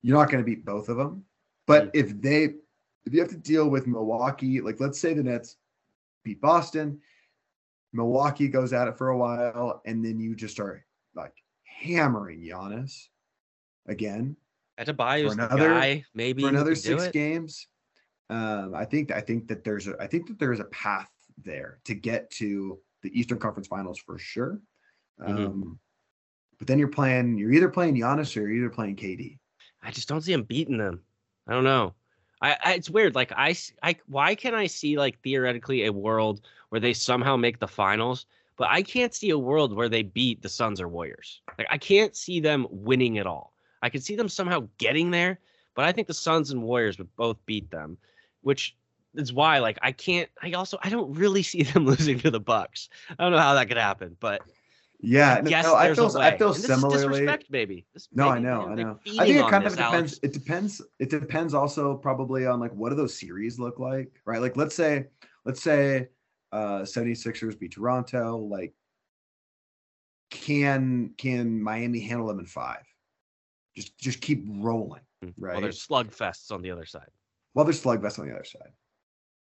you're 0.02 0.18
not 0.18 0.30
going 0.30 0.44
to 0.44 0.46
beat 0.46 0.66
both 0.66 0.90
of 0.90 0.98
them. 0.98 1.26
But 1.66 1.86
Mm. 1.88 1.92
if 1.94 2.22
they 2.22 2.44
if 3.06 3.14
you 3.14 3.20
have 3.22 3.30
to 3.30 3.38
deal 3.38 3.70
with 3.70 3.88
Milwaukee, 3.88 4.62
like 4.62 4.80
let's 4.80 5.00
say 5.00 5.14
the 5.14 5.24
Nets 5.24 5.58
beat 6.24 6.42
Boston, 6.42 7.00
Milwaukee 7.94 8.48
goes 8.50 8.74
at 8.74 8.88
it 8.88 8.98
for 8.98 9.10
a 9.10 9.18
while, 9.18 9.82
and 9.86 10.04
then 10.06 10.20
you 10.20 10.36
just 10.36 10.54
start 10.54 10.84
like 11.16 11.34
hammering 11.80 12.42
Giannis 12.42 13.08
again 13.88 14.36
Adebayo's 14.80 15.36
the 15.36 15.46
another- 15.46 15.70
guy. 15.70 16.04
Maybe 16.14 16.44
for 16.44 16.50
another 16.50 16.74
six 16.76 17.08
games. 17.10 17.68
Um, 18.30 18.74
I 18.76 18.86
think 18.86 19.12
I 19.12 19.20
think 19.22 19.48
that 19.50 19.64
there's 19.64 19.88
a 19.88 19.96
I 20.00 20.08
think 20.08 20.28
that 20.28 20.40
there's 20.40 20.60
a 20.62 20.66
path 20.66 21.10
there 21.44 21.80
to 21.86 21.94
get 21.96 22.30
to 22.32 22.80
the 23.02 23.18
Eastern 23.18 23.40
Conference 23.40 23.68
Finals 23.68 24.00
for 24.00 24.18
sure. 24.18 24.62
Um, 25.20 25.38
Mhm. 25.38 25.78
But 26.60 26.68
then 26.68 26.80
you're 26.80 26.88
playing 26.90 27.38
you're 27.38 27.52
either 27.52 27.70
playing 27.70 27.96
Giannis 27.96 28.36
or 28.38 28.42
you're 28.42 28.52
either 28.52 28.70
playing 28.70 28.96
KD. 28.98 29.38
I 29.82 29.92
just 29.92 30.08
don't 30.08 30.22
see 30.22 30.34
him 30.34 30.44
beating 30.44 30.78
them. 30.78 31.02
I 31.48 31.54
don't 31.54 31.64
know. 31.64 31.94
I, 32.42 32.56
I 32.64 32.74
it's 32.76 32.90
weird. 32.90 33.16
Like 33.16 33.34
I, 33.36 33.56
I, 33.84 33.96
why 34.08 34.36
can 34.36 34.54
I 34.56 34.68
see 34.68 34.98
like 34.98 35.20
theoretically 35.22 35.86
a 35.86 35.92
world 35.92 36.46
where 36.70 36.80
they 36.80 36.94
somehow 36.94 37.36
make 37.36 37.60
the 37.60 37.68
finals, 37.68 38.26
but 38.60 38.68
I 38.70 38.84
can't 38.84 39.16
see 39.16 39.30
a 39.30 39.38
world 39.38 39.74
where 39.74 39.88
they 39.88 40.04
beat 40.04 40.42
the 40.42 40.50
Suns 40.50 40.82
or 40.82 40.90
Warriors. 40.90 41.42
Like 41.58 41.68
I 41.72 41.78
can't 41.78 42.16
see 42.16 42.42
them 42.42 42.68
winning 42.70 43.18
at 43.18 43.26
all. 43.26 43.54
I 43.82 43.90
could 43.90 44.04
see 44.04 44.18
them 44.18 44.28
somehow 44.28 44.68
getting 44.78 45.12
there, 45.12 45.40
but 45.76 45.86
I 45.86 45.94
think 45.94 46.08
the 46.08 46.14
Suns 46.14 46.52
and 46.52 46.62
Warriors 46.62 46.98
would 46.98 47.16
both 47.16 47.38
beat 47.46 47.72
them, 47.72 47.98
which 48.42 48.76
is 49.16 49.32
why 49.32 49.60
like 49.60 49.80
I 49.82 49.94
can't. 49.94 50.30
I 50.44 50.52
also 50.52 50.78
I 50.84 50.90
don't 50.90 51.14
really 51.14 51.42
see 51.52 51.64
them 51.64 51.86
losing 51.86 52.20
to 52.20 52.30
the 52.30 52.42
Bucks. 52.42 52.90
I 53.18 53.24
don't 53.24 53.32
know 53.32 53.40
how 53.40 53.54
that 53.54 53.70
could 53.70 53.78
happen, 53.78 54.18
but 54.20 54.42
Yeah, 55.00 55.36
I 55.36 55.42
no, 55.42 55.76
I 55.76 55.96
feel. 55.96 56.18
I 56.18 56.38
feel 56.38 56.48
And 56.48 56.56
this 56.58 56.70
is 56.70 56.76
similarly. 56.76 57.12
disrespect, 57.12 57.50
baby. 57.50 57.86
This, 57.94 58.10
No, 58.12 58.28
I 58.28 58.40
know, 58.40 58.68
I 58.68 58.76
know. 58.76 59.00
I 59.18 59.26
think 59.26 59.38
it 59.38 59.50
kind 59.50 59.64
of 59.66 59.72
this, 59.72 59.78
depends. 59.78 59.94
Alex. 59.96 60.20
It 60.22 60.34
depends. 60.34 60.82
It 61.00 61.10
depends 61.10 61.54
also 61.54 61.96
probably 61.96 62.46
on 62.46 62.60
like 62.60 62.74
what 62.74 62.90
do 62.90 62.96
those 62.96 63.18
series 63.18 63.58
look 63.58 63.80
like, 63.80 64.12
right? 64.26 64.42
Like 64.42 64.58
let's 64.58 64.76
say, 64.76 65.06
let's 65.46 65.62
say 65.62 66.10
uh 66.52 66.80
76ers 66.82 67.58
beat 67.60 67.72
Toronto, 67.74 68.38
like 68.38 68.74
can 70.30 71.14
can 71.18 71.62
Miami 71.62 72.00
handle 72.00 72.28
them 72.28 72.40
in 72.40 72.46
five? 72.46 72.84
Just 73.76 73.98
just 73.98 74.22
keep 74.22 74.44
rolling, 74.48 75.02
right? 75.40 75.54
Well, 75.54 75.62
there's 75.62 75.86
slugfests 75.86 76.52
on 76.52 76.62
the 76.62 76.72
other 76.72 76.86
side. 76.86 77.10
Well, 77.54 77.66
there's 77.66 77.82
slugfest 77.82 78.20
on 78.20 78.28
the 78.28 78.34
other 78.34 78.44
side. 78.44 78.70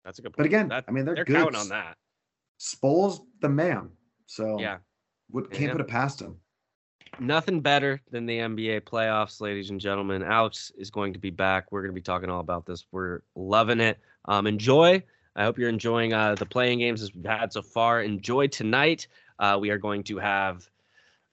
That's 0.04 0.20
a 0.20 0.22
good 0.24 0.30
point. 0.34 0.38
But 0.38 0.46
again, 0.48 0.68
That- 0.70 0.86
I 0.88 0.92
mean 0.92 1.06
they're, 1.06 1.16
they're 1.16 1.26
good. 1.26 1.36
counting 1.38 1.60
on 1.60 1.70
that. 1.70 1.98
Spole's 2.58 3.22
the 3.42 3.50
man. 3.50 3.90
So 4.26 4.60
Yeah. 4.60 4.78
what 5.30 5.52
can't 5.52 5.64
Yeah. 5.66 5.72
put 5.74 5.82
it 5.82 5.88
past 5.88 6.22
him. 6.22 6.38
Nothing 7.20 7.60
better 7.62 8.02
than 8.10 8.26
the 8.26 8.40
NBA 8.40 8.82
playoffs, 8.82 9.42
ladies 9.42 9.70
and 9.70 9.80
gentlemen. 9.80 10.24
Alex 10.24 10.72
is 10.78 10.90
going 10.90 11.12
to 11.14 11.20
be 11.20 11.30
back. 11.30 11.72
We're 11.72 11.82
going 11.82 11.92
to 11.92 11.96
be 11.96 12.02
talking 12.02 12.30
all 12.30 12.40
about 12.40 12.66
this. 12.66 12.86
We're 12.92 13.22
loving 13.36 13.82
it. 13.82 14.00
Um, 14.26 14.48
enjoy. 14.48 15.04
I 15.36 15.44
hope 15.44 15.58
you're 15.58 15.70
enjoying 15.70 16.14
uh, 16.14 16.36
the 16.36 16.46
play-in 16.46 16.80
games 16.80 17.02
as 17.02 17.14
we've 17.14 17.26
had 17.26 17.54
so 17.54 17.62
far. 17.62 18.02
Enjoy 18.02 18.48
tonight. 18.48 19.08
Uh, 19.40 19.58
we 19.60 19.70
are 19.70 19.78
going 19.78 20.04
to 20.04 20.18
have 20.18 20.70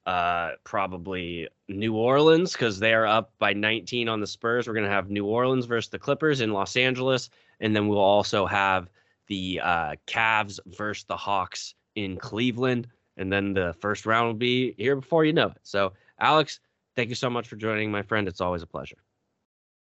uh, 0.05 0.51
probably 0.63 1.47
New 1.67 1.95
Orleans 1.95 2.53
because 2.53 2.79
they 2.79 2.93
are 2.93 3.05
up 3.05 3.33
by 3.39 3.53
19 3.53 4.09
on 4.09 4.19
the 4.19 4.27
Spurs. 4.27 4.67
We're 4.67 4.73
going 4.73 4.85
to 4.85 4.91
have 4.91 5.09
New 5.09 5.25
Orleans 5.25 5.65
versus 5.65 5.89
the 5.89 5.99
Clippers 5.99 6.41
in 6.41 6.51
Los 6.53 6.75
Angeles. 6.75 7.29
And 7.59 7.75
then 7.75 7.87
we'll 7.87 7.99
also 7.99 8.45
have 8.45 8.89
the 9.27 9.59
uh, 9.61 9.95
Cavs 10.07 10.59
versus 10.65 11.03
the 11.03 11.17
Hawks 11.17 11.75
in 11.95 12.17
Cleveland. 12.17 12.87
And 13.17 13.31
then 13.31 13.53
the 13.53 13.75
first 13.81 14.05
round 14.05 14.27
will 14.27 14.33
be 14.33 14.73
here 14.77 14.95
before 14.95 15.25
you 15.25 15.33
know 15.33 15.47
it. 15.47 15.57
So, 15.63 15.93
Alex, 16.19 16.59
thank 16.95 17.09
you 17.09 17.15
so 17.15 17.29
much 17.29 17.47
for 17.47 17.57
joining, 17.57 17.91
my 17.91 18.01
friend. 18.01 18.27
It's 18.27 18.41
always 18.41 18.63
a 18.63 18.67
pleasure. 18.67 18.97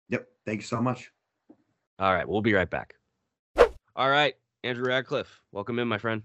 Yep. 0.10 0.28
Thank 0.46 0.62
you 0.62 0.68
so 0.68 0.82
much. 0.82 1.12
All 2.00 2.14
right, 2.14 2.28
we'll 2.28 2.42
be 2.42 2.54
right 2.54 2.70
back. 2.70 2.97
All 3.98 4.12
right, 4.12 4.36
Andrew 4.64 4.86
Radcliffe, 4.86 5.42
welcome 5.52 5.80
in, 5.80 5.88
my 5.88 5.98
friend. 5.98 6.22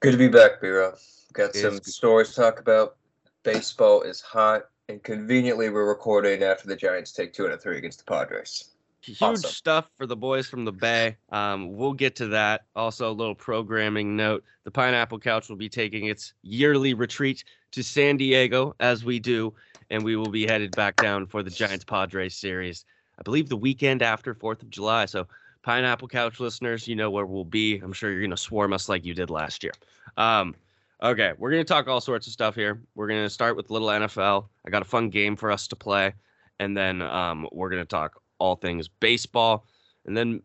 Good 0.00 0.12
to 0.12 0.18
be 0.18 0.28
back, 0.28 0.60
B-Rob. 0.60 0.98
Got 1.32 1.56
It 1.56 1.62
some 1.62 1.80
stories 1.82 2.28
to 2.34 2.34
talk 2.34 2.60
about. 2.60 2.96
Baseball 3.44 4.02
is 4.02 4.20
hot, 4.20 4.64
and 4.90 5.02
conveniently, 5.02 5.70
we're 5.70 5.88
recording 5.88 6.42
after 6.42 6.68
the 6.68 6.76
Giants 6.76 7.12
take 7.12 7.32
two 7.32 7.46
out 7.46 7.52
of 7.52 7.62
three 7.62 7.78
against 7.78 8.00
the 8.00 8.04
Padres. 8.04 8.72
Huge 9.00 9.22
Awesome. 9.22 9.50
stuff 9.50 9.90
for 9.96 10.04
the 10.04 10.16
boys 10.16 10.48
from 10.48 10.66
the 10.66 10.72
Bay. 10.72 11.16
Um, 11.32 11.72
we'll 11.72 11.94
get 11.94 12.14
to 12.16 12.26
that. 12.26 12.66
Also, 12.76 13.10
a 13.10 13.14
little 13.14 13.34
programming 13.34 14.14
note: 14.14 14.44
the 14.64 14.70
Pineapple 14.70 15.18
Couch 15.18 15.48
will 15.48 15.56
be 15.56 15.70
taking 15.70 16.08
its 16.08 16.34
yearly 16.42 16.92
retreat 16.92 17.42
to 17.72 17.82
San 17.82 18.18
Diego, 18.18 18.74
as 18.80 19.02
we 19.02 19.18
do, 19.18 19.54
and 19.88 20.04
we 20.04 20.14
will 20.14 20.28
be 20.28 20.46
headed 20.46 20.72
back 20.76 20.96
down 20.96 21.24
for 21.24 21.42
the 21.42 21.48
Giants 21.48 21.86
Padres 21.86 22.36
series. 22.36 22.84
I 23.18 23.22
believe 23.22 23.48
the 23.48 23.56
weekend 23.56 24.02
after 24.02 24.34
Fourth 24.34 24.60
of 24.60 24.68
July. 24.68 25.06
So, 25.06 25.26
Pineapple 25.62 26.08
Couch 26.08 26.40
listeners, 26.40 26.88
you 26.88 26.96
know 26.96 27.10
where 27.10 27.26
we'll 27.26 27.44
be. 27.44 27.78
I'm 27.78 27.92
sure 27.92 28.10
you're 28.10 28.22
gonna 28.22 28.36
swarm 28.36 28.72
us 28.72 28.88
like 28.88 29.04
you 29.04 29.14
did 29.14 29.30
last 29.30 29.62
year. 29.62 29.72
Um, 30.16 30.54
okay, 31.02 31.32
we're 31.38 31.50
gonna 31.50 31.64
talk 31.64 31.88
all 31.88 32.00
sorts 32.00 32.26
of 32.26 32.32
stuff 32.32 32.54
here. 32.54 32.80
We're 32.94 33.08
gonna 33.08 33.30
start 33.30 33.56
with 33.56 33.70
little 33.70 33.88
NFL. 33.88 34.46
I 34.66 34.70
got 34.70 34.82
a 34.82 34.86
fun 34.86 35.10
game 35.10 35.36
for 35.36 35.50
us 35.50 35.68
to 35.68 35.76
play, 35.76 36.14
and 36.58 36.76
then 36.76 37.02
um, 37.02 37.48
we're 37.52 37.70
gonna 37.70 37.84
talk 37.84 38.20
all 38.38 38.56
things 38.56 38.88
baseball, 38.88 39.66
and 40.06 40.16
then 40.16 40.42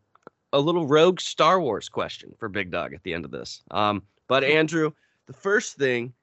a 0.53 0.59
little 0.59 0.87
rogue 0.87 1.19
Star 1.19 1.59
Wars 1.59 1.89
question 1.89 2.33
for 2.37 2.49
Big 2.49 2.71
Dog 2.71 2.93
at 2.93 3.03
the 3.03 3.13
end 3.13 3.25
of 3.25 3.31
this. 3.31 3.61
Um, 3.71 4.03
but 4.27 4.43
Andrew, 4.43 4.91
the 5.27 5.33
first 5.33 5.75
thing 5.75 6.13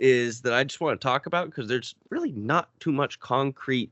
is 0.00 0.40
that 0.42 0.52
I 0.52 0.64
just 0.64 0.80
want 0.80 1.00
to 1.00 1.04
talk 1.04 1.26
about 1.26 1.46
because 1.46 1.68
there's 1.68 1.94
really 2.10 2.32
not 2.32 2.68
too 2.80 2.92
much 2.92 3.20
concrete 3.20 3.90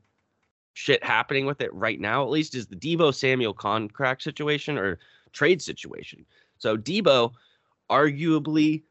shit 0.73 1.03
happening 1.03 1.45
with 1.45 1.61
it 1.61 1.73
right 1.73 1.99
now. 1.99 2.23
At 2.23 2.29
least 2.29 2.55
is 2.55 2.67
the 2.67 2.75
Deebo 2.75 3.13
Samuel 3.13 3.53
contract 3.53 4.23
situation 4.23 4.77
or 4.77 4.99
trade 5.33 5.61
situation. 5.61 6.25
So 6.57 6.77
Deebo, 6.77 7.33
arguably 7.89 8.83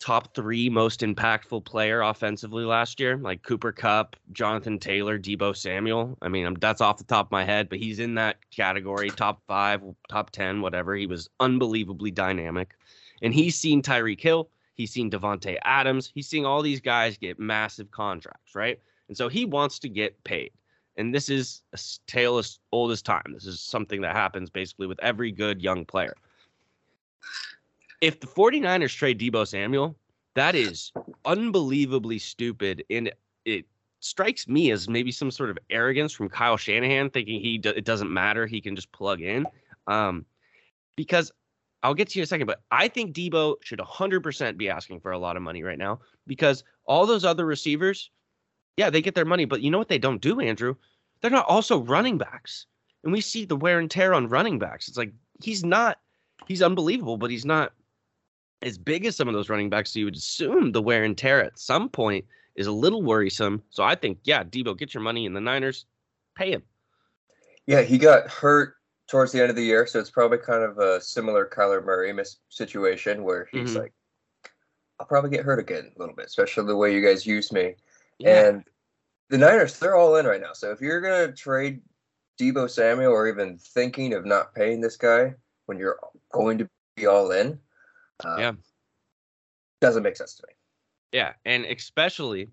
top 0.00 0.34
three 0.34 0.68
most 0.68 1.00
impactful 1.00 1.64
player 1.64 2.02
offensively 2.02 2.64
last 2.64 3.00
year, 3.00 3.16
like 3.16 3.42
Cooper 3.42 3.72
Kupp, 3.72 4.16
Jonathan 4.32 4.78
Taylor, 4.78 5.18
Deebo 5.18 5.56
Samuel. 5.56 6.18
I 6.20 6.28
mean, 6.28 6.56
that's 6.60 6.82
off 6.82 6.98
the 6.98 7.04
top 7.04 7.28
of 7.28 7.32
my 7.32 7.44
head, 7.44 7.70
but 7.70 7.78
he's 7.78 8.00
in 8.00 8.14
that 8.16 8.36
category, 8.50 9.08
top 9.08 9.40
five, 9.46 9.80
top 10.10 10.30
10, 10.30 10.60
whatever. 10.60 10.94
He 10.94 11.06
was 11.06 11.30
unbelievably 11.40 12.10
dynamic. 12.10 12.74
And 13.22 13.32
he's 13.32 13.58
seen 13.58 13.80
Tyreek 13.80 14.20
Hill, 14.20 14.50
he's 14.74 14.92
seen 14.92 15.10
Davante 15.10 15.56
Adams, 15.62 16.12
he's 16.14 16.28
seeing 16.28 16.44
all 16.44 16.60
these 16.60 16.80
guys 16.80 17.16
get 17.16 17.38
massive 17.38 17.90
contracts, 17.90 18.54
right? 18.54 18.78
And 19.08 19.16
so 19.16 19.28
he 19.28 19.44
wants 19.44 19.78
to 19.80 19.88
get 19.88 20.22
paid. 20.24 20.50
And 20.96 21.14
this 21.14 21.28
is 21.28 21.62
a 21.72 21.78
tale 22.06 22.38
as 22.38 22.58
old 22.72 22.92
as 22.92 23.02
time. 23.02 23.32
This 23.32 23.46
is 23.46 23.60
something 23.60 24.00
that 24.02 24.14
happens 24.14 24.48
basically 24.48 24.86
with 24.86 24.98
every 25.02 25.32
good 25.32 25.60
young 25.60 25.84
player 25.84 26.14
if 28.04 28.20
the 28.20 28.26
49ers 28.26 28.94
trade 28.94 29.18
Deebo 29.18 29.46
Samuel, 29.46 29.96
that 30.34 30.54
is 30.54 30.92
unbelievably 31.24 32.18
stupid. 32.18 32.84
And 32.90 33.10
it 33.46 33.64
strikes 34.00 34.46
me 34.46 34.70
as 34.72 34.90
maybe 34.90 35.10
some 35.10 35.30
sort 35.30 35.48
of 35.48 35.58
arrogance 35.70 36.12
from 36.12 36.28
Kyle 36.28 36.58
Shanahan, 36.58 37.08
thinking 37.08 37.40
he 37.40 37.60
it 37.64 37.86
doesn't 37.86 38.12
matter, 38.12 38.46
he 38.46 38.60
can 38.60 38.76
just 38.76 38.92
plug 38.92 39.22
in. 39.22 39.46
Um, 39.86 40.26
because 40.96 41.32
I'll 41.82 41.94
get 41.94 42.10
to 42.10 42.18
you 42.18 42.22
in 42.22 42.24
a 42.24 42.26
second, 42.26 42.46
but 42.46 42.60
I 42.70 42.88
think 42.88 43.14
Deebo 43.14 43.56
should 43.62 43.78
100% 43.78 44.58
be 44.58 44.68
asking 44.68 45.00
for 45.00 45.12
a 45.12 45.18
lot 45.18 45.36
of 45.36 45.42
money 45.42 45.62
right 45.62 45.78
now 45.78 46.00
because 46.26 46.62
all 46.86 47.06
those 47.06 47.24
other 47.24 47.46
receivers, 47.46 48.10
yeah, 48.76 48.90
they 48.90 49.02
get 49.02 49.14
their 49.14 49.24
money, 49.24 49.44
but 49.44 49.60
you 49.60 49.70
know 49.70 49.78
what 49.78 49.88
they 49.88 49.98
don't 49.98 50.20
do, 50.20 50.40
Andrew? 50.40 50.74
They're 51.20 51.30
not 51.30 51.46
also 51.46 51.82
running 51.82 52.18
backs. 52.18 52.66
And 53.02 53.12
we 53.12 53.20
see 53.20 53.44
the 53.44 53.56
wear 53.56 53.78
and 53.78 53.90
tear 53.90 54.14
on 54.14 54.28
running 54.28 54.58
backs. 54.58 54.88
It's 54.88 54.96
like 54.96 55.12
he's 55.42 55.64
not, 55.64 55.98
he's 56.46 56.62
unbelievable, 56.62 57.16
but 57.16 57.30
he's 57.30 57.44
not 57.44 57.72
as 58.62 58.78
big 58.78 59.04
as 59.04 59.14
some 59.14 59.28
of 59.28 59.34
those 59.34 59.50
running 59.50 59.68
backs, 59.68 59.92
so 59.92 59.98
you 59.98 60.06
would 60.06 60.16
assume 60.16 60.72
the 60.72 60.82
wear 60.82 61.04
and 61.04 61.18
tear 61.18 61.44
at 61.44 61.58
some 61.58 61.88
point 61.88 62.24
is 62.56 62.66
a 62.66 62.72
little 62.72 63.02
worrisome. 63.02 63.62
So 63.70 63.82
I 63.82 63.94
think, 63.94 64.18
yeah, 64.24 64.42
Deebo, 64.42 64.78
get 64.78 64.94
your 64.94 65.02
money 65.02 65.26
in 65.26 65.34
the 65.34 65.40
Niners, 65.40 65.84
pay 66.34 66.52
him. 66.52 66.62
Yeah, 67.66 67.82
he 67.82 67.98
got 67.98 68.28
hurt 68.28 68.76
towards 69.06 69.32
the 69.32 69.40
end 69.40 69.50
of 69.50 69.56
the 69.56 69.64
year, 69.64 69.86
so 69.86 70.00
it's 70.00 70.10
probably 70.10 70.38
kind 70.38 70.62
of 70.62 70.78
a 70.78 71.00
similar 71.00 71.46
Kyler 71.46 71.84
Murray 71.84 72.14
situation 72.48 73.22
where 73.22 73.48
he's 73.52 73.70
mm-hmm. 73.70 73.80
like, 73.80 73.92
I'll 74.98 75.06
probably 75.06 75.30
get 75.30 75.44
hurt 75.44 75.58
again 75.58 75.90
a 75.94 75.98
little 75.98 76.14
bit, 76.14 76.26
especially 76.26 76.66
the 76.66 76.76
way 76.76 76.94
you 76.94 77.04
guys 77.04 77.26
use 77.26 77.52
me. 77.52 77.74
Yeah. 78.18 78.48
And 78.48 78.64
the 79.30 79.38
Niners, 79.38 79.78
they're 79.78 79.96
all 79.96 80.16
in 80.16 80.26
right 80.26 80.40
now. 80.40 80.52
So 80.52 80.70
if 80.70 80.80
you're 80.80 81.00
gonna 81.00 81.32
trade 81.32 81.80
Deebo 82.40 82.70
Samuel 82.70 83.12
or 83.12 83.28
even 83.28 83.58
thinking 83.58 84.14
of 84.14 84.24
not 84.24 84.54
paying 84.54 84.80
this 84.80 84.96
guy 84.96 85.34
when 85.66 85.78
you're 85.78 85.98
going 86.32 86.58
to 86.58 86.68
be 86.96 87.06
all 87.06 87.30
in, 87.30 87.58
um, 88.22 88.38
yeah. 88.38 88.52
Doesn't 89.80 90.02
make 90.02 90.16
sense 90.16 90.34
to 90.36 90.44
me. 90.46 90.54
Yeah. 91.12 91.32
And 91.44 91.64
especially, 91.64 92.48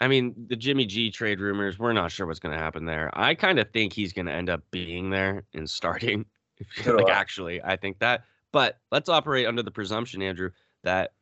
I 0.00 0.08
mean, 0.08 0.34
the 0.48 0.56
Jimmy 0.56 0.86
G 0.86 1.10
trade 1.10 1.40
rumors, 1.40 1.78
we're 1.78 1.92
not 1.92 2.10
sure 2.12 2.26
what's 2.26 2.40
going 2.40 2.56
to 2.56 2.62
happen 2.62 2.84
there. 2.84 3.10
I 3.14 3.34
kind 3.34 3.58
of 3.58 3.70
think 3.70 3.92
he's 3.92 4.12
going 4.12 4.26
to 4.26 4.32
end 4.32 4.50
up 4.50 4.62
being 4.70 5.10
there 5.10 5.44
and 5.54 5.68
starting. 5.68 6.24
like, 6.86 7.08
actually, 7.08 7.62
I 7.62 7.76
think 7.76 7.98
that. 8.00 8.24
But 8.52 8.78
let's 8.92 9.08
operate 9.08 9.46
under 9.46 9.62
the 9.62 9.70
presumption, 9.70 10.22
Andrew, 10.22 10.50
that 10.84 11.12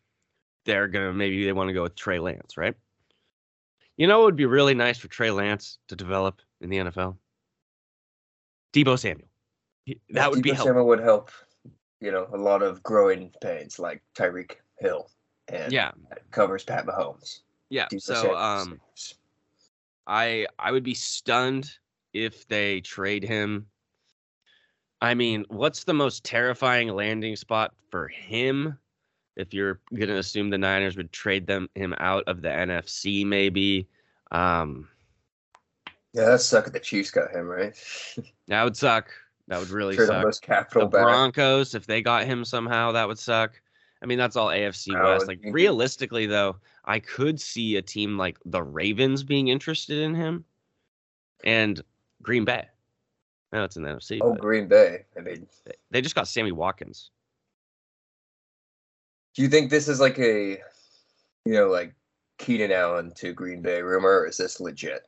they're 0.64 0.88
going 0.88 1.06
to 1.06 1.12
maybe 1.12 1.44
they 1.44 1.52
want 1.52 1.68
to 1.68 1.74
go 1.74 1.82
with 1.82 1.94
Trey 1.94 2.18
Lance, 2.18 2.56
right? 2.56 2.74
You 3.96 4.06
know, 4.06 4.22
it 4.22 4.24
would 4.24 4.36
be 4.36 4.46
really 4.46 4.74
nice 4.74 4.98
for 4.98 5.08
Trey 5.08 5.30
Lance 5.30 5.78
to 5.88 5.96
develop 5.96 6.40
in 6.60 6.70
the 6.70 6.78
NFL. 6.78 7.16
Deebo 8.72 8.98
Samuel. 8.98 9.28
That 10.10 10.30
would 10.30 10.40
Deebo 10.40 10.42
be 10.42 10.48
helpful. 10.50 10.66
Samuel 10.68 10.86
would 10.86 11.00
help 11.00 11.30
you 12.02 12.10
know, 12.10 12.26
a 12.34 12.36
lot 12.36 12.62
of 12.62 12.82
growing 12.82 13.30
pains 13.40 13.78
like 13.78 14.02
Tyreek 14.18 14.56
Hill 14.80 15.08
and 15.48 15.72
yeah, 15.72 15.92
covers 16.32 16.64
Pat 16.64 16.84
Mahomes. 16.84 17.40
Yeah. 17.70 17.86
So 17.98 18.36
um 18.36 18.80
I 20.06 20.46
I 20.58 20.72
would 20.72 20.82
be 20.82 20.94
stunned 20.94 21.70
if 22.12 22.46
they 22.48 22.80
trade 22.80 23.22
him. 23.22 23.66
I 25.00 25.14
mean, 25.14 25.46
what's 25.48 25.84
the 25.84 25.94
most 25.94 26.24
terrifying 26.24 26.88
landing 26.88 27.36
spot 27.36 27.72
for 27.90 28.08
him? 28.08 28.76
If 29.36 29.54
you're 29.54 29.80
gonna 29.94 30.16
assume 30.16 30.50
the 30.50 30.58
Niners 30.58 30.96
would 30.96 31.12
trade 31.12 31.46
them 31.46 31.68
him 31.74 31.94
out 31.98 32.24
of 32.26 32.42
the 32.42 32.48
NFC, 32.48 33.26
maybe. 33.26 33.88
Um 34.30 34.88
Yeah, 36.12 36.26
that 36.26 36.40
suck 36.40 36.66
if 36.66 36.72
the 36.72 36.80
Chiefs 36.80 37.10
got 37.10 37.30
him, 37.30 37.46
right? 37.46 37.74
that 38.48 38.64
would 38.64 38.76
suck. 38.76 39.10
That 39.48 39.58
would 39.58 39.70
really 39.70 39.96
Trade 39.96 40.08
suck. 40.08 40.40
Capital 40.42 40.88
the 40.88 40.96
back. 40.96 41.04
Broncos, 41.04 41.74
if 41.74 41.86
they 41.86 42.02
got 42.02 42.24
him 42.24 42.44
somehow, 42.44 42.92
that 42.92 43.08
would 43.08 43.18
suck. 43.18 43.60
I 44.02 44.06
mean, 44.06 44.18
that's 44.18 44.34
all 44.34 44.48
AFC 44.48 44.94
oh, 44.96 45.12
West. 45.12 45.28
Like 45.28 45.40
realistically, 45.44 46.26
though, 46.26 46.56
I 46.84 46.98
could 46.98 47.40
see 47.40 47.76
a 47.76 47.82
team 47.82 48.18
like 48.18 48.36
the 48.44 48.62
Ravens 48.62 49.22
being 49.22 49.48
interested 49.48 49.98
in 49.98 50.14
him, 50.14 50.44
and 51.44 51.80
Green 52.20 52.44
Bay. 52.44 52.66
No, 53.52 53.64
it's 53.64 53.76
in 53.76 53.82
the 53.82 53.90
NFC. 53.90 54.18
Oh, 54.20 54.34
Green 54.34 54.66
Bay. 54.66 55.04
I 55.16 55.20
mean, 55.20 55.46
they 55.90 56.00
just 56.00 56.14
got 56.14 56.26
Sammy 56.26 56.52
Watkins. 56.52 57.10
Do 59.34 59.42
you 59.42 59.48
think 59.48 59.70
this 59.70 59.88
is 59.88 60.00
like 60.00 60.18
a, 60.18 60.58
you 61.44 61.52
know, 61.52 61.68
like 61.68 61.94
Keenan 62.38 62.72
Allen 62.72 63.12
to 63.16 63.32
Green 63.32 63.62
Bay 63.62 63.82
rumor, 63.82 64.20
or 64.20 64.26
is 64.26 64.36
this 64.36 64.60
legit? 64.60 65.06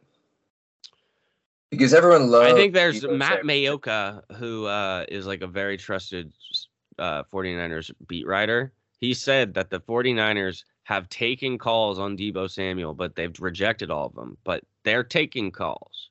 because 1.77 1.95
everyone 1.95 2.31
loves. 2.31 2.53
I 2.53 2.57
think 2.57 2.75
there's 2.75 3.07
Matt 3.07 3.43
Maiocco 3.43 4.23
who 4.37 4.67
uh, 4.67 5.05
is 5.09 5.27
like 5.27 5.43
a 5.43 5.47
very 5.47 5.77
trusted 5.77 6.33
uh, 6.99 7.25
49ers 7.25 7.91
beat 8.07 8.27
writer. 8.27 8.73
He 9.01 9.15
said 9.15 9.55
that 9.55 9.71
the 9.71 9.81
49ers 9.81 10.65
have 10.85 11.09
taken 11.09 11.59
calls 11.59 11.99
on 11.99 12.17
Deebo 12.17 12.51
Samuel, 12.51 12.95
but 12.95 13.17
they've 13.17 13.39
rejected 13.41 13.91
all 13.91 14.07
of 14.07 14.15
them. 14.15 14.37
But 14.45 14.65
they're 14.85 15.05
taking 15.05 15.51
calls. 15.51 16.11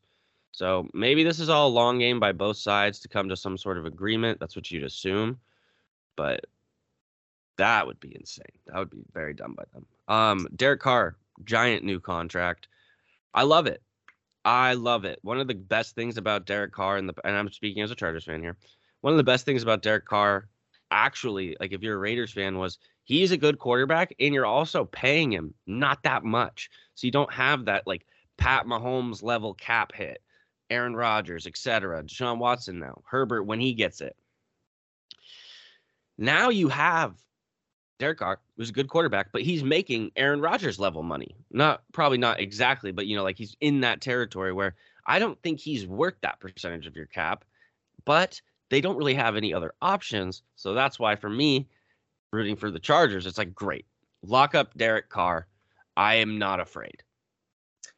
So 0.52 0.88
maybe 0.94 1.23
this 1.23 1.40
is 1.40 1.49
all 1.49 1.69
a 1.69 1.72
long 1.72 1.99
game 1.99 2.19
by 2.19 2.31
both 2.31 2.57
sides 2.57 2.99
to 2.99 3.07
come 3.07 3.30
to 3.30 3.35
some 3.35 3.57
sort 3.57 3.77
of 3.77 3.85
agreement. 3.85 4.40
That's 4.40 4.56
what 4.56 4.69
you'd 4.69 4.84
assume. 4.84 5.40
But 6.15 6.45
that 7.58 7.86
would 7.88 8.00
be 8.00 8.16
insane. 8.16 8.46
That 8.68 8.78
would 8.78 8.90
be 8.90 9.04
very 9.14 9.34
dumb 9.34 9.56
by 9.56 9.64
them. 9.74 9.86
Um, 10.08 10.48
Derek 10.56 10.82
Carr, 10.82 11.16
giant 11.44 11.84
new 11.84 12.00
contract. 12.00 12.68
I 13.34 13.44
love 13.44 13.68
it. 13.68 13.82
I 14.46 14.74
love 14.74 15.06
it. 15.06 15.20
One 15.22 15.40
of 15.40 15.48
the 15.48 15.56
best 15.56 15.96
things 15.96 16.18
about 16.18 16.46
Derek 16.46 16.74
Carr, 16.74 16.98
and, 16.98 17.08
the, 17.08 17.14
and 17.24 17.36
I'm 17.36 17.52
speaking 17.52 17.82
as 17.82 17.92
a 17.92 17.96
Chargers 17.96 18.26
fan 18.26 18.42
here. 18.42 18.58
One 19.02 19.14
of 19.14 19.18
the 19.18 19.24
best 19.24 19.46
things 19.46 19.64
about 19.64 19.82
Derek 19.82 20.06
Carr, 20.06 20.48
actually, 20.92 21.56
like 21.60 21.72
if 21.72 21.82
you're 21.82 21.96
a 21.96 22.00
Raiders 22.00 22.32
fan, 22.32 22.58
was 22.58 22.78
he's 23.04 23.32
a 23.32 23.38
good 23.38 23.60
quarterback, 23.60 24.14
and 24.20 24.34
you're 24.34 24.46
also 24.46 24.86
paying 24.86 25.32
him 25.32 25.54
not 25.66 26.04
that 26.04 26.24
much, 26.24 26.70
so 26.96 27.08
you 27.08 27.12
don't 27.12 27.32
have 27.32 27.66
that 27.66 27.88
like 27.88 28.06
Pat 28.38 28.66
Mahomes 28.66 29.24
level 29.24 29.54
cap 29.54 29.94
hit, 29.94 30.22
Aaron 30.70 30.96
Rodgers, 30.96 31.48
etc. 31.48 32.04
Deshaun 32.04 32.38
Watson 32.38 32.80
now, 32.80 33.02
Herbert 33.06 33.44
when 33.44 33.60
he 33.60 33.74
gets 33.74 34.02
it. 34.02 34.16
Now 36.18 36.50
you 36.50 36.70
have 36.70 37.16
Derek 38.04 38.18
Carr 38.18 38.42
was 38.58 38.68
a 38.68 38.74
good 38.74 38.90
quarterback, 38.90 39.32
but 39.32 39.44
he's 39.44 39.64
making 39.64 40.12
Aaron 40.18 40.42
Rodgers 40.42 40.78
level 40.78 41.04
money. 41.04 41.38
Not 41.52 41.84
probably 41.94 42.18
not 42.18 42.42
exactly, 42.42 42.92
but 42.92 43.08
you 43.08 43.16
know, 43.16 43.24
like 43.24 43.38
he's 43.38 43.56
in 43.62 43.80
that 43.80 44.02
territory 44.02 44.52
where 44.52 44.76
I 45.08 45.20
don't 45.20 45.42
think 45.42 45.62
he's 45.62 45.88
worth 45.88 46.16
that 46.22 46.42
percentage 46.42 46.86
of 46.86 46.98
your 46.98 47.06
cap, 47.06 47.46
but 48.04 48.42
they 48.70 48.82
don't 48.82 48.98
really 48.98 49.14
have 49.14 49.38
any 49.38 49.54
other 49.54 49.74
options. 49.82 50.42
So 50.58 50.74
that's 50.74 51.00
why 51.00 51.16
for 51.16 51.30
me, 51.30 51.70
rooting 52.34 52.58
for 52.58 52.70
the 52.70 52.80
Chargers, 52.80 53.26
it's 53.26 53.38
like 53.38 53.56
great. 53.56 53.86
Lock 54.22 54.54
up 54.54 54.74
Derek 54.76 55.08
Carr. 55.08 55.48
I 55.96 56.16
am 56.16 56.38
not 56.38 56.60
afraid. 56.60 57.04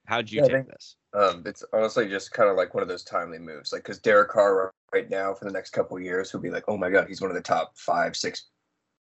How'd 0.06 0.30
you 0.30 0.44
yeah, 0.44 0.50
take 0.50 0.68
this? 0.68 0.98
Um, 1.16 1.42
it's 1.48 1.66
honestly 1.74 2.08
just 2.08 2.32
kind 2.32 2.48
of 2.48 2.58
like 2.58 2.76
one 2.76 2.84
of 2.84 2.90
those 2.90 3.04
timely 3.04 3.40
moves, 3.40 3.74
like 3.74 3.82
because 3.82 3.98
Derek 3.98 4.30
Carr 4.30 4.72
right 4.94 5.10
now 5.10 5.34
for 5.34 5.46
the 5.46 5.52
next 5.52 5.72
couple 5.72 6.00
years 6.00 6.32
will 6.32 6.42
be 6.42 6.52
like, 6.52 6.66
oh 6.68 6.78
my 6.78 6.92
god, 6.92 7.08
he's 7.08 7.22
one 7.22 7.32
of 7.32 7.36
the 7.36 7.42
top 7.42 7.76
five, 7.76 8.16
six 8.16 8.50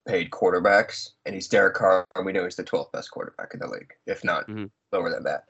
paid 0.08 0.32
quarterbacks, 0.32 1.10
and 1.26 1.36
he's 1.36 1.48
Derek 1.48 1.76
Carr, 1.76 2.08
and 2.16 2.26
we 2.26 2.32
know 2.32 2.46
he's 2.46 2.56
the 2.56 2.64
12th 2.64 2.92
best 2.92 3.12
quarterback 3.12 3.54
in 3.54 3.60
the 3.60 3.68
league, 3.68 3.94
if 4.06 4.24
not 4.24 4.48
mm-hmm. 4.48 4.66
lower 4.92 5.10
than 5.10 5.24
that. 5.24 5.44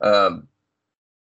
Um, 0.00 0.48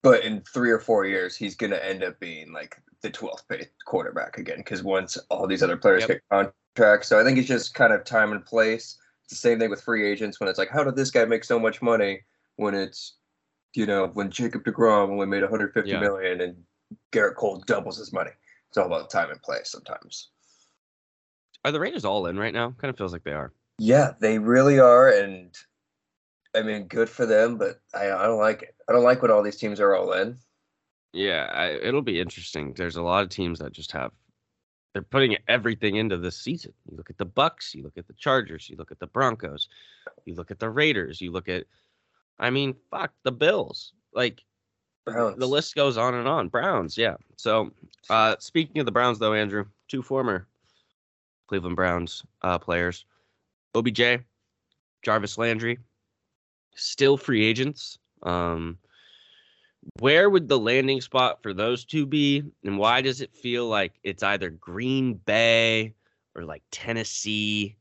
but 0.03 0.23
in 0.23 0.41
three 0.41 0.71
or 0.71 0.79
four 0.79 1.05
years, 1.05 1.35
he's 1.35 1.55
going 1.55 1.71
to 1.71 1.85
end 1.85 2.03
up 2.03 2.19
being 2.19 2.53
like 2.53 2.81
the 3.01 3.09
12th 3.09 3.47
paid 3.49 3.69
quarterback 3.85 4.37
again, 4.37 4.57
because 4.57 4.83
once 4.83 5.17
all 5.29 5.47
these 5.47 5.63
other 5.63 5.77
players 5.77 6.01
yep. 6.01 6.09
get 6.09 6.21
contracts, 6.75 7.09
so 7.09 7.19
I 7.19 7.23
think 7.23 7.37
it's 7.37 7.47
just 7.47 7.73
kind 7.73 7.91
of 7.91 8.05
time 8.05 8.31
and 8.31 8.45
place. 8.45 8.97
It's 9.23 9.31
the 9.31 9.35
same 9.35 9.59
thing 9.59 9.69
with 9.69 9.81
free 9.81 10.09
agents 10.09 10.39
when 10.39 10.49
it's 10.49 10.59
like, 10.59 10.69
how 10.69 10.83
did 10.83 10.95
this 10.95 11.11
guy 11.11 11.25
make 11.25 11.43
so 11.43 11.59
much 11.59 11.81
money 11.81 12.21
when 12.55 12.73
it's, 12.73 13.15
you 13.75 13.85
know, 13.85 14.07
when 14.13 14.31
Jacob 14.31 14.63
DeGrom 14.63 15.09
only 15.09 15.27
made 15.27 15.41
150 15.41 15.89
yeah. 15.89 15.99
million 15.99 16.41
and 16.41 16.55
Gerrit 17.11 17.35
Cole 17.35 17.63
doubles 17.67 17.97
his 17.97 18.13
money. 18.13 18.31
It's 18.69 18.77
all 18.77 18.85
about 18.85 19.09
time 19.09 19.31
and 19.31 19.41
place 19.41 19.71
sometimes. 19.71 20.29
Are 21.65 21.71
the 21.71 21.79
Raiders 21.79 22.05
all 22.05 22.25
in 22.27 22.37
right 22.37 22.53
now? 22.53 22.71
Kind 22.71 22.89
of 22.89 22.97
feels 22.97 23.13
like 23.13 23.23
they 23.23 23.33
are. 23.33 23.51
Yeah, 23.77 24.13
they 24.19 24.39
really 24.39 24.79
are, 24.79 25.09
and 25.09 25.55
I 26.55 26.61
mean, 26.61 26.87
good 26.87 27.09
for 27.09 27.25
them. 27.25 27.57
But 27.57 27.81
I, 27.93 28.11
I 28.11 28.27
don't 28.27 28.39
like 28.39 28.63
it. 28.63 28.75
I 28.87 28.93
don't 28.93 29.03
like 29.03 29.21
when 29.21 29.31
all 29.31 29.43
these 29.43 29.57
teams 29.57 29.79
are 29.79 29.95
all 29.95 30.13
in. 30.13 30.37
Yeah, 31.13 31.49
I, 31.53 31.71
it'll 31.71 32.01
be 32.01 32.19
interesting. 32.19 32.73
There's 32.73 32.97
a 32.97 33.01
lot 33.01 33.23
of 33.23 33.29
teams 33.29 33.59
that 33.59 33.71
just 33.71 33.91
have 33.91 34.11
they're 34.93 35.01
putting 35.03 35.37
everything 35.47 35.95
into 35.95 36.17
this 36.17 36.35
season. 36.37 36.73
You 36.89 36.97
look 36.97 37.09
at 37.09 37.17
the 37.17 37.25
Bucks, 37.25 37.75
you 37.75 37.83
look 37.83 37.97
at 37.97 38.07
the 38.07 38.13
Chargers, 38.13 38.69
you 38.69 38.75
look 38.75 38.91
at 38.91 38.99
the 38.99 39.07
Broncos, 39.07 39.69
you 40.25 40.35
look 40.35 40.51
at 40.51 40.59
the 40.59 40.69
Raiders, 40.69 41.21
you 41.21 41.31
look 41.31 41.47
at 41.49 41.65
I 42.39 42.49
mean, 42.49 42.75
fuck 42.89 43.11
the 43.23 43.31
Bills. 43.31 43.93
Like 44.13 44.41
Browns. 45.05 45.37
the 45.37 45.47
list 45.47 45.75
goes 45.75 45.97
on 45.97 46.15
and 46.15 46.27
on. 46.27 46.49
Browns, 46.49 46.97
yeah. 46.97 47.15
So 47.37 47.71
uh 48.09 48.35
speaking 48.39 48.79
of 48.79 48.85
the 48.85 48.91
Browns 48.91 49.19
though, 49.19 49.33
Andrew, 49.33 49.65
two 49.87 50.01
former 50.01 50.47
Cleveland 51.49 51.75
Browns 51.75 52.23
uh 52.43 52.59
players, 52.59 53.05
OBJ, 53.73 54.19
Jarvis 55.01 55.35
Landry, 55.39 55.79
still 56.75 57.17
free 57.17 57.43
agents. 57.43 57.97
Um 58.21 58.77
where 59.99 60.29
would 60.29 60.47
the 60.47 60.59
landing 60.59 61.01
spot 61.01 61.41
for 61.41 61.53
those 61.53 61.85
two 61.85 62.05
be 62.05 62.43
and 62.63 62.77
why 62.77 63.01
does 63.01 63.19
it 63.21 63.33
feel 63.33 63.65
like 63.67 63.93
it's 64.03 64.21
either 64.21 64.51
green 64.51 65.15
bay 65.15 65.95
or 66.35 66.43
like 66.43 66.61
tennessee 66.69 67.75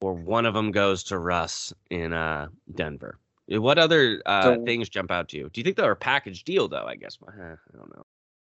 or 0.00 0.14
one 0.14 0.46
of 0.46 0.54
them 0.54 0.72
goes 0.72 1.04
to 1.04 1.18
russ 1.18 1.72
in 1.90 2.12
uh 2.12 2.48
denver? 2.74 3.20
What 3.46 3.78
other 3.78 4.20
uh 4.26 4.56
So- 4.56 4.64
things 4.64 4.88
jump 4.88 5.12
out 5.12 5.28
to 5.28 5.36
you? 5.36 5.48
Do 5.52 5.60
you 5.60 5.64
think 5.64 5.76
they're 5.76 5.92
a 5.92 5.96
package 5.96 6.42
deal 6.42 6.66
though 6.66 6.86
i 6.86 6.96
guess? 6.96 7.18
I 7.28 7.76
don't 7.76 7.94
know. 7.96 8.04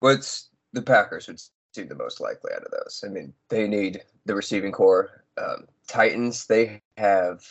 What's 0.01 0.49
the 0.73 0.81
Packers 0.81 1.29
seem 1.73 1.87
the 1.87 1.95
most 1.95 2.19
likely 2.21 2.51
out 2.53 2.63
of 2.63 2.71
those? 2.71 3.03
I 3.05 3.09
mean, 3.09 3.33
they 3.49 3.67
need 3.67 4.03
the 4.25 4.35
receiving 4.35 4.71
corps. 4.71 5.23
Um, 5.37 5.67
Titans, 5.87 6.45
they 6.45 6.81
have 6.97 7.43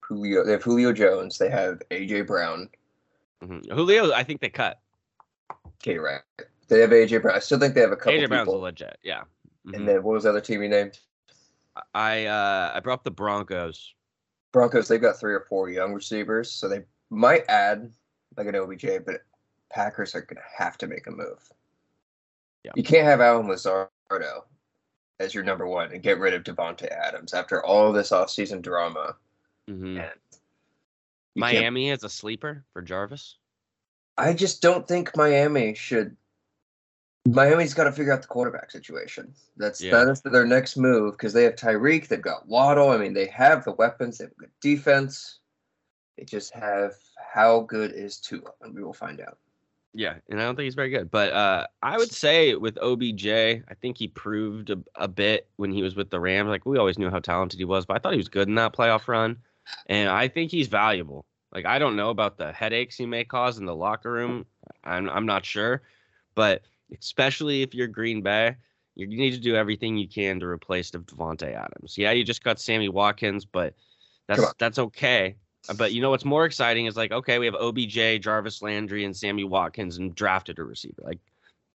Julio. 0.00 0.44
They 0.44 0.52
have 0.52 0.62
Julio 0.62 0.92
Jones. 0.92 1.38
They 1.38 1.50
have 1.50 1.82
AJ 1.90 2.26
Brown. 2.26 2.68
Mhm. 3.42 3.70
julio 3.72 4.10
i 4.12 4.22
think 4.22 4.40
they 4.40 4.48
cut 4.48 4.80
Okay, 5.76 5.98
right. 5.98 6.22
They 6.68 6.80
have 6.80 6.90
AJ 6.90 7.20
Brown. 7.20 7.36
I 7.36 7.40
still 7.40 7.58
think 7.58 7.74
they 7.74 7.82
have 7.82 7.92
a 7.92 7.96
couple 7.96 8.14
aj 8.18 8.28
brown's 8.28 8.48
legit 8.48 8.96
yeah 9.02 9.24
Mhm. 9.66 9.74
And 9.76 9.88
then 9.88 10.02
what 10.02 10.14
was 10.14 10.22
the 10.22 10.30
other 10.30 10.40
team 10.40 10.62
you 10.62 10.68
named? 10.68 10.98
i 11.92 12.24
uh 12.24 12.72
i 12.74 12.80
brought 12.80 13.00
up 13.00 13.04
the 13.04 13.10
broncos 13.10 13.94
Broncos. 14.52 14.86
They've 14.88 15.00
got 15.02 15.18
three 15.18 15.34
or 15.34 15.40
four 15.48 15.68
young 15.68 15.92
receivers, 15.92 16.48
so 16.50 16.68
they 16.68 16.84
might 17.10 17.42
add 17.48 17.90
like 18.36 18.46
an 18.46 18.54
OBJ, 18.54 19.04
but 19.04 19.22
Packers 19.68 20.14
are 20.14 20.20
going 20.22 20.36
to 20.36 20.42
have 20.64 20.78
to 20.78 20.86
make 20.86 21.08
a 21.08 21.10
move. 21.10 21.50
Yeah. 22.64 22.72
You 22.74 22.82
can't 22.82 23.04
have 23.04 23.20
Alan 23.20 23.46
Lazardo 23.46 24.44
as 25.20 25.34
your 25.34 25.44
number 25.44 25.66
one 25.66 25.92
and 25.92 26.02
get 26.02 26.18
rid 26.18 26.34
of 26.34 26.42
Davante 26.42 26.88
Adams 26.90 27.34
after 27.34 27.64
all 27.64 27.92
this 27.92 28.10
offseason 28.10 28.62
drama. 28.62 29.16
Mhm. 29.68 30.00
And 30.00 30.20
miami 31.36 31.90
as 31.90 32.04
a 32.04 32.08
sleeper 32.08 32.64
for 32.72 32.80
jarvis 32.80 33.36
I 34.16 34.32
just 34.32 34.62
don't 34.62 34.86
think 34.86 35.16
Miami 35.16 35.74
should. 35.74 36.16
Miami's 37.26 37.74
got 37.74 37.84
to 37.84 37.92
figure 37.92 38.12
out 38.12 38.22
the 38.22 38.28
quarterback 38.28 38.70
situation. 38.70 39.34
That's 39.56 39.80
Yeah. 39.80 39.92
that 39.92 40.08
is 40.08 40.22
their 40.22 40.46
next 40.46 40.76
move 40.76 41.14
because 41.14 41.32
they 41.32 41.42
have 41.42 41.56
Tyreek, 41.56 42.06
they've 42.06 42.22
got 42.22 42.46
Waddle. 42.46 42.90
I 42.90 42.98
mean, 42.98 43.12
they 43.14 43.26
have 43.26 43.64
the 43.64 43.72
weapons, 43.72 44.18
they 44.18 44.26
have 44.26 44.36
good 44.36 44.52
defense. 44.60 45.40
They 46.16 46.24
just 46.24 46.52
have 46.54 46.94
how 47.18 47.60
good 47.62 47.92
is 47.92 48.20
Tua, 48.20 48.52
and 48.60 48.72
we 48.72 48.84
will 48.84 48.92
find 48.92 49.20
out. 49.20 49.38
Yeah, 49.96 50.16
and 50.28 50.40
I 50.40 50.44
don't 50.44 50.56
think 50.56 50.64
he's 50.64 50.74
very 50.74 50.90
good. 50.90 51.10
But 51.10 51.32
uh, 51.32 51.66
I 51.80 51.96
would 51.96 52.10
say 52.10 52.56
with 52.56 52.76
OBJ, 52.82 53.26
I 53.28 53.74
think 53.80 53.96
he 53.96 54.08
proved 54.08 54.70
a, 54.70 54.78
a 54.96 55.06
bit 55.06 55.48
when 55.56 55.70
he 55.70 55.82
was 55.82 55.94
with 55.94 56.10
the 56.10 56.18
Rams. 56.18 56.48
Like 56.48 56.66
we 56.66 56.78
always 56.78 56.98
knew 56.98 57.10
how 57.10 57.20
talented 57.20 57.60
he 57.60 57.64
was, 57.64 57.86
but 57.86 57.96
I 57.96 58.00
thought 58.00 58.12
he 58.12 58.18
was 58.18 58.28
good 58.28 58.48
in 58.48 58.56
that 58.56 58.74
playoff 58.74 59.06
run, 59.06 59.38
and 59.86 60.10
I 60.10 60.26
think 60.26 60.50
he's 60.50 60.66
valuable. 60.66 61.24
Like 61.52 61.64
I 61.64 61.78
don't 61.78 61.94
know 61.94 62.10
about 62.10 62.36
the 62.36 62.52
headaches 62.52 62.96
he 62.96 63.06
may 63.06 63.24
cause 63.24 63.58
in 63.58 63.66
the 63.66 63.74
locker 63.74 64.10
room. 64.10 64.46
I'm 64.82 65.08
I'm 65.08 65.26
not 65.26 65.44
sure, 65.44 65.82
but 66.34 66.62
especially 66.98 67.62
if 67.62 67.72
you're 67.72 67.86
Green 67.86 68.20
Bay, 68.20 68.56
you 68.96 69.06
need 69.06 69.32
to 69.32 69.40
do 69.40 69.54
everything 69.54 69.96
you 69.96 70.08
can 70.08 70.40
to 70.40 70.46
replace 70.46 70.90
Davante 70.90 71.54
Adams. 71.54 71.96
Yeah, 71.96 72.10
you 72.10 72.24
just 72.24 72.42
got 72.42 72.58
Sammy 72.58 72.88
Watkins, 72.88 73.44
but 73.44 73.74
that's 74.26 74.54
that's 74.58 74.78
okay. 74.80 75.36
But 75.76 75.92
you 75.92 76.02
know 76.02 76.10
what's 76.10 76.24
more 76.24 76.44
exciting 76.44 76.86
is 76.86 76.96
like, 76.96 77.12
okay, 77.12 77.38
we 77.38 77.46
have 77.46 77.54
OBJ, 77.54 78.20
Jarvis 78.20 78.60
Landry, 78.60 79.04
and 79.04 79.16
Sammy 79.16 79.44
Watkins, 79.44 79.96
and 79.96 80.14
drafted 80.14 80.58
a 80.58 80.64
receiver. 80.64 81.02
Like, 81.02 81.20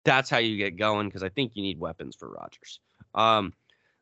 that's 0.04 0.30
how 0.30 0.38
you 0.38 0.56
get 0.56 0.76
going 0.76 1.08
because 1.08 1.22
I 1.22 1.28
think 1.28 1.52
you 1.54 1.62
need 1.62 1.78
weapons 1.78 2.16
for 2.16 2.30
Rodgers. 2.30 2.80
Um, 3.14 3.52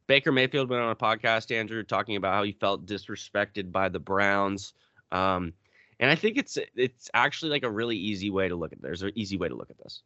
Baker 0.07 0.33
Mayfield 0.33 0.69
went 0.69 0.83
on 0.83 0.91
a 0.91 0.97
podcast, 0.97 1.55
Andrew, 1.55 1.83
talking 1.83 2.17
about 2.17 2.35
how 2.35 2.43
he 2.43 2.53
felt 2.53 2.87
disrespected 2.87 3.73
by 3.73 3.89
the 3.89 4.01
Browns. 4.01 4.75
Um, 5.11 5.53
and 6.01 6.11
I 6.11 6.17
think 6.17 6.37
it's 6.37 6.59
it's 6.75 7.11
actually 7.15 7.51
like 7.51 7.63
a 7.63 7.71
really 7.71 7.97
easy 7.97 8.31
way 8.31 8.49
to 8.49 8.57
look 8.57 8.73
at. 8.73 8.83
There's 8.83 9.03
an 9.03 9.13
easy 9.15 9.37
way 9.37 9.49
to 9.49 9.55
look 9.55 9.71
at 9.71 9.79
this. 9.79 10.03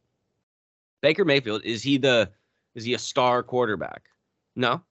Baker 1.01 1.25
Mayfield 1.25 1.63
is 1.63 1.81
he 1.81 1.97
the 1.97 2.29
is 2.75 2.83
he 2.83 2.93
a 2.93 2.99
star 2.99 3.41
quarterback? 3.43 4.03
No, 4.55 4.81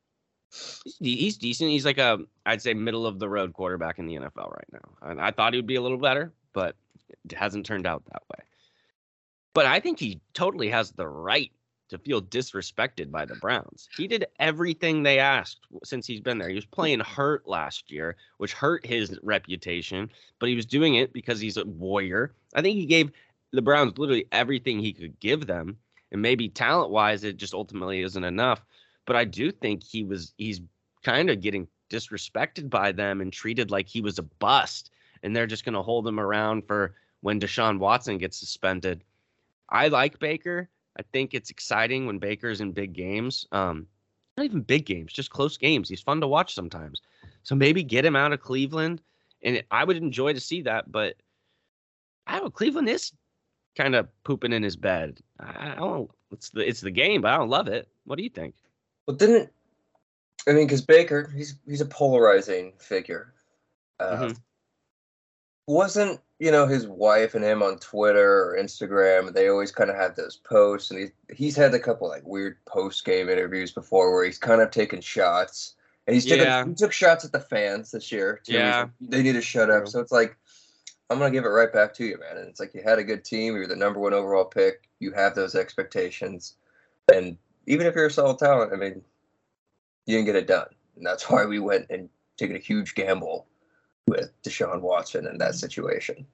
he's, 0.98 1.36
decent. 1.36 1.70
He's 1.70 1.84
like 1.84 1.98
a 1.98 2.20
I'd 2.44 2.62
say 2.62 2.74
middle 2.74 3.06
of 3.06 3.18
the 3.18 3.28
road 3.28 3.52
quarterback 3.52 3.98
in 3.98 4.06
the 4.06 4.16
NFL 4.16 4.50
right 4.50 4.72
now. 4.72 5.10
And 5.10 5.20
I 5.20 5.30
thought 5.30 5.52
he 5.52 5.58
would 5.58 5.66
be 5.66 5.76
a 5.76 5.82
little 5.82 5.98
better, 5.98 6.32
but 6.52 6.76
it 7.24 7.32
hasn't 7.32 7.66
turned 7.66 7.86
out 7.86 8.04
that 8.12 8.22
way. 8.30 8.44
But 9.54 9.66
I 9.66 9.80
think 9.80 9.98
he 9.98 10.20
totally 10.34 10.68
has 10.68 10.92
the 10.92 11.08
right 11.08 11.50
to 11.88 11.98
feel 11.98 12.20
disrespected 12.20 13.10
by 13.10 13.24
the 13.24 13.36
Browns. 13.36 13.88
He 13.96 14.08
did 14.08 14.26
everything 14.40 15.02
they 15.02 15.18
asked 15.18 15.60
since 15.84 16.06
he's 16.06 16.20
been 16.20 16.38
there. 16.38 16.48
He 16.48 16.54
was 16.54 16.66
playing 16.66 17.00
hurt 17.00 17.46
last 17.46 17.90
year, 17.90 18.16
which 18.38 18.52
hurt 18.52 18.84
his 18.84 19.18
reputation, 19.22 20.10
but 20.38 20.48
he 20.48 20.56
was 20.56 20.66
doing 20.66 20.96
it 20.96 21.12
because 21.12 21.40
he's 21.40 21.56
a 21.56 21.64
warrior. 21.64 22.34
I 22.54 22.62
think 22.62 22.76
he 22.76 22.86
gave 22.86 23.12
the 23.52 23.62
Browns 23.62 23.96
literally 23.98 24.26
everything 24.32 24.80
he 24.80 24.92
could 24.92 25.18
give 25.20 25.46
them. 25.46 25.78
And 26.12 26.22
maybe 26.22 26.48
talent 26.48 26.90
wise, 26.90 27.24
it 27.24 27.36
just 27.36 27.54
ultimately 27.54 28.00
isn't 28.02 28.24
enough. 28.24 28.64
But 29.06 29.16
I 29.16 29.24
do 29.24 29.50
think 29.50 29.82
he 29.82 30.04
was, 30.04 30.34
he's 30.36 30.60
kind 31.02 31.30
of 31.30 31.40
getting 31.40 31.68
disrespected 31.90 32.68
by 32.68 32.92
them 32.92 33.20
and 33.20 33.32
treated 33.32 33.70
like 33.70 33.88
he 33.88 34.00
was 34.00 34.18
a 34.18 34.24
bust. 34.24 34.90
And 35.22 35.34
they're 35.34 35.46
just 35.46 35.64
going 35.64 35.74
to 35.74 35.82
hold 35.82 36.06
him 36.06 36.20
around 36.20 36.66
for 36.66 36.94
when 37.20 37.40
Deshaun 37.40 37.78
Watson 37.78 38.18
gets 38.18 38.38
suspended. 38.38 39.02
I 39.70 39.88
like 39.88 40.18
Baker. 40.18 40.68
I 40.98 41.02
think 41.12 41.34
it's 41.34 41.50
exciting 41.50 42.06
when 42.06 42.18
Baker's 42.18 42.60
in 42.60 42.72
big 42.72 42.92
games. 42.92 43.46
Um, 43.52 43.86
not 44.36 44.44
even 44.44 44.60
big 44.60 44.86
games, 44.86 45.12
just 45.12 45.30
close 45.30 45.56
games. 45.56 45.88
He's 45.88 46.00
fun 46.00 46.20
to 46.20 46.28
watch 46.28 46.54
sometimes. 46.54 47.00
So 47.42 47.54
maybe 47.54 47.82
get 47.82 48.04
him 48.04 48.16
out 48.16 48.32
of 48.32 48.40
Cleveland, 48.40 49.00
and 49.42 49.62
I 49.70 49.84
would 49.84 49.96
enjoy 49.96 50.32
to 50.32 50.40
see 50.40 50.62
that. 50.62 50.90
But 50.90 51.16
I 52.26 52.38
don't. 52.38 52.52
Cleveland 52.52 52.88
is 52.88 53.12
kind 53.76 53.94
of 53.94 54.08
pooping 54.24 54.52
in 54.52 54.62
his 54.62 54.76
bed. 54.76 55.20
I 55.40 55.74
don't. 55.76 56.10
It's 56.32 56.50
the 56.50 56.68
it's 56.68 56.80
the 56.80 56.90
game, 56.90 57.22
but 57.22 57.32
I 57.32 57.38
don't 57.38 57.48
love 57.48 57.68
it. 57.68 57.88
What 58.04 58.16
do 58.16 58.24
you 58.24 58.30
think? 58.30 58.54
Well, 59.06 59.16
didn't 59.16 59.50
I 60.48 60.52
mean 60.52 60.66
because 60.66 60.82
Baker, 60.82 61.30
he's 61.34 61.56
he's 61.66 61.80
a 61.80 61.86
polarizing 61.86 62.72
figure. 62.78 63.32
Uh, 63.98 64.16
Mhm. 64.16 64.36
Wasn't 65.68 66.20
you 66.38 66.50
know 66.52 66.66
his 66.66 66.86
wife 66.86 67.34
and 67.34 67.44
him 67.44 67.62
on 67.62 67.78
Twitter 67.78 68.50
or 68.50 68.56
Instagram? 68.58 69.32
They 69.32 69.48
always 69.48 69.72
kind 69.72 69.90
of 69.90 69.96
have 69.96 70.14
those 70.14 70.36
posts, 70.36 70.90
and 70.90 71.00
he's 71.00 71.10
he's 71.34 71.56
had 71.56 71.74
a 71.74 71.80
couple 71.80 72.08
like 72.08 72.24
weird 72.26 72.64
post 72.66 73.04
game 73.04 73.28
interviews 73.28 73.72
before 73.72 74.12
where 74.14 74.24
he's 74.24 74.38
kind 74.38 74.60
of 74.60 74.70
taken 74.70 75.00
shots, 75.00 75.74
and 76.06 76.14
he's 76.14 76.24
taken 76.24 76.44
Yeah. 76.46 76.64
he 76.64 76.74
took 76.74 76.92
shots 76.92 77.24
at 77.24 77.32
the 77.32 77.40
fans 77.40 77.90
this 77.90 78.12
year. 78.12 78.40
Too. 78.44 78.52
Yeah. 78.52 78.80
like, 78.82 78.90
they 79.00 79.22
need 79.22 79.32
to 79.32 79.42
shut 79.42 79.70
up. 79.70 79.88
So 79.88 79.98
it's 79.98 80.12
like 80.12 80.36
I'm 81.10 81.18
gonna 81.18 81.32
give 81.32 81.44
it 81.44 81.48
right 81.48 81.72
back 81.72 81.94
to 81.94 82.04
you, 82.04 82.18
man. 82.18 82.36
And 82.36 82.48
it's 82.48 82.60
like 82.60 82.72
you 82.74 82.82
had 82.82 82.98
a 83.00 83.04
good 83.04 83.24
team. 83.24 83.56
You're 83.56 83.66
the 83.66 83.74
number 83.76 83.98
one 83.98 84.14
overall 84.14 84.44
pick. 84.44 84.88
You 85.00 85.10
have 85.12 85.34
those 85.34 85.56
expectations, 85.56 86.54
and 87.12 87.36
even 87.66 87.86
if 87.86 87.94
you're 87.94 88.06
a 88.06 88.10
solid 88.10 88.38
talent, 88.38 88.72
I 88.72 88.76
mean, 88.76 89.02
you 90.06 90.16
didn't 90.16 90.26
get 90.26 90.36
it 90.36 90.46
done, 90.46 90.68
and 90.96 91.04
that's 91.04 91.28
why 91.28 91.44
we 91.44 91.58
went 91.58 91.86
and 91.90 92.08
taken 92.36 92.56
a 92.56 92.60
huge 92.60 92.94
gamble 92.94 93.46
with 94.06 94.30
Deshaun 94.42 94.80
Watson 94.80 95.26
in 95.26 95.38
that 95.38 95.54
situation. 95.54 96.26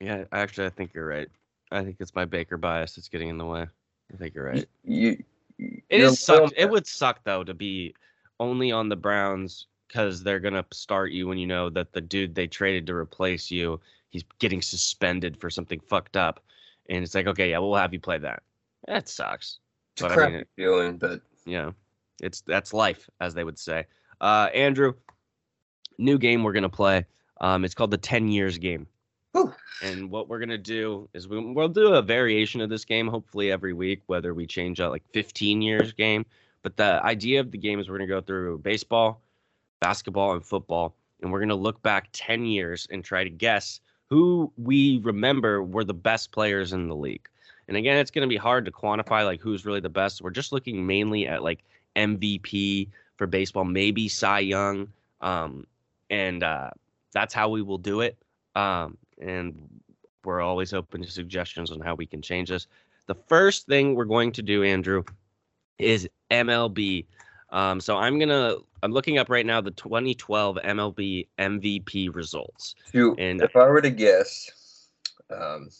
Yeah, 0.00 0.24
actually, 0.32 0.66
I 0.66 0.70
think 0.70 0.92
you're 0.94 1.06
right. 1.06 1.28
I 1.70 1.82
think 1.82 1.96
it's 2.00 2.14
my 2.14 2.24
Baker 2.24 2.56
bias 2.56 2.94
that's 2.94 3.08
getting 3.08 3.28
in 3.28 3.38
the 3.38 3.46
way. 3.46 3.66
I 4.12 4.16
think 4.16 4.34
you're 4.34 4.46
right. 4.46 4.68
You, 4.84 5.22
It 5.58 5.84
you're 5.90 6.10
suck. 6.10 6.52
It 6.56 6.70
would 6.70 6.86
suck 6.86 7.24
though 7.24 7.44
to 7.44 7.54
be 7.54 7.94
only 8.40 8.70
on 8.72 8.88
the 8.88 8.96
Browns 8.96 9.66
because 9.86 10.22
they're 10.22 10.40
gonna 10.40 10.64
start 10.72 11.12
you 11.12 11.26
when 11.26 11.38
you 11.38 11.46
know 11.46 11.70
that 11.70 11.92
the 11.92 12.00
dude 12.00 12.34
they 12.34 12.46
traded 12.46 12.86
to 12.86 12.94
replace 12.94 13.50
you, 13.50 13.80
he's 14.10 14.24
getting 14.38 14.62
suspended 14.62 15.36
for 15.36 15.50
something 15.50 15.80
fucked 15.80 16.16
up, 16.16 16.40
and 16.88 17.02
it's 17.02 17.14
like, 17.14 17.26
okay, 17.26 17.50
yeah, 17.50 17.58
we'll 17.58 17.74
have 17.74 17.92
you 17.92 18.00
play 18.00 18.18
that. 18.18 18.42
That 18.86 19.08
sucks. 19.08 19.58
It's 20.04 20.12
a 20.12 20.16
but 20.16 20.18
I 20.24 20.26
mean, 20.28 20.40
it- 20.40 20.48
feeling, 20.54 20.96
but 20.96 21.20
Yeah, 21.44 21.72
it's 22.22 22.40
that's 22.42 22.72
life, 22.72 23.08
as 23.20 23.34
they 23.34 23.44
would 23.44 23.58
say. 23.58 23.86
Uh, 24.20 24.48
Andrew, 24.54 24.94
new 25.98 26.18
game 26.18 26.42
we're 26.42 26.52
gonna 26.52 26.68
play. 26.68 27.04
Um, 27.40 27.64
it's 27.64 27.74
called 27.74 27.90
the 27.90 27.98
Ten 27.98 28.28
Years 28.28 28.58
Game. 28.58 28.86
Whew. 29.32 29.52
And 29.82 30.10
what 30.10 30.28
we're 30.28 30.38
gonna 30.38 30.58
do 30.58 31.08
is 31.14 31.28
we, 31.28 31.38
we'll 31.40 31.68
do 31.68 31.94
a 31.94 32.02
variation 32.02 32.60
of 32.60 32.70
this 32.70 32.84
game, 32.84 33.08
hopefully 33.08 33.50
every 33.52 33.72
week, 33.72 34.02
whether 34.06 34.34
we 34.34 34.46
change 34.46 34.80
out 34.80 34.90
like 34.90 35.04
15 35.12 35.62
years 35.62 35.92
game. 35.92 36.24
But 36.62 36.76
the 36.76 37.00
idea 37.04 37.40
of 37.40 37.50
the 37.50 37.58
game 37.58 37.78
is 37.78 37.88
we're 37.88 37.98
gonna 37.98 38.08
go 38.08 38.20
through 38.20 38.58
baseball, 38.58 39.20
basketball, 39.80 40.32
and 40.32 40.44
football, 40.44 40.96
and 41.22 41.32
we're 41.32 41.40
gonna 41.40 41.54
look 41.54 41.82
back 41.82 42.08
10 42.12 42.44
years 42.46 42.86
and 42.90 43.04
try 43.04 43.24
to 43.24 43.30
guess 43.30 43.80
who 44.10 44.52
we 44.56 44.98
remember 44.98 45.62
were 45.62 45.84
the 45.84 45.94
best 45.94 46.32
players 46.32 46.72
in 46.72 46.88
the 46.88 46.96
league. 46.96 47.28
And 47.68 47.76
again, 47.76 47.98
it's 47.98 48.10
going 48.10 48.26
to 48.26 48.28
be 48.28 48.36
hard 48.36 48.64
to 48.64 48.72
quantify 48.72 49.24
like 49.24 49.40
who's 49.40 49.66
really 49.66 49.80
the 49.80 49.90
best. 49.90 50.22
We're 50.22 50.30
just 50.30 50.52
looking 50.52 50.86
mainly 50.86 51.28
at 51.28 51.42
like 51.42 51.60
MVP 51.96 52.88
for 53.16 53.26
baseball, 53.26 53.64
maybe 53.64 54.08
Cy 54.08 54.40
Young, 54.40 54.88
um, 55.20 55.66
and 56.08 56.42
uh, 56.42 56.70
that's 57.12 57.34
how 57.34 57.50
we 57.50 57.60
will 57.62 57.78
do 57.78 58.00
it. 58.00 58.16
Um, 58.54 58.96
and 59.20 59.68
we're 60.24 60.40
always 60.40 60.72
open 60.72 61.02
to 61.02 61.10
suggestions 61.10 61.70
on 61.70 61.80
how 61.80 61.94
we 61.94 62.06
can 62.06 62.22
change 62.22 62.48
this. 62.48 62.66
The 63.06 63.14
first 63.14 63.66
thing 63.66 63.94
we're 63.94 64.04
going 64.04 64.32
to 64.32 64.42
do, 64.42 64.62
Andrew, 64.62 65.02
is 65.78 66.08
MLB. 66.30 67.04
Um, 67.50 67.80
so 67.80 67.96
I'm 67.96 68.18
gonna 68.18 68.56
I'm 68.82 68.92
looking 68.92 69.18
up 69.18 69.28
right 69.30 69.46
now 69.46 69.60
the 69.60 69.70
2012 69.70 70.58
MLB 70.64 71.26
MVP 71.38 72.14
results. 72.14 72.74
You, 72.92 73.14
And- 73.18 73.42
if 73.42 73.56
I 73.56 73.66
were 73.66 73.80
to 73.80 73.90
guess, 73.90 74.50
um, 75.30 75.70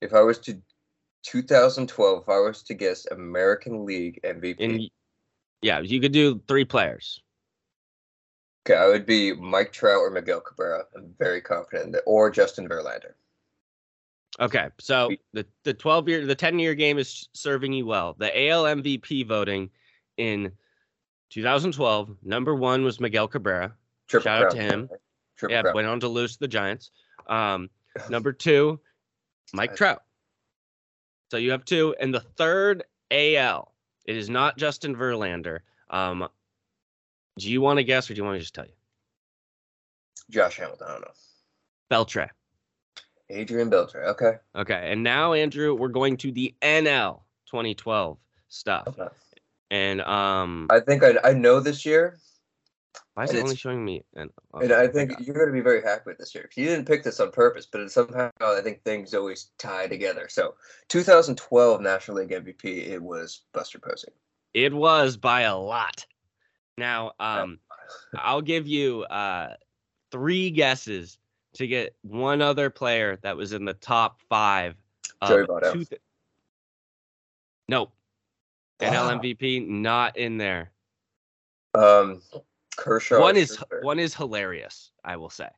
if 0.00 0.14
I 0.14 0.20
was 0.20 0.38
to 0.40 0.60
2012, 1.24 2.22
if 2.22 2.28
I 2.28 2.38
was 2.38 2.62
to 2.64 2.74
guess 2.74 3.06
American 3.06 3.84
League 3.84 4.20
MVP, 4.24 4.56
And 4.60 4.90
yeah, 5.62 5.80
you 5.80 6.00
could 6.00 6.12
do 6.12 6.40
three 6.48 6.64
players. 6.64 7.20
okay, 8.66 8.78
I 8.78 8.86
would 8.86 9.06
be 9.06 9.32
Mike 9.32 9.72
Trout 9.72 9.98
or 9.98 10.10
Miguel 10.10 10.40
Cabrera. 10.40 10.84
I'm 10.94 11.14
very 11.18 11.40
confident 11.40 11.92
that, 11.92 12.02
or 12.06 12.30
Justin 12.30 12.68
Verlander. 12.68 13.12
Okay, 14.40 14.68
so 14.78 15.10
the 15.32 15.44
the 15.64 15.74
12 15.74 16.08
year 16.08 16.26
the 16.26 16.34
10 16.34 16.60
year 16.60 16.74
game 16.74 16.98
is 16.98 17.28
serving 17.32 17.72
you 17.72 17.86
well. 17.86 18.14
The 18.18 18.48
AL 18.48 18.64
MVP 18.64 19.26
voting 19.26 19.70
in 20.16 20.52
2012, 21.30 22.16
number 22.22 22.54
one 22.54 22.84
was 22.84 23.00
Miguel 23.00 23.26
Cabrera. 23.26 23.74
Triple 24.06 24.24
Shout 24.24 24.44
out 24.44 24.50
to 24.52 24.58
him. 24.58 24.88
Triple 25.36 25.54
Yeah, 25.56 25.62
crown. 25.62 25.74
went 25.74 25.88
on 25.88 26.00
to 26.00 26.08
lose 26.08 26.34
to 26.34 26.40
the 26.40 26.48
Giants. 26.48 26.90
Um, 27.26 27.68
number 28.10 28.32
two, 28.32 28.78
Mike 29.52 29.76
Trout. 29.76 30.02
So 31.30 31.36
you 31.36 31.50
have 31.50 31.64
two, 31.64 31.94
and 32.00 32.12
the 32.12 32.20
third 32.20 32.84
AL. 33.10 33.72
It 34.06 34.16
is 34.16 34.30
not 34.30 34.56
Justin 34.56 34.96
Verlander. 34.96 35.60
Um, 35.90 36.28
do 37.38 37.50
you 37.50 37.60
want 37.60 37.78
to 37.78 37.84
guess, 37.84 38.10
or 38.10 38.14
do 38.14 38.18
you 38.18 38.24
want 38.24 38.34
me 38.34 38.38
to 38.38 38.42
just 38.44 38.54
tell 38.54 38.64
you? 38.64 38.72
Josh 40.30 40.56
Hamilton. 40.58 40.86
I 40.88 40.92
don't 40.92 41.00
know. 41.02 41.10
Beltre. 41.90 42.28
Adrian 43.30 43.70
Beltre. 43.70 44.06
Okay. 44.08 44.32
Okay, 44.56 44.90
and 44.90 45.02
now 45.02 45.34
Andrew, 45.34 45.74
we're 45.74 45.88
going 45.88 46.16
to 46.18 46.32
the 46.32 46.54
NL 46.62 47.20
2012 47.46 48.18
stuff, 48.48 48.88
Okay. 48.88 49.08
and 49.70 50.00
um, 50.02 50.66
I 50.70 50.80
think 50.80 51.02
I, 51.04 51.14
I 51.22 51.32
know 51.34 51.60
this 51.60 51.84
year, 51.84 52.18
why 53.14 53.24
is 53.24 53.30
and 53.30 53.38
it 53.38 53.42
only 53.42 53.56
showing 53.56 53.84
me? 53.84 54.04
And, 54.14 54.30
and 54.54 54.72
I 54.72 54.86
think 54.86 55.12
you're 55.20 55.34
going 55.34 55.48
to 55.48 55.52
be 55.52 55.60
very 55.60 55.82
happy 55.82 56.02
with 56.06 56.18
this 56.18 56.34
year. 56.34 56.48
You 56.54 56.66
didn't 56.66 56.86
pick 56.86 57.02
this 57.02 57.20
on 57.20 57.30
purpose, 57.30 57.66
but 57.70 57.90
somehow 57.90 58.30
I 58.40 58.60
think 58.62 58.82
things 58.82 59.14
always 59.14 59.50
tie 59.58 59.86
together. 59.86 60.28
So 60.28 60.54
2012 60.88 61.80
National 61.80 62.18
League 62.18 62.30
MVP, 62.30 62.88
it 62.88 63.02
was 63.02 63.42
Buster 63.52 63.78
Posey. 63.78 64.12
it 64.54 64.72
was 64.72 65.16
by 65.16 65.42
a 65.42 65.56
lot. 65.56 66.06
Now, 66.76 67.12
um, 67.20 67.58
I'll 68.14 68.42
give 68.42 68.66
you 68.66 69.02
uh 69.04 69.54
three 70.10 70.50
guesses 70.50 71.18
to 71.54 71.66
get 71.66 71.96
one 72.02 72.40
other 72.40 72.70
player 72.70 73.18
that 73.22 73.36
was 73.36 73.52
in 73.52 73.64
the 73.64 73.74
top 73.74 74.20
five. 74.28 74.76
Joey 75.26 75.44
Votto. 75.44 75.72
two 75.72 75.84
th- 75.84 76.00
nope. 77.68 77.92
NL 78.80 79.20
MVP 79.20 79.66
not 79.66 80.16
in 80.16 80.38
there. 80.38 80.70
Um, 81.74 82.22
Kershaw. 82.78 83.20
one 83.20 83.36
is 83.36 83.56
Scherzer. 83.56 83.82
one 83.82 83.98
is 83.98 84.14
hilarious. 84.14 84.92
I 85.04 85.16
will 85.16 85.30
say. 85.30 85.48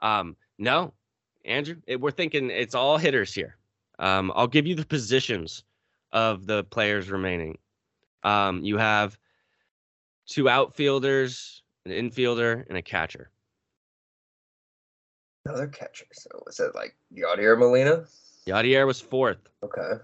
Um, 0.00 0.36
no, 0.58 0.94
Andrew, 1.44 1.76
it, 1.86 2.00
we're 2.00 2.12
thinking 2.12 2.50
it's 2.50 2.74
all 2.74 2.96
hitters 2.96 3.34
here. 3.34 3.56
Um, 3.98 4.32
I'll 4.34 4.46
give 4.46 4.66
you 4.66 4.74
the 4.76 4.86
positions 4.86 5.64
of 6.12 6.46
the 6.46 6.64
players 6.64 7.10
remaining. 7.10 7.58
Um, 8.22 8.64
you 8.64 8.78
have 8.78 9.18
two 10.26 10.48
outfielders, 10.48 11.62
an 11.84 11.92
infielder, 11.92 12.64
and 12.68 12.78
a 12.78 12.82
catcher. 12.82 13.30
another 15.44 15.66
catcher. 15.66 16.06
So 16.12 16.30
was 16.46 16.60
it 16.60 16.74
like 16.74 16.94
Yadier 17.12 17.58
Molina? 17.58 18.04
Yadier 18.46 18.86
was 18.86 19.00
fourth. 19.00 19.38
Okay. 19.62 19.94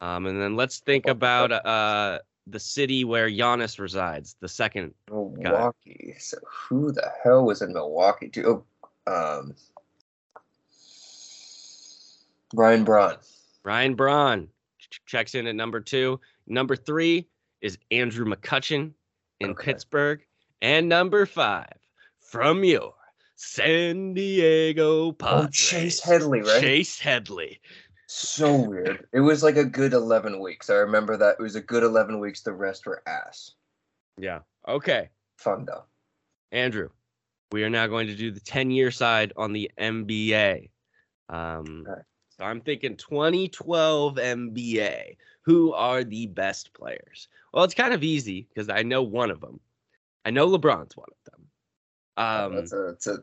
Um, 0.00 0.26
and 0.26 0.40
then 0.40 0.56
let's 0.56 0.80
think 0.80 1.06
about 1.06 1.52
uh 1.52 2.18
the 2.50 2.60
city 2.60 3.04
where 3.04 3.28
Giannis 3.28 3.78
resides, 3.78 4.36
the 4.40 4.48
second. 4.48 4.94
Milwaukee. 5.10 6.14
So 6.18 6.38
who 6.46 6.92
the 6.92 7.10
hell 7.22 7.44
was 7.44 7.62
in 7.62 7.72
Milwaukee? 7.72 8.30
Oh, 8.44 8.64
um, 9.06 9.54
Ryan 12.54 12.84
Braun. 12.84 13.16
Ryan 13.62 13.94
Braun 13.94 14.48
ch- 14.78 15.00
checks 15.06 15.34
in 15.34 15.46
at 15.46 15.54
number 15.54 15.80
two. 15.80 16.20
Number 16.46 16.76
three 16.76 17.26
is 17.60 17.78
Andrew 17.90 18.24
McCutchen 18.26 18.92
in 19.40 19.50
Okay. 19.50 19.64
Pittsburgh. 19.72 20.20
And 20.62 20.88
number 20.88 21.24
five, 21.26 21.72
from 22.20 22.64
your 22.64 22.94
San 23.36 24.12
Diego 24.14 25.12
Padres. 25.12 25.44
Oh, 25.44 25.48
Chase 25.50 26.00
Headley, 26.00 26.42
right? 26.42 26.60
Chase 26.60 26.98
Headley. 26.98 27.60
So 28.12 28.62
weird. 28.62 29.06
It 29.12 29.20
was 29.20 29.44
like 29.44 29.56
a 29.56 29.64
good 29.64 29.92
11 29.92 30.40
weeks. 30.40 30.68
I 30.68 30.74
remember 30.74 31.16
that. 31.16 31.36
It 31.38 31.42
was 31.42 31.54
a 31.54 31.60
good 31.60 31.84
11 31.84 32.18
weeks. 32.18 32.40
The 32.40 32.52
rest 32.52 32.84
were 32.84 33.04
ass. 33.06 33.52
Yeah. 34.18 34.40
Okay. 34.66 35.10
Fun 35.36 35.64
though. 35.64 35.84
Andrew, 36.50 36.88
we 37.52 37.62
are 37.62 37.70
now 37.70 37.86
going 37.86 38.08
to 38.08 38.16
do 38.16 38.32
the 38.32 38.40
10 38.40 38.72
year 38.72 38.90
side 38.90 39.32
on 39.36 39.52
the 39.52 39.70
NBA. 39.78 40.70
Um. 41.28 41.86
So 42.30 42.42
I'm 42.42 42.60
thinking 42.60 42.96
2012 42.96 44.16
NBA. 44.16 45.16
Who 45.42 45.72
are 45.72 46.02
the 46.02 46.26
best 46.26 46.74
players? 46.74 47.28
Well, 47.54 47.62
it's 47.62 47.74
kind 47.74 47.94
of 47.94 48.02
easy 48.02 48.48
because 48.52 48.68
I 48.68 48.82
know 48.82 49.04
one 49.04 49.30
of 49.30 49.40
them. 49.40 49.60
I 50.24 50.30
know 50.30 50.48
LeBron's 50.48 50.96
one 50.96 51.08
of 51.12 51.32
them. 51.32 51.46
Um, 52.16 52.56
that's, 52.56 52.72
a, 52.72 52.86
that's 52.88 53.06
a 53.06 53.18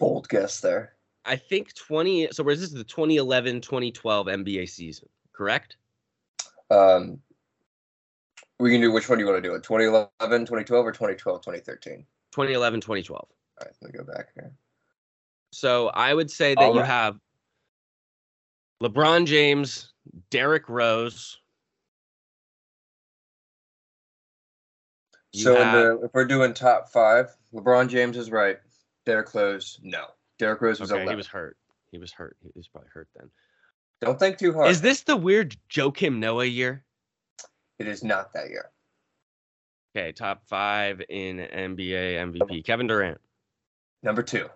bold 0.00 0.28
guess 0.28 0.58
there. 0.60 0.95
I 1.26 1.36
think 1.36 1.74
20. 1.74 2.28
So 2.32 2.42
where 2.42 2.54
is 2.54 2.60
this 2.60 2.70
is 2.70 2.74
the 2.76 2.84
2011 2.84 3.60
2012 3.60 4.26
NBA 4.26 4.68
season, 4.68 5.08
correct? 5.32 5.76
Um, 6.70 7.18
we 8.58 8.70
can 8.70 8.80
do 8.80 8.92
which 8.92 9.08
one 9.08 9.18
do 9.18 9.24
you 9.24 9.30
want 9.30 9.42
to 9.42 9.48
do 9.48 9.54
it? 9.54 9.62
2011, 9.62 10.10
2012, 10.46 10.86
or 10.86 10.92
2012, 10.92 11.40
2013? 11.42 12.06
2011 12.32 12.80
2012. 12.80 13.20
All 13.20 13.66
right, 13.66 13.74
let 13.82 13.92
me 13.92 13.98
go 13.98 14.04
back 14.04 14.28
here. 14.34 14.52
So 15.52 15.88
I 15.88 16.14
would 16.14 16.30
say 16.30 16.54
that 16.54 16.62
All 16.62 16.74
you 16.74 16.80
have 16.80 17.18
LeBron 18.82 19.26
James, 19.26 19.92
Derrick 20.30 20.68
Rose. 20.68 21.38
You 25.32 25.42
So 25.42 25.56
in 25.56 25.62
have- 25.62 25.72
the, 26.00 26.04
if 26.06 26.10
we're 26.14 26.24
doing 26.26 26.54
top 26.54 26.90
five, 26.90 27.34
LeBron 27.52 27.88
James 27.88 28.16
is 28.16 28.30
right. 28.30 28.58
Derrick 29.04 29.32
Rose, 29.34 29.78
no. 29.82 30.06
Derrick 30.38 30.60
Rose 30.60 30.80
was 30.80 30.90
Okay, 30.92 31.02
11. 31.02 31.12
he 31.12 31.16
was 31.16 31.26
hurt. 31.26 31.56
He 31.90 31.98
was 31.98 32.12
hurt. 32.12 32.36
He 32.42 32.50
was 32.54 32.68
probably 32.68 32.90
hurt 32.92 33.08
then. 33.16 33.30
Don't 34.00 34.18
think 34.18 34.38
too 34.38 34.52
hard. 34.52 34.70
Is 34.70 34.80
this 34.82 35.02
the 35.02 35.16
weird 35.16 35.56
Joakim 35.70 36.16
Noah 36.18 36.44
year? 36.44 36.82
it 37.78 37.86
is 37.88 38.02
not 38.02 38.32
that 38.32 38.48
year. 38.48 38.70
Okay, 39.96 40.12
top 40.12 40.42
five 40.46 41.00
in 41.10 41.38
NBA 41.38 42.16
MVP. 42.32 42.64
Kevin 42.64 42.86
Durant. 42.86 43.20
Number 44.02 44.22
two. 44.22 44.48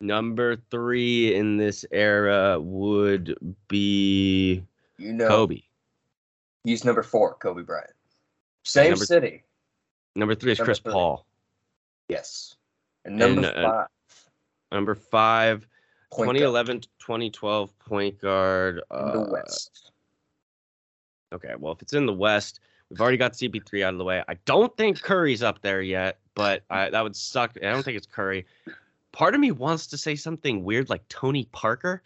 Number 0.00 0.56
three 0.70 1.34
in 1.34 1.56
this 1.56 1.84
era 1.90 2.60
would 2.60 3.36
be 3.66 4.64
You 4.98 5.12
know, 5.12 5.26
Kobe. 5.28 5.62
he's 6.64 6.84
number 6.84 7.02
four, 7.02 7.34
Kobe 7.34 7.62
Bryant. 7.62 7.90
Same 8.64 8.90
Number- 8.90 9.04
city. 9.04 9.42
Number 10.14 10.34
three 10.36 10.52
is 10.52 10.58
Number 10.58 10.66
Chris 10.68 10.78
three. 10.80 10.92
Paul. 10.92 11.26
Yes. 12.08 12.56
And 13.04 13.16
number 13.16 13.46
And, 13.48 13.56
uh, 13.58 13.70
five, 13.70 13.86
Number 14.72 14.94
five, 14.94 15.66
point 16.10 16.26
guard 16.26 16.36
2011 16.36 16.80
2012 16.98 17.78
point 17.78 18.20
guard. 18.20 18.82
Uh, 18.90 19.12
the 19.24 19.30
West. 19.30 19.92
Okay, 21.32 21.54
well, 21.58 21.72
if 21.72 21.82
it's 21.82 21.92
in 21.92 22.06
the 22.06 22.12
West, 22.12 22.60
we've 22.88 23.00
already 23.00 23.16
got 23.16 23.32
CP3 23.32 23.82
out 23.82 23.94
of 23.94 23.98
the 23.98 24.04
way. 24.04 24.22
I 24.28 24.34
don't 24.44 24.74
think 24.76 25.02
Curry's 25.02 25.42
up 25.42 25.60
there 25.60 25.82
yet, 25.82 26.18
but 26.34 26.62
I, 26.70 26.90
that 26.90 27.02
would 27.02 27.16
suck. 27.16 27.56
I 27.62 27.70
don't 27.70 27.82
think 27.82 27.96
it's 27.96 28.06
Curry. 28.06 28.46
Part 29.12 29.34
of 29.34 29.40
me 29.40 29.50
wants 29.50 29.86
to 29.88 29.98
say 29.98 30.14
something 30.14 30.64
weird 30.64 30.88
like 30.88 31.06
Tony 31.08 31.48
Parker. 31.52 32.02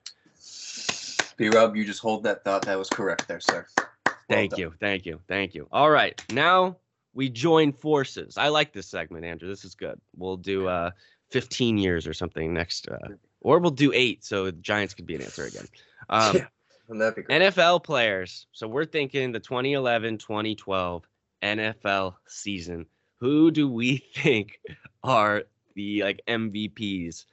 B 1.36 1.48
Rob, 1.48 1.76
you 1.76 1.84
just 1.84 2.01
hold 2.01 2.22
that 2.24 2.44
thought. 2.44 2.62
That 2.62 2.78
was 2.78 2.89
correct 2.89 3.26
there, 3.28 3.40
sir. 3.40 3.66
Well 3.76 4.16
Thank 4.28 4.52
done. 4.52 4.60
you, 4.60 4.74
thank 4.80 5.06
you, 5.06 5.20
thank 5.28 5.55
you. 5.55 5.68
All 5.72 5.90
right, 5.90 6.20
now 6.32 6.76
we 7.14 7.28
join 7.28 7.72
forces. 7.72 8.39
I 8.39 8.48
like 8.48 8.72
this 8.72 8.86
segment, 8.86 9.24
Andrew. 9.24 9.48
This 9.48 9.64
is 9.64 9.74
good. 9.74 10.01
We'll 10.16 10.36
do 10.36 10.68
uh 10.68 10.90
15 11.32 11.78
years 11.78 12.06
or 12.06 12.12
something 12.12 12.52
next, 12.52 12.88
uh, 12.88 13.09
or 13.40 13.59
we'll 13.59 13.70
do 13.70 13.92
eight, 13.92 14.24
so 14.24 14.44
the 14.44 14.52
Giants 14.52 14.94
could 14.94 15.06
be 15.06 15.14
an 15.14 15.22
answer 15.22 15.44
again. 15.44 15.66
Um, 16.09 16.36
Yeah. 16.36 16.46
That 16.88 17.16
be 17.16 17.22
great? 17.22 17.42
NFL 17.42 17.84
players. 17.84 18.46
So 18.52 18.66
we're 18.68 18.84
thinking 18.84 19.32
the 19.32 19.40
2011 19.40 20.18
2012 20.18 21.04
NFL 21.42 22.14
season. 22.26 22.86
Who 23.20 23.50
do 23.50 23.68
we 23.68 23.98
think 24.14 24.60
are 25.02 25.44
the 25.74 26.02
like 26.02 26.22
MVPs? 26.28 27.24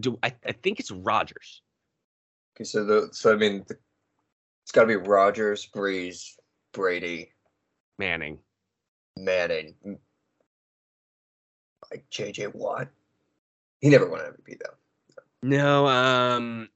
Do 0.00 0.18
I, 0.22 0.34
I 0.46 0.52
think 0.52 0.80
it's 0.80 0.90
Rodgers. 0.90 1.62
Okay, 2.56 2.64
so 2.64 2.84
the 2.84 3.08
so 3.12 3.32
I 3.32 3.36
mean, 3.36 3.64
the, 3.68 3.76
it's 4.62 4.72
got 4.72 4.82
to 4.82 4.86
be 4.86 4.96
Rodgers, 4.96 5.68
Brees, 5.74 6.34
Brady, 6.72 7.32
Manning. 7.98 8.38
Manning, 9.16 9.74
like 11.90 12.04
JJ 12.10 12.54
Watt. 12.54 12.88
He 13.80 13.88
never 13.90 14.08
won 14.08 14.20
MVP 14.20 14.58
though. 14.58 14.74
No, 15.42 15.86
um, 15.86 16.68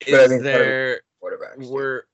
But 0.00 0.14
I 0.14 0.22
is 0.24 0.30
mean, 0.30 0.42
there 0.42 1.02
Quarterbacks. 1.22 1.68
were 1.68 2.06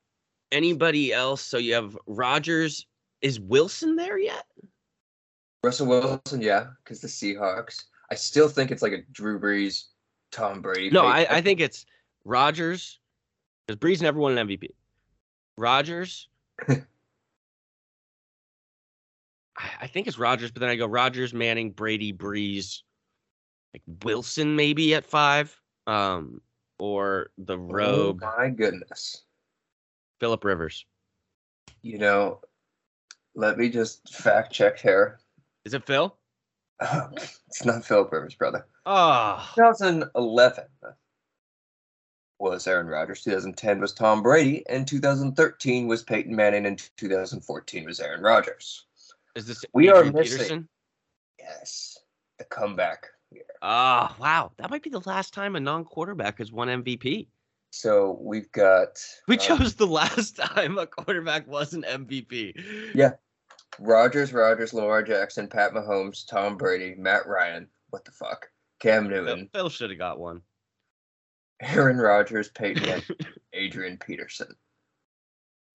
anybody 0.50 1.12
else? 1.12 1.40
So 1.40 1.58
you 1.58 1.74
have 1.74 1.96
Rodgers. 2.06 2.86
Is 3.22 3.38
Wilson 3.40 3.96
there 3.96 4.18
yet? 4.18 4.44
Russell 5.64 5.86
Wilson, 5.86 6.40
yeah, 6.40 6.68
because 6.84 7.00
the 7.00 7.08
Seahawks. 7.08 7.84
I 8.10 8.14
still 8.14 8.48
think 8.48 8.70
it's 8.70 8.82
like 8.82 8.92
a 8.92 9.02
Drew 9.12 9.38
Brees, 9.40 9.84
Tom 10.32 10.62
Brady. 10.62 10.90
No, 10.90 11.04
I, 11.04 11.26
I 11.36 11.40
think 11.40 11.60
it's 11.60 11.84
Rodgers. 12.24 13.00
Because 13.66 13.78
Brees 13.78 14.00
never 14.00 14.18
won 14.18 14.36
an 14.38 14.48
MVP. 14.48 14.70
Rodgers. 15.56 16.28
I 16.68 16.82
I 19.80 19.86
think 19.88 20.06
it's 20.06 20.18
Rodgers, 20.18 20.50
but 20.50 20.60
then 20.60 20.70
I 20.70 20.76
go 20.76 20.86
Rodgers, 20.86 21.34
Manning, 21.34 21.70
Brady, 21.72 22.12
Brees, 22.12 22.82
like 23.74 23.82
Wilson 24.04 24.56
maybe 24.56 24.94
at 24.94 25.04
five, 25.04 25.58
um, 25.86 26.40
or 26.78 27.30
the 27.38 27.58
Rogue, 27.58 28.22
Oh 28.24 28.36
my 28.38 28.48
goodness. 28.50 29.22
Philip 30.20 30.44
Rivers. 30.44 30.84
You 31.82 31.98
know, 31.98 32.40
let 33.34 33.58
me 33.58 33.68
just 33.68 34.12
fact 34.14 34.52
check 34.52 34.78
here. 34.78 35.20
Is 35.64 35.74
it 35.74 35.86
Phil? 35.86 36.16
it's 36.80 37.64
not 37.64 37.84
Philip 37.84 38.12
Rivers, 38.12 38.34
brother. 38.34 38.66
Oh, 38.86 39.50
2011 39.54 40.64
was 42.38 42.66
Aaron 42.66 42.86
Rodgers. 42.86 43.22
2010 43.24 43.80
was 43.80 43.92
Tom 43.92 44.22
Brady, 44.22 44.64
and 44.68 44.86
2013 44.86 45.88
was 45.88 46.02
Peyton 46.04 46.34
Manning, 46.34 46.66
and 46.66 46.78
2014 46.96 47.84
was 47.84 48.00
Aaron 48.00 48.22
Rodgers. 48.22 48.86
is 49.34 49.46
this 49.46 49.64
We 49.72 49.88
are 49.88 50.04
missing- 50.04 50.22
Peterson? 50.38 50.68
Yes, 51.38 51.98
the 52.38 52.44
comeback 52.44 53.06
year. 53.30 53.44
Oh, 53.62 54.14
wow. 54.18 54.52
That 54.58 54.70
might 54.70 54.82
be 54.82 54.90
the 54.90 55.02
last 55.06 55.34
time 55.34 55.56
a 55.56 55.60
non-quarterback 55.60 56.38
has 56.38 56.52
won 56.52 56.68
MVP. 56.68 57.28
So 57.70 58.18
we've 58.22 58.50
got 58.52 58.98
We 59.26 59.36
uh, 59.36 59.40
chose 59.40 59.74
the 59.74 59.86
last 59.86 60.36
time 60.40 60.78
a 60.78 60.86
quarterback 60.86 61.46
was 61.46 61.74
an 61.74 61.82
MVP. 61.82 62.94
Yeah. 62.94 63.12
Rodgers, 63.78 64.32
Rodgers, 64.32 64.72
Lamar 64.72 65.02
Jackson, 65.02 65.48
Pat 65.48 65.72
Mahomes, 65.72 66.26
Tom 66.26 66.56
Brady, 66.56 66.94
Matt 66.96 67.26
Ryan. 67.26 67.68
What 67.90 68.04
the 68.04 68.12
fuck? 68.12 68.48
Cam 68.80 69.08
Phil, 69.08 69.24
Newton, 69.24 69.48
Phil 69.52 69.68
should 69.68 69.90
have 69.90 69.98
got 69.98 70.18
one. 70.18 70.42
Aaron 71.60 71.98
Rodgers, 71.98 72.48
Peyton 72.50 73.02
Adrian 73.52 73.98
Peterson. 73.98 74.54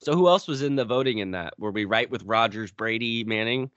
So 0.01 0.15
who 0.15 0.27
else 0.27 0.47
was 0.47 0.61
in 0.61 0.75
the 0.75 0.85
voting 0.85 1.19
in 1.19 1.31
that? 1.31 1.53
Were 1.57 1.71
we 1.71 1.85
right 1.85 2.09
with 2.09 2.23
Rodgers, 2.23 2.71
Brady, 2.71 3.23
Manning? 3.23 3.71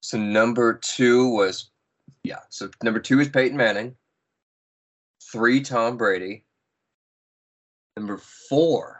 So 0.00 0.18
number 0.18 0.74
two 0.74 1.28
was, 1.28 1.70
yeah. 2.24 2.38
So 2.48 2.70
number 2.82 3.00
two 3.00 3.20
is 3.20 3.28
Peyton 3.28 3.56
Manning. 3.56 3.94
Three, 5.32 5.60
Tom 5.60 5.96
Brady. 5.96 6.44
Number 7.96 8.18
four, 8.18 8.96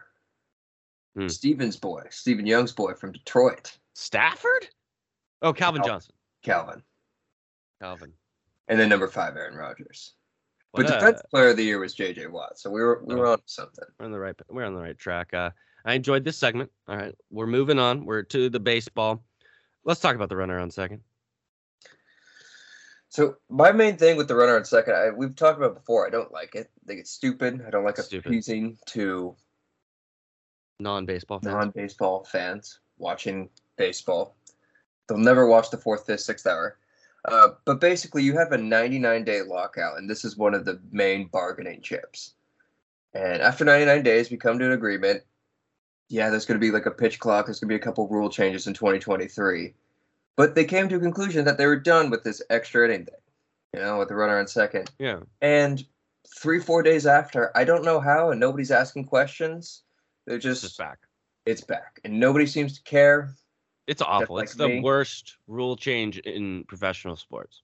Hmm. 1.17 1.27
Steven's 1.29 1.77
boy, 1.77 2.05
Stephen 2.11 2.47
Young's 2.47 2.73
boy 2.73 2.95
from 2.95 3.11
Detroit, 3.13 3.77
Stafford? 3.95 4.69
Oh, 5.43 5.53
Calvin 5.53 5.81
Cal- 5.83 5.89
Johnson. 5.89 6.15
Calvin. 6.45 6.83
Calvin. 7.81 8.13
And 8.69 8.79
then 8.79 8.89
number 8.89 9.09
five, 9.09 9.37
Aaron 9.37 9.57
Rodgers. 9.57 10.15
What 10.71 10.87
But 10.87 10.91
a- 10.93 10.99
defensive 11.01 11.27
player 11.31 11.49
of 11.49 11.57
the 11.57 11.65
year 11.65 11.81
was 11.81 11.95
J.J. 11.95 12.29
Watt. 12.29 12.59
So 12.61 12.71
we 12.71 12.81
were 12.81 13.03
we 13.05 13.17
were 13.17 13.27
Oh. 13.27 13.33
on 13.33 13.43
something. 13.47 13.85
we're 13.99 14.07
on 14.07 14.13
the 14.13 14.21
right 14.21 14.37
we're 14.49 14.65
on 14.65 14.75
the 14.75 14.81
right 14.81 14.97
track. 14.97 15.35
Uh, 15.35 15.51
I 15.85 15.95
enjoyed 15.95 16.23
this 16.25 16.37
segment. 16.37 16.71
All 16.87 16.97
right, 16.97 17.15
we're 17.31 17.47
moving 17.49 17.79
on. 17.81 18.05
We're 18.05 18.23
to 18.25 18.49
the 18.49 18.61
baseball. 18.61 19.25
Let's 19.91 19.99
talk 19.99 20.15
about 20.15 20.29
the 20.29 20.37
runner 20.37 20.61
on 20.61 20.71
second. 20.71 21.01
So 23.09 23.39
my 23.49 23.73
main 23.73 23.97
thing 23.97 24.17
with 24.17 24.29
the 24.29 24.37
runner 24.37 24.55
on 24.55 24.65
second, 24.65 24.95
I, 24.95 25.11
we've 25.11 25.35
talked 25.35 25.59
about 25.59 25.75
before. 25.75 26.07
I 26.07 26.11
don't 26.11 26.31
like 26.31 26.55
it. 26.55 26.71
I 26.81 26.87
think 26.87 27.01
it's 27.01 27.11
stupid. 27.11 27.65
I 27.67 27.71
don't 27.71 27.83
like 27.83 27.97
Stupid. 27.97 28.25
appeasing 28.29 28.79
to 28.91 29.35
Non-baseball 30.79 31.41
fans. 31.41 31.53
non-baseball 31.53 32.23
fans 32.23 32.79
watching 32.99 33.51
baseball. 33.79 34.37
They'll 35.09 35.19
never 35.19 35.49
watch 35.49 35.71
the 35.71 35.77
fourth, 35.77 36.07
fifth, 36.07 36.21
sixth 36.21 36.47
hour. 36.47 36.79
Uh, 37.25 37.49
but 37.65 37.81
basically, 37.81 38.23
you 38.23 38.39
have 38.39 38.53
a 38.53 38.59
99-day 38.59 39.43
lockout, 39.43 39.99
and 39.99 40.09
this 40.09 40.25
is 40.25 40.37
one 40.37 40.55
of 40.55 40.65
the 40.65 40.79
main 40.93 41.27
bargaining 41.27 41.83
chips. 41.83 42.35
And 43.13 43.43
after 43.43 43.65
99 43.65 44.05
days, 44.05 44.31
we 44.31 44.37
come 44.37 44.57
to 44.61 44.67
an 44.67 44.71
agreement. 44.71 45.25
Yeah, 46.11 46.29
there's 46.29 46.45
going 46.45 46.61
to 46.61 46.65
be 46.65 46.73
like 46.73 46.87
a 46.87 46.91
pitch 46.91 47.21
clock. 47.21 47.47
There's 47.47 47.61
going 47.61 47.69
to 47.69 47.73
be 47.73 47.81
a 47.81 47.85
couple 47.85 48.07
rule 48.09 48.29
changes 48.29 48.67
in 48.67 48.75
2023. 48.75 49.73
But 50.37 50.55
they 50.55 50.65
came 50.65 50.89
to 50.89 50.97
a 50.97 51.01
conclusion 51.01 51.45
that 51.45 51.57
they 51.57 51.67
were 51.67 51.79
done 51.79 52.11
with 52.11 52.25
this 52.25 52.43
extra 52.51 52.85
inning 52.85 53.07
thing, 53.07 53.15
you 53.75 53.81
know, 53.81 53.99
with 53.99 54.09
the 54.09 54.17
runner 54.17 54.39
on 54.39 54.47
second. 54.49 54.91
yeah. 54.99 55.21
And 55.41 55.85
three, 56.39 56.61
four 56.61 56.83
days 56.83 57.07
after, 57.07 57.57
I 57.57 57.65
don't 57.65 57.85
know 57.85 58.01
how, 58.01 58.31
and 58.31 58.41
nobody's 58.41 58.71
asking 58.71 59.05
questions. 59.05 59.83
They're 60.27 60.39
just, 60.39 60.63
just 60.63 60.79
back. 60.79 60.99
it's 61.47 61.61
back, 61.61 62.01
and 62.05 62.19
nobody 62.19 62.47
seems 62.47 62.77
to 62.77 62.83
care. 62.83 63.35
It's 63.87 64.03
awful. 64.03 64.37
like 64.37 64.45
it's 64.45 64.55
the 64.55 64.69
me. 64.69 64.81
worst 64.81 65.37
rule 65.49 65.77
change 65.77 66.19
in 66.19 66.65
professional 66.65 67.17
sports. 67.17 67.63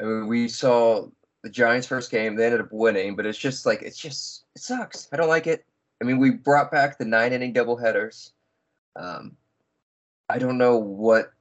I 0.00 0.04
mean, 0.04 0.26
we 0.26 0.48
saw 0.48 1.08
the 1.42 1.50
Giants' 1.50 1.86
first 1.86 2.10
game; 2.10 2.36
they 2.36 2.46
ended 2.46 2.60
up 2.60 2.72
winning, 2.72 3.16
but 3.16 3.26
it's 3.26 3.38
just 3.38 3.66
like 3.66 3.82
it's 3.82 3.98
just 3.98 4.44
it 4.54 4.62
sucks. 4.62 5.08
I 5.12 5.16
don't 5.16 5.28
like 5.28 5.46
it. 5.46 5.64
I 6.00 6.04
mean, 6.06 6.18
we 6.18 6.30
brought 6.30 6.70
back 6.70 6.98
the 6.98 7.04
nine 7.04 7.32
inning 7.32 7.52
doubleheaders. 7.52 8.30
Um, 8.96 9.36
I 10.28 10.38
don't 10.38 10.58
know 10.58 10.76
what 10.76 11.32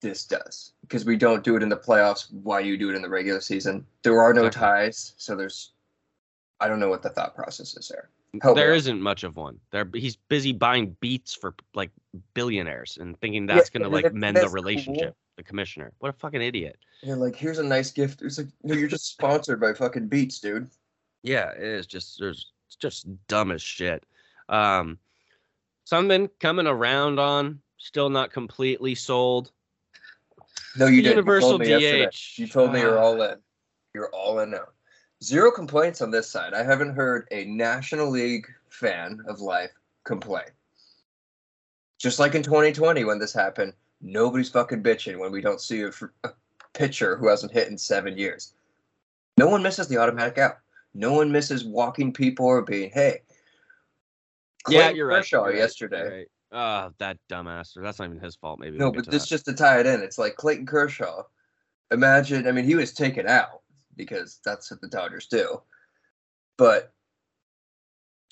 this 0.00 0.24
does 0.24 0.72
because 0.82 1.04
we 1.04 1.16
don't 1.16 1.44
do 1.44 1.54
it 1.56 1.62
in 1.62 1.68
the 1.68 1.76
playoffs. 1.76 2.32
Why 2.32 2.60
you 2.60 2.76
do 2.76 2.90
it 2.90 2.96
in 2.96 3.02
the 3.02 3.08
regular 3.08 3.40
season? 3.40 3.86
There 4.02 4.20
are 4.20 4.34
no 4.34 4.46
Exactly. 4.46 4.68
ties, 4.68 5.14
so 5.16 5.36
there's. 5.36 5.72
I 6.60 6.68
don't 6.68 6.80
know 6.80 6.88
what 6.88 7.02
the 7.02 7.10
thought 7.10 7.34
process 7.34 7.76
is 7.76 7.88
there. 7.88 8.08
Help 8.40 8.56
There 8.56 8.72
isn't 8.72 9.00
much 9.00 9.24
of 9.24 9.36
one. 9.36 9.58
There, 9.72 9.86
he's 9.94 10.16
busy 10.16 10.52
buying 10.52 10.96
beats 11.00 11.34
for 11.34 11.54
like 11.74 11.90
billionaires 12.34 12.96
and 13.00 13.18
thinking 13.20 13.46
that's 13.46 13.68
gonna 13.68 13.88
like 13.88 14.04
that- 14.04 14.14
mend 14.14 14.36
the 14.36 14.40
that's 14.42 14.52
cool. 14.52 14.62
relationship. 14.62 15.16
The 15.36 15.42
commissioner, 15.42 15.92
what 15.98 16.10
a 16.10 16.12
fucking 16.12 16.42
idiot. 16.42 16.76
You're 17.02 17.16
like, 17.16 17.34
here's 17.34 17.58
a 17.58 17.62
nice 17.62 17.90
gift. 17.90 18.20
It's 18.20 18.36
like, 18.36 18.48
no, 18.62 18.74
you're 18.74 18.88
just 18.88 19.06
sponsored 19.12 19.60
by 19.60 19.72
fucking 19.72 20.08
Beats, 20.08 20.40
dude. 20.40 20.68
Yeah, 21.22 21.52
it 21.52 21.62
is 21.62 21.86
just 21.86 22.18
there's 22.20 22.52
it's 22.72 22.76
just 22.80 23.06
dumb 23.28 23.50
as 23.50 23.60
shit. 23.60 24.04
Um, 24.48 24.98
something 25.84 26.30
coming 26.40 26.66
around 26.66 27.18
on, 27.18 27.60
still 27.76 28.08
not 28.08 28.32
completely 28.32 28.94
sold. 28.94 29.52
No, 30.78 30.86
you 30.86 31.02
didn't. 31.02 31.04
You 31.04 31.10
Universal 31.10 31.48
told 31.50 31.60
me 31.60 31.68
yesterday. 31.68 32.06
DH. 32.06 32.38
You 32.38 32.46
told 32.46 32.72
me 32.72 32.80
you're 32.80 32.98
Ah. 32.98 33.02
all 33.02 33.22
in. 33.22 33.36
You're 33.94 34.08
all 34.14 34.38
in 34.40 34.50
now. 34.52 34.68
Zero 35.22 35.50
complaints 35.52 36.00
on 36.00 36.10
this 36.10 36.28
side. 36.28 36.54
I 36.54 36.62
haven't 36.62 36.94
heard 36.96 37.28
a 37.30 37.44
National 37.44 38.08
League 38.10 38.46
fan 38.70 39.20
of 39.28 39.40
life 39.40 39.70
complain. 40.04 40.48
Just 41.98 42.18
like 42.18 42.34
in 42.34 42.42
2020 42.42 43.04
when 43.04 43.18
this 43.18 43.34
happened, 43.34 43.74
nobody's 44.00 44.48
fucking 44.48 44.82
bitching 44.82 45.18
when 45.18 45.30
we 45.30 45.42
don't 45.42 45.60
see 45.60 45.82
a 45.82 45.90
pitcher 46.72 47.16
who 47.16 47.28
hasn't 47.28 47.52
hit 47.52 47.68
in 47.68 47.76
seven 47.76 48.16
years. 48.16 48.54
No 49.36 49.46
one 49.46 49.62
misses 49.62 49.88
the 49.88 49.98
automatic 49.98 50.38
out. 50.38 50.56
No 50.94 51.12
one 51.12 51.32
misses 51.32 51.64
walking 51.64 52.12
people 52.12 52.46
or 52.46 52.62
being, 52.62 52.90
hey. 52.90 53.20
yeah, 54.68 54.80
Clayton 54.80 54.96
you're 54.96 55.06
right. 55.06 55.16
Kershaw 55.18 55.46
you're 55.46 55.56
yesterday. 55.56 56.08
right. 56.18 56.26
Ah, 56.52 56.90
that 56.98 57.16
dumbass. 57.30 57.72
That's 57.74 57.98
not 57.98 58.08
even 58.08 58.20
his 58.20 58.36
fault. 58.36 58.60
Maybe. 58.60 58.76
No, 58.76 58.86
we'll 58.86 59.02
but 59.02 59.10
this 59.10 59.22
that. 59.22 59.28
just 59.28 59.46
to 59.46 59.54
tie 59.54 59.80
it 59.80 59.86
in. 59.86 60.02
It's 60.02 60.18
like 60.18 60.36
Clayton 60.36 60.66
Kershaw. 60.66 61.22
Imagine, 61.90 62.46
I 62.46 62.52
mean, 62.52 62.64
he 62.64 62.74
was 62.74 62.92
taken 62.92 63.26
out 63.26 63.62
because 63.96 64.40
that's 64.44 64.70
what 64.70 64.80
the 64.80 64.88
Dodgers 64.88 65.26
do. 65.26 65.62
But 66.58 66.92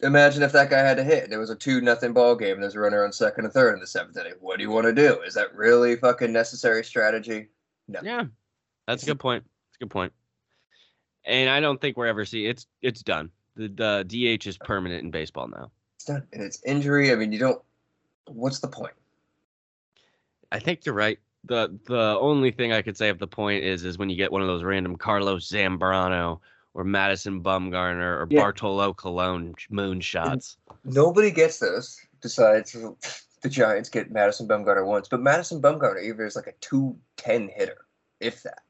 imagine 0.02 0.42
if 0.42 0.52
that 0.52 0.70
guy 0.70 0.80
had 0.80 0.96
to 0.96 1.04
hit 1.04 1.24
and 1.24 1.32
it 1.32 1.38
was 1.38 1.50
a 1.50 1.56
two 1.56 1.80
nothing 1.80 2.12
ball 2.12 2.34
game 2.34 2.54
and 2.54 2.62
there's 2.62 2.74
a 2.74 2.80
runner 2.80 3.04
on 3.04 3.12
second 3.12 3.44
and 3.44 3.52
third 3.52 3.74
in 3.74 3.80
the 3.80 3.86
seventh 3.86 4.16
inning. 4.16 4.34
What 4.40 4.56
do 4.56 4.62
you 4.62 4.70
want 4.70 4.86
to 4.86 4.92
do? 4.92 5.20
Is 5.22 5.34
that 5.34 5.54
really 5.54 5.96
fucking 5.96 6.32
necessary 6.32 6.84
strategy? 6.84 7.48
No. 7.88 8.00
Yeah, 8.02 8.24
that's 8.86 9.02
a 9.02 9.06
good 9.06 9.20
point. 9.20 9.44
That's 9.44 9.76
a 9.76 9.84
good 9.84 9.90
point. 9.90 10.12
And 11.24 11.50
I 11.50 11.60
don't 11.60 11.80
think 11.80 11.96
we're 11.96 12.06
ever 12.06 12.24
see 12.24 12.46
it's 12.46 12.66
it's 12.82 13.02
done. 13.02 13.30
The 13.56 13.68
the 13.68 14.38
DH 14.38 14.46
is 14.46 14.58
permanent 14.58 15.04
in 15.04 15.10
baseball 15.10 15.48
now. 15.48 15.70
It's 15.96 16.04
done. 16.04 16.26
And 16.32 16.42
it's 16.42 16.62
injury. 16.64 17.12
I 17.12 17.14
mean, 17.16 17.32
you 17.32 17.38
don't. 17.38 17.62
What's 18.26 18.60
the 18.60 18.68
point? 18.68 18.94
I 20.52 20.58
think 20.58 20.84
you're 20.86 20.94
right. 20.94 21.18
the 21.44 21.78
The 21.86 22.18
only 22.18 22.50
thing 22.50 22.72
I 22.72 22.82
could 22.82 22.96
say 22.96 23.08
of 23.08 23.18
the 23.18 23.26
point 23.26 23.64
is 23.64 23.84
is 23.84 23.98
when 23.98 24.10
you 24.10 24.16
get 24.16 24.32
one 24.32 24.42
of 24.42 24.48
those 24.48 24.62
random 24.64 24.96
Carlos 24.96 25.48
Zambrano 25.48 26.40
or 26.74 26.84
Madison 26.84 27.42
Bumgarner 27.42 28.20
or 28.20 28.26
Yeah. 28.30 28.40
Bartolo 28.40 28.94
Colon 28.94 29.54
moonshots. 29.70 30.56
Nobody 30.84 31.30
gets 31.30 31.58
those. 31.58 32.00
Besides 32.22 32.72
the 33.42 33.48
Giants 33.48 33.88
get 33.88 34.10
Madison 34.10 34.46
Bumgarner 34.46 34.86
once, 34.86 35.08
but 35.08 35.20
Madison 35.20 35.60
Bumgarner 35.60 36.02
either 36.02 36.26
is 36.26 36.36
like 36.36 36.46
a 36.46 36.52
two 36.60 36.96
ten 37.16 37.48
hitter, 37.48 37.86
if 38.20 38.42
that. 38.42 38.62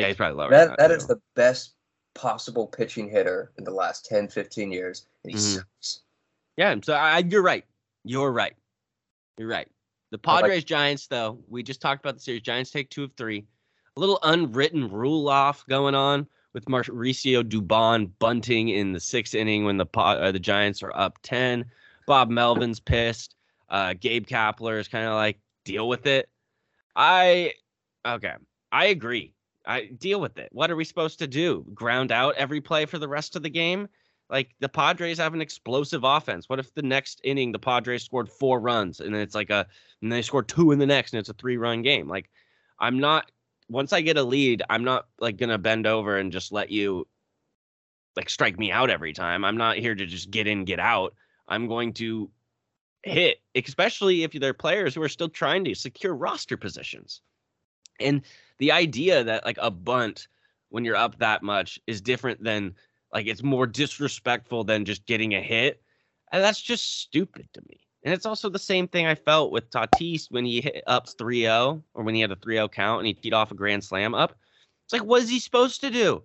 Yeah, 0.00 0.08
he's 0.08 0.16
probably 0.16 0.36
lower. 0.36 0.50
that 0.50 0.76
that 0.78 0.88
too. 0.88 1.06
the 1.06 1.20
best 1.34 1.74
possible 2.14 2.66
pitching 2.66 3.08
hitter 3.08 3.52
in 3.58 3.64
the 3.64 3.70
last 3.70 4.04
10, 4.06 4.28
15 4.28 4.70
years, 4.70 5.06
and 5.24 5.32
he 5.32 5.38
Mhm. 5.38 5.56
sucks. 5.56 6.00
Yeah, 6.56 6.74
so 6.82 6.92
I, 6.94 7.18
you're 7.18 7.42
right. 7.42 7.64
You're 8.04 8.32
right. 8.32 8.54
You're 9.38 9.48
right. 9.48 9.68
The 10.10 10.18
I 10.24 10.32
like- 10.34 10.42
Padres 10.42 10.64
Giants, 10.64 11.06
though, 11.06 11.42
we 11.48 11.62
just 11.62 11.80
talked 11.80 12.04
about 12.04 12.14
the 12.14 12.20
series. 12.20 12.42
Giants 12.42 12.70
take 12.70 12.90
two 12.90 13.04
of 13.04 13.12
three. 13.16 13.46
A 13.96 14.00
little 14.00 14.18
unwritten 14.22 14.90
rule 14.90 15.28
off 15.28 15.66
going 15.66 15.94
on 15.94 16.26
with 16.52 16.66
Mauricio 16.66 17.42
Dubon 17.42 18.10
bunting 18.18 18.68
in 18.68 18.92
the 18.92 19.00
sixth 19.00 19.34
inning 19.34 19.64
when 19.64 19.78
the 19.78 19.86
uh, 19.96 20.30
the 20.32 20.38
Giants 20.38 20.82
are 20.82 20.94
up 20.94 21.18
ten. 21.22 21.64
Bob 22.06 22.28
Melvin's 22.30 22.80
pissed. 22.80 23.36
Uh, 23.70 23.94
Gabe 23.98 24.26
Kapler 24.26 24.78
is 24.78 24.88
kind 24.88 25.06
of 25.06 25.14
like 25.14 25.38
deal 25.64 25.88
with 25.88 26.06
it. 26.06 26.28
I 26.94 27.54
okay. 28.06 28.34
I 28.70 28.86
agree. 28.86 29.32
I 29.66 29.86
deal 29.86 30.20
with 30.20 30.38
it. 30.38 30.48
What 30.52 30.70
are 30.70 30.76
we 30.76 30.84
supposed 30.84 31.18
to 31.20 31.26
do? 31.26 31.64
Ground 31.74 32.12
out 32.12 32.34
every 32.36 32.60
play 32.60 32.86
for 32.86 32.98
the 32.98 33.08
rest 33.08 33.36
of 33.36 33.42
the 33.42 33.50
game? 33.50 33.88
Like 34.28 34.50
the 34.60 34.68
Padres 34.68 35.18
have 35.18 35.34
an 35.34 35.40
explosive 35.40 36.04
offense. 36.04 36.48
What 36.48 36.58
if 36.58 36.72
the 36.74 36.82
next 36.82 37.20
inning 37.22 37.52
the 37.52 37.58
Padres 37.58 38.04
scored 38.04 38.30
four 38.30 38.60
runs 38.60 39.00
and 39.00 39.14
then 39.14 39.20
it's 39.20 39.34
like 39.34 39.50
a 39.50 39.66
and 40.00 40.10
they 40.10 40.22
scored 40.22 40.48
two 40.48 40.72
in 40.72 40.78
the 40.78 40.86
next 40.86 41.12
and 41.12 41.20
it's 41.20 41.28
a 41.28 41.34
three 41.34 41.58
run 41.58 41.82
game? 41.82 42.08
Like 42.08 42.30
I'm 42.78 42.98
not 42.98 43.30
once 43.68 43.92
I 43.92 44.00
get 44.00 44.16
a 44.16 44.22
lead, 44.22 44.62
I'm 44.70 44.84
not 44.84 45.06
like 45.20 45.36
gonna 45.36 45.58
bend 45.58 45.86
over 45.86 46.16
and 46.16 46.32
just 46.32 46.50
let 46.50 46.70
you 46.70 47.06
like 48.16 48.30
strike 48.30 48.58
me 48.58 48.72
out 48.72 48.90
every 48.90 49.12
time. 49.12 49.44
I'm 49.44 49.56
not 49.56 49.76
here 49.76 49.94
to 49.94 50.06
just 50.06 50.30
get 50.30 50.46
in, 50.46 50.64
get 50.64 50.80
out. 50.80 51.14
I'm 51.48 51.68
going 51.68 51.92
to 51.94 52.30
hit, 53.02 53.38
especially 53.54 54.22
if 54.22 54.32
they're 54.32 54.54
players 54.54 54.94
who 54.94 55.02
are 55.02 55.08
still 55.08 55.28
trying 55.28 55.64
to 55.64 55.74
secure 55.74 56.14
roster 56.14 56.56
positions. 56.56 57.20
And 58.00 58.22
the 58.62 58.70
idea 58.70 59.24
that 59.24 59.44
like 59.44 59.58
a 59.60 59.72
bunt 59.72 60.28
when 60.68 60.84
you're 60.84 60.94
up 60.94 61.18
that 61.18 61.42
much 61.42 61.80
is 61.88 62.00
different 62.00 62.44
than 62.44 62.76
like 63.12 63.26
it's 63.26 63.42
more 63.42 63.66
disrespectful 63.66 64.62
than 64.62 64.84
just 64.84 65.04
getting 65.04 65.34
a 65.34 65.40
hit. 65.40 65.82
And 66.30 66.40
that's 66.44 66.62
just 66.62 67.00
stupid 67.00 67.48
to 67.54 67.60
me. 67.68 67.80
And 68.04 68.14
it's 68.14 68.24
also 68.24 68.48
the 68.48 68.60
same 68.60 68.86
thing 68.86 69.04
I 69.04 69.16
felt 69.16 69.50
with 69.50 69.68
Tatis 69.70 70.30
when 70.30 70.44
he 70.44 70.60
hit 70.60 70.84
up 70.86 71.08
3-0 71.08 71.82
or 71.92 72.04
when 72.04 72.14
he 72.14 72.20
had 72.20 72.30
a 72.30 72.36
3-0 72.36 72.70
count 72.70 73.00
and 73.00 73.06
he 73.08 73.14
teed 73.14 73.34
off 73.34 73.50
a 73.50 73.56
grand 73.56 73.82
slam 73.82 74.14
up. 74.14 74.38
It's 74.84 74.92
like, 74.92 75.02
what 75.04 75.22
is 75.22 75.28
he 75.28 75.40
supposed 75.40 75.80
to 75.80 75.90
do? 75.90 76.22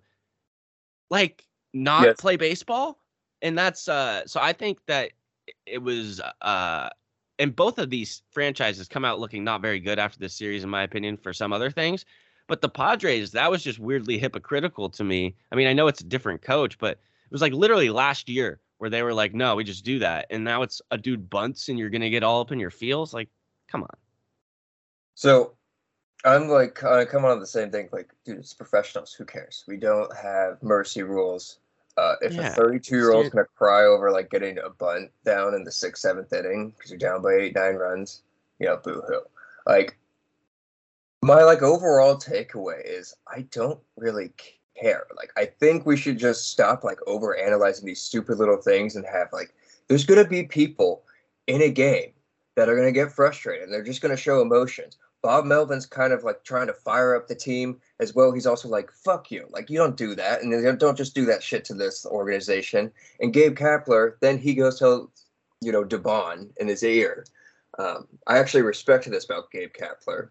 Like 1.10 1.44
not 1.74 2.04
Yes. 2.04 2.18
play 2.20 2.36
baseball? 2.38 3.00
And 3.42 3.58
that's 3.58 3.88
uh 3.88 4.28
so 4.28 4.40
I 4.40 4.54
think 4.54 4.78
that 4.86 5.10
it 5.66 5.82
was 5.82 6.22
uh 6.44 6.90
and 7.40 7.56
both 7.56 7.80
of 7.80 7.90
these 7.90 8.22
franchises 8.30 8.88
come 8.88 9.06
out 9.06 9.20
looking 9.20 9.44
not 9.44 9.62
very 9.64 9.80
good 9.80 9.98
after 10.00 10.20
this 10.20 10.36
series, 10.36 10.64
in 10.64 10.70
my 10.70 10.84
opinion, 10.84 11.18
for 11.18 11.34
some 11.34 11.52
other 11.52 11.72
things. 11.72 12.06
But 12.48 12.62
the 12.62 12.70
Padres, 12.70 13.32
that 13.32 13.52
was 13.52 13.64
just 13.64 13.78
weirdly 13.80 14.18
hypocritical 14.18 14.90
to 14.92 15.04
me. 15.04 15.36
I 15.52 15.56
mean, 15.56 15.68
I 15.68 15.74
know 15.74 15.88
it's 15.88 16.02
a 16.02 16.06
different 16.06 16.42
coach, 16.42 16.78
but 16.78 16.92
it 16.92 17.32
was 17.32 17.42
like 17.42 17.54
literally 17.54 17.90
last 17.90 18.30
year 18.30 18.62
where 18.78 18.90
they 18.90 19.04
were 19.04 19.14
like, 19.14 19.34
no, 19.34 19.56
we 19.56 19.64
just 19.64 19.84
do 19.84 20.00
that. 20.00 20.28
And 20.30 20.44
now 20.44 20.62
it's 20.62 20.82
a 20.92 20.98
dude 20.98 21.30
bunts 21.30 21.68
and 21.68 21.78
you're 21.78 21.90
going 21.90 22.02
to 22.02 22.10
get 22.10 22.24
all 22.24 22.42
up 22.42 22.52
in 22.52 22.60
your 22.60 22.70
feels. 22.70 23.14
Like, 23.14 23.30
come 23.68 23.84
on. 23.84 23.90
So 25.16 25.54
I'm 26.24 26.48
like 26.48 26.82
uh, 26.84 27.06
coming 27.06 27.30
on 27.30 27.40
the 27.40 27.48
same 27.48 27.70
thing. 27.70 27.90
Like, 27.92 28.14
dude, 28.24 28.38
it's 28.38 28.54
professionals. 28.54 29.14
Who 29.14 29.26
cares? 29.26 29.64
We 29.68 29.78
don't 29.78 30.16
have 30.16 30.62
mercy 30.64 31.04
rules. 31.04 31.60
Uh, 31.98 32.16
if 32.22 32.34
Yeah, 32.34 32.52
a 32.52 32.56
32 32.56 32.96
year 32.96 33.12
old's 33.12 33.30
stand- 33.30 33.34
gonna 33.34 33.48
cry 33.58 33.84
over 33.84 34.12
like 34.12 34.30
getting 34.30 34.60
a 34.60 34.70
bunt 34.70 35.12
down 35.26 35.56
in 35.56 35.64
the 35.64 35.72
sixth, 35.72 36.02
seventh 36.02 36.32
inning 36.32 36.70
because 36.72 36.92
you're 36.92 37.00
down 37.00 37.24
by 37.24 37.34
eight, 37.34 37.56
nine 37.56 37.76
runs, 37.76 38.22
you 38.60 38.68
know, 38.68 38.78
boo 38.78 39.02
hoo. 39.08 39.22
Like, 39.66 39.98
my 41.24 41.44
like 41.44 41.62
overall 41.62 42.16
takeaway 42.16 42.82
is 42.86 43.16
I 43.28 43.42
don't 43.52 43.80
really 43.98 44.32
care. 44.80 45.08
Like, 45.16 45.32
I 45.36 45.46
think 45.46 45.86
we 45.86 45.98
should 45.98 46.18
just 46.18 46.50
stop 46.52 46.84
like 46.84 47.00
over 47.08 47.38
analyzing 47.38 47.86
these 47.86 48.02
stupid 48.02 48.38
little 48.38 48.62
things 48.62 48.96
and 48.96 49.06
have 49.06 49.30
like, 49.34 49.54
there's 49.88 50.06
gonna 50.06 50.28
be 50.28 50.44
people 50.44 51.04
in 51.48 51.62
a 51.62 51.70
game 51.70 52.12
that 52.56 52.70
are 52.70 52.76
gonna 52.76 52.92
get 52.92 53.12
frustrated. 53.12 53.64
and 53.64 53.74
They're 53.74 53.84
just 53.84 54.02
gonna 54.02 54.18
show 54.18 54.42
emotions. 54.42 54.98
Bob 55.24 55.46
Melvin's 55.46 55.88
kind 55.88 56.14
of 56.14 56.24
like 56.24 56.44
trying 56.44 56.68
to 56.68 56.74
fire 56.74 57.16
up 57.16 57.28
the 57.28 57.36
team 57.36 57.82
as 58.00 58.14
well. 58.14 58.32
He's 58.32 58.46
also 58.46 58.70
like, 58.70 58.92
fuck 58.92 59.32
you. 59.32 59.48
Like, 59.50 59.70
you 59.70 59.78
don't 59.78 59.98
do 59.98 60.14
that. 60.16 60.44
And 60.44 60.80
don't 60.80 60.98
just 60.98 61.16
do 61.16 61.26
that 61.26 61.42
shit 61.42 61.66
to 61.66 61.74
this 61.74 62.06
organization. 62.06 62.92
And 63.20 63.34
Gabe 63.34 63.58
Kapler, 63.58 64.14
then 64.22 64.38
he 64.38 64.54
goes 64.54 64.78
to, 64.80 65.10
you 65.62 65.72
know, 65.72 65.84
Dubon 65.84 66.50
in 66.58 66.68
his 66.68 66.84
ear. 66.84 67.26
Um, 67.80 68.08
I 68.28 68.38
actually 68.38 68.62
respected 68.62 69.12
this 69.12 69.26
about 69.26 69.52
Gabe 69.52 69.74
Kapler 69.74 70.30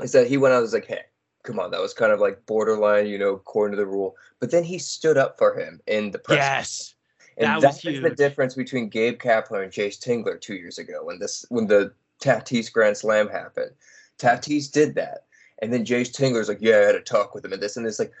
is 0.00 0.12
that 0.12 0.26
he 0.28 0.36
went 0.36 0.52
out 0.52 0.58
and 0.58 0.62
was 0.62 0.72
like, 0.72 0.86
hey, 0.86 1.02
come 1.42 1.58
on. 1.58 1.70
That 1.70 1.80
was 1.80 1.94
kind 1.94 2.12
of 2.12 2.20
like 2.20 2.44
borderline, 2.46 3.06
you 3.06 3.18
know, 3.18 3.34
according 3.34 3.76
to 3.76 3.82
the 3.82 3.86
rule. 3.86 4.16
But 4.40 4.50
then 4.50 4.64
he 4.64 4.78
stood 4.78 5.16
up 5.16 5.38
for 5.38 5.58
him 5.58 5.80
in 5.86 6.10
the 6.10 6.18
press. 6.18 6.36
Yes. 6.38 6.94
And 7.36 7.46
That 7.46 7.60
that 7.60 7.84
was 7.84 7.84
is 7.84 8.02
the 8.02 8.10
difference 8.10 8.54
between 8.54 8.88
Gabe 8.88 9.20
Kapler 9.20 9.62
and 9.62 9.72
Jayce 9.72 9.98
Tingler 9.98 10.40
two 10.40 10.54
years 10.54 10.78
ago 10.78 11.04
when 11.04 11.18
this 11.20 11.44
when 11.50 11.66
the 11.68 11.92
Tatis 12.20 12.72
Grand 12.72 12.96
Slam 12.96 13.28
happened. 13.28 13.70
Tatis 14.18 14.70
did 14.70 14.94
that. 14.96 15.24
And 15.60 15.72
then 15.72 15.84
Jayce 15.84 16.10
Tingler's 16.12 16.48
like, 16.48 16.58
Yeah, 16.60 16.76
I 16.78 16.86
had 16.86 16.92
to 16.92 17.00
talk 17.00 17.34
with 17.34 17.44
him 17.44 17.52
and 17.52 17.62
this 17.62 17.76
and 17.76 17.86
it's 17.86 17.98
like, 18.00 18.12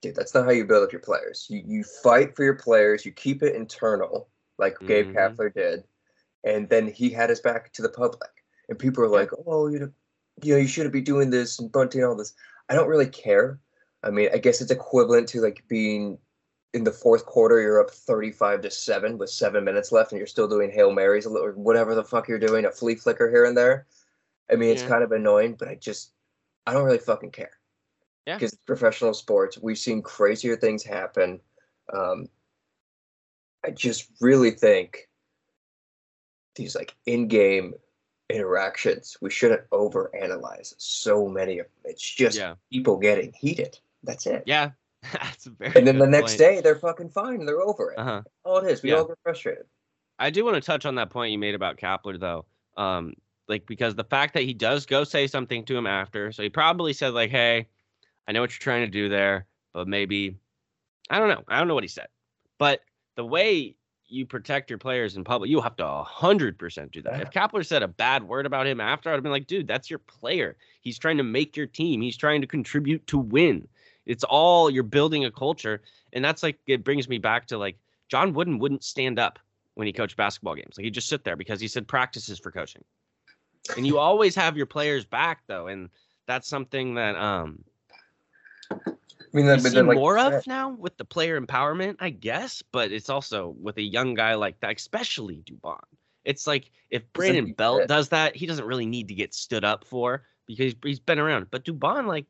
dude, 0.00 0.14
that's 0.14 0.34
not 0.34 0.44
how 0.44 0.52
you 0.52 0.64
build 0.64 0.84
up 0.84 0.92
your 0.92 1.00
players. 1.00 1.46
You 1.50 1.62
you 1.66 1.84
fight 1.84 2.36
for 2.36 2.44
your 2.44 2.54
players, 2.54 3.04
you 3.04 3.12
keep 3.12 3.42
it 3.42 3.54
internal, 3.56 4.28
like 4.58 4.76
Gabe 4.86 5.08
Mhm. 5.08 5.14
Kapler 5.14 5.52
did, 5.52 5.84
and 6.44 6.68
then 6.68 6.86
he 6.86 7.10
had 7.10 7.30
his 7.30 7.40
back 7.40 7.72
to 7.72 7.82
the 7.82 7.88
public. 7.88 8.30
And 8.68 8.78
people 8.78 9.02
are 9.02 9.08
like, 9.08 9.30
Oh, 9.46 9.66
you 9.66 9.80
know, 9.80 9.90
you 10.42 10.54
know, 10.54 10.60
you 10.60 10.66
shouldn't 10.66 10.92
be 10.92 11.00
doing 11.00 11.30
this 11.30 11.58
and 11.58 11.70
bunting 11.70 12.04
all 12.04 12.16
this. 12.16 12.34
I 12.68 12.74
don't 12.74 12.88
really 12.88 13.08
care. 13.08 13.58
I 14.02 14.10
mean, 14.10 14.30
I 14.32 14.38
guess 14.38 14.60
it's 14.60 14.70
equivalent 14.70 15.28
to 15.30 15.40
like 15.40 15.64
being 15.68 16.18
in 16.72 16.84
the 16.84 16.92
fourth 16.92 17.26
quarter, 17.26 17.60
you're 17.60 17.80
up 17.80 17.90
35 17.90 18.62
to 18.62 18.70
7 18.70 19.18
with 19.18 19.30
seven 19.30 19.64
minutes 19.64 19.90
left, 19.90 20.12
and 20.12 20.18
you're 20.18 20.26
still 20.26 20.48
doing 20.48 20.70
Hail 20.70 20.92
Marys 20.92 21.26
or 21.26 21.52
whatever 21.52 21.94
the 21.94 22.04
fuck 22.04 22.28
you're 22.28 22.38
doing, 22.38 22.64
a 22.64 22.70
flea 22.70 22.94
flicker 22.94 23.28
here 23.28 23.44
and 23.44 23.56
there. 23.56 23.86
I 24.50 24.56
mean, 24.56 24.70
it's 24.70 24.82
Yeah. 24.82 24.88
kind 24.88 25.02
of 25.02 25.12
annoying, 25.12 25.54
but 25.54 25.68
I 25.68 25.74
just, 25.74 26.12
I 26.66 26.72
don't 26.72 26.84
really 26.84 26.98
fucking 26.98 27.32
care. 27.32 27.58
Yeah. 28.26 28.36
Because 28.36 28.52
it's 28.52 28.64
professional 28.64 29.14
sports, 29.14 29.58
we've 29.58 29.78
seen 29.78 30.02
crazier 30.02 30.56
things 30.56 30.84
happen. 30.84 31.40
Um, 31.92 32.28
I 33.64 33.70
just 33.72 34.08
really 34.20 34.52
think 34.52 35.08
these 36.54 36.74
like 36.76 36.94
in-game 37.06 37.74
interactions, 38.30 39.16
we 39.20 39.30
shouldn't 39.30 39.68
overanalyze 39.70 40.74
so 40.78 41.28
many 41.28 41.58
of 41.58 41.66
them. 41.66 41.90
It's 41.92 42.02
just 42.02 42.38
Yeah. 42.38 42.54
people 42.72 42.96
getting 42.96 43.32
heated. 43.32 43.78
That's 44.02 44.26
it. 44.26 44.44
Yeah. 44.46 44.70
That's 45.12 45.46
very 45.46 45.72
And 45.74 45.86
then 45.86 45.98
the 45.98 46.06
next 46.06 46.32
point. 46.32 46.38
day, 46.38 46.60
they're 46.60 46.76
fucking 46.76 47.10
fine. 47.10 47.44
They're 47.46 47.60
over 47.62 47.92
it. 47.92 47.98
Uh-huh. 47.98 48.22
All 48.44 48.58
it 48.58 48.70
is. 48.70 48.82
We 48.82 48.90
Yeah. 48.90 48.96
all 48.96 49.04
get 49.06 49.18
frustrated. 49.22 49.64
I 50.18 50.30
do 50.30 50.44
want 50.44 50.54
to 50.56 50.60
touch 50.60 50.84
on 50.84 50.94
that 50.96 51.10
point 51.10 51.32
you 51.32 51.38
made 51.38 51.54
about 51.54 51.76
Kapler 51.78 52.18
though. 52.20 52.44
Um, 52.76 53.14
like 53.48 53.66
because 53.66 53.94
the 53.94 54.04
fact 54.04 54.34
that 54.34 54.42
he 54.44 54.52
does 54.54 54.86
go 54.86 55.02
say 55.04 55.26
something 55.26 55.64
to 55.64 55.76
him 55.76 55.86
after, 55.86 56.30
so 56.32 56.42
he 56.42 56.48
probably 56.50 56.92
said 56.92 57.14
like, 57.14 57.30
"Hey, 57.30 57.66
I 58.28 58.32
know 58.32 58.40
what 58.42 58.50
you're 58.52 58.58
trying 58.58 58.84
to 58.86 58.90
do 58.90 59.08
there, 59.08 59.46
but 59.72 59.88
maybe 59.88 60.36
I 61.08 61.18
don't 61.18 61.28
know. 61.30 61.42
I 61.48 61.58
don't 61.58 61.66
know 61.66 61.74
what 61.74 61.82
he 61.84 61.88
said." 61.88 62.08
But 62.58 62.82
the 63.16 63.24
way 63.24 63.74
you 64.10 64.26
protect 64.26 64.70
your 64.70 64.78
players 64.78 65.16
in 65.16 65.24
public, 65.24 65.50
you 65.50 65.60
have 65.60 65.76
to 65.76 65.86
hundred 66.02 66.58
percent 66.58 66.92
do 66.92 67.02
that. 67.02 67.20
If 67.20 67.30
Kapler 67.30 67.64
said 67.64 67.82
a 67.82 67.88
bad 67.88 68.24
word 68.24 68.46
about 68.46 68.66
him 68.66 68.80
after, 68.80 69.10
I'd 69.10 69.14
have 69.14 69.22
been 69.22 69.32
like, 69.32 69.46
"Dude, 69.46 69.66
that's 69.66 69.88
your 69.88 70.00
player. 70.00 70.56
He's 70.80 70.98
trying 70.98 71.16
to 71.18 71.22
make 71.22 71.56
your 71.56 71.66
team. 71.66 72.00
He's 72.00 72.16
trying 72.16 72.40
to 72.40 72.46
contribute 72.46 73.06
to 73.08 73.18
win. 73.18 73.66
It's 74.06 74.24
all 74.24 74.70
you're 74.70 74.82
building 74.82 75.24
a 75.24 75.30
culture." 75.30 75.82
And 76.12 76.24
that's 76.24 76.42
like 76.42 76.58
it 76.66 76.84
brings 76.84 77.08
me 77.08 77.18
back 77.18 77.46
to 77.46 77.58
like 77.58 77.78
John 78.08 78.32
Wooden 78.32 78.58
wouldn't 78.58 78.84
stand 78.84 79.18
up 79.18 79.38
when 79.74 79.86
he 79.86 79.92
coached 79.92 80.16
basketball 80.16 80.54
games. 80.54 80.76
Like 80.76 80.84
he'd 80.84 80.94
just 80.94 81.08
sit 81.08 81.24
there 81.24 81.36
because 81.36 81.60
he 81.60 81.68
said 81.68 81.86
practices 81.86 82.38
for 82.38 82.50
coaching. 82.50 82.84
And 83.76 83.86
you 83.86 83.98
always 83.98 84.34
have 84.34 84.56
your 84.56 84.66
players 84.66 85.04
back 85.04 85.42
though, 85.46 85.68
and 85.68 85.88
that's 86.26 86.48
something 86.48 86.94
that 86.94 87.16
um 87.16 87.64
I 89.32 89.36
mean, 89.36 89.46
you 89.46 89.58
see 89.60 89.82
like 89.82 89.96
more 89.96 90.18
of 90.18 90.32
said, 90.32 90.46
now 90.46 90.70
with 90.70 90.96
the 90.96 91.04
player 91.04 91.40
empowerment, 91.40 91.96
I 92.00 92.10
guess. 92.10 92.62
But 92.72 92.92
it's 92.92 93.08
also 93.08 93.54
with 93.60 93.76
a 93.76 93.82
young 93.82 94.14
guy 94.14 94.34
like 94.34 94.60
that, 94.60 94.76
especially 94.76 95.42
Dubon. 95.44 95.80
It's 96.24 96.46
like 96.46 96.70
if 96.90 97.10
Brandon 97.12 97.52
Belt 97.52 97.88
does 97.88 98.08
that, 98.10 98.36
he 98.36 98.46
doesn't 98.46 98.64
really 98.64 98.86
need 98.86 99.08
to 99.08 99.14
get 99.14 99.32
stood 99.34 99.64
up 99.64 99.84
for 99.84 100.24
because 100.46 100.74
he's 100.82 101.00
been 101.00 101.18
around. 101.18 101.46
But 101.50 101.64
Dubon, 101.64 102.06
like, 102.06 102.26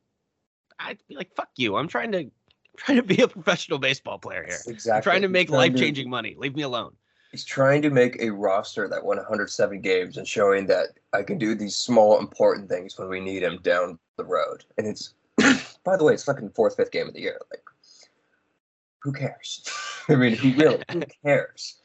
I'd 0.79 0.99
be 1.09 1.17
like, 1.17 1.35
"Fuck 1.35 1.51
you! 1.57 1.77
I'm 1.77 1.89
trying 1.89 2.13
to 2.13 2.31
trying 2.77 2.99
to 2.99 3.03
be 3.03 3.21
a 3.23 3.29
professional 3.29 3.79
baseball 3.79 4.19
player 4.19 4.45
here. 4.47 4.59
Exactly. 4.67 4.93
I'm 4.93 5.03
trying 5.03 5.23
to 5.23 5.29
make 5.29 5.51
life 5.51 5.75
changing 5.75 6.09
money. 6.11 6.35
Leave 6.39 6.55
me 6.55 6.63
alone." 6.63 6.95
He's 7.31 7.45
trying 7.45 7.81
to 7.83 7.91
make 7.91 8.21
a 8.21 8.31
roster 8.31 8.89
that 8.89 9.05
won 9.05 9.17
107 9.17 9.81
games 9.81 10.17
and 10.17 10.27
showing 10.27 10.67
that 10.67 10.89
I 11.13 11.23
can 11.23 11.39
do 11.39 11.55
these 11.55 11.77
small 11.77 12.19
important 12.19 12.69
things 12.69 12.99
when 12.99 13.09
we 13.09 13.21
need 13.21 13.45
him 13.45 13.59
down 13.63 14.01
the 14.17 14.25
road. 14.25 14.65
And 14.79 14.87
it's, 14.87 15.15
by 15.91 15.97
the 15.97 16.05
way, 16.05 16.15
it's 16.15 16.23
fucking 16.25 16.51
fourth, 16.51 16.77
fifth 16.77 16.93
game 16.93 17.09
of 17.09 17.15
the 17.15 17.21
year. 17.21 17.41
Like, 17.51 17.63
who 19.03 19.13
cares? 19.13 19.65
I 20.09 20.15
mean, 20.15 20.35
who 20.37 20.53
really? 20.53 20.83
Who 20.93 21.03
cares? 21.25 21.81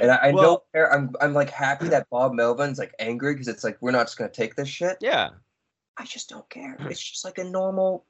And 0.00 0.10
I, 0.10 0.16
I 0.16 0.32
Well- 0.32 0.42
don't 0.42 0.62
care. 0.72 0.92
I'm, 0.92 1.14
I'm 1.20 1.34
like 1.34 1.50
happy 1.50 1.88
that 1.88 2.08
Bob 2.10 2.32
Melvin's 2.32 2.78
like 2.78 2.94
angry 2.98 3.34
because 3.34 3.48
it's 3.48 3.62
like 3.62 3.76
we're 3.80 3.90
not 3.92 4.06
just 4.06 4.18
gonna 4.18 4.30
take 4.30 4.56
this 4.56 4.68
shit. 4.68 4.96
Yeah. 5.00 5.30
I 5.96 6.04
just 6.04 6.28
don't 6.28 6.48
care. 6.50 6.76
It's 6.90 7.00
just 7.00 7.24
like 7.24 7.38
a 7.38 7.44
normal 7.44 8.04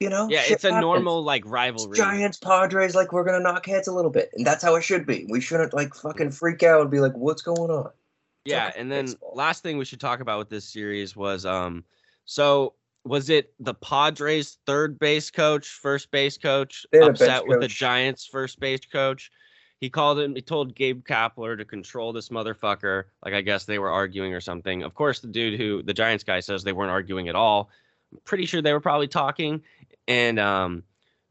You 0.00 0.08
know, 0.08 0.28
Yeah, 0.30 0.42
it's 0.46 0.64
a 0.64 0.68
happens. 0.68 0.80
normal 0.82 1.22
like 1.24 1.42
It's 1.42 1.50
rivalry. 1.50 1.96
Giants, 1.96 2.38
Padres, 2.38 2.94
like 2.94 3.12
we're 3.12 3.24
gonna 3.24 3.40
knock 3.40 3.66
heads 3.66 3.88
a 3.88 3.92
little 3.92 4.10
bit, 4.10 4.30
and 4.34 4.46
that's 4.46 4.62
how 4.64 4.76
it 4.76 4.82
should 4.82 5.04
be. 5.06 5.26
We 5.28 5.40
shouldn't 5.42 5.74
like 5.74 5.94
fucking 5.94 6.30
freak 6.30 6.62
out 6.62 6.80
and 6.82 6.90
be 6.90 7.00
like, 7.00 7.12
"What's 7.14 7.42
going 7.42 7.70
on?" 7.70 7.90
Yeah, 8.44 8.68
okay, 8.68 8.80
and 8.80 8.90
then 8.92 9.06
baseball. 9.06 9.32
last 9.34 9.62
thing 9.64 9.76
we 9.78 9.84
should 9.84 10.00
talk 10.00 10.20
about 10.20 10.38
with 10.38 10.48
this 10.48 10.64
series 10.64 11.16
was 11.16 11.44
um 11.44 11.84
so 12.24 12.74
was 13.06 13.30
it 13.30 13.54
the 13.60 13.74
Padres 13.74 14.58
third 14.66 14.98
base 14.98 15.30
coach, 15.30 15.68
first 15.68 16.10
base 16.10 16.36
coach 16.36 16.84
upset 17.00 17.46
with 17.46 17.60
the. 17.60 17.68
Giants 17.68 18.26
first 18.26 18.58
base 18.58 18.80
coach? 18.80 19.30
He 19.80 19.88
called 19.88 20.18
him 20.18 20.34
he 20.34 20.42
told 20.42 20.74
Gabe 20.74 21.04
Kapler 21.04 21.56
to 21.56 21.64
control 21.64 22.12
this 22.12 22.30
motherfucker. 22.30 23.04
Like 23.24 23.34
I 23.34 23.42
guess 23.42 23.64
they 23.64 23.78
were 23.78 23.90
arguing 23.90 24.34
or 24.34 24.40
something. 24.40 24.82
Of 24.82 24.94
course 24.94 25.20
the 25.20 25.28
dude 25.28 25.60
who 25.60 25.82
the 25.82 25.94
Giants 25.94 26.24
guy 26.24 26.40
says 26.40 26.64
they 26.64 26.72
weren't 26.72 26.90
arguing 26.90 27.28
at 27.28 27.36
all. 27.36 27.70
I'm 28.12 28.18
pretty 28.24 28.46
sure 28.46 28.60
they 28.60 28.72
were 28.72 28.80
probably 28.80 29.08
talking. 29.08 29.62
And 30.08 30.40
um 30.40 30.82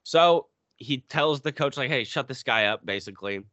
so 0.04 0.48
he 0.78 1.00
tells 1.00 1.42
the 1.42 1.52
coach 1.52 1.78
like, 1.78 1.90
"Hey, 1.90 2.04
shut 2.04 2.28
this 2.28 2.44
guy 2.44 2.66
up," 2.66 2.86
basically. 2.86 3.44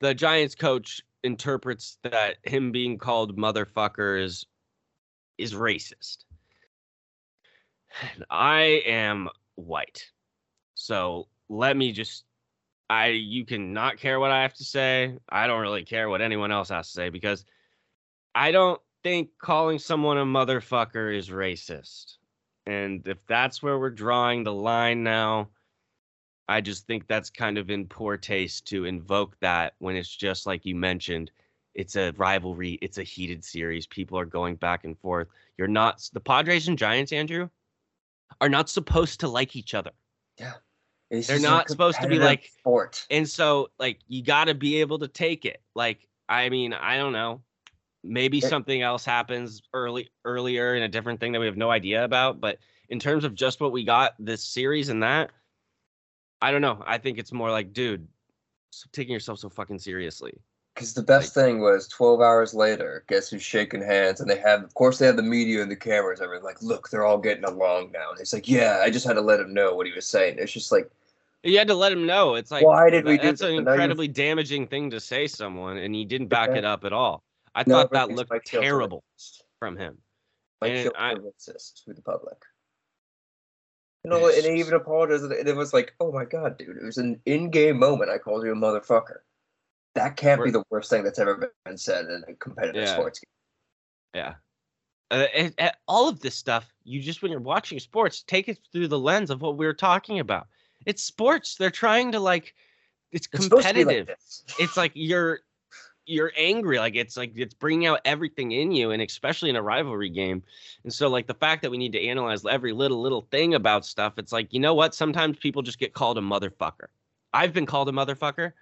The 0.00 0.14
Giants 0.14 0.54
coach 0.54 1.00
interprets 1.22 1.98
that 2.02 2.38
him 2.42 2.72
being 2.72 2.98
called 2.98 3.38
motherfucker 3.38 4.22
is 4.22 4.44
is 5.38 5.54
racist. 5.54 6.24
I 8.30 8.82
am 8.86 9.28
white. 9.54 10.10
So 10.74 11.28
let 11.48 11.76
me 11.76 11.92
just 11.92 12.24
I 12.90 13.08
you 13.08 13.44
can 13.44 13.72
not 13.72 13.98
care 13.98 14.20
what 14.20 14.30
I 14.30 14.42
have 14.42 14.54
to 14.54 14.64
say. 14.64 15.16
I 15.28 15.46
don't 15.46 15.60
really 15.60 15.84
care 15.84 16.08
what 16.08 16.20
anyone 16.20 16.52
else 16.52 16.68
has 16.68 16.88
to 16.88 16.92
say 16.92 17.08
because 17.08 17.44
I 18.34 18.52
don't 18.52 18.80
think 19.02 19.30
calling 19.40 19.78
someone 19.78 20.18
a 20.18 20.24
motherfucker 20.24 21.16
is 21.16 21.30
racist. 21.30 22.16
And 22.66 23.06
if 23.06 23.26
that's 23.26 23.62
where 23.62 23.78
we're 23.78 23.90
drawing 23.90 24.44
the 24.44 24.52
line 24.52 25.02
now, 25.02 25.48
I 26.48 26.60
just 26.60 26.86
think 26.86 27.06
that's 27.06 27.30
kind 27.30 27.58
of 27.58 27.70
in 27.70 27.86
poor 27.86 28.16
taste 28.16 28.66
to 28.68 28.84
invoke 28.84 29.38
that 29.40 29.74
when 29.78 29.96
it's 29.96 30.14
just 30.14 30.46
like 30.46 30.64
you 30.64 30.74
mentioned, 30.74 31.30
it's 31.74 31.96
a 31.96 32.12
rivalry, 32.16 32.78
it's 32.82 32.98
a 32.98 33.02
heated 33.02 33.44
series. 33.44 33.86
People 33.86 34.18
are 34.18 34.26
going 34.26 34.56
back 34.56 34.84
and 34.84 34.98
forth. 34.98 35.28
You're 35.56 35.68
not 35.68 36.08
the 36.12 36.20
Padres 36.20 36.68
and 36.68 36.78
Giants, 36.78 37.12
Andrew, 37.12 37.48
are 38.40 38.48
not 38.48 38.68
supposed 38.68 39.20
to 39.20 39.28
like 39.28 39.56
each 39.56 39.74
other. 39.74 39.90
It's 41.10 41.26
They're 41.28 41.38
not 41.38 41.68
supposed 41.68 42.00
to 42.00 42.08
be 42.08 42.18
like- 42.18 42.50
sport. 42.58 43.06
And 43.10 43.28
so 43.28 43.68
like 43.78 44.00
you 44.08 44.22
got 44.22 44.44
to 44.46 44.54
be 44.54 44.80
able 44.80 44.98
to 45.00 45.08
take 45.08 45.44
it. 45.44 45.60
Like 45.74 46.08
I 46.28 46.48
mean, 46.48 46.72
I 46.72 46.96
don't 46.96 47.12
know. 47.12 47.42
Maybe 48.02 48.38
It- 48.38 48.44
something 48.48 48.80
else 48.80 49.04
happens 49.04 49.62
early 49.74 50.08
earlier 50.24 50.74
in 50.74 50.82
a 50.82 50.88
different 50.88 51.20
thing 51.20 51.32
that 51.32 51.40
we 51.40 51.46
have 51.46 51.56
no 51.58 51.70
idea 51.70 52.04
about, 52.04 52.40
but 52.40 52.58
in 52.88 52.98
terms 52.98 53.24
of 53.24 53.34
just 53.34 53.60
what 53.60 53.72
we 53.72 53.84
got 53.84 54.14
this 54.18 54.42
series 54.44 54.88
and 54.88 55.02
that, 55.02 55.30
I 56.40 56.50
don't 56.50 56.62
know. 56.62 56.82
I 56.86 56.98
think 56.98 57.18
it's 57.18 57.32
more 57.32 57.50
like, 57.50 57.72
dude, 57.72 58.08
taking 58.92 59.12
yourself 59.12 59.38
so 59.38 59.48
fucking 59.50 59.78
seriously. 59.78 60.32
Because 60.74 60.94
the 60.94 61.02
best 61.02 61.34
thing 61.34 61.60
was 61.60 61.86
12 61.88 62.20
hours 62.22 62.54
later, 62.54 63.04
guess 63.06 63.28
who's 63.28 63.42
shaking 63.42 63.82
hands? 63.82 64.20
And 64.20 64.30
they 64.30 64.38
have, 64.38 64.62
of 64.64 64.72
course, 64.74 64.98
they 64.98 65.06
have 65.06 65.16
the 65.16 65.22
media 65.22 65.60
and 65.60 65.70
the 65.70 65.76
cameras. 65.76 66.20
Everyone's 66.22 66.44
like, 66.44 66.62
look, 66.62 66.88
they're 66.88 67.04
all 67.04 67.18
getting 67.18 67.44
along 67.44 67.92
now. 67.92 68.08
And 68.10 68.18
he's 68.18 68.32
like, 68.32 68.48
yeah, 68.48 68.80
I 68.82 68.88
just 68.88 69.06
had 69.06 69.14
to 69.14 69.20
let 69.20 69.38
him 69.40 69.52
know 69.52 69.74
what 69.74 69.86
he 69.86 69.92
was 69.92 70.06
saying. 70.06 70.36
It's 70.38 70.52
just 70.52 70.72
like, 70.72 70.90
You 71.42 71.58
had 71.58 71.68
to 71.68 71.74
let 71.74 71.92
him 71.92 72.06
know. 72.06 72.36
It's 72.36 72.50
like 72.50 72.64
why 72.64 72.88
did 72.88 73.04
we 73.04 73.18
do 73.18 73.24
that's 73.24 73.40
this? 73.42 73.50
an 73.50 73.56
incredibly 73.58 74.08
damaging 74.08 74.66
thing 74.66 74.90
to 74.90 75.00
say 75.00 75.26
someone, 75.26 75.76
and 75.76 75.94
he 75.94 76.04
didn't 76.06 76.28
back 76.28 76.50
Yeah. 76.50 76.58
it 76.58 76.64
up 76.64 76.84
at 76.84 76.92
all. 76.94 77.22
I 77.54 77.64
No, 77.66 77.74
thought 77.74 77.92
that 77.92 78.08
looked 78.10 78.30
Mike 78.30 78.44
terrible 78.44 79.04
from 79.58 79.76
him. 79.76 79.98
Mike 80.62 80.72
And 80.72 80.92
I- 80.96 81.14
racist 81.16 81.86
with 81.86 81.96
the 81.96 82.02
public. 82.02 82.38
You 84.04 84.10
know, 84.10 84.26
and 84.26 84.44
he 84.44 84.58
even 84.58 84.74
apologized. 84.74 85.24
And 85.24 85.46
it 85.48 85.54
was 85.54 85.72
like, 85.74 85.94
oh 86.00 86.10
my 86.10 86.24
god, 86.24 86.56
dude, 86.58 86.76
it 86.76 86.82
was 86.82 86.96
an 86.98 87.20
in-game 87.26 87.78
moment. 87.78 88.10
I 88.10 88.18
called 88.18 88.42
you 88.44 88.52
a 88.52 88.56
motherfucker. 88.56 89.18
That 89.94 90.16
can't 90.16 90.38
be 90.40 90.44
We're- 90.44 90.52
the 90.52 90.64
worst 90.70 90.90
thing 90.90 91.04
that's 91.04 91.18
ever 91.18 91.52
been 91.64 91.76
said 91.76 92.06
in 92.06 92.24
a 92.28 92.34
competitive 92.34 92.82
Yeah. 92.84 92.94
sports 92.94 93.20
game. 93.20 93.28
Yeah. 94.14 94.34
Uh, 95.10 95.26
and, 95.34 95.54
and 95.58 95.72
all 95.86 96.08
of 96.08 96.20
this 96.20 96.34
stuff, 96.34 96.72
you 96.84 97.00
just 97.02 97.20
when 97.22 97.30
you're 97.30 97.40
watching 97.40 97.78
sports, 97.78 98.22
take 98.22 98.48
it 98.48 98.58
through 98.72 98.88
the 98.88 98.98
lens 98.98 99.28
of 99.30 99.42
what 99.42 99.56
we 99.58 99.66
were 99.66 99.74
talking 99.74 100.18
about. 100.20 100.48
It's 100.86 101.02
sports. 101.02 101.56
They're 101.56 101.70
trying 101.70 102.12
to 102.12 102.20
like, 102.20 102.54
it's 103.10 103.28
It's 103.32 103.44
be 103.44 103.50
competitive. 103.50 104.08
like 104.08 104.18
this. 104.18 104.44
it's 104.58 104.76
like 104.76 104.92
you're 104.94 105.40
you're 106.04 106.32
angry 106.36 106.80
like 106.80 106.96
it's 106.96 107.16
like 107.16 107.30
it's 107.36 107.54
bringing 107.54 107.86
out 107.86 108.00
everything 108.04 108.50
in 108.50 108.72
you 108.72 108.90
and 108.90 109.00
especially 109.00 109.48
in 109.50 109.54
a 109.54 109.62
rivalry 109.62 110.08
game 110.10 110.42
and 110.82 110.92
so 110.92 111.06
like 111.08 111.28
the 111.28 111.34
fact 111.34 111.62
that 111.62 111.70
we 111.70 111.78
need 111.78 111.92
to 111.92 112.04
analyze 112.04 112.44
every 112.44 112.72
little 112.72 113.00
little 113.00 113.20
thing 113.30 113.54
about 113.54 113.86
stuff 113.86 114.14
it's 114.18 114.32
like 114.32 114.52
you 114.52 114.58
know 114.58 114.74
what 114.74 114.96
sometimes 114.96 115.38
people 115.38 115.62
just 115.62 115.78
get 115.78 115.92
called 115.94 116.18
a 116.18 116.20
motherfucker 116.20 116.88
i've 117.34 117.52
been 117.52 117.66
called 117.66 117.88
a 117.88 117.92
motherfucker 117.92 118.52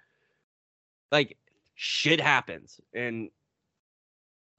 like 1.11 1.37
shit 1.75 2.21
happens 2.21 2.79
and 2.93 3.29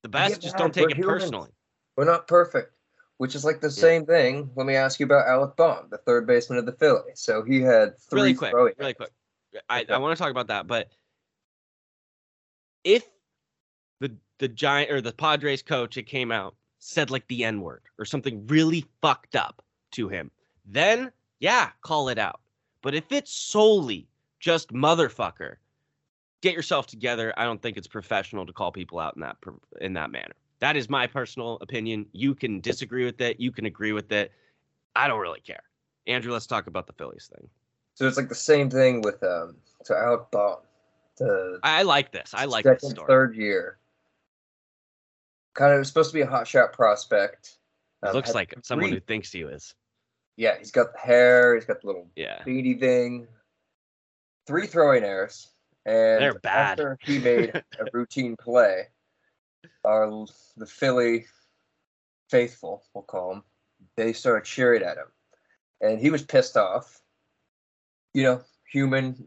the 0.02 0.08
best 0.08 0.42
just 0.42 0.56
don't 0.56 0.74
take 0.74 0.84
We're 0.84 0.90
it 0.90 0.96
humans. 0.96 1.20
personally 1.20 1.50
We're 1.96 2.04
not 2.04 2.26
perfect, 2.26 2.74
which 3.18 3.34
is 3.34 3.44
like 3.44 3.60
the 3.60 3.70
same 3.70 4.04
thing. 4.04 4.50
Let 4.56 4.66
me 4.66 4.74
ask 4.74 4.98
you 4.98 5.06
about 5.06 5.28
Alec 5.28 5.56
Bohm, 5.56 5.86
the 5.90 5.98
third 5.98 6.26
baseman 6.26 6.58
of 6.58 6.66
the 6.66 6.72
Phillies. 6.72 7.20
So 7.20 7.42
he 7.42 7.60
had 7.60 7.98
three 7.98 8.20
really 8.20 8.34
quick 8.34 8.50
throwing 8.50 8.74
really 8.78 8.94
quick 8.94 9.10
i. 9.68 9.84
I 9.88 9.98
want 9.98 10.16
to 10.16 10.22
talk 10.22 10.30
about 10.30 10.48
that 10.48 10.66
but 10.66 10.88
if 12.84 13.04
the 14.00 14.16
the 14.38 14.48
giant 14.48 14.90
or 14.90 15.00
the 15.00 15.12
padres 15.12 15.62
coach 15.62 15.96
it 15.96 16.04
came 16.04 16.32
out 16.32 16.54
said 16.78 17.10
like 17.10 17.26
the 17.28 17.44
n 17.44 17.60
word 17.60 17.82
or 17.98 18.04
something 18.04 18.46
really 18.46 18.84
fucked 19.00 19.36
up 19.36 19.62
to 19.92 20.08
him 20.08 20.30
then 20.64 21.12
yeah 21.38 21.70
call 21.82 22.08
it 22.08 22.18
out 22.18 22.40
but 22.82 22.94
if 22.94 23.12
it's 23.12 23.32
solely 23.32 24.08
just 24.40 24.72
motherfucker 24.72 25.56
get 26.42 26.54
yourself 26.54 26.86
together 26.86 27.32
i 27.36 27.44
don't 27.44 27.62
think 27.62 27.76
it's 27.76 27.88
professional 27.88 28.44
to 28.44 28.52
call 28.52 28.70
people 28.70 28.98
out 28.98 29.14
in 29.16 29.22
that 29.22 29.36
in 29.80 29.94
that 29.94 30.10
manner 30.10 30.34
that 30.60 30.76
is 30.76 30.90
my 30.90 31.06
personal 31.06 31.58
opinion 31.62 32.04
you 32.12 32.34
can 32.34 32.60
disagree 32.60 33.04
with 33.04 33.20
it 33.20 33.40
you 33.40 33.50
can 33.50 33.64
agree 33.66 33.92
with 33.92 34.12
it 34.12 34.32
i 34.94 35.08
don't 35.08 35.20
really 35.20 35.40
care 35.40 35.62
andrew 36.06 36.32
let's 36.32 36.46
talk 36.46 36.66
about 36.66 36.86
the 36.86 36.92
phillies 36.92 37.30
thing 37.34 37.48
So 37.94 38.06
it's 38.06 38.16
like 38.16 38.28
the 38.28 38.34
same 38.34 38.68
thing 38.68 39.00
with 39.02 39.22
um. 39.22 39.56
So 39.84 39.96
Alec 39.96 40.30
the 41.18 41.58
I 41.62 41.82
like 41.82 42.10
this. 42.12 42.32
I 42.34 42.46
like 42.46 42.64
this 42.64 42.80
second, 42.80 43.06
third 43.06 43.36
year. 43.36 43.78
Kind 45.54 45.74
of 45.78 45.86
supposed 45.86 46.10
to 46.10 46.14
be 46.14 46.22
a 46.22 46.26
hot 46.26 46.48
shot 46.48 46.72
prospect. 46.72 47.58
Um, 48.02 48.14
looks 48.14 48.34
like 48.34 48.54
someone 48.62 48.90
who 48.90 49.00
thinks 49.00 49.30
he 49.30 49.42
is. 49.42 49.74
Yeah, 50.36 50.58
he's 50.58 50.70
got 50.70 50.92
the 50.94 50.98
hair. 50.98 51.54
He's 51.54 51.66
got 51.66 51.82
the 51.82 51.86
little 51.86 52.08
Yeah. 52.16 52.42
beady 52.44 52.74
thing. 52.74 53.28
Three 54.46 54.66
throwing 54.66 55.04
errors, 55.04 55.51
and 55.84 56.20
They're 56.20 56.34
bad. 56.34 56.80
after 56.80 56.98
he 57.04 57.18
made 57.18 57.52
a 57.80 57.84
routine 57.92 58.36
play, 58.36 58.88
our 59.84 60.26
the 60.56 60.66
Philly 60.66 61.26
faithful, 62.30 62.82
we'll 62.94 63.02
call 63.02 63.30
them, 63.30 63.42
they 63.96 64.12
started 64.12 64.44
cheering 64.44 64.82
at 64.82 64.96
him, 64.96 65.08
and 65.80 66.00
he 66.00 66.10
was 66.10 66.22
pissed 66.22 66.56
off. 66.56 67.00
You 68.14 68.24
know, 68.24 68.40
human 68.70 69.26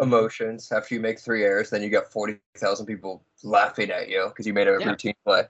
emotions. 0.00 0.70
After 0.72 0.94
you 0.94 1.00
make 1.00 1.18
three 1.18 1.44
errors, 1.44 1.70
then 1.70 1.82
you 1.82 1.90
got 1.90 2.12
forty 2.12 2.38
thousand 2.56 2.86
people 2.86 3.24
laughing 3.42 3.90
at 3.90 4.08
you 4.08 4.26
because 4.28 4.46
you 4.46 4.54
made 4.54 4.68
a 4.68 4.78
Yeah. 4.78 4.90
routine 4.90 5.14
play. 5.24 5.44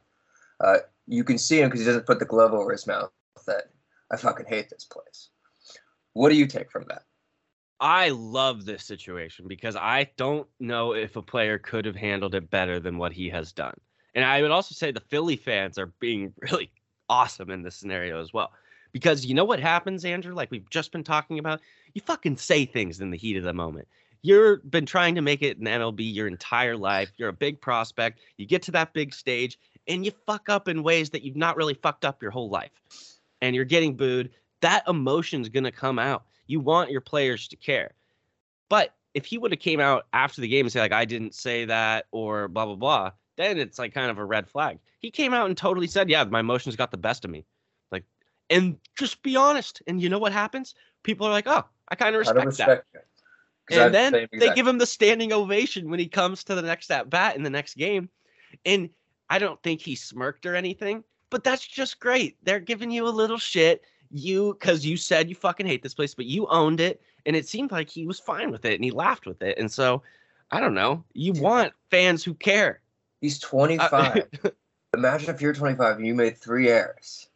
Uh, 0.62 0.78
you 1.06 1.24
can 1.24 1.38
see 1.38 1.60
him 1.60 1.68
because 1.68 1.80
he 1.80 1.86
doesn't 1.86 2.06
put 2.06 2.18
the 2.18 2.24
glove 2.24 2.52
over 2.54 2.72
his 2.72 2.86
mouth. 2.86 3.10
That 3.46 3.70
I 4.10 4.16
fucking 4.16 4.46
hate 4.46 4.68
this 4.70 4.84
place. 4.84 5.30
What 6.12 6.30
do 6.30 6.36
you 6.36 6.46
take 6.46 6.70
from 6.70 6.84
that? 6.88 7.04
I 7.80 8.10
love 8.10 8.66
this 8.66 8.84
situation 8.84 9.46
because 9.48 9.74
I 9.74 10.10
don't 10.16 10.46
know 10.60 10.92
if 10.92 11.16
a 11.16 11.22
player 11.22 11.58
could 11.58 11.86
have 11.86 11.96
handled 11.96 12.34
it 12.34 12.50
better 12.50 12.78
than 12.78 12.98
what 12.98 13.12
he 13.12 13.30
has 13.30 13.52
done. 13.52 13.74
And 14.14 14.24
I 14.24 14.42
would 14.42 14.50
also 14.50 14.74
say 14.74 14.90
the 14.92 15.00
Philly 15.00 15.36
fans 15.36 15.78
are 15.78 15.92
being 15.98 16.34
really 16.40 16.70
awesome 17.08 17.50
in 17.50 17.62
this 17.62 17.76
scenario 17.76 18.20
as 18.20 18.32
well. 18.32 18.52
Because 18.92 19.24
you 19.24 19.34
know 19.34 19.44
what 19.44 19.60
happens, 19.60 20.04
Andrew? 20.04 20.34
Like 20.34 20.50
we've 20.50 20.68
just 20.68 20.92
been 20.92 21.04
talking 21.04 21.38
about, 21.38 21.60
you 21.94 22.02
fucking 22.02 22.36
say 22.36 22.66
things 22.66 23.00
in 23.00 23.10
the 23.10 23.16
heat 23.16 23.36
of 23.36 23.44
the 23.44 23.54
moment. 23.54 23.88
You've 24.22 24.68
been 24.70 24.84
trying 24.84 25.14
to 25.14 25.22
make 25.22 25.40
it 25.40 25.56
in 25.58 25.64
MLB 25.64 26.14
your 26.14 26.26
entire 26.26 26.76
life. 26.76 27.10
You're 27.16 27.30
a 27.30 27.32
big 27.32 27.60
prospect. 27.60 28.20
You 28.36 28.46
get 28.46 28.62
to 28.62 28.72
that 28.72 28.92
big 28.92 29.14
stage 29.14 29.58
and 29.88 30.04
you 30.04 30.12
fuck 30.26 30.50
up 30.50 30.68
in 30.68 30.82
ways 30.82 31.08
that 31.10 31.22
you've 31.22 31.36
not 31.36 31.56
really 31.56 31.74
fucked 31.74 32.04
up 32.04 32.20
your 32.20 32.30
whole 32.30 32.50
life. 32.50 32.72
And 33.40 33.56
you're 33.56 33.64
getting 33.64 33.96
booed. 33.96 34.30
That 34.60 34.86
emotion's 34.86 35.48
gonna 35.48 35.72
come 35.72 35.98
out. 35.98 36.24
You 36.50 36.58
want 36.58 36.90
your 36.90 37.00
players 37.00 37.46
to 37.48 37.56
care. 37.56 37.92
But 38.68 38.94
if 39.14 39.24
he 39.24 39.38
would 39.38 39.52
have 39.52 39.60
came 39.60 39.78
out 39.78 40.06
after 40.12 40.40
the 40.40 40.48
game 40.48 40.66
and 40.66 40.72
said 40.72 40.80
like 40.80 40.92
I 40.92 41.04
didn't 41.04 41.34
say 41.34 41.64
that 41.64 42.06
or 42.10 42.48
blah 42.48 42.66
blah 42.66 42.74
blah, 42.74 43.12
then 43.36 43.56
it's 43.58 43.78
like 43.78 43.94
kind 43.94 44.10
of 44.10 44.18
a 44.18 44.24
red 44.24 44.48
flag. 44.48 44.78
He 44.98 45.10
came 45.12 45.32
out 45.32 45.46
and 45.46 45.56
totally 45.56 45.86
said, 45.86 46.10
"Yeah, 46.10 46.24
my 46.24 46.40
emotions 46.40 46.74
got 46.74 46.90
the 46.90 46.96
best 46.96 47.24
of 47.24 47.30
me." 47.30 47.44
Like, 47.92 48.04
and 48.50 48.76
just 48.98 49.22
be 49.22 49.36
honest. 49.36 49.80
And 49.86 50.02
you 50.02 50.08
know 50.08 50.18
what 50.18 50.32
happens? 50.32 50.74
People 51.04 51.26
are 51.26 51.30
like, 51.30 51.46
"Oh, 51.46 51.64
I 51.88 51.94
kind 51.94 52.14
of 52.14 52.18
respect, 52.18 52.36
that." 52.36 52.44
respect. 52.46 52.86
you. 52.94 53.00
'Cause 53.68 53.78
I 53.78 53.82
had 53.82 53.86
And 53.86 53.94
then 53.94 54.12
same 54.12 54.40
they 54.40 54.54
give 54.54 54.66
him 54.66 54.78
the 54.78 54.86
standing 54.86 55.32
ovation 55.32 55.88
when 55.88 56.00
he 56.00 56.08
comes 56.08 56.42
to 56.44 56.56
the 56.56 56.62
next 56.62 56.90
at 56.90 57.08
bat 57.08 57.36
in 57.36 57.44
the 57.44 57.50
next 57.50 57.76
game. 57.76 58.10
And 58.66 58.90
I 59.28 59.38
don't 59.38 59.62
think 59.62 59.80
he 59.80 59.94
smirked 59.94 60.44
or 60.44 60.56
anything, 60.56 61.04
but 61.30 61.44
that's 61.44 61.64
just 61.64 62.00
great. 62.00 62.36
They're 62.42 62.58
giving 62.58 62.90
you 62.90 63.06
a 63.06 63.10
little 63.10 63.38
shit. 63.38 63.84
You 64.10 64.54
because 64.54 64.84
you 64.84 64.96
said 64.96 65.28
you 65.28 65.34
fucking 65.34 65.66
hate 65.66 65.82
this 65.82 65.94
place, 65.94 66.14
but 66.14 66.26
you 66.26 66.46
owned 66.48 66.80
it, 66.80 67.00
and 67.26 67.36
it 67.36 67.48
seemed 67.48 67.72
like 67.72 67.88
he 67.88 68.06
was 68.06 68.18
fine 68.18 68.50
with 68.50 68.64
it 68.64 68.74
and 68.74 68.84
he 68.84 68.90
laughed 68.90 69.26
with 69.26 69.42
it. 69.42 69.58
And 69.58 69.70
so, 69.70 70.02
I 70.50 70.60
don't 70.60 70.74
know. 70.74 71.04
You 71.12 71.32
want 71.32 71.72
fans 71.90 72.24
who 72.24 72.34
care. 72.34 72.80
He's 73.20 73.38
25. 73.38 73.92
Uh, 73.92 74.48
imagine 74.94 75.34
if 75.34 75.40
you're 75.40 75.52
25 75.52 75.96
and 75.96 76.06
you 76.06 76.14
made 76.14 76.38
three 76.38 76.68
errors. 76.68 77.28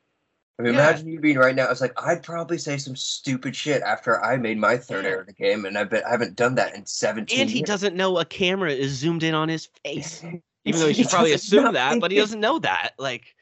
I 0.59 0.63
mean, 0.63 0.75
Yeah. 0.75 0.81
imagine 0.81 1.09
you 1.09 1.21
being 1.21 1.39
right 1.39 1.55
now. 1.55 1.69
It's 1.71 1.81
like 1.81 2.01
I'd 2.01 2.23
probably 2.23 2.59
say 2.59 2.77
some 2.77 2.95
stupid 2.95 3.57
shit 3.57 3.83
after 3.83 4.25
I 4.25 4.37
made 4.37 4.59
my 4.59 4.77
third 4.77 5.05
Yeah. 5.05 5.11
error 5.11 5.21
of 5.21 5.27
the 5.27 5.33
game, 5.33 5.65
and 5.65 5.77
I 5.77 5.85
bet 5.85 6.07
I 6.07 6.11
haven't 6.11 6.37
done 6.37 6.55
that 6.57 6.75
in 6.75 6.87
17 6.87 7.41
and 7.41 7.51
he 7.51 7.59
years. 7.59 7.67
doesn't 7.67 7.97
know 7.97 8.19
a 8.19 8.25
camera 8.25 8.71
is 8.71 8.93
zoomed 8.93 9.23
in 9.25 9.35
on 9.35 9.49
his 9.49 9.67
face. 9.85 10.23
Even 10.65 10.81
though 10.81 10.89
he 10.89 10.95
should 10.95 11.11
probably 11.11 11.33
assume 11.33 11.65
know 11.65 11.73
that, 11.73 12.01
but 12.01 12.11
he 12.11 12.17
doesn't 12.17 12.41
know 12.41 12.59
that. 12.61 12.93
Like, 12.99 13.35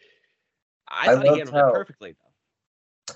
I, 0.89 1.11
I 1.11 1.15
thought 1.15 1.25
he 1.27 1.37
handled 1.37 1.57
it 1.57 1.73
perfectly. 1.73 2.17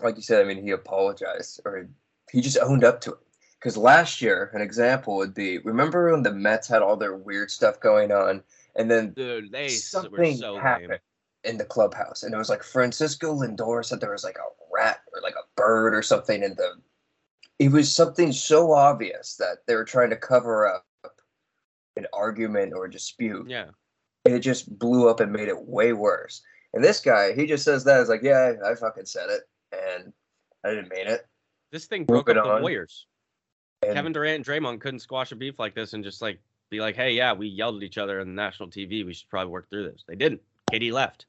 Like 0.02 0.16
you 0.16 0.22
said, 0.22 0.42
I 0.42 0.44
mean, 0.44 0.62
he 0.62 0.70
apologized 0.70 1.60
or 1.64 1.88
he 2.30 2.40
just 2.40 2.58
owned 2.58 2.84
up 2.84 3.00
to 3.02 3.12
it. 3.12 3.18
Because 3.58 3.76
last 3.76 4.20
year, 4.20 4.50
an 4.54 4.60
example 4.60 5.16
would 5.16 5.34
be 5.34 5.58
remember 5.58 6.12
when 6.12 6.22
the 6.22 6.32
Mets 6.32 6.68
had 6.68 6.82
all 6.82 6.96
their 6.96 7.16
weird 7.16 7.50
stuff 7.50 7.80
going 7.80 8.12
on, 8.12 8.42
and 8.76 8.90
then 8.90 9.12
Dude, 9.12 9.50
they 9.50 9.68
something 9.68 10.36
so 10.36 10.58
happened 10.58 10.90
lame. 10.90 10.98
in 11.44 11.58
the 11.58 11.64
clubhouse, 11.64 12.22
and 12.22 12.34
it 12.34 12.38
was 12.38 12.50
like 12.50 12.62
Francisco 12.62 13.34
Lindor 13.34 13.84
said 13.84 14.00
there 14.00 14.12
was 14.12 14.24
like 14.24 14.36
a 14.36 14.52
rat 14.72 15.00
or 15.12 15.20
like 15.22 15.34
a 15.34 15.48
bird 15.56 15.94
or 15.94 16.02
something 16.02 16.42
in 16.42 16.54
the. 16.54 16.74
It 17.58 17.72
was 17.72 17.90
something 17.90 18.30
so 18.32 18.72
obvious 18.72 19.36
that 19.36 19.66
they 19.66 19.74
were 19.74 19.84
trying 19.84 20.10
to 20.10 20.16
cover 20.16 20.68
up 20.68 20.84
an 21.96 22.06
argument 22.12 22.74
or 22.74 22.84
a 22.84 22.90
dispute. 22.90 23.48
Yeah. 23.48 23.70
It 24.26 24.40
just 24.40 24.78
blew 24.78 25.08
up 25.08 25.20
and 25.20 25.32
made 25.32 25.48
it 25.48 25.66
way 25.66 25.92
worse. 25.92 26.42
And 26.74 26.84
this 26.84 27.00
guy, 27.00 27.32
he 27.32 27.46
just 27.46 27.64
says 27.64 27.84
that 27.84 28.00
as 28.00 28.08
like, 28.08 28.22
yeah, 28.22 28.52
I, 28.62 28.72
I 28.72 28.74
fucking 28.74 29.06
said 29.06 29.30
it, 29.30 29.48
and 29.72 30.12
I 30.64 30.70
didn't 30.70 30.90
mean 30.90 31.06
it. 31.06 31.26
This 31.72 31.86
thing 31.86 32.04
broke 32.04 32.28
Moving 32.28 32.38
up 32.38 32.44
the 32.44 32.52
on. 32.54 32.62
Warriors. 32.62 33.06
And 33.82 33.94
Kevin 33.94 34.12
Durant 34.12 34.36
and 34.36 34.44
Draymond 34.44 34.80
couldn't 34.80 35.00
squash 35.00 35.32
a 35.32 35.36
beef 35.36 35.58
like 35.58 35.74
this 35.74 35.92
and 35.92 36.02
just 36.02 36.22
like 36.22 36.38
be 36.70 36.80
like, 36.80 36.96
hey, 36.96 37.12
yeah, 37.12 37.32
we 37.32 37.46
yelled 37.46 37.76
at 37.76 37.82
each 37.82 37.98
other 37.98 38.20
on 38.20 38.34
national 38.34 38.68
TV. 38.70 39.04
We 39.04 39.12
should 39.14 39.28
probably 39.28 39.50
work 39.50 39.68
through 39.68 39.90
this. 39.90 40.04
They 40.08 40.16
didn't. 40.16 40.40
KD 40.72 40.92
left. 40.92 41.26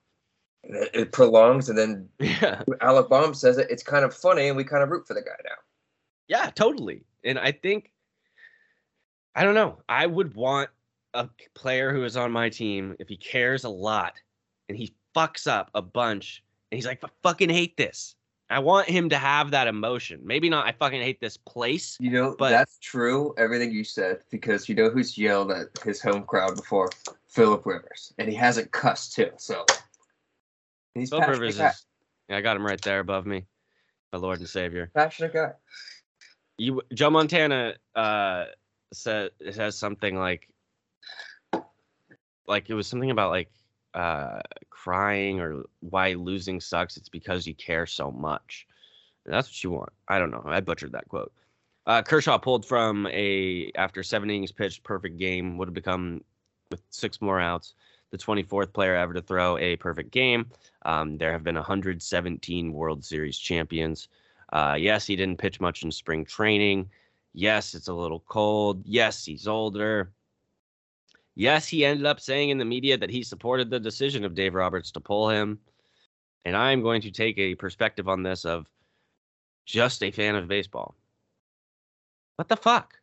it, 0.63 0.89
it 0.93 1.11
prolongs, 1.11 1.69
and 1.69 1.77
then 1.77 2.09
Yeah. 2.19 2.63
Alec 2.81 3.09
Bohm 3.09 3.33
says 3.33 3.57
it. 3.57 3.67
It's 3.69 3.83
kind 3.83 4.03
of 4.03 4.13
funny, 4.15 4.47
and 4.47 4.57
we 4.57 4.63
kind 4.63 4.81
of 4.83 4.89
root 4.89 5.05
for 5.07 5.13
the 5.13 5.21
guy 5.21 5.35
now. 5.43 5.55
Yeah, 6.27 6.49
totally. 6.49 7.03
And 7.23 7.37
I 7.37 7.51
think, 7.51 7.91
I 9.35 9.43
don't 9.43 9.53
know. 9.55 9.77
I 9.87 10.05
would 10.07 10.33
want 10.35 10.69
a 11.13 11.29
player 11.53 11.93
who 11.93 12.03
is 12.03 12.17
on 12.17 12.31
my 12.31 12.49
team 12.49 12.95
if 12.99 13.07
he 13.07 13.17
cares 13.17 13.63
a 13.63 13.69
lot 13.69 14.19
and 14.69 14.77
he 14.77 14.93
fucks 15.15 15.47
up 15.47 15.69
a 15.73 15.81
bunch 15.81 16.43
and 16.71 16.77
he's 16.77 16.85
like, 16.85 17.03
I 17.03 17.07
fucking 17.23 17.49
hate 17.49 17.77
this. 17.77 18.15
I 18.49 18.59
want 18.59 18.87
him 18.87 19.09
to 19.09 19.17
have 19.17 19.51
that 19.51 19.67
emotion. 19.67 20.21
Maybe 20.23 20.49
not, 20.49 20.65
I 20.65 20.71
fucking 20.71 21.01
hate 21.01 21.19
this 21.19 21.35
place. 21.35 21.97
You 21.99 22.11
know, 22.11 22.35
But- 22.37 22.49
that's 22.51 22.77
true, 22.79 23.33
everything 23.37 23.71
you 23.71 23.83
said, 23.83 24.23
because 24.31 24.69
you 24.69 24.75
know 24.75 24.89
who's 24.89 25.17
yelled 25.17 25.51
at 25.51 25.67
his 25.83 26.01
home 26.01 26.23
crowd 26.23 26.55
before? 26.55 26.89
Philip 27.27 27.65
Rivers. 27.65 28.13
And 28.17 28.29
he 28.29 28.35
hasn't 28.35 28.71
cussed 28.71 29.13
too, 29.13 29.31
so 29.37 29.65
he's 30.93 31.09
Phil 31.09 31.19
passionate 31.19 31.39
Rivers 31.39 31.57
guy. 31.57 31.67
is, 31.69 31.85
yeah, 32.29 32.37
I 32.37 32.41
got 32.41 32.55
him 32.55 32.65
right 32.65 32.81
there 32.81 32.99
above 32.99 33.25
me. 33.25 33.45
My 34.13 34.19
Lord 34.19 34.39
and 34.39 34.47
Savior. 34.47 34.89
passionate 34.95 35.33
guy. 35.33 35.51
You, 36.57 36.81
Joe 36.93 37.09
Montana, 37.09 37.75
uh, 37.95 38.45
said 38.93 39.31
has 39.55 39.77
something 39.77 40.17
like, 40.17 40.47
like 42.47 42.69
it 42.69 42.73
was 42.73 42.87
something 42.87 43.11
about 43.11 43.29
like, 43.31 43.51
uh, 43.97 44.41
crying 44.69 45.39
or 45.39 45.63
why 45.79 46.13
losing 46.13 46.61
sucks. 46.61 46.97
It's 46.97 47.09
because 47.09 47.47
you 47.47 47.55
care 47.55 47.85
so 47.85 48.11
much. 48.11 48.67
And 49.25 49.33
that's 49.33 49.49
what 49.49 49.63
you 49.63 49.71
want. 49.71 49.91
I 50.07 50.19
don't 50.19 50.31
know. 50.31 50.43
I 50.45 50.61
butchered 50.61 50.91
that 50.93 51.09
quote. 51.09 51.33
Uh, 51.87 52.01
Kershaw 52.01 52.37
pulled 52.37 52.65
from 52.65 53.07
a 53.07 53.71
after 53.75 54.03
seven 54.03 54.29
innings 54.29 54.51
pitched, 54.51 54.83
perfect 54.83 55.17
game 55.17 55.57
would 55.57 55.67
have 55.67 55.73
become 55.73 56.23
with 56.69 56.81
six 56.89 57.21
more 57.21 57.39
outs 57.39 57.73
the 58.11 58.17
24th 58.17 58.71
player 58.73 58.95
ever 58.95 59.13
to 59.13 59.21
throw 59.21 59.57
a 59.57 59.75
perfect 59.77 60.11
game. 60.11 60.45
Um, 60.85 61.17
there 61.17 61.31
have 61.31 61.43
been 61.43 61.55
117 61.55 62.73
World 62.73 63.03
Series 63.03 63.37
champions. 63.37 64.07
Uh, 64.53 64.75
yes, 64.79 65.05
he 65.05 65.15
didn't 65.15 65.39
pitch 65.39 65.59
much 65.59 65.83
in 65.83 65.91
spring 65.91 66.23
training. 66.23 66.89
Yes, 67.33 67.73
it's 67.73 67.89
a 67.89 67.93
little 67.93 68.23
cold. 68.27 68.81
Yes, 68.85 69.25
he's 69.25 69.47
older. 69.47 70.11
Yes, 71.37 71.67
he 71.67 71.85
ended 71.85 72.07
up 72.07 72.19
saying 72.19 72.49
in 72.49 72.57
the 72.57 72.65
media 72.65 72.97
that 72.97 73.11
he 73.11 73.21
supported 73.21 73.69
the 73.69 73.79
decision 73.79 74.25
of 74.25 74.33
Dave 74.33 74.55
Roberts 74.55 74.89
to 74.91 74.99
pull 74.99 75.29
him. 75.29 75.59
And 76.45 76.57
I'm 76.57 76.81
going 76.81 76.99
to 77.03 77.11
take 77.11 77.37
a 77.37 77.53
perspective 77.53 78.09
on 78.09 78.23
this 78.23 78.43
of 78.43 78.65
just 79.63 80.01
a 80.01 80.09
fan 80.09 80.33
of 80.33 80.47
baseball. 80.47 80.95
What 82.37 82.47
the 82.47 82.55
fuck? 82.55 82.95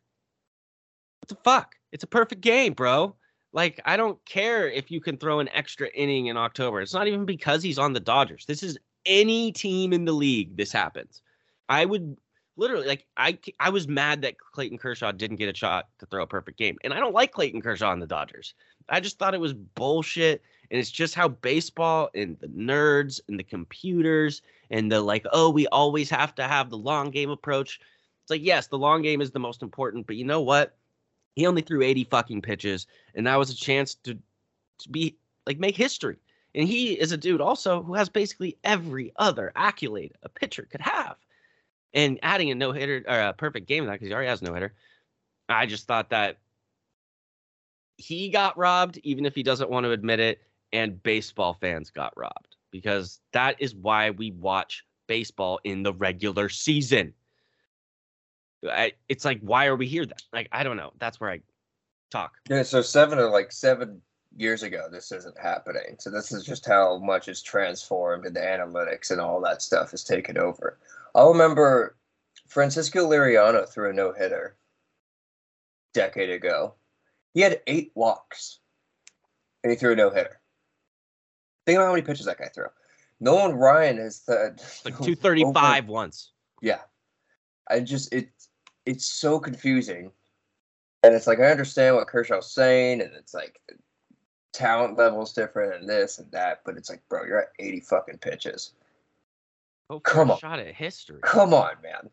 What 1.21 1.29
the 1.29 1.43
fuck? 1.49 1.75
It's 1.93 2.03
a 2.03 2.07
perfect 2.07 2.41
game, 2.41 2.73
bro. 2.73 3.15
Like, 3.53 3.79
I 3.85 3.95
don't 3.95 4.23
care 4.25 4.69
if 4.69 4.91
you 4.91 4.99
can 4.99 5.15
throw 5.15 5.39
an 5.39 5.47
extra 5.53 5.87
inning 5.95 6.25
in 6.25 6.35
October. 6.35 6.81
It's 6.81 6.93
not 6.93 7.07
even 7.07 7.23
because 7.23 7.63
he's 7.63 7.79
on 7.79 7.93
the 7.93 8.01
Dodgers. 8.01 8.45
This 8.45 8.63
is 8.63 8.77
any 9.05 9.53
team 9.53 9.93
in 9.93 10.03
the 10.03 10.11
league. 10.11 10.57
This 10.57 10.73
happens. 10.73 11.21
I 11.69 11.85
would 11.85 12.17
literally 12.57 12.87
like 12.87 13.05
I 13.17 13.37
I 13.59 13.69
was 13.69 13.87
mad 13.87 14.21
that 14.21 14.37
Clayton 14.37 14.77
Kershaw 14.77 15.11
didn't 15.11 15.37
get 15.37 15.53
a 15.53 15.57
shot 15.57 15.89
to 15.99 16.05
throw 16.05 16.23
a 16.23 16.27
perfect 16.27 16.57
game. 16.57 16.77
And 16.83 16.93
I 16.93 16.99
don't 16.99 17.13
like 17.13 17.31
Clayton 17.31 17.61
Kershaw 17.61 17.91
and 17.91 18.01
the 18.01 18.07
Dodgers. 18.07 18.53
I 18.89 18.99
just 18.99 19.17
thought 19.17 19.33
it 19.33 19.39
was 19.39 19.53
bullshit. 19.53 20.43
And 20.71 20.79
it's 20.79 20.91
just 20.91 21.15
how 21.15 21.27
baseball 21.27 22.09
and 22.15 22.37
the 22.39 22.47
nerds 22.47 23.19
and 23.27 23.39
the 23.39 23.43
computers 23.43 24.41
and 24.71 24.91
the 24.91 25.01
like, 25.01 25.25
oh, 25.31 25.49
we 25.49 25.67
always 25.67 26.09
have 26.09 26.33
to 26.35 26.43
have 26.43 26.69
the 26.69 26.77
long 26.77 27.11
game 27.11 27.29
approach. 27.29 27.79
It's 28.23 28.31
like, 28.31 28.43
yes, 28.43 28.67
the 28.67 28.77
long 28.77 29.03
game 29.03 29.21
is 29.21 29.31
the 29.31 29.39
most 29.39 29.61
important, 29.61 30.07
but 30.07 30.15
you 30.15 30.25
know 30.25 30.41
what? 30.41 30.75
He 31.35 31.45
only 31.45 31.61
threw 31.61 31.83
80 31.83 32.05
fucking 32.05 32.41
pitches, 32.41 32.87
and 33.13 33.27
that 33.27 33.35
was 33.35 33.51
a 33.51 33.55
chance 33.55 33.93
to, 33.95 34.17
to 34.79 34.89
be 34.89 35.17
like 35.45 35.59
make 35.59 35.75
history. 35.75 36.17
And 36.55 36.67
he 36.67 36.93
is 36.93 37.11
a 37.11 37.17
dude 37.17 37.41
also 37.41 37.83
who 37.83 37.93
has 37.93 38.09
basically 38.09 38.57
every 38.63 39.11
other 39.17 39.51
accolade 39.55 40.13
a 40.23 40.29
pitcher 40.29 40.67
could 40.71 40.81
have. 40.81 41.17
And 41.95 42.19
adding 42.21 42.51
a 42.51 42.55
no 42.55 42.71
hitter 42.73 43.03
or 43.07 43.19
a 43.19 43.33
perfect 43.33 43.67
game 43.67 43.85
that 43.85 43.93
because 43.93 44.09
he 44.09 44.13
already 44.13 44.29
has 44.29 44.41
no 44.43 44.53
hitter. 44.53 44.75
I 45.49 45.65
just 45.65 45.87
thought 45.87 46.09
that 46.09 46.37
he 47.97 48.29
got 48.29 48.57
robbed, 48.57 48.99
even 49.03 49.25
if 49.25 49.33
he 49.33 49.41
doesn't 49.41 49.69
want 49.69 49.85
to 49.85 49.91
admit 49.91 50.19
it, 50.19 50.41
and 50.73 51.01
baseball 51.01 51.57
fans 51.59 51.89
got 51.89 52.13
robbed 52.17 52.57
because 52.71 53.21
that 53.31 53.55
is 53.59 53.73
why 53.73 54.09
we 54.09 54.31
watch 54.31 54.83
baseball 55.07 55.59
in 55.63 55.83
the 55.83 55.93
regular 55.93 56.49
season. 56.49 57.13
I, 58.69 58.93
it's 59.07 59.23
like, 59.23 59.39
why 59.41 59.67
are 59.67 59.75
we 59.75 59.87
here 59.87 60.05
then? 60.05 60.17
Like, 60.33 60.49
I 60.51 60.63
don't 60.63 60.75
know. 60.75 60.91
That's 60.99 61.19
where 61.19 61.29
I 61.29 61.39
talk. 62.11 62.33
Yeah, 62.49 62.63
so 62.63 62.81
seven 62.81 63.19
or 63.19 63.29
like 63.29 63.51
seven 63.51 64.01
years 64.35 64.63
ago, 64.63 64.87
this 64.91 65.11
isn't 65.11 65.37
happening. 65.39 65.95
So 65.99 66.09
this 66.09 66.31
is 66.31 66.43
just 66.43 66.65
how 66.65 66.97
much 66.99 67.27
it's 67.27 67.41
transformed 67.41 68.25
and 68.25 68.35
the 68.35 68.41
analytics 68.41 69.11
and 69.11 69.21
all 69.21 69.41
that 69.41 69.61
stuff 69.61 69.91
has 69.91 70.03
taken 70.03 70.37
over. 70.37 70.77
I'll 71.13 71.31
remember 71.31 71.95
Francisco 72.47 73.09
Liriano 73.09 73.67
threw 73.67 73.89
a 73.89 73.93
no 73.93 74.11
hitter 74.13 74.57
decade 75.93 76.29
ago. 76.29 76.75
He 77.33 77.41
had 77.41 77.61
eight 77.67 77.91
walks 77.95 78.59
and 79.63 79.71
he 79.71 79.77
threw 79.77 79.93
a 79.93 79.95
no 79.95 80.09
hitter. 80.09 80.39
Think 81.65 81.77
about 81.77 81.85
how 81.87 81.91
many 81.93 82.03
pitches 82.03 82.25
that 82.25 82.37
guy 82.37 82.49
threw. 82.53 82.67
Nolan 83.19 83.55
Ryan 83.55 83.97
has 83.97 84.19
th- 84.19 84.59
Like 84.83 84.97
235 84.97 85.87
once. 85.87 86.31
yeah. 86.61 86.81
I 87.69 87.79
just 87.79 88.13
it 88.13 88.29
it's 88.85 89.05
so 89.07 89.39
confusing. 89.39 90.11
And 91.01 91.15
it's 91.15 91.25
like 91.27 91.39
I 91.39 91.45
understand 91.49 91.95
what 91.95 92.07
Kershaw's 92.07 92.51
saying, 92.53 93.01
and 93.01 93.11
it's 93.15 93.33
like 93.33 93.59
talent 94.55 94.97
level's 94.97 95.33
different 95.33 95.75
and 95.75 95.89
this 95.89 96.17
and 96.19 96.31
that, 96.31 96.61
but 96.65 96.77
it's 96.77 96.89
like, 96.89 97.01
bro, 97.09 97.25
you're 97.25 97.41
at 97.41 97.49
80 97.59 97.81
fucking 97.81 98.17
pitches. 98.19 98.71
Oh, 99.89 99.99
Come 99.99 100.31
on. 100.31 100.39
shot 100.39 100.59
at 100.59 100.73
history. 100.73 101.19
Come 101.21 101.53
on, 101.53 101.73
man. 101.83 102.09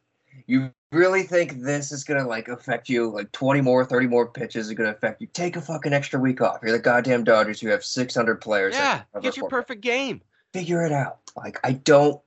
You 0.47 0.71
really 0.93 1.23
think 1.23 1.61
this 1.61 1.93
is 1.93 2.05
gonna 2.05 2.27
like 2.27 2.49
affect 2.49 2.89
you? 2.89 3.09
Like 3.11 3.31
20 3.33 3.61
more, 3.61 3.85
30 3.85 4.07
more 4.09 4.27
pitches 4.27 4.71
are 4.71 4.75
gonna 4.75 4.91
affect 4.91 5.21
you. 5.21 5.27
Take 5.29 5.57
a 5.57 5.61
fucking 5.61 5.93
extra 5.93 6.19
week 6.19 6.41
off. 6.41 6.59
You're 6.63 6.73
the 6.73 6.79
goddamn 6.79 7.25
Dodgers. 7.25 7.63
You 7.63 7.71
have 7.71 7.85
600 7.85 8.41
players. 8.41 8.75
Yeah, 8.75 9.03
get 9.21 9.37
your 9.37 9.49
perfect 9.49 9.83
game. 9.83 10.21
figure 10.53 10.85
it 10.85 10.93
out. 10.93 11.19
Like 11.37 11.61
I 11.65 11.73
don't 11.73 12.21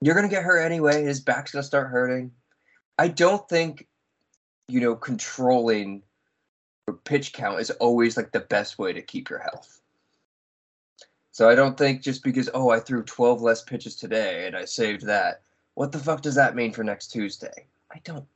you're 0.00 0.14
gonna 0.14 0.28
get 0.28 0.42
hurt 0.44 0.60
anyway. 0.60 1.02
His 1.02 1.20
back's 1.20 1.52
gonna 1.52 1.62
start 1.62 1.88
hurting. 1.88 2.30
I 2.98 3.08
don't 3.08 3.46
think, 3.48 3.86
you 4.68 4.80
know, 4.80 4.94
controlling 4.94 6.02
pitch 6.92 7.32
count 7.32 7.60
is 7.60 7.70
always 7.72 8.16
like 8.16 8.32
the 8.32 8.40
best 8.40 8.78
way 8.78 8.92
to 8.92 9.02
keep 9.02 9.30
your 9.30 9.38
health. 9.40 9.80
So 11.32 11.48
I 11.48 11.54
don't 11.54 11.78
think 11.78 12.02
just 12.02 12.24
because 12.24 12.50
oh 12.54 12.70
I 12.70 12.80
threw 12.80 13.02
12 13.02 13.42
less 13.42 13.62
pitches 13.62 13.94
today 13.96 14.46
and 14.46 14.56
I 14.56 14.64
saved 14.64 15.06
that, 15.06 15.42
what 15.74 15.92
the 15.92 15.98
fuck 15.98 16.22
does 16.22 16.34
that 16.34 16.56
mean 16.56 16.72
for 16.72 16.82
next 16.82 17.08
Tuesday? 17.08 17.66
I 17.92 18.00
don't. 18.04 18.26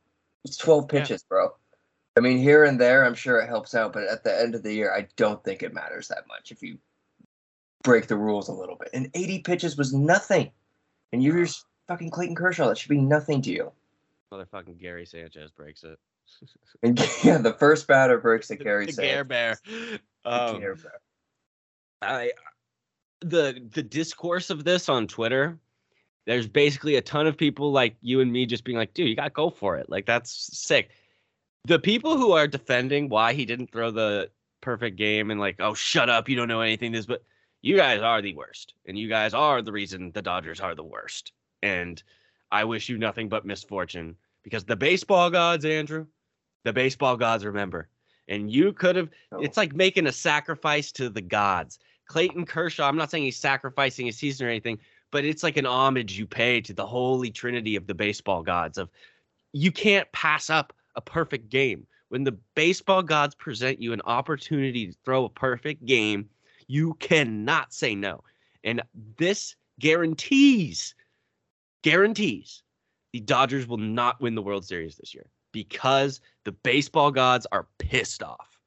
It's 0.44 0.56
12 0.56 0.84
Yeah. 0.92 1.00
pitches, 1.00 1.22
bro. 1.24 1.50
I 2.16 2.20
mean, 2.20 2.38
here 2.38 2.64
and 2.64 2.80
there, 2.80 3.04
I'm 3.04 3.14
sure 3.14 3.38
it 3.38 3.48
helps 3.48 3.74
out, 3.74 3.92
but 3.92 4.04
at 4.04 4.22
the 4.22 4.38
end 4.38 4.54
of 4.54 4.62
the 4.62 4.72
year, 4.72 4.92
I 4.94 5.08
don't 5.16 5.42
think 5.42 5.62
it 5.62 5.72
matters 5.72 6.08
that 6.08 6.28
much 6.28 6.52
if 6.52 6.62
you 6.62 6.78
break 7.82 8.06
the 8.06 8.16
rules 8.16 8.48
a 8.48 8.52
little 8.52 8.76
bit. 8.76 8.90
And 8.92 9.10
80 9.14 9.40
pitches 9.40 9.76
was 9.76 9.92
nothing. 9.92 10.50
And 11.12 11.22
you're 11.22 11.44
just 11.44 11.64
fucking 11.88 12.10
Clayton 12.10 12.36
Kershaw. 12.36 12.68
That 12.68 12.78
should 12.78 12.90
be 12.90 12.98
nothing 12.98 13.42
to 13.42 13.50
you. 13.50 13.72
Motherfucking 14.32 14.78
Gary 14.78 15.06
Sanchez 15.06 15.50
breaks 15.50 15.84
it. 15.84 15.98
And 16.82 16.98
yeah, 17.24 17.38
the 17.38 17.54
first 17.54 17.86
batter 17.86 18.18
breaks 18.18 18.48
the 18.48 18.56
The- 18.56 18.64
Gary 18.64 18.86
the 18.86 18.92
Sanchez. 18.92 19.12
Gare 19.12 19.24
Bear. 19.24 19.58
The 19.64 20.00
Um, 20.24 20.60
Gare 20.60 20.76
Bear. 20.76 21.00
I 22.00 22.32
the 23.20 23.62
the 23.72 23.82
discourse 23.82 24.50
of 24.50 24.64
this 24.64 24.88
on 24.88 25.06
Twitter, 25.06 25.58
there's 26.26 26.48
basically 26.48 26.96
a 26.96 27.02
ton 27.02 27.26
of 27.26 27.36
people 27.36 27.72
like 27.72 27.96
you 28.00 28.20
and 28.20 28.32
me 28.32 28.46
just 28.46 28.64
being 28.64 28.78
like, 28.78 28.94
dude, 28.94 29.08
you 29.08 29.16
gotta 29.16 29.30
go 29.30 29.50
for 29.50 29.78
it. 29.78 29.88
Like 29.88 30.06
that's 30.06 30.56
sick. 30.56 30.90
The 31.64 31.78
people 31.78 32.16
who 32.16 32.32
are 32.32 32.48
defending 32.48 33.08
why 33.08 33.32
he 33.34 33.44
didn't 33.44 33.70
throw 33.70 33.90
the 33.92 34.30
perfect 34.60 34.96
game 34.96 35.30
and 35.30 35.38
like, 35.38 35.56
oh 35.60 35.74
shut 35.74 36.10
up, 36.10 36.28
you 36.28 36.36
don't 36.36 36.48
know 36.48 36.60
anything. 36.60 36.90
This, 36.92 37.06
but 37.06 37.22
you 37.62 37.76
guys 37.76 38.00
are 38.00 38.20
the 38.20 38.34
worst. 38.34 38.74
And 38.86 38.98
you 38.98 39.08
guys 39.08 39.34
are 39.34 39.62
the 39.62 39.72
reason 39.72 40.10
the 40.12 40.22
Dodgers 40.22 40.60
are 40.60 40.74
the 40.74 40.82
worst. 40.82 41.32
And 41.62 42.02
I 42.50 42.64
wish 42.64 42.88
you 42.88 42.98
nothing 42.98 43.28
but 43.28 43.46
misfortune. 43.46 44.16
Because 44.42 44.64
the 44.64 44.74
baseball 44.74 45.30
gods, 45.30 45.64
Andrew, 45.64 46.06
the 46.64 46.72
baseball 46.72 47.16
gods 47.16 47.44
remember. 47.44 47.88
And 48.28 48.50
you 48.50 48.72
could 48.72 48.96
have 48.96 49.10
No. 49.30 49.40
it's 49.40 49.56
like 49.56 49.74
making 49.74 50.06
a 50.06 50.12
sacrifice 50.12 50.92
to 50.92 51.08
the 51.08 51.20
gods. 51.20 51.78
Clayton 52.06 52.46
Kershaw, 52.46 52.86
I'm 52.88 52.96
not 52.96 53.10
saying 53.10 53.24
he's 53.24 53.36
sacrificing 53.36 54.06
his 54.06 54.16
season 54.16 54.46
or 54.46 54.50
anything, 54.50 54.78
but 55.10 55.24
it's 55.24 55.42
like 55.42 55.56
an 55.56 55.66
homage 55.66 56.18
you 56.18 56.26
pay 56.26 56.60
to 56.60 56.72
the 56.72 56.86
holy 56.86 57.30
trinity 57.30 57.76
of 57.76 57.86
the 57.86 57.94
baseball 57.94 58.42
gods 58.42 58.78
of 58.78 58.90
you 59.52 59.70
can't 59.72 60.10
pass 60.12 60.50
up 60.50 60.72
a 60.94 61.00
perfect 61.00 61.48
game. 61.48 61.86
When 62.08 62.24
the 62.24 62.38
baseball 62.54 63.02
gods 63.02 63.34
present 63.34 63.80
you 63.80 63.92
an 63.92 64.02
opportunity 64.04 64.86
to 64.86 64.92
throw 65.04 65.24
a 65.24 65.30
perfect 65.30 65.84
game, 65.84 66.28
you 66.66 66.94
cannot 66.94 67.72
say 67.72 67.94
no. 67.94 68.22
And 68.64 68.82
this 69.18 69.56
guarantees 69.80 70.94
guarantees 71.82 72.62
the 73.12 73.20
Dodgers 73.20 73.66
will 73.66 73.78
not 73.78 74.20
win 74.20 74.34
the 74.34 74.42
World 74.42 74.64
Series 74.64 74.96
this 74.96 75.14
year 75.14 75.26
because 75.52 76.20
the 76.44 76.52
baseball 76.52 77.10
gods 77.10 77.46
are 77.52 77.66
pissed 77.78 78.22
off. 78.22 78.58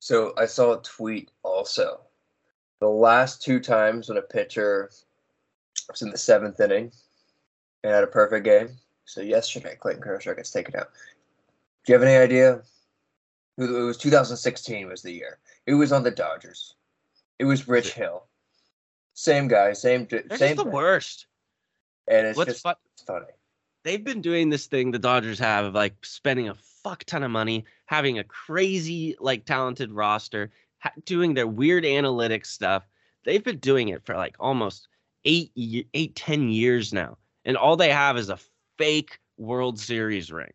So 0.00 0.34
I 0.36 0.46
saw 0.46 0.74
a 0.78 0.82
tweet 0.82 1.30
also. 1.42 2.00
The 2.80 2.88
last 2.88 3.40
two 3.42 3.60
times 3.60 4.08
when 4.08 4.18
a 4.18 4.22
pitcher 4.22 4.90
was 5.88 6.02
in 6.02 6.10
the 6.10 6.18
seventh 6.18 6.60
inning 6.60 6.92
and 7.82 7.92
had 7.92 8.04
a 8.04 8.08
perfect 8.08 8.44
game. 8.44 8.70
So 9.06 9.20
yesterday, 9.22 9.76
Clayton 9.80 10.02
Kershaw 10.02 10.34
gets 10.34 10.50
taken 10.50 10.76
out. 10.76 10.90
Do 11.86 11.92
you 11.92 11.98
have 11.98 12.06
any 12.06 12.16
idea? 12.16 12.62
who- 13.56 13.82
It 13.82 13.86
was 13.86 13.96
2016 13.98 14.88
was 14.88 15.02
the 15.02 15.12
year. 15.12 15.38
It 15.66 15.74
was 15.74 15.92
on 15.92 16.02
the 16.02 16.10
Dodgers. 16.10 16.74
It 17.38 17.44
was 17.44 17.68
Rich 17.68 17.92
Hill. 17.94 18.26
Same 19.14 19.46
guy, 19.48 19.72
same 19.72 20.06
They're 20.10 20.24
same 20.36 20.56
the 20.56 20.64
worst. 20.64 21.26
And 22.08 22.26
it's 22.26 22.36
What's 22.36 22.50
just 22.52 22.62
fun? 22.62 22.74
funny. 23.06 23.26
They've 23.84 24.02
been 24.02 24.22
doing 24.22 24.48
this 24.48 24.66
thing 24.66 24.90
the 24.90 24.98
Dodgers 24.98 25.38
have 25.38 25.66
of 25.66 25.74
like 25.74 25.94
spending 26.04 26.48
a 26.48 26.54
fuck 26.82 27.04
ton 27.04 27.22
of 27.22 27.30
money, 27.30 27.64
having 27.86 28.18
a 28.18 28.24
crazy 28.24 29.14
like 29.20 29.44
talented 29.44 29.92
roster, 29.92 30.50
ha- 30.78 30.92
doing 31.04 31.34
their 31.34 31.46
weird 31.46 31.84
analytics 31.84 32.46
stuff. 32.46 32.88
They've 33.24 33.44
been 33.44 33.58
doing 33.58 33.88
it 33.88 34.04
for 34.04 34.16
like 34.16 34.36
almost 34.40 34.88
eight, 35.24 35.52
eight, 35.94 36.14
ten 36.16 36.48
years 36.48 36.92
now, 36.92 37.18
and 37.44 37.56
all 37.56 37.76
they 37.76 37.90
have 37.90 38.16
is 38.16 38.30
a 38.30 38.38
fake 38.78 39.18
World 39.36 39.78
Series 39.78 40.32
ring. 40.32 40.52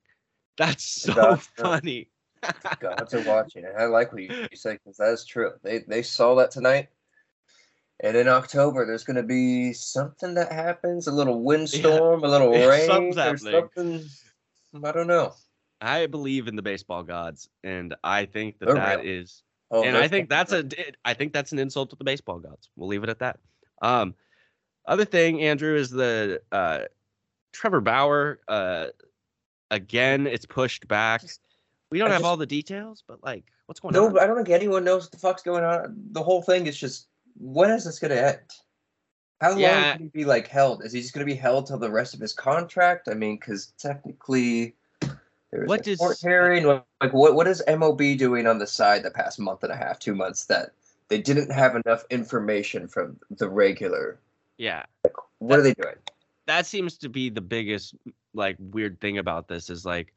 That's 0.58 0.84
so 0.84 1.14
Dodgers- 1.14 1.48
funny. 1.58 2.10
Gods 2.80 3.14
are 3.14 3.24
watching, 3.24 3.66
and 3.66 3.78
I 3.78 3.86
like 3.86 4.14
what 4.14 4.22
you, 4.22 4.30
you 4.50 4.56
said 4.58 4.80
because 4.84 4.98
that 4.98 5.12
is 5.12 5.26
true. 5.26 5.52
They 5.62 5.80
they 5.80 6.02
saw 6.02 6.36
that 6.36 6.52
tonight, 6.52 6.88
and 8.02 8.16
in 8.18 8.28
October 8.28 8.86
there's 8.86 9.04
going 9.04 9.18
to 9.18 9.24
be 9.24 9.74
something 9.74 10.34
that 10.36 10.52
happens, 10.52 11.08
a 11.08 11.12
little 11.12 11.42
windstorm, 11.44 12.24
a 12.24 12.28
little 12.28 12.50
rain, 12.70 12.88
something's 12.88 13.18
or 13.18 13.22
happening. 13.52 14.10
something. 14.74 14.86
I 14.86 14.92
don't 14.92 15.08
know. 15.08 15.34
I 15.82 16.08
believe 16.08 16.48
in 16.48 16.56
the 16.56 16.62
baseball 16.62 17.04
gods, 17.04 17.50
and 17.64 17.96
I 18.04 18.26
think 18.26 18.60
that 18.60 18.66
They're 18.68 18.76
that 18.76 19.00
real. 19.04 19.22
is 19.22 19.44
Oh, 19.72 19.84
and 19.84 19.96
I 19.96 20.08
think 20.08 20.30
that's 20.30 20.52
fucking 20.52 20.72
a 20.80 20.94
I 21.06 21.14
think 21.14 21.32
that's 21.32 21.52
an 21.52 21.60
insult 21.60 21.92
to 21.92 21.96
the 21.96 22.04
baseball 22.04 22.40
gods. 22.40 22.70
We'll 22.76 22.88
leave 22.90 23.04
it 23.04 23.10
at 23.10 23.20
that. 23.20 23.38
Um, 23.84 24.16
other 24.88 25.06
thing, 25.06 25.42
Andrew, 25.42 25.76
is 25.76 25.92
the 25.92 26.42
uh, 26.52 26.80
Trevor 27.54 27.80
Bauer. 27.80 28.40
Uh, 28.48 28.88
again, 29.70 30.26
it's 30.26 30.46
pushed 30.48 30.88
back. 30.88 31.24
We 31.92 32.00
don't 32.00 32.10
I 32.10 32.14
have 32.14 32.22
just- 32.22 32.28
all 32.30 32.38
the 32.38 32.46
details, 32.48 33.04
but 33.08 33.24
like, 33.24 33.44
what's 33.68 33.80
going 33.80 33.94
No, 33.94 34.08
on? 34.08 34.14
but 34.14 34.24
I 34.24 34.28
don't 34.28 34.38
think 34.38 34.50
anyone 34.50 34.84
knows 34.84 35.04
what 35.04 35.12
the 35.12 35.18
fuck's 35.20 35.44
going 35.44 35.64
on. 35.64 35.96
The 36.12 36.24
whole 36.24 36.42
thing 36.42 36.66
is 36.68 36.78
just 36.78 37.08
when 37.38 37.70
is 37.72 37.86
this 37.86 38.00
going 38.00 38.12
to 38.12 38.28
end? 38.28 38.40
How 39.42 39.52
long 39.52 39.60
Yeah. 39.60 39.94
can 39.94 40.02
he 40.04 40.08
be 40.10 40.26
like 40.26 40.48
held? 40.48 40.84
Is 40.84 40.92
he 40.92 41.02
just 41.02 41.14
going 41.14 41.26
to 41.26 41.32
be 41.34 41.38
held 41.38 41.68
till 41.68 41.78
the 41.78 41.90
rest 41.92 42.14
of 42.14 42.20
his 42.20 42.34
contract? 42.34 43.08
I 43.10 43.14
mean, 43.14 43.36
because 43.38 43.68
technically, 43.78 44.76
there 45.02 45.62
was 45.62 45.68
What 45.68 45.80
a 45.82 45.84
does- 45.84 46.00
court 46.00 46.18
hearing. 46.22 46.66
Like, 46.66 47.14
what 47.14 47.36
what 47.36 47.48
is 47.48 47.64
MLB 47.68 48.18
doing 48.18 48.48
on 48.48 48.60
the 48.60 48.68
side 48.68 49.04
the 49.04 49.12
past 49.12 49.40
month 49.40 49.64
and 49.64 49.72
a 49.72 49.76
half, 49.78 49.98
two 50.00 50.14
months 50.14 50.46
that 50.46 50.72
they 51.08 51.22
didn't 51.22 51.52
have 51.52 51.76
enough 51.76 52.04
information 52.10 52.88
from 52.88 53.18
the 53.32 53.50
regular? 53.50 54.20
Yeah, 54.58 54.84
What 55.38 55.58
are 55.60 55.64
they 55.64 55.74
doing? 55.74 55.96
that 56.48 56.66
seems 56.66 56.98
to 56.98 57.08
be 57.10 57.30
the 57.30 57.40
biggest 57.42 57.96
like 58.34 58.58
weird 58.60 59.00
thing 59.00 59.20
about 59.20 59.48
this 59.48 59.70
is 59.70 59.86
like 59.86 60.14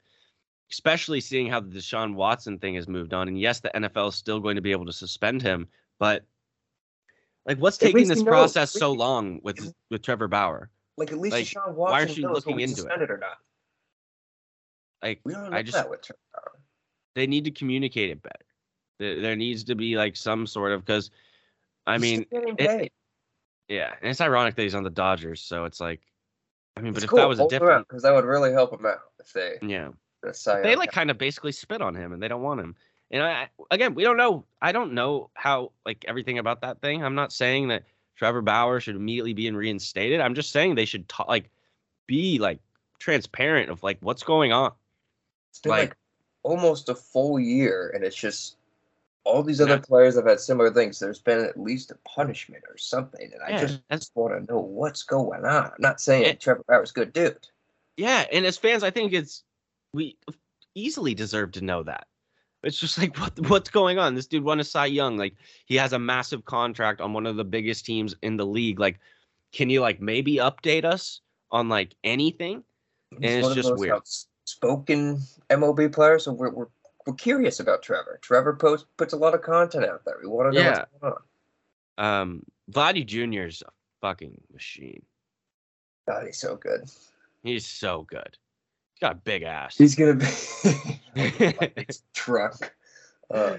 especially 0.71 1.21
seeing 1.21 1.47
how 1.47 1.61
the 1.61 1.69
Deshaun 1.69 2.15
Watson 2.15 2.59
thing 2.59 2.75
has 2.75 2.89
moved 2.89 3.13
on 3.13 3.29
and 3.29 3.39
yes 3.39 3.61
the 3.61 3.71
NFL 3.75 4.09
is 4.09 4.15
still 4.15 4.41
going 4.41 4.57
to 4.57 4.63
be 4.63 4.73
able 4.73 4.87
to 4.87 4.93
suspend 4.93 5.43
him 5.43 5.69
but 5.99 6.25
like 7.47 7.59
what's 7.59 7.79
taking 7.79 8.09
this 8.09 8.19
knows. 8.19 8.25
process 8.25 8.71
so 8.73 8.93
long 8.93 9.41
with 9.43 9.73
with 9.91 10.03
Trevor 10.03 10.29
Bauer 10.29 10.71
Like, 10.97 11.13
at 11.13 11.19
least 11.19 11.33
Like, 11.33 11.45
Deshaun 11.47 11.75
Watson 11.75 11.93
why 11.93 12.01
aren't 12.01 12.17
you 12.17 12.23
knows 12.25 12.35
looking 12.35 12.61
into 12.61 12.73
it? 12.73 12.77
suspended 12.77 13.11
or 13.11 13.19
not. 13.19 13.39
like 15.03 15.21
We 15.25 15.33
don't 15.35 15.51
know 15.51 15.57
I 15.57 15.63
just 15.63 15.77
that 15.77 15.89
with 15.91 16.03
Trevor 16.03 16.19
Bauer. 16.35 16.61
they 17.15 17.27
need 17.27 17.45
to 17.45 17.51
communicate 17.51 18.11
it 18.11 18.23
better 18.23 18.45
there, 18.99 19.21
there 19.21 19.37
needs 19.37 19.65
to 19.65 19.75
be 19.75 19.97
like 19.97 20.17
some 20.17 20.47
sort 20.47 20.73
of 20.73 20.85
because 20.85 21.11
I 21.87 21.95
He's 21.95 22.03
mean 22.03 22.27
it- 22.31 22.93
yeah 23.69 23.93
and 24.01 24.11
it's 24.11 24.21
ironic 24.21 24.55
that 24.57 24.63
he's 24.63 24.75
on 24.75 24.83
the 24.85 24.91
Dodgers 24.91 25.41
so 25.41 25.65
it's 25.65 25.81
like 25.81 26.01
I 26.77 26.81
mean 26.81 26.93
but 26.93 27.03
It's 27.03 27.13
if 27.13 27.17
that 27.17 27.29
was 27.29 27.39
a 27.39 27.43
Hold 27.43 27.53
out, 27.55 27.59
different 27.61 27.89
'cause 27.89 28.03
that 28.03 28.13
would 28.15 28.25
really 28.25 28.53
help 28.53 28.73
him 28.73 28.87
out 28.87 29.01
if 29.19 29.33
they 29.33 29.59
yeah 29.63 29.89
they 30.63 30.77
like 30.77 30.93
kind 30.93 31.11
of 31.11 31.19
basically 31.19 31.51
spit 31.53 31.83
on 31.83 31.95
him 31.97 32.13
and 32.13 32.23
they 32.23 32.29
don't 32.29 32.43
want 32.43 32.61
him 32.61 32.77
and 33.13 33.23
i 33.23 33.49
again 33.71 33.95
we 33.95 34.03
don't 34.03 34.17
know 34.17 34.45
i 34.61 34.73
don't 34.73 34.93
know 34.93 35.31
how 35.35 35.71
like 35.87 36.05
everything 36.09 36.39
about 36.39 36.61
that 36.63 36.81
thing 36.81 37.05
i'm 37.05 37.15
not 37.15 37.33
saying 37.33 37.69
that 37.69 37.85
trevor 38.17 38.43
bauer 38.43 38.81
should 38.81 38.97
immediately 38.97 39.33
be 39.35 39.51
reinstated 39.51 40.21
i'm 40.21 40.35
just 40.35 40.51
saying 40.51 40.75
they 40.75 40.85
should 40.85 41.09
ta- 41.09 41.25
like 41.29 41.49
be 42.07 42.39
like 42.39 42.59
transparent 42.99 43.71
of 43.71 43.83
like 43.83 43.99
what's 44.01 44.23
going 44.23 44.53
on 44.53 44.73
It's 45.51 45.61
been 45.61 45.71
like- 45.71 45.89
like, 45.91 45.97
almost 46.45 46.89
a 46.89 46.95
full 46.97 47.39
year, 47.39 47.93
and 47.95 48.03
it's 48.03 48.17
just 48.17 48.57
all 49.23 49.45
these 49.45 49.61
other 49.61 49.75
Yeah. 49.75 49.81
players 49.87 50.17
have 50.17 50.27
had 50.27 50.41
similar 50.41 50.73
things. 50.73 50.99
There's 50.99 51.21
been 51.21 51.39
at 51.39 51.57
least 51.57 51.93
a 51.93 51.95
punishment 52.05 52.65
or 52.69 52.77
something, 52.77 53.31
and 53.33 53.41
I 53.41 53.51
Yeah, 53.51 53.77
just 53.93 54.11
want 54.17 54.35
to 54.47 54.53
know 54.53 54.59
what's 54.59 55.05
going 55.05 55.45
on. 55.45 55.67
I'm 55.67 55.73
not 55.79 56.01
saying 56.01 56.39
Trevor 56.39 56.65
Bauer's 56.67 56.91
a 56.91 56.95
good 56.95 57.13
dude. 57.13 57.47
yeah 57.97 58.25
and 58.33 58.45
as 58.45 58.57
fans 58.59 58.83
i 58.83 58.91
think 58.91 59.13
it's 59.13 59.45
we 59.95 60.17
easily 60.75 61.15
deserve 61.15 61.53
to 61.53 61.61
know 61.61 61.83
that 61.85 62.09
it's 62.63 62.79
just 62.79 62.99
like 62.99 63.17
what 63.21 63.39
what's 63.49 63.71
going 63.71 63.99
on 63.99 64.15
this 64.15 64.27
dude 64.27 64.45
won 64.45 64.61
a 64.61 64.65
cy 64.65 64.87
young 64.87 65.17
like 65.17 65.35
he 65.67 65.77
has 65.77 65.93
a 65.93 65.99
massive 65.99 66.45
contract 66.45 67.01
on 67.01 67.13
one 67.13 67.27
of 67.27 67.37
the 67.37 67.45
biggest 67.45 67.85
teams 67.85 68.15
in 68.23 68.37
the 68.37 68.47
league 68.47 68.79
like 68.79 68.99
can 69.53 69.69
you 69.71 69.81
like 69.81 70.01
maybe 70.01 70.37
update 70.37 70.85
us 70.85 71.21
on 71.51 71.69
like 71.69 71.95
anything 72.05 72.63
He's 73.21 73.37
it's 73.37 73.55
just 73.55 73.77
weird. 73.77 74.01
Spoken 74.45 75.19
MLB 75.51 75.93
player, 75.93 76.19
so 76.19 76.33
we're, 76.33 76.51
we're 76.51 76.67
we're 77.07 77.15
curious 77.15 77.61
about 77.61 77.83
Trevor. 77.83 78.19
Trevor 78.23 78.55
posts 78.55 78.87
puts 78.97 79.13
a 79.13 79.17
lot 79.17 79.35
of 79.35 79.43
content 79.43 79.85
out 79.85 80.05
there. 80.05 80.17
We 80.23 80.29
want 80.29 80.53
to 80.53 80.55
know 80.55 80.65
Yeah. 80.65 80.79
what's 80.79 81.01
going 81.01 81.15
on. 81.99 82.21
Um, 82.21 82.43
Vladdy 82.71 83.05
Jr.'s 83.05 83.63
a 83.67 83.71
fucking 84.01 84.41
machine. 84.53 85.03
God, 86.09 86.27
he's 86.27 86.39
so 86.39 86.57
good. 86.57 86.91
He's 87.43 87.67
so 87.67 88.07
good. 88.09 88.37
Got 89.03 89.13
a 89.13 89.17
big 89.17 89.43
ass. 89.43 89.77
He's 89.77 89.97
gonna 89.97 90.15
be 90.15 90.27
truck. 92.15 92.73
Uh, 93.29 93.57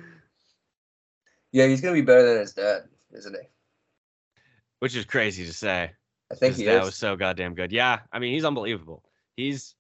yeah, 1.52 1.68
he's 1.68 1.82
gonna 1.82 1.96
be 1.96 2.02
better 2.02 2.26
than 2.26 2.38
his 2.40 2.54
dad, 2.54 2.84
isn't 3.12 3.36
he? 3.36 3.48
Which 4.80 4.96
is 4.96 5.04
crazy 5.04 5.46
to 5.46 5.52
say. 5.52 5.92
I 6.32 6.36
think 6.36 6.52
His 6.52 6.60
he 6.60 6.64
dad 6.64 6.80
is. 6.80 6.86
was 6.86 6.96
so 6.96 7.18
goddamn 7.18 7.56
good. 7.56 7.74
Yeah, 7.74 8.00
I 8.14 8.20
mean 8.20 8.34
he's 8.34 8.46
unbelievable. 8.46 9.04
He's 9.36 9.76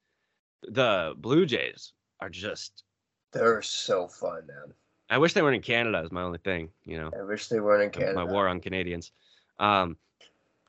the 0.63 1.13
Blue 1.15 1.45
Jays 1.45 1.93
are 2.19 2.29
just. 2.29 2.83
They're 3.31 3.61
so 3.61 4.09
fun, 4.09 4.45
man. 4.45 4.73
I 5.09 5.17
wish 5.17 5.31
they 5.31 5.41
weren't 5.41 5.55
in 5.55 5.61
Canada. 5.61 6.03
Is 6.03 6.11
my 6.11 6.23
only 6.23 6.39
thing. 6.39 6.71
You 6.83 6.97
know, 6.97 7.09
I 7.17 7.23
wish 7.23 7.47
they 7.47 7.61
weren't 7.61 7.83
in 7.83 7.89
Canada. 7.89 8.15
my 8.15 8.25
war 8.25 8.49
on 8.49 8.59
Canadians. 8.59 9.13
Um, 9.59 9.95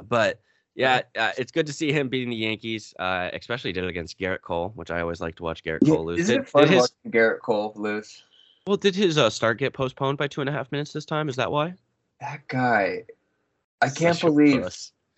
but 0.09 0.39
yeah, 0.75 1.03
uh, 1.19 1.33
it's 1.39 1.53
good 1.53 1.67
to 1.67 1.73
see 1.73 1.93
him 1.93 2.09
beating 2.09 2.31
the 2.31 2.37
Yankees. 2.37 2.95
Uh, 2.99 3.31
especially 3.33 3.73
did 3.73 3.85
it 3.85 3.89
against 3.89 4.19
Gerrit 4.19 4.43
Cole, 4.43 4.73
which 4.75 4.91
I 4.91 5.01
always 5.01 5.21
like 5.21 5.37
to 5.37 5.43
watch 5.43 5.63
Gerrit 5.63 5.85
Cole 5.85 6.05
lose. 6.05 6.21
isn't 6.21 6.35
Did, 6.35 6.43
it 6.43 6.49
fun 6.49 6.69
his 6.69 6.81
watching 6.81 7.13
Gerrit 7.13 7.41
Cole 7.41 7.73
lose? 7.77 8.23
well? 8.67 8.77
Did 8.77 8.97
his 8.97 9.17
uh, 9.17 9.31
start 9.31 9.59
get 9.59 9.73
postponed 9.73 10.19
by 10.19 10.27
two 10.27 10.41
and 10.41 10.51
a 10.51 10.53
half 10.53 10.71
minutes 10.73 10.93
this 10.93 11.05
time? 11.05 11.29
Is 11.29 11.37
that 11.37 11.53
why? 11.53 11.75
That 12.21 12.47
guy, 12.49 13.05
I 13.81 13.89
can't 13.89 14.17
Such 14.17 14.23
believe 14.23 14.69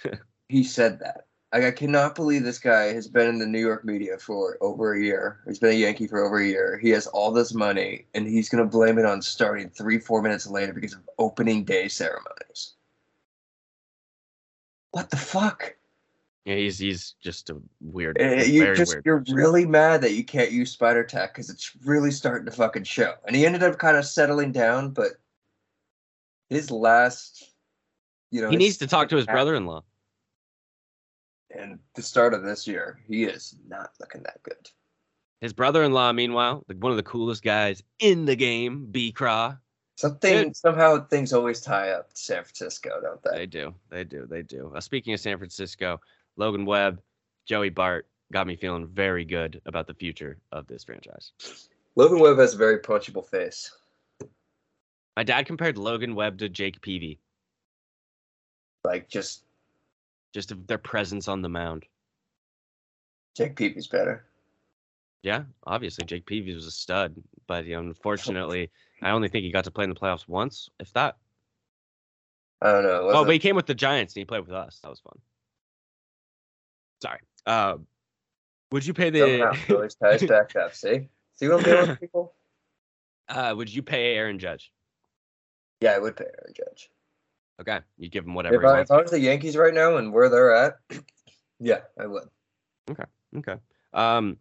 he 0.48 0.64
said 0.64 1.00
that. 1.00 1.26
Like, 1.52 1.64
I 1.64 1.70
cannot 1.70 2.16
believe 2.16 2.42
this 2.42 2.58
guy 2.58 2.92
has 2.92 3.08
been 3.08 3.28
in 3.28 3.38
the 3.38 3.46
New 3.46 3.60
York 3.60 3.84
media 3.84 4.18
for 4.18 4.58
over 4.60 4.94
a 4.94 5.00
year. 5.00 5.40
He's 5.46 5.58
been 5.58 5.70
a 5.70 5.74
Yankee 5.74 6.06
for 6.06 6.22
over 6.22 6.38
a 6.38 6.46
year. 6.46 6.78
He 6.82 6.90
has 6.90 7.06
all 7.06 7.32
this 7.32 7.54
money, 7.54 8.04
and 8.14 8.26
he's 8.26 8.48
going 8.50 8.62
to 8.62 8.68
blame 8.68 8.98
it 8.98 9.06
on 9.06 9.22
starting 9.22 9.70
three, 9.70 9.98
four 9.98 10.20
minutes 10.20 10.46
later 10.48 10.74
because 10.74 10.92
of 10.92 11.08
opening 11.18 11.64
day 11.64 11.88
ceremonies. 11.88 12.74
What 14.96 15.10
the 15.10 15.18
fuck? 15.18 15.76
Yeah, 16.46 16.54
he's 16.54 16.78
he's 16.78 17.16
just 17.22 17.50
a 17.50 17.60
weird, 17.82 18.18
Uh, 18.18 18.36
you 18.44 18.74
just 18.74 18.94
weird. 18.94 19.04
you're 19.04 19.18
person. 19.18 19.34
really 19.34 19.66
mad 19.66 20.00
that 20.00 20.14
you 20.14 20.24
can't 20.24 20.50
use 20.50 20.70
Spider 20.72 21.04
Tack 21.04 21.34
because 21.34 21.50
it's 21.50 21.76
really 21.84 22.10
starting 22.10 22.46
to 22.46 22.50
fucking 22.50 22.84
show. 22.84 23.12
And 23.26 23.36
he 23.36 23.44
ended 23.44 23.62
up 23.62 23.76
kind 23.76 23.98
of 23.98 24.06
settling 24.06 24.52
down, 24.52 24.92
but 24.92 25.10
his 26.48 26.70
last, 26.70 27.44
you 28.30 28.40
know, 28.40 28.48
He 28.48 28.56
needs 28.56 28.78
to 28.78 28.86
talk 28.86 29.10
to 29.10 29.16
his 29.16 29.26
brother-in-law. 29.26 29.82
And 31.50 31.78
the 31.94 32.00
start 32.00 32.32
of 32.32 32.42
this 32.42 32.66
year, 32.66 32.98
he 33.06 33.24
is 33.24 33.54
not 33.68 33.90
looking 34.00 34.22
that 34.22 34.42
good. 34.44 34.70
His 35.42 35.52
brother-in-law, 35.52 36.12
meanwhile, 36.14 36.64
like 36.70 36.78
one 36.78 36.90
of 36.90 36.96
the 36.96 37.02
coolest 37.02 37.42
guys 37.42 37.82
in 37.98 38.24
the 38.24 38.34
game, 38.36 38.86
B. 38.90 39.12
Craw. 39.12 39.56
Something 39.96 40.44
Dude. 40.44 40.56
somehow 40.56 41.06
things 41.06 41.32
always 41.32 41.62
tie 41.62 41.90
up 41.90 42.12
to 42.12 42.20
San 42.20 42.44
Francisco, 42.44 43.00
don't 43.00 43.22
they? 43.22 43.38
They 43.38 43.46
do, 43.46 43.74
they 43.88 44.04
do, 44.04 44.26
they 44.26 44.42
do. 44.42 44.70
Uh, 44.74 44.80
speaking 44.80 45.14
of 45.14 45.20
San 45.20 45.38
Francisco, 45.38 46.00
Logan 46.36 46.66
Webb, 46.66 47.00
Joey 47.46 47.70
Bart 47.70 48.06
got 48.30 48.46
me 48.46 48.56
feeling 48.56 48.86
very 48.86 49.24
good 49.24 49.60
about 49.64 49.86
the 49.86 49.94
future 49.94 50.36
of 50.52 50.66
this 50.66 50.84
franchise. 50.84 51.32
Logan 51.94 52.20
Webb 52.20 52.36
has 52.38 52.52
a 52.52 52.58
very 52.58 52.78
punchable 52.80 53.26
face. 53.26 53.70
My 55.16 55.22
dad 55.22 55.46
compared 55.46 55.78
Logan 55.78 56.14
Webb 56.14 56.38
to 56.38 56.50
Jake 56.50 56.82
Peavy, 56.82 57.18
Like 58.84 59.08
just 59.08 59.44
just 60.34 60.52
their 60.66 60.76
presence 60.76 61.26
on 61.26 61.40
the 61.40 61.48
mound. 61.48 61.86
Jake 63.34 63.56
Peavy's 63.56 63.86
better. 63.86 64.26
Yeah, 65.22 65.44
obviously 65.66 66.04
Jake 66.04 66.26
Peavy 66.26 66.54
was 66.54 66.66
a 66.66 66.70
stud, 66.70 67.16
but 67.46 67.64
you 67.64 67.76
know, 67.76 67.80
unfortunately, 67.88 68.70
I 69.02 69.10
only 69.10 69.28
think 69.28 69.44
he 69.44 69.52
got 69.52 69.64
to 69.64 69.70
play 69.70 69.84
in 69.84 69.90
the 69.90 69.96
playoffs 69.96 70.26
once, 70.26 70.70
if 70.80 70.92
that. 70.94 71.16
I 72.62 72.72
don't 72.72 72.84
know. 72.84 73.10
Oh, 73.10 73.24
but 73.24 73.32
he 73.32 73.38
came 73.38 73.56
with 73.56 73.66
the 73.66 73.74
Giants 73.74 74.14
and 74.14 74.20
he 74.20 74.24
played 74.24 74.46
with 74.46 74.54
us. 74.54 74.80
That 74.82 74.88
was 74.88 75.00
fun. 75.00 75.18
Sorry. 77.02 77.20
Uh, 77.44 77.76
would 78.72 78.86
you 78.86 78.94
pay 78.94 79.10
the? 79.10 79.54
Phillies 79.66 79.94
ties 79.94 80.22
up. 80.30 80.74
See, 80.74 81.08
see 81.34 81.48
what 81.48 81.58
I'm 81.58 81.62
doing, 81.62 81.88
with 81.88 82.00
people? 82.00 82.34
uh, 83.28 83.54
would 83.56 83.72
you 83.72 83.82
pay 83.82 84.14
Aaron 84.14 84.38
Judge? 84.38 84.72
Yeah, 85.80 85.92
I 85.92 85.98
would 85.98 86.16
pay 86.16 86.24
Aaron 86.24 86.54
Judge. 86.56 86.90
Okay, 87.60 87.80
you 87.98 88.08
give 88.08 88.24
him 88.24 88.34
whatever 88.34 88.56
If 88.56 88.64
I, 88.64 88.80
if 88.80 88.90
I 88.90 89.00
was 89.00 89.10
the 89.10 89.20
Yankees 89.20 89.56
right 89.56 89.72
now 89.72 89.96
and 89.96 90.12
where 90.12 90.28
they're 90.28 90.54
at, 90.54 90.76
yeah, 91.60 91.80
I 91.98 92.06
would. 92.06 92.24
Okay, 92.90 93.04
okay. 93.38 93.56
Um, 93.94 94.36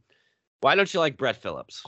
why 0.62 0.76
don't 0.76 0.94
you 0.94 1.00
like 1.00 1.18
Brett 1.18 1.38
Phillips? 1.38 1.86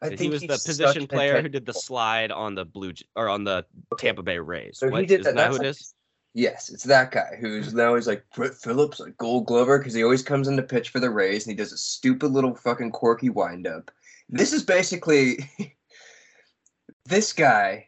I 0.00 0.10
he 0.10 0.28
was 0.28 0.42
the 0.42 0.48
position 0.48 1.06
player 1.06 1.42
who 1.42 1.48
did 1.48 1.66
the 1.66 1.74
slide 1.74 2.30
on 2.30 2.54
the 2.54 2.64
blue 2.64 2.92
or 3.16 3.28
on 3.28 3.44
the. 3.44 3.64
Tampa 3.98 4.22
Bay 4.22 4.38
Rays. 4.38 4.78
So 4.78 4.88
What- 4.88 5.00
he 5.00 5.06
did 5.06 5.24
that. 5.24 5.34
that 5.34 5.50
who 5.50 5.56
it 5.56 5.66
is? 5.66 5.94
Yes, 6.34 6.68
it's 6.68 6.84
that 6.84 7.10
guy 7.10 7.36
who's 7.40 7.74
now 7.74 7.94
he's 7.94 8.06
like 8.06 8.24
Brett 8.34 8.54
Phillips, 8.54 9.00
like 9.00 9.16
Gold 9.16 9.46
Glover, 9.46 9.78
because 9.78 9.94
he 9.94 10.04
always 10.04 10.22
comes 10.22 10.46
in 10.46 10.56
to 10.56 10.62
pitch 10.62 10.90
for 10.90 11.00
the 11.00 11.10
Rays 11.10 11.46
and 11.46 11.52
he 11.52 11.56
does 11.56 11.72
a 11.72 11.78
stupid 11.78 12.30
little 12.30 12.54
fucking 12.54 12.92
quirky 12.92 13.30
windup. 13.30 13.90
This 14.28 14.52
is 14.52 14.62
basically 14.62 15.38
this 17.06 17.32
guy 17.32 17.86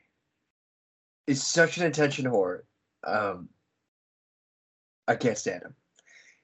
is 1.27 1.47
such 1.47 1.79
an 1.79 1.87
attention 1.87 2.25
whore. 2.25 2.63
Um, 3.05 3.51
I 5.07 5.15
can't 5.15 5.39
stand 5.39 5.63
him. 5.63 5.75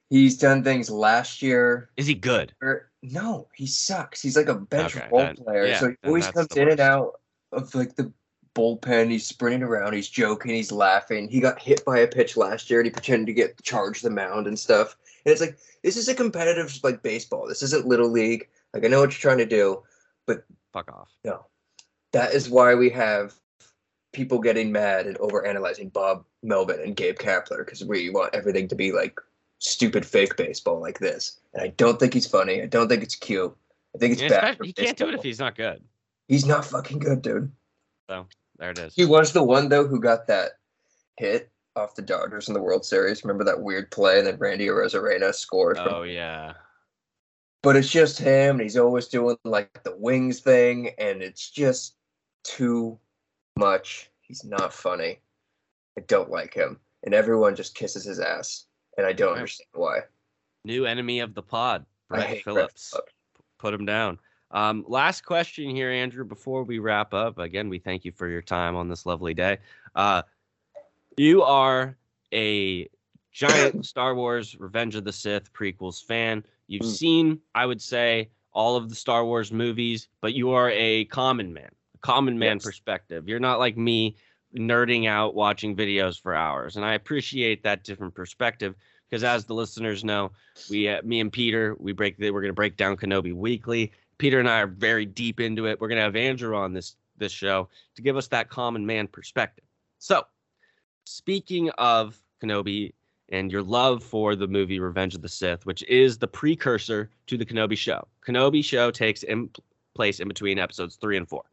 He's 0.09 0.37
done 0.37 0.63
things 0.63 0.89
last 0.89 1.41
year. 1.41 1.89
Is 1.97 2.07
he 2.07 2.13
good? 2.13 2.53
Or, 2.61 2.89
no, 3.03 3.47
he 3.53 3.67
sucks. 3.67 4.21
He's 4.21 4.37
like 4.37 4.47
a 4.47 4.55
bench 4.55 4.95
Okay, 4.95 5.07
role 5.11 5.33
player. 5.33 5.67
yeah, 5.67 5.79
so 5.79 5.89
he 5.89 5.95
always 6.05 6.27
comes 6.27 6.47
in 6.55 6.69
and 6.69 6.79
out 6.79 7.19
of 7.51 7.73
like 7.75 7.95
the 7.95 8.11
bullpen. 8.55 9.11
He's 9.11 9.27
sprinting 9.27 9.63
around. 9.63 9.93
He's 9.93 10.09
joking. 10.09 10.55
He's 10.55 10.71
laughing. 10.71 11.29
He 11.29 11.39
got 11.39 11.61
hit 11.61 11.83
by 11.85 11.99
a 11.99 12.07
pitch 12.07 12.37
last 12.37 12.69
year 12.69 12.79
and 12.79 12.87
he 12.87 12.91
pretended 12.91 13.27
to 13.27 13.33
get 13.33 13.61
charged 13.63 14.03
the 14.03 14.09
mound 14.09 14.47
and 14.47 14.57
stuff. 14.57 14.97
And 15.25 15.31
it's 15.31 15.41
like 15.41 15.57
this 15.83 15.97
is 15.97 16.07
a 16.07 16.15
competitive 16.15 16.79
like 16.83 17.03
baseball. 17.03 17.47
This 17.47 17.61
isn't 17.61 17.85
little 17.85 18.09
league. 18.09 18.47
Like 18.73 18.85
I 18.85 18.87
know 18.87 18.99
what 19.01 19.11
you're 19.11 19.31
trying 19.31 19.37
to 19.39 19.45
do. 19.45 19.83
But 20.25 20.43
fuck 20.73 20.91
off. 20.91 21.09
No, 21.23 21.45
that 22.13 22.33
is 22.33 22.49
why 22.49 22.75
we 22.75 22.89
have 22.91 23.35
people 24.13 24.39
getting 24.39 24.71
mad 24.71 25.05
and 25.05 25.17
overanalyzing 25.19 25.93
Bob 25.93 26.25
Melvin 26.41 26.79
and 26.79 26.95
Gabe 26.95 27.17
Kapler 27.17 27.59
because 27.59 27.83
we 27.83 28.09
want 28.09 28.33
everything 28.33 28.67
to 28.69 28.75
be 28.75 28.91
like 28.91 29.19
stupid 29.59 30.05
fake 30.05 30.35
baseball 30.37 30.79
like 30.79 30.99
this. 30.99 31.39
And 31.53 31.63
I 31.63 31.69
don't 31.69 31.99
think 31.99 32.13
he's 32.13 32.27
funny. 32.27 32.61
I 32.61 32.65
don't 32.67 32.87
think 32.87 33.03
it's 33.03 33.15
cute. 33.15 33.55
I 33.95 33.97
think 33.97 34.13
it's 34.13 34.21
bad. 34.29 34.57
he 34.63 34.73
can't 34.73 34.97
do 34.97 35.07
it 35.09 35.15
if 35.15 35.23
he's 35.23 35.39
not 35.39 35.55
good. 35.55 35.81
He's 36.27 36.45
not 36.45 36.65
fucking 36.65 36.99
good, 36.99 37.21
dude. 37.21 37.51
So 38.09 38.27
there 38.57 38.71
it 38.71 38.79
is. 38.79 38.93
He 38.95 39.05
was 39.05 39.33
the 39.33 39.43
one 39.43 39.69
though 39.69 39.87
who 39.87 39.99
got 39.99 40.27
that 40.27 40.51
hit 41.17 41.49
off 41.75 41.95
the 41.95 42.01
Dodgers 42.01 42.47
in 42.47 42.53
the 42.53 42.61
World 42.61 42.85
Series. 42.85 43.23
Remember 43.23 43.43
that 43.43 43.61
weird 43.61 43.89
play, 43.91 44.17
and 44.19 44.27
then 44.27 44.37
Randy 44.37 44.67
Arozarena 44.67 45.33
scored. 45.33 45.77
from- 45.77 45.87
Oh 45.93 46.03
yeah. 46.03 46.53
But 47.63 47.75
it's 47.75 47.89
just 47.89 48.19
him, 48.19 48.55
and 48.55 48.61
he's 48.61 48.77
always 48.77 49.07
doing 49.07 49.37
like 49.43 49.83
the 49.83 49.95
wings 49.97 50.39
thing, 50.41 50.91
and 50.99 51.21
it's 51.23 51.49
just 51.49 51.95
too 52.43 52.97
much. 53.57 54.09
He's 54.21 54.43
not 54.45 54.73
funny. 54.73 55.19
I 55.97 56.01
don't 56.01 56.29
like 56.29 56.53
him, 56.53 56.79
and 57.03 57.13
everyone 57.15 57.55
just 57.55 57.73
kisses 57.75 58.05
his 58.05 58.19
ass, 58.19 58.66
and 58.97 59.05
I 59.05 59.13
don't 59.13 59.29
Right. 59.29 59.37
understand 59.37 59.67
why. 59.73 59.99
New 60.65 60.85
enemy 60.85 61.19
of 61.19 61.33
the 61.33 61.43
pod, 61.43 61.85
Brett 62.09 62.23
hate 62.23 62.29
Brett 62.33 62.43
Phillips. 62.43 62.89
Phillips. 62.89 63.11
Put 63.59 63.73
him 63.73 63.85
down. 63.85 64.19
Um, 64.51 64.85
last 64.87 65.25
question 65.25 65.69
here, 65.75 65.91
Andrew, 65.91 66.23
before 66.25 66.63
we 66.63 66.79
wrap 66.79 67.13
up. 67.13 67.37
Again, 67.37 67.69
we 67.69 67.79
thank 67.79 68.05
you 68.05 68.11
for 68.11 68.27
your 68.27 68.41
time 68.41 68.75
on 68.75 68.87
this 68.89 69.05
lovely 69.05 69.33
day. 69.33 69.57
Uh, 69.95 70.23
you 71.17 71.43
are 71.43 71.97
a 72.33 72.89
giant 73.31 73.85
Star 73.85 74.15
Wars 74.15 74.57
Revenge 74.59 74.95
of 74.95 75.03
the 75.03 75.11
Sith 75.11 75.51
prequels 75.53 76.03
fan. 76.03 76.45
You've 76.67 76.83
Mm. 76.83 76.95
seen, 76.97 77.41
I 77.55 77.65
would 77.65 77.81
say, 77.81 78.29
all 78.53 78.75
of 78.75 78.89
the 78.89 78.95
Star 78.95 79.25
Wars 79.25 79.51
movies, 79.51 80.07
but 80.21 80.33
you 80.33 80.51
are 80.51 80.71
a 80.71 81.05
common 81.05 81.53
man, 81.53 81.69
a 81.95 81.97
common 81.99 82.39
man 82.39 82.57
Yes. 82.57 82.63
perspective. 82.63 83.27
You're 83.27 83.39
not 83.39 83.59
like 83.59 83.77
me 83.77 84.15
nerding 84.55 85.07
out 85.07 85.35
watching 85.35 85.75
videos 85.75 86.21
for 86.21 86.35
hours. 86.35 86.75
And 86.75 86.85
I 86.85 86.93
appreciate 86.93 87.63
that 87.63 87.83
different 87.83 88.15
perspective 88.15 88.75
because 89.09 89.23
as 89.23 89.45
the 89.45 89.53
listeners 89.53 90.03
know, 90.03 90.31
we 90.69 90.87
uh, 90.89 91.01
me 91.03 91.19
and 91.19 91.31
Peter, 91.31 91.75
we 91.79 91.91
break 91.91 92.17
the, 92.17 92.31
we're 92.31 92.41
going 92.41 92.49
to 92.49 92.55
break 92.55 92.77
down 92.77 92.97
Kenobi 92.97 93.33
weekly. 93.33 93.91
Peter 94.17 94.39
and 94.39 94.49
I 94.49 94.61
are 94.61 94.67
very 94.67 95.05
deep 95.05 95.39
into 95.39 95.67
it. 95.67 95.79
We're 95.79 95.87
going 95.87 95.97
to 95.97 96.03
have 96.03 96.15
Andrew 96.15 96.55
on 96.55 96.73
this 96.73 96.95
this 97.17 97.31
show 97.31 97.67
to 97.95 98.01
give 98.01 98.15
us 98.15 98.27
that 98.27 98.49
common 98.49 98.85
man 98.85 99.07
perspective. 99.07 99.65
So, 99.97 100.23
speaking 101.05 101.69
of 101.71 102.21
Kenobi 102.41 102.93
and 103.29 103.51
your 103.51 103.63
love 103.63 104.03
for 104.03 104.35
the 104.35 104.47
movie 104.47 104.79
Revenge 104.79 105.15
of 105.15 105.21
the 105.21 105.29
Sith, 105.29 105.65
which 105.65 105.83
is 105.83 106.17
the 106.17 106.27
precursor 106.27 107.09
to 107.27 107.37
the 107.37 107.45
Kenobi 107.45 107.77
show. 107.77 108.07
Kenobi 108.25 108.63
show 108.63 108.91
takes 108.91 109.23
in 109.23 109.49
place 109.95 110.19
in 110.19 110.27
between 110.27 110.59
episodes 110.59 110.95
3 110.95 111.17
and 111.17 111.27
4. 111.27 111.43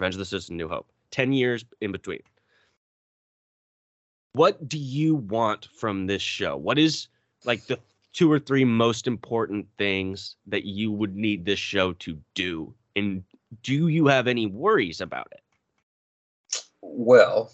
Revenge 0.00 0.14
of 0.14 0.18
the 0.18 0.24
Sith 0.24 0.48
and 0.48 0.58
New 0.58 0.68
Hope. 0.68 0.90
10 1.10 1.32
years 1.32 1.64
in 1.80 1.92
between. 1.92 2.20
What 4.32 4.68
do 4.68 4.78
you 4.78 5.16
want 5.16 5.68
from 5.74 6.06
this 6.06 6.22
show? 6.22 6.56
What 6.56 6.78
is 6.78 7.08
like 7.44 7.66
the 7.66 7.78
two 8.12 8.30
or 8.30 8.38
three 8.38 8.64
most 8.64 9.06
important 9.06 9.66
things 9.78 10.36
that 10.46 10.64
you 10.64 10.92
would 10.92 11.16
need 11.16 11.44
this 11.44 11.58
show 11.58 11.92
to 11.94 12.18
do? 12.34 12.74
And 12.94 13.24
do 13.62 13.88
you 13.88 14.06
have 14.06 14.26
any 14.26 14.46
worries 14.46 15.00
about 15.00 15.28
it? 15.32 16.64
Well, 16.82 17.52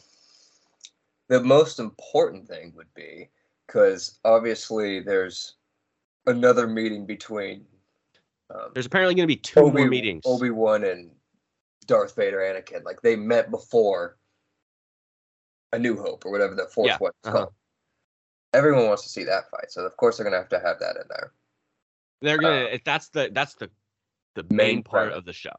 the 1.29 1.41
most 1.41 1.79
important 1.79 2.47
thing 2.49 2.73
would 2.77 2.93
be 2.95 3.31
because 3.67 4.19
obviously 4.25 5.01
there's 5.01 5.55
another 6.27 6.67
meeting 6.67 7.07
between 7.07 7.65
um, 8.51 8.71
There's 8.75 8.87
apparently 8.87 9.15
going 9.15 9.25
to 9.25 9.35
be 9.35 9.37
two 9.37 9.61
Obi, 9.61 9.81
more 9.81 9.89
meetings. 9.89 10.23
Obi 10.27 10.51
Wan 10.51 10.85
and 10.85 11.11
Darth 11.87 12.17
Vader, 12.17 12.39
Anakin. 12.39 12.85
Like 12.85 13.03
they 13.03 13.17
met 13.17 13.51
before 13.51 14.17
A 15.73 15.79
New 15.79 15.97
Hope 15.97 16.25
or 16.25 16.33
whatever 16.33 16.55
the 16.55 16.67
fourth 16.67 16.89
Yeah, 16.89 16.99
one's 17.01 17.15
uh-huh. 17.25 17.37
called. 17.37 17.55
Everyone 18.53 18.87
wants 18.87 19.03
to 19.03 19.09
see 19.09 19.25
that 19.25 19.51
fight, 19.51 19.71
so 19.71 19.83
of 19.85 19.97
course 19.97 20.17
they're 20.17 20.25
gonna 20.25 20.37
have 20.37 20.49
to 20.51 20.61
have 20.61 20.79
that 20.81 20.97
in 20.97 21.03
there. 21.09 21.33
They're 22.23 22.39
gonna. 22.39 22.65
uh, 22.65 22.69
if 22.69 22.85
that's 22.85 23.09
the 23.09 23.31
that's 23.33 23.55
the 23.57 23.71
the 24.35 24.45
main 24.45 24.57
main 24.57 24.83
part 24.83 25.13
of 25.13 25.25
the 25.25 25.33
show. 25.33 25.55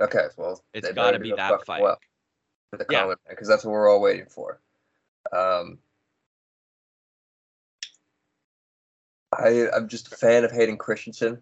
Okay, 0.00 0.26
well, 0.36 0.62
it's 0.74 0.90
gotta 0.92 1.18
be 1.18 1.32
that 1.32 1.64
fight. 1.64 1.82
well 1.82 1.98
for 2.70 2.76
the 2.76 2.86
Yeah. 2.88 3.00
common 3.02 3.16
because 3.28 3.48
that's 3.48 3.64
what 3.64 3.72
we're 3.72 3.90
all 3.90 4.00
waiting 4.00 4.26
for. 4.26 4.60
Um, 5.32 5.78
I 9.32 9.68
I'm 9.74 9.88
just 9.88 10.12
a 10.12 10.16
fan 10.16 10.44
of 10.44 10.52
Hayden 10.52 10.76
Christensen, 10.76 11.40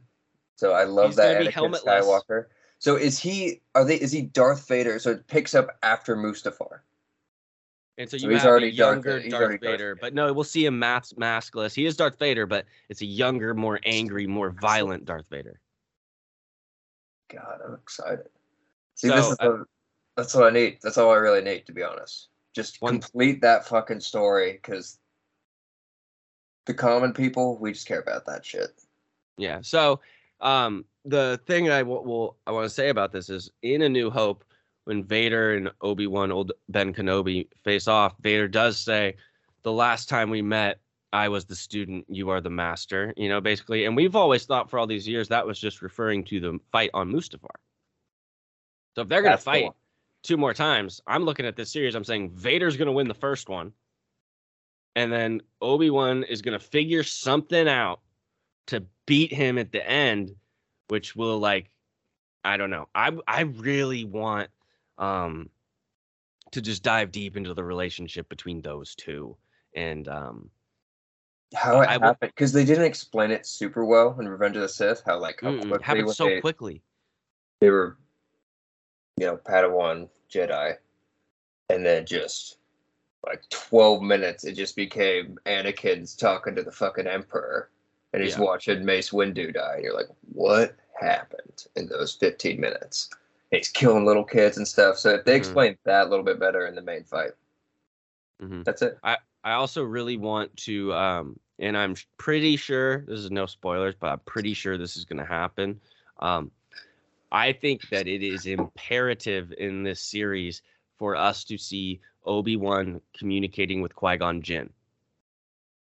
so 0.56 0.72
I 0.72 0.84
love 0.84 1.08
He's 1.10 1.16
that 1.16 1.40
Anakin 1.42 1.52
helmetless. 1.52 1.82
Skywalker. 1.84 2.46
So 2.78 2.96
is 2.96 3.18
he? 3.18 3.60
Are 3.74 3.84
they? 3.84 3.96
Is 3.96 4.12
he 4.12 4.22
Darth 4.22 4.66
Vader? 4.68 4.98
So 4.98 5.10
it 5.12 5.26
picks 5.26 5.54
up 5.54 5.76
after 5.82 6.16
Mustafar. 6.16 6.80
And 7.98 8.08
so 8.08 8.16
So 8.16 8.26
you 8.28 8.32
he's 8.32 8.42
have 8.42 8.50
already 8.50 8.68
a 8.68 8.72
Darth 8.72 9.04
younger 9.04 9.20
he's 9.20 9.32
Darth 9.32 9.42
already 9.42 9.58
Darth 9.58 9.72
Vader, 9.72 9.94
Vader. 9.94 9.98
but 10.00 10.14
no, 10.14 10.32
we'll 10.32 10.44
see 10.44 10.64
him 10.64 10.78
mask 10.78 11.16
maskless. 11.16 11.74
He 11.74 11.84
is 11.86 11.96
Darth 11.96 12.18
Vader, 12.18 12.46
but 12.46 12.64
it's 12.88 13.00
a 13.02 13.06
younger, 13.06 13.54
more 13.54 13.80
angry, 13.84 14.26
more 14.28 14.50
violent 14.50 15.04
Darth 15.04 15.28
Vader. 15.28 15.60
God, 17.28 17.60
I'm 17.66 17.74
excited. 17.74 18.28
See, 18.94 19.08
this 19.08 19.26
is 19.28 19.36
the, 19.38 19.64
that's 20.16 20.34
what 20.34 20.44
I 20.46 20.50
need. 20.50 20.78
That's 20.82 20.96
all 20.96 21.10
I 21.10 21.16
really 21.16 21.42
need, 21.42 21.66
to 21.66 21.72
be 21.72 21.82
honest. 21.82 22.28
Just 22.54 22.80
One- 22.80 23.00
complete 23.00 23.40
that 23.42 23.66
fucking 23.66 24.00
story, 24.00 24.52
because 24.52 24.98
the 26.66 26.74
common 26.74 27.12
people, 27.12 27.58
we 27.58 27.72
just 27.72 27.86
care 27.88 28.00
about 28.00 28.24
that 28.26 28.46
shit. 28.46 28.70
Yeah. 29.36 29.58
So, 29.62 30.00
um, 30.40 30.84
the 31.04 31.40
thing 31.46 31.70
I 31.70 31.78
w- 31.80 32.02
will 32.02 32.36
I 32.46 32.52
want 32.52 32.64
to 32.64 32.70
say 32.70 32.88
about 32.90 33.12
this 33.12 33.28
is 33.30 33.50
in 33.62 33.82
A 33.82 33.88
New 33.88 34.10
Hope, 34.10 34.44
when 34.84 35.04
Vader 35.04 35.54
and 35.54 35.70
Obi 35.82 36.06
Wan, 36.06 36.32
old 36.32 36.52
Ben 36.68 36.94
Kenobi, 36.94 37.48
face 37.62 37.88
off, 37.88 38.14
Vader 38.20 38.48
does 38.48 38.78
say, 38.78 39.16
"The 39.62 39.72
last 39.72 40.08
time 40.08 40.30
we 40.30 40.42
met, 40.42 40.80
I 41.12 41.28
was 41.28 41.44
the 41.44 41.56
student, 41.56 42.06
you 42.08 42.30
are 42.30 42.40
the 42.40 42.50
master." 42.50 43.12
You 43.16 43.28
know, 43.28 43.40
basically, 43.40 43.84
and 43.84 43.94
we've 43.96 44.16
always 44.16 44.44
thought 44.46 44.70
for 44.70 44.78
all 44.78 44.86
these 44.86 45.06
years 45.08 45.28
that 45.28 45.46
was 45.46 45.58
just 45.58 45.82
referring 45.82 46.24
to 46.24 46.40
the 46.40 46.58
fight 46.72 46.90
on 46.94 47.10
Mustafar. 47.12 47.56
So 48.94 49.02
if 49.02 49.08
they're 49.08 49.22
gonna 49.22 49.34
That's 49.34 49.44
fight 49.44 49.64
one. 49.64 49.74
two 50.22 50.36
more 50.36 50.54
times, 50.54 51.00
I'm 51.06 51.24
looking 51.24 51.46
at 51.46 51.56
this 51.56 51.70
series. 51.70 51.94
I'm 51.94 52.04
saying 52.04 52.30
Vader's 52.30 52.76
gonna 52.76 52.92
win 52.92 53.08
the 53.08 53.14
first 53.14 53.48
one, 53.48 53.72
and 54.96 55.12
then 55.12 55.42
Obi 55.60 55.90
Wan 55.90 56.24
is 56.24 56.42
gonna 56.42 56.58
figure 56.58 57.02
something 57.02 57.68
out 57.68 58.00
to 58.68 58.84
beat 59.08 59.32
him 59.32 59.58
at 59.58 59.72
the 59.72 59.84
end, 59.84 60.36
which 60.88 61.16
will 61.16 61.40
like, 61.40 61.70
I 62.44 62.56
don't 62.56 62.70
know. 62.70 62.88
I 62.94 63.16
I 63.26 63.40
really 63.40 64.04
want 64.04 64.50
um 64.98 65.50
to 66.52 66.60
just 66.60 66.82
dive 66.82 67.10
deep 67.10 67.36
into 67.36 67.54
the 67.54 67.64
relationship 67.64 68.28
between 68.28 68.62
those 68.62 68.94
two, 68.94 69.36
and 69.74 70.06
um 70.06 70.50
How 71.54 71.80
it 71.80 71.88
I 71.88 71.92
happened, 71.92 72.16
because 72.20 72.52
they 72.52 72.64
didn't 72.64 72.84
explain 72.84 73.30
it 73.30 73.46
super 73.46 73.84
well 73.84 74.14
in 74.20 74.28
Revenge 74.28 74.56
of 74.56 74.62
the 74.62 74.68
Sith. 74.68 75.02
How 75.04 75.18
like 75.18 75.40
how 75.42 75.52
quickly 75.56 75.80
happened 75.82 76.10
so 76.12 76.26
they, 76.26 76.40
quickly. 76.40 76.82
they 77.60 77.70
were, 77.70 77.96
you 79.16 79.26
know, 79.26 79.36
Padawan 79.36 80.08
Jedi, 80.30 80.76
and 81.70 81.84
then 81.84 82.04
just 82.04 82.58
like 83.26 83.42
twelve 83.48 84.02
minutes, 84.02 84.44
it 84.44 84.52
just 84.52 84.76
became 84.76 85.38
Anakin's 85.46 86.14
talking 86.14 86.54
to 86.54 86.62
the 86.62 86.72
fucking 86.72 87.06
Emperor, 87.06 87.70
and 88.12 88.22
he's 88.22 88.36
Yeah. 88.36 88.42
watching 88.44 88.84
Mace 88.84 89.10
Windu 89.10 89.52
die, 89.52 89.74
and 89.76 89.84
you're 89.84 89.94
like, 89.94 90.08
what 90.32 90.76
happened 91.00 91.66
in 91.76 91.88
those 91.88 92.14
fifteen 92.14 92.60
minutes? 92.60 93.10
And 93.50 93.58
he's 93.58 93.68
killing 93.68 94.04
little 94.04 94.24
kids 94.24 94.56
and 94.56 94.66
stuff. 94.68 94.98
So 94.98 95.10
if 95.10 95.24
they 95.24 95.34
Mhm. 95.34 95.38
explained 95.38 95.78
that 95.84 96.06
a 96.06 96.10
little 96.10 96.24
bit 96.24 96.38
better 96.38 96.66
in 96.66 96.74
the 96.74 96.82
main 96.82 97.04
fight, 97.04 97.32
Mhm. 98.42 98.64
that's 98.64 98.82
it. 98.82 98.98
I 99.02 99.18
I 99.44 99.52
also 99.52 99.82
really 99.84 100.16
want 100.16 100.54
to, 100.58 100.92
um, 100.92 101.38
and 101.58 101.76
I'm 101.76 101.94
pretty 102.18 102.56
sure 102.56 103.02
this 103.02 103.20
is 103.20 103.30
no 103.30 103.46
spoilers, 103.46 103.94
but 103.94 104.08
I'm 104.08 104.18
pretty 104.20 104.52
sure 104.52 104.76
this 104.76 104.96
is 104.96 105.04
going 105.04 105.18
to 105.20 105.24
happen. 105.24 105.80
Um, 106.18 106.50
I 107.30 107.52
think 107.52 107.88
that 107.90 108.08
it 108.08 108.22
is 108.22 108.46
imperative 108.46 109.52
in 109.56 109.84
this 109.84 110.00
series 110.02 110.62
for 110.98 111.14
us 111.14 111.44
to 111.44 111.56
see 111.56 112.00
Obi 112.24 112.56
Wan 112.56 113.00
communicating 113.16 113.80
with 113.80 113.94
Qui 113.94 114.16
Gon 114.16 114.42
Jinn, 114.42 114.70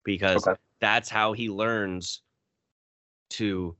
because 0.03 0.45
Okay. 0.45 0.59
That's 0.79 1.09
how 1.09 1.33
he 1.33 1.49
learns 1.49 2.21
to, 3.31 3.75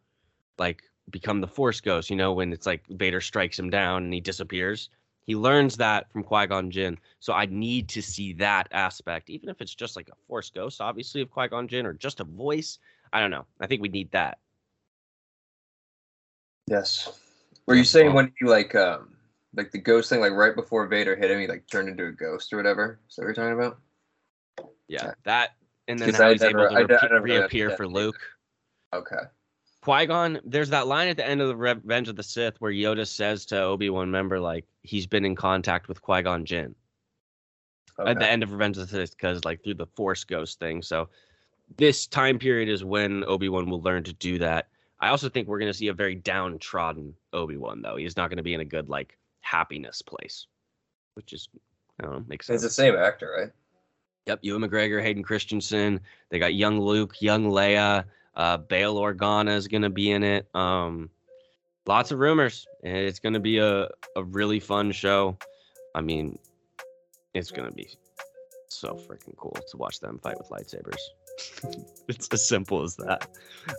like, 0.57 0.83
become 1.09 1.41
the 1.41 1.47
Force 1.47 1.81
Ghost. 1.81 2.09
You 2.09 2.15
know, 2.15 2.33
when 2.33 2.51
it's 2.51 2.65
like 2.65 2.85
Vader 2.87 3.21
strikes 3.21 3.57
him 3.57 3.69
down 3.69 4.03
and 4.03 4.13
he 4.13 4.19
disappears. 4.19 4.89
He 5.25 5.35
learns 5.35 5.75
that 5.75 6.09
from 6.11 6.23
Qui 6.23 6.47
Gon 6.47 6.71
Jinn. 6.71 6.97
So 7.19 7.33
I 7.33 7.47
need 7.47 7.89
to 7.89 8.01
see 8.01 8.31
that 8.33 8.69
aspect, 8.71 9.29
even 9.29 9.49
if 9.49 9.59
it's 9.61 9.75
just 9.75 9.97
like 9.97 10.07
a 10.07 10.15
Force 10.25 10.49
Ghost, 10.49 10.79
obviously, 10.79 11.21
of 11.21 11.29
Qui 11.29 11.49
Gon 11.49 11.67
Jinn, 11.67 11.85
or 11.85 11.93
just 11.93 12.21
a 12.21 12.23
voice. 12.23 12.79
I 13.11 13.19
don't 13.19 13.31
know. 13.31 13.45
I 13.59 13.67
think 13.67 13.81
we 13.81 13.89
need 13.89 14.09
that. 14.11 14.37
Yes. 16.67 17.19
Were 17.65 17.75
you 17.75 17.83
saying 17.83 18.13
when 18.13 18.31
you 18.39 18.47
like 18.47 18.73
um 18.75 19.15
like 19.53 19.71
the 19.71 19.79
ghost 19.79 20.09
thing, 20.09 20.21
like 20.21 20.31
right 20.31 20.55
before 20.55 20.87
Vader 20.87 21.15
hit 21.15 21.31
him, 21.31 21.39
he 21.39 21.47
like 21.47 21.67
turned 21.67 21.89
into 21.89 22.05
a 22.05 22.11
ghost 22.11 22.53
or 22.53 22.57
whatever? 22.57 22.99
Is 23.09 23.15
that 23.15 23.23
what 23.23 23.27
you're 23.27 23.33
talking 23.33 23.59
about? 23.59 23.79
Yeah, 24.87 25.11
that, 25.25 25.55
and 25.87 25.99
then 25.99 26.13
how 26.13 26.31
he's 26.31 26.41
never- 26.41 26.67
able 26.67 26.69
to 26.69 26.75
I 26.75 26.83
d- 26.83 26.93
I 26.93 26.97
repe- 26.97 27.11
never 27.11 27.23
reappear 27.23 27.69
for. 27.71 27.87
Luke. 27.87 28.19
Okay. 28.93 29.23
Qui 29.81 30.05
Gon, 30.05 30.39
there's 30.43 30.69
that 30.69 30.87
line 30.87 31.07
at 31.07 31.17
the 31.17 31.25
end 31.25 31.39
of 31.41 31.47
the 31.47 31.55
Revenge 31.55 32.09
of 32.09 32.15
the 32.15 32.23
Sith 32.23 32.59
where 32.59 32.71
Yoda 32.71 33.07
says 33.07 33.45
to 33.47 33.61
Obi 33.61 33.89
Wan, 33.89 34.07
remember, 34.07 34.39
like 34.39 34.65
he's 34.81 35.07
been 35.07 35.23
in 35.23 35.35
contact 35.35 35.87
with 35.87 36.01
Qui 36.01 36.21
Gon 36.23 36.45
Jinn 36.45 36.75
okay. 37.97 38.11
at 38.11 38.19
the 38.19 38.29
end 38.29 38.43
of 38.43 38.51
Revenge 38.51 38.77
of 38.77 38.89
the 38.89 38.97
Sith 38.97 39.11
because 39.11 39.45
like 39.45 39.63
through 39.63 39.75
the 39.75 39.85
Force 39.85 40.23
Ghost 40.23 40.59
thing. 40.59 40.81
So 40.81 41.07
this 41.77 42.07
time 42.07 42.37
period 42.39 42.69
is 42.69 42.83
when 42.83 43.23
Obi 43.25 43.49
Wan 43.49 43.69
will 43.69 43.81
learn 43.81 44.03
to 44.03 44.13
do 44.13 44.39
that. 44.39 44.67
I 44.99 45.09
also 45.09 45.29
think 45.29 45.47
we're 45.47 45.59
going 45.59 45.71
to 45.71 45.77
see 45.77 45.87
a 45.87 45.93
very 45.93 46.15
downtrodden 46.15 47.13
Obi 47.31 47.55
Wan 47.57 47.81
though. 47.81 47.95
He's 47.97 48.17
not 48.17 48.29
going 48.29 48.37
to 48.37 48.43
be 48.43 48.53
in 48.55 48.61
a 48.61 48.65
good 48.65 48.89
like 48.89 49.17
happiness 49.41 50.01
place, 50.01 50.47
which 51.13 51.33
is 51.33 51.47
I 51.99 52.03
don't 52.03 52.13
know 52.13 52.25
makes 52.27 52.47
sense. 52.47 52.63
It's 52.63 52.75
the 52.75 52.81
same 52.83 52.95
actor, 52.95 53.33
right? 53.37 53.51
Yep, 54.27 54.39
Ewan 54.41 54.61
McGregor, 54.61 55.01
Hayden 55.01 55.23
Christensen. 55.23 56.01
They 56.29 56.39
got 56.39 56.53
young 56.53 56.79
Luke, 56.81 57.21
young 57.21 57.45
Leia. 57.45 58.03
Uh, 58.35 58.57
Bail 58.57 58.95
Organa 58.95 59.55
is 59.55 59.67
going 59.67 59.81
to 59.81 59.89
be 59.89 60.11
in 60.11 60.21
it. 60.21 60.47
Um, 60.53 61.09
lots 61.87 62.11
of 62.11 62.19
rumors, 62.19 62.67
and 62.83 62.97
it's 62.97 63.19
going 63.19 63.33
to 63.33 63.39
be 63.39 63.57
a, 63.57 63.87
a 64.15 64.23
really 64.23 64.59
fun 64.59 64.91
show. 64.91 65.37
I 65.95 66.01
mean, 66.01 66.37
it's 67.33 67.51
going 67.51 67.69
to 67.69 67.73
be 67.73 67.97
so 68.67 68.95
freaking 68.95 69.35
cool 69.37 69.57
to 69.71 69.77
watch 69.77 69.99
them 69.99 70.19
fight 70.19 70.37
with 70.37 70.49
lightsabers. 70.49 70.99
it's 72.07 72.27
as 72.29 72.47
simple 72.47 72.83
as 72.83 72.95
that. 72.97 73.27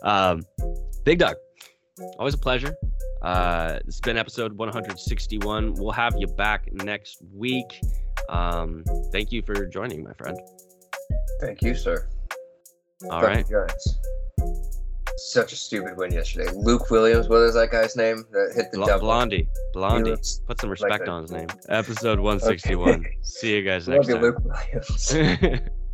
Um, 0.02 0.44
Big 1.04 1.18
Doug, 1.18 1.36
always 2.18 2.34
a 2.34 2.38
pleasure. 2.38 2.74
Uh, 3.22 3.80
it's 3.86 4.00
been 4.00 4.16
episode 4.16 4.52
161. 4.54 5.74
We'll 5.74 5.90
have 5.90 6.14
you 6.18 6.26
back 6.26 6.72
next 6.72 7.18
week. 7.34 7.80
Um, 8.28 8.84
thank 9.12 9.32
you 9.32 9.42
for 9.42 9.66
joining, 9.66 10.02
my 10.02 10.12
friend. 10.14 10.38
Thank 11.40 11.62
you, 11.62 11.74
sir. 11.74 12.08
All 13.10 13.22
right. 13.22 13.46
Giants. 13.48 13.98
Such 15.16 15.52
a 15.52 15.56
stupid 15.56 15.96
win 15.96 16.12
yesterday. 16.12 16.50
Luke 16.54 16.90
Williams, 16.90 17.28
what 17.28 17.42
is 17.42 17.54
that 17.54 17.70
guy's 17.70 17.96
name? 17.96 18.24
That 18.30 18.52
hit 18.54 18.70
the 18.70 18.78
Bl- 18.78 18.86
double. 18.86 19.06
Blondie. 19.06 19.48
Blondie. 19.72 20.16
Put 20.46 20.60
some 20.60 20.70
respect 20.70 21.06
a- 21.08 21.10
on 21.10 21.22
his 21.22 21.32
name. 21.32 21.48
Episode 21.68 22.20
161. 22.20 22.88
Okay. 22.88 23.16
See 23.22 23.54
you 23.56 23.62
guys 23.62 23.88
Love 23.88 23.96
next 24.06 24.08
you, 24.08 24.14
time. 24.14 24.22
Luke 24.22 24.38
Williams. 24.44 25.60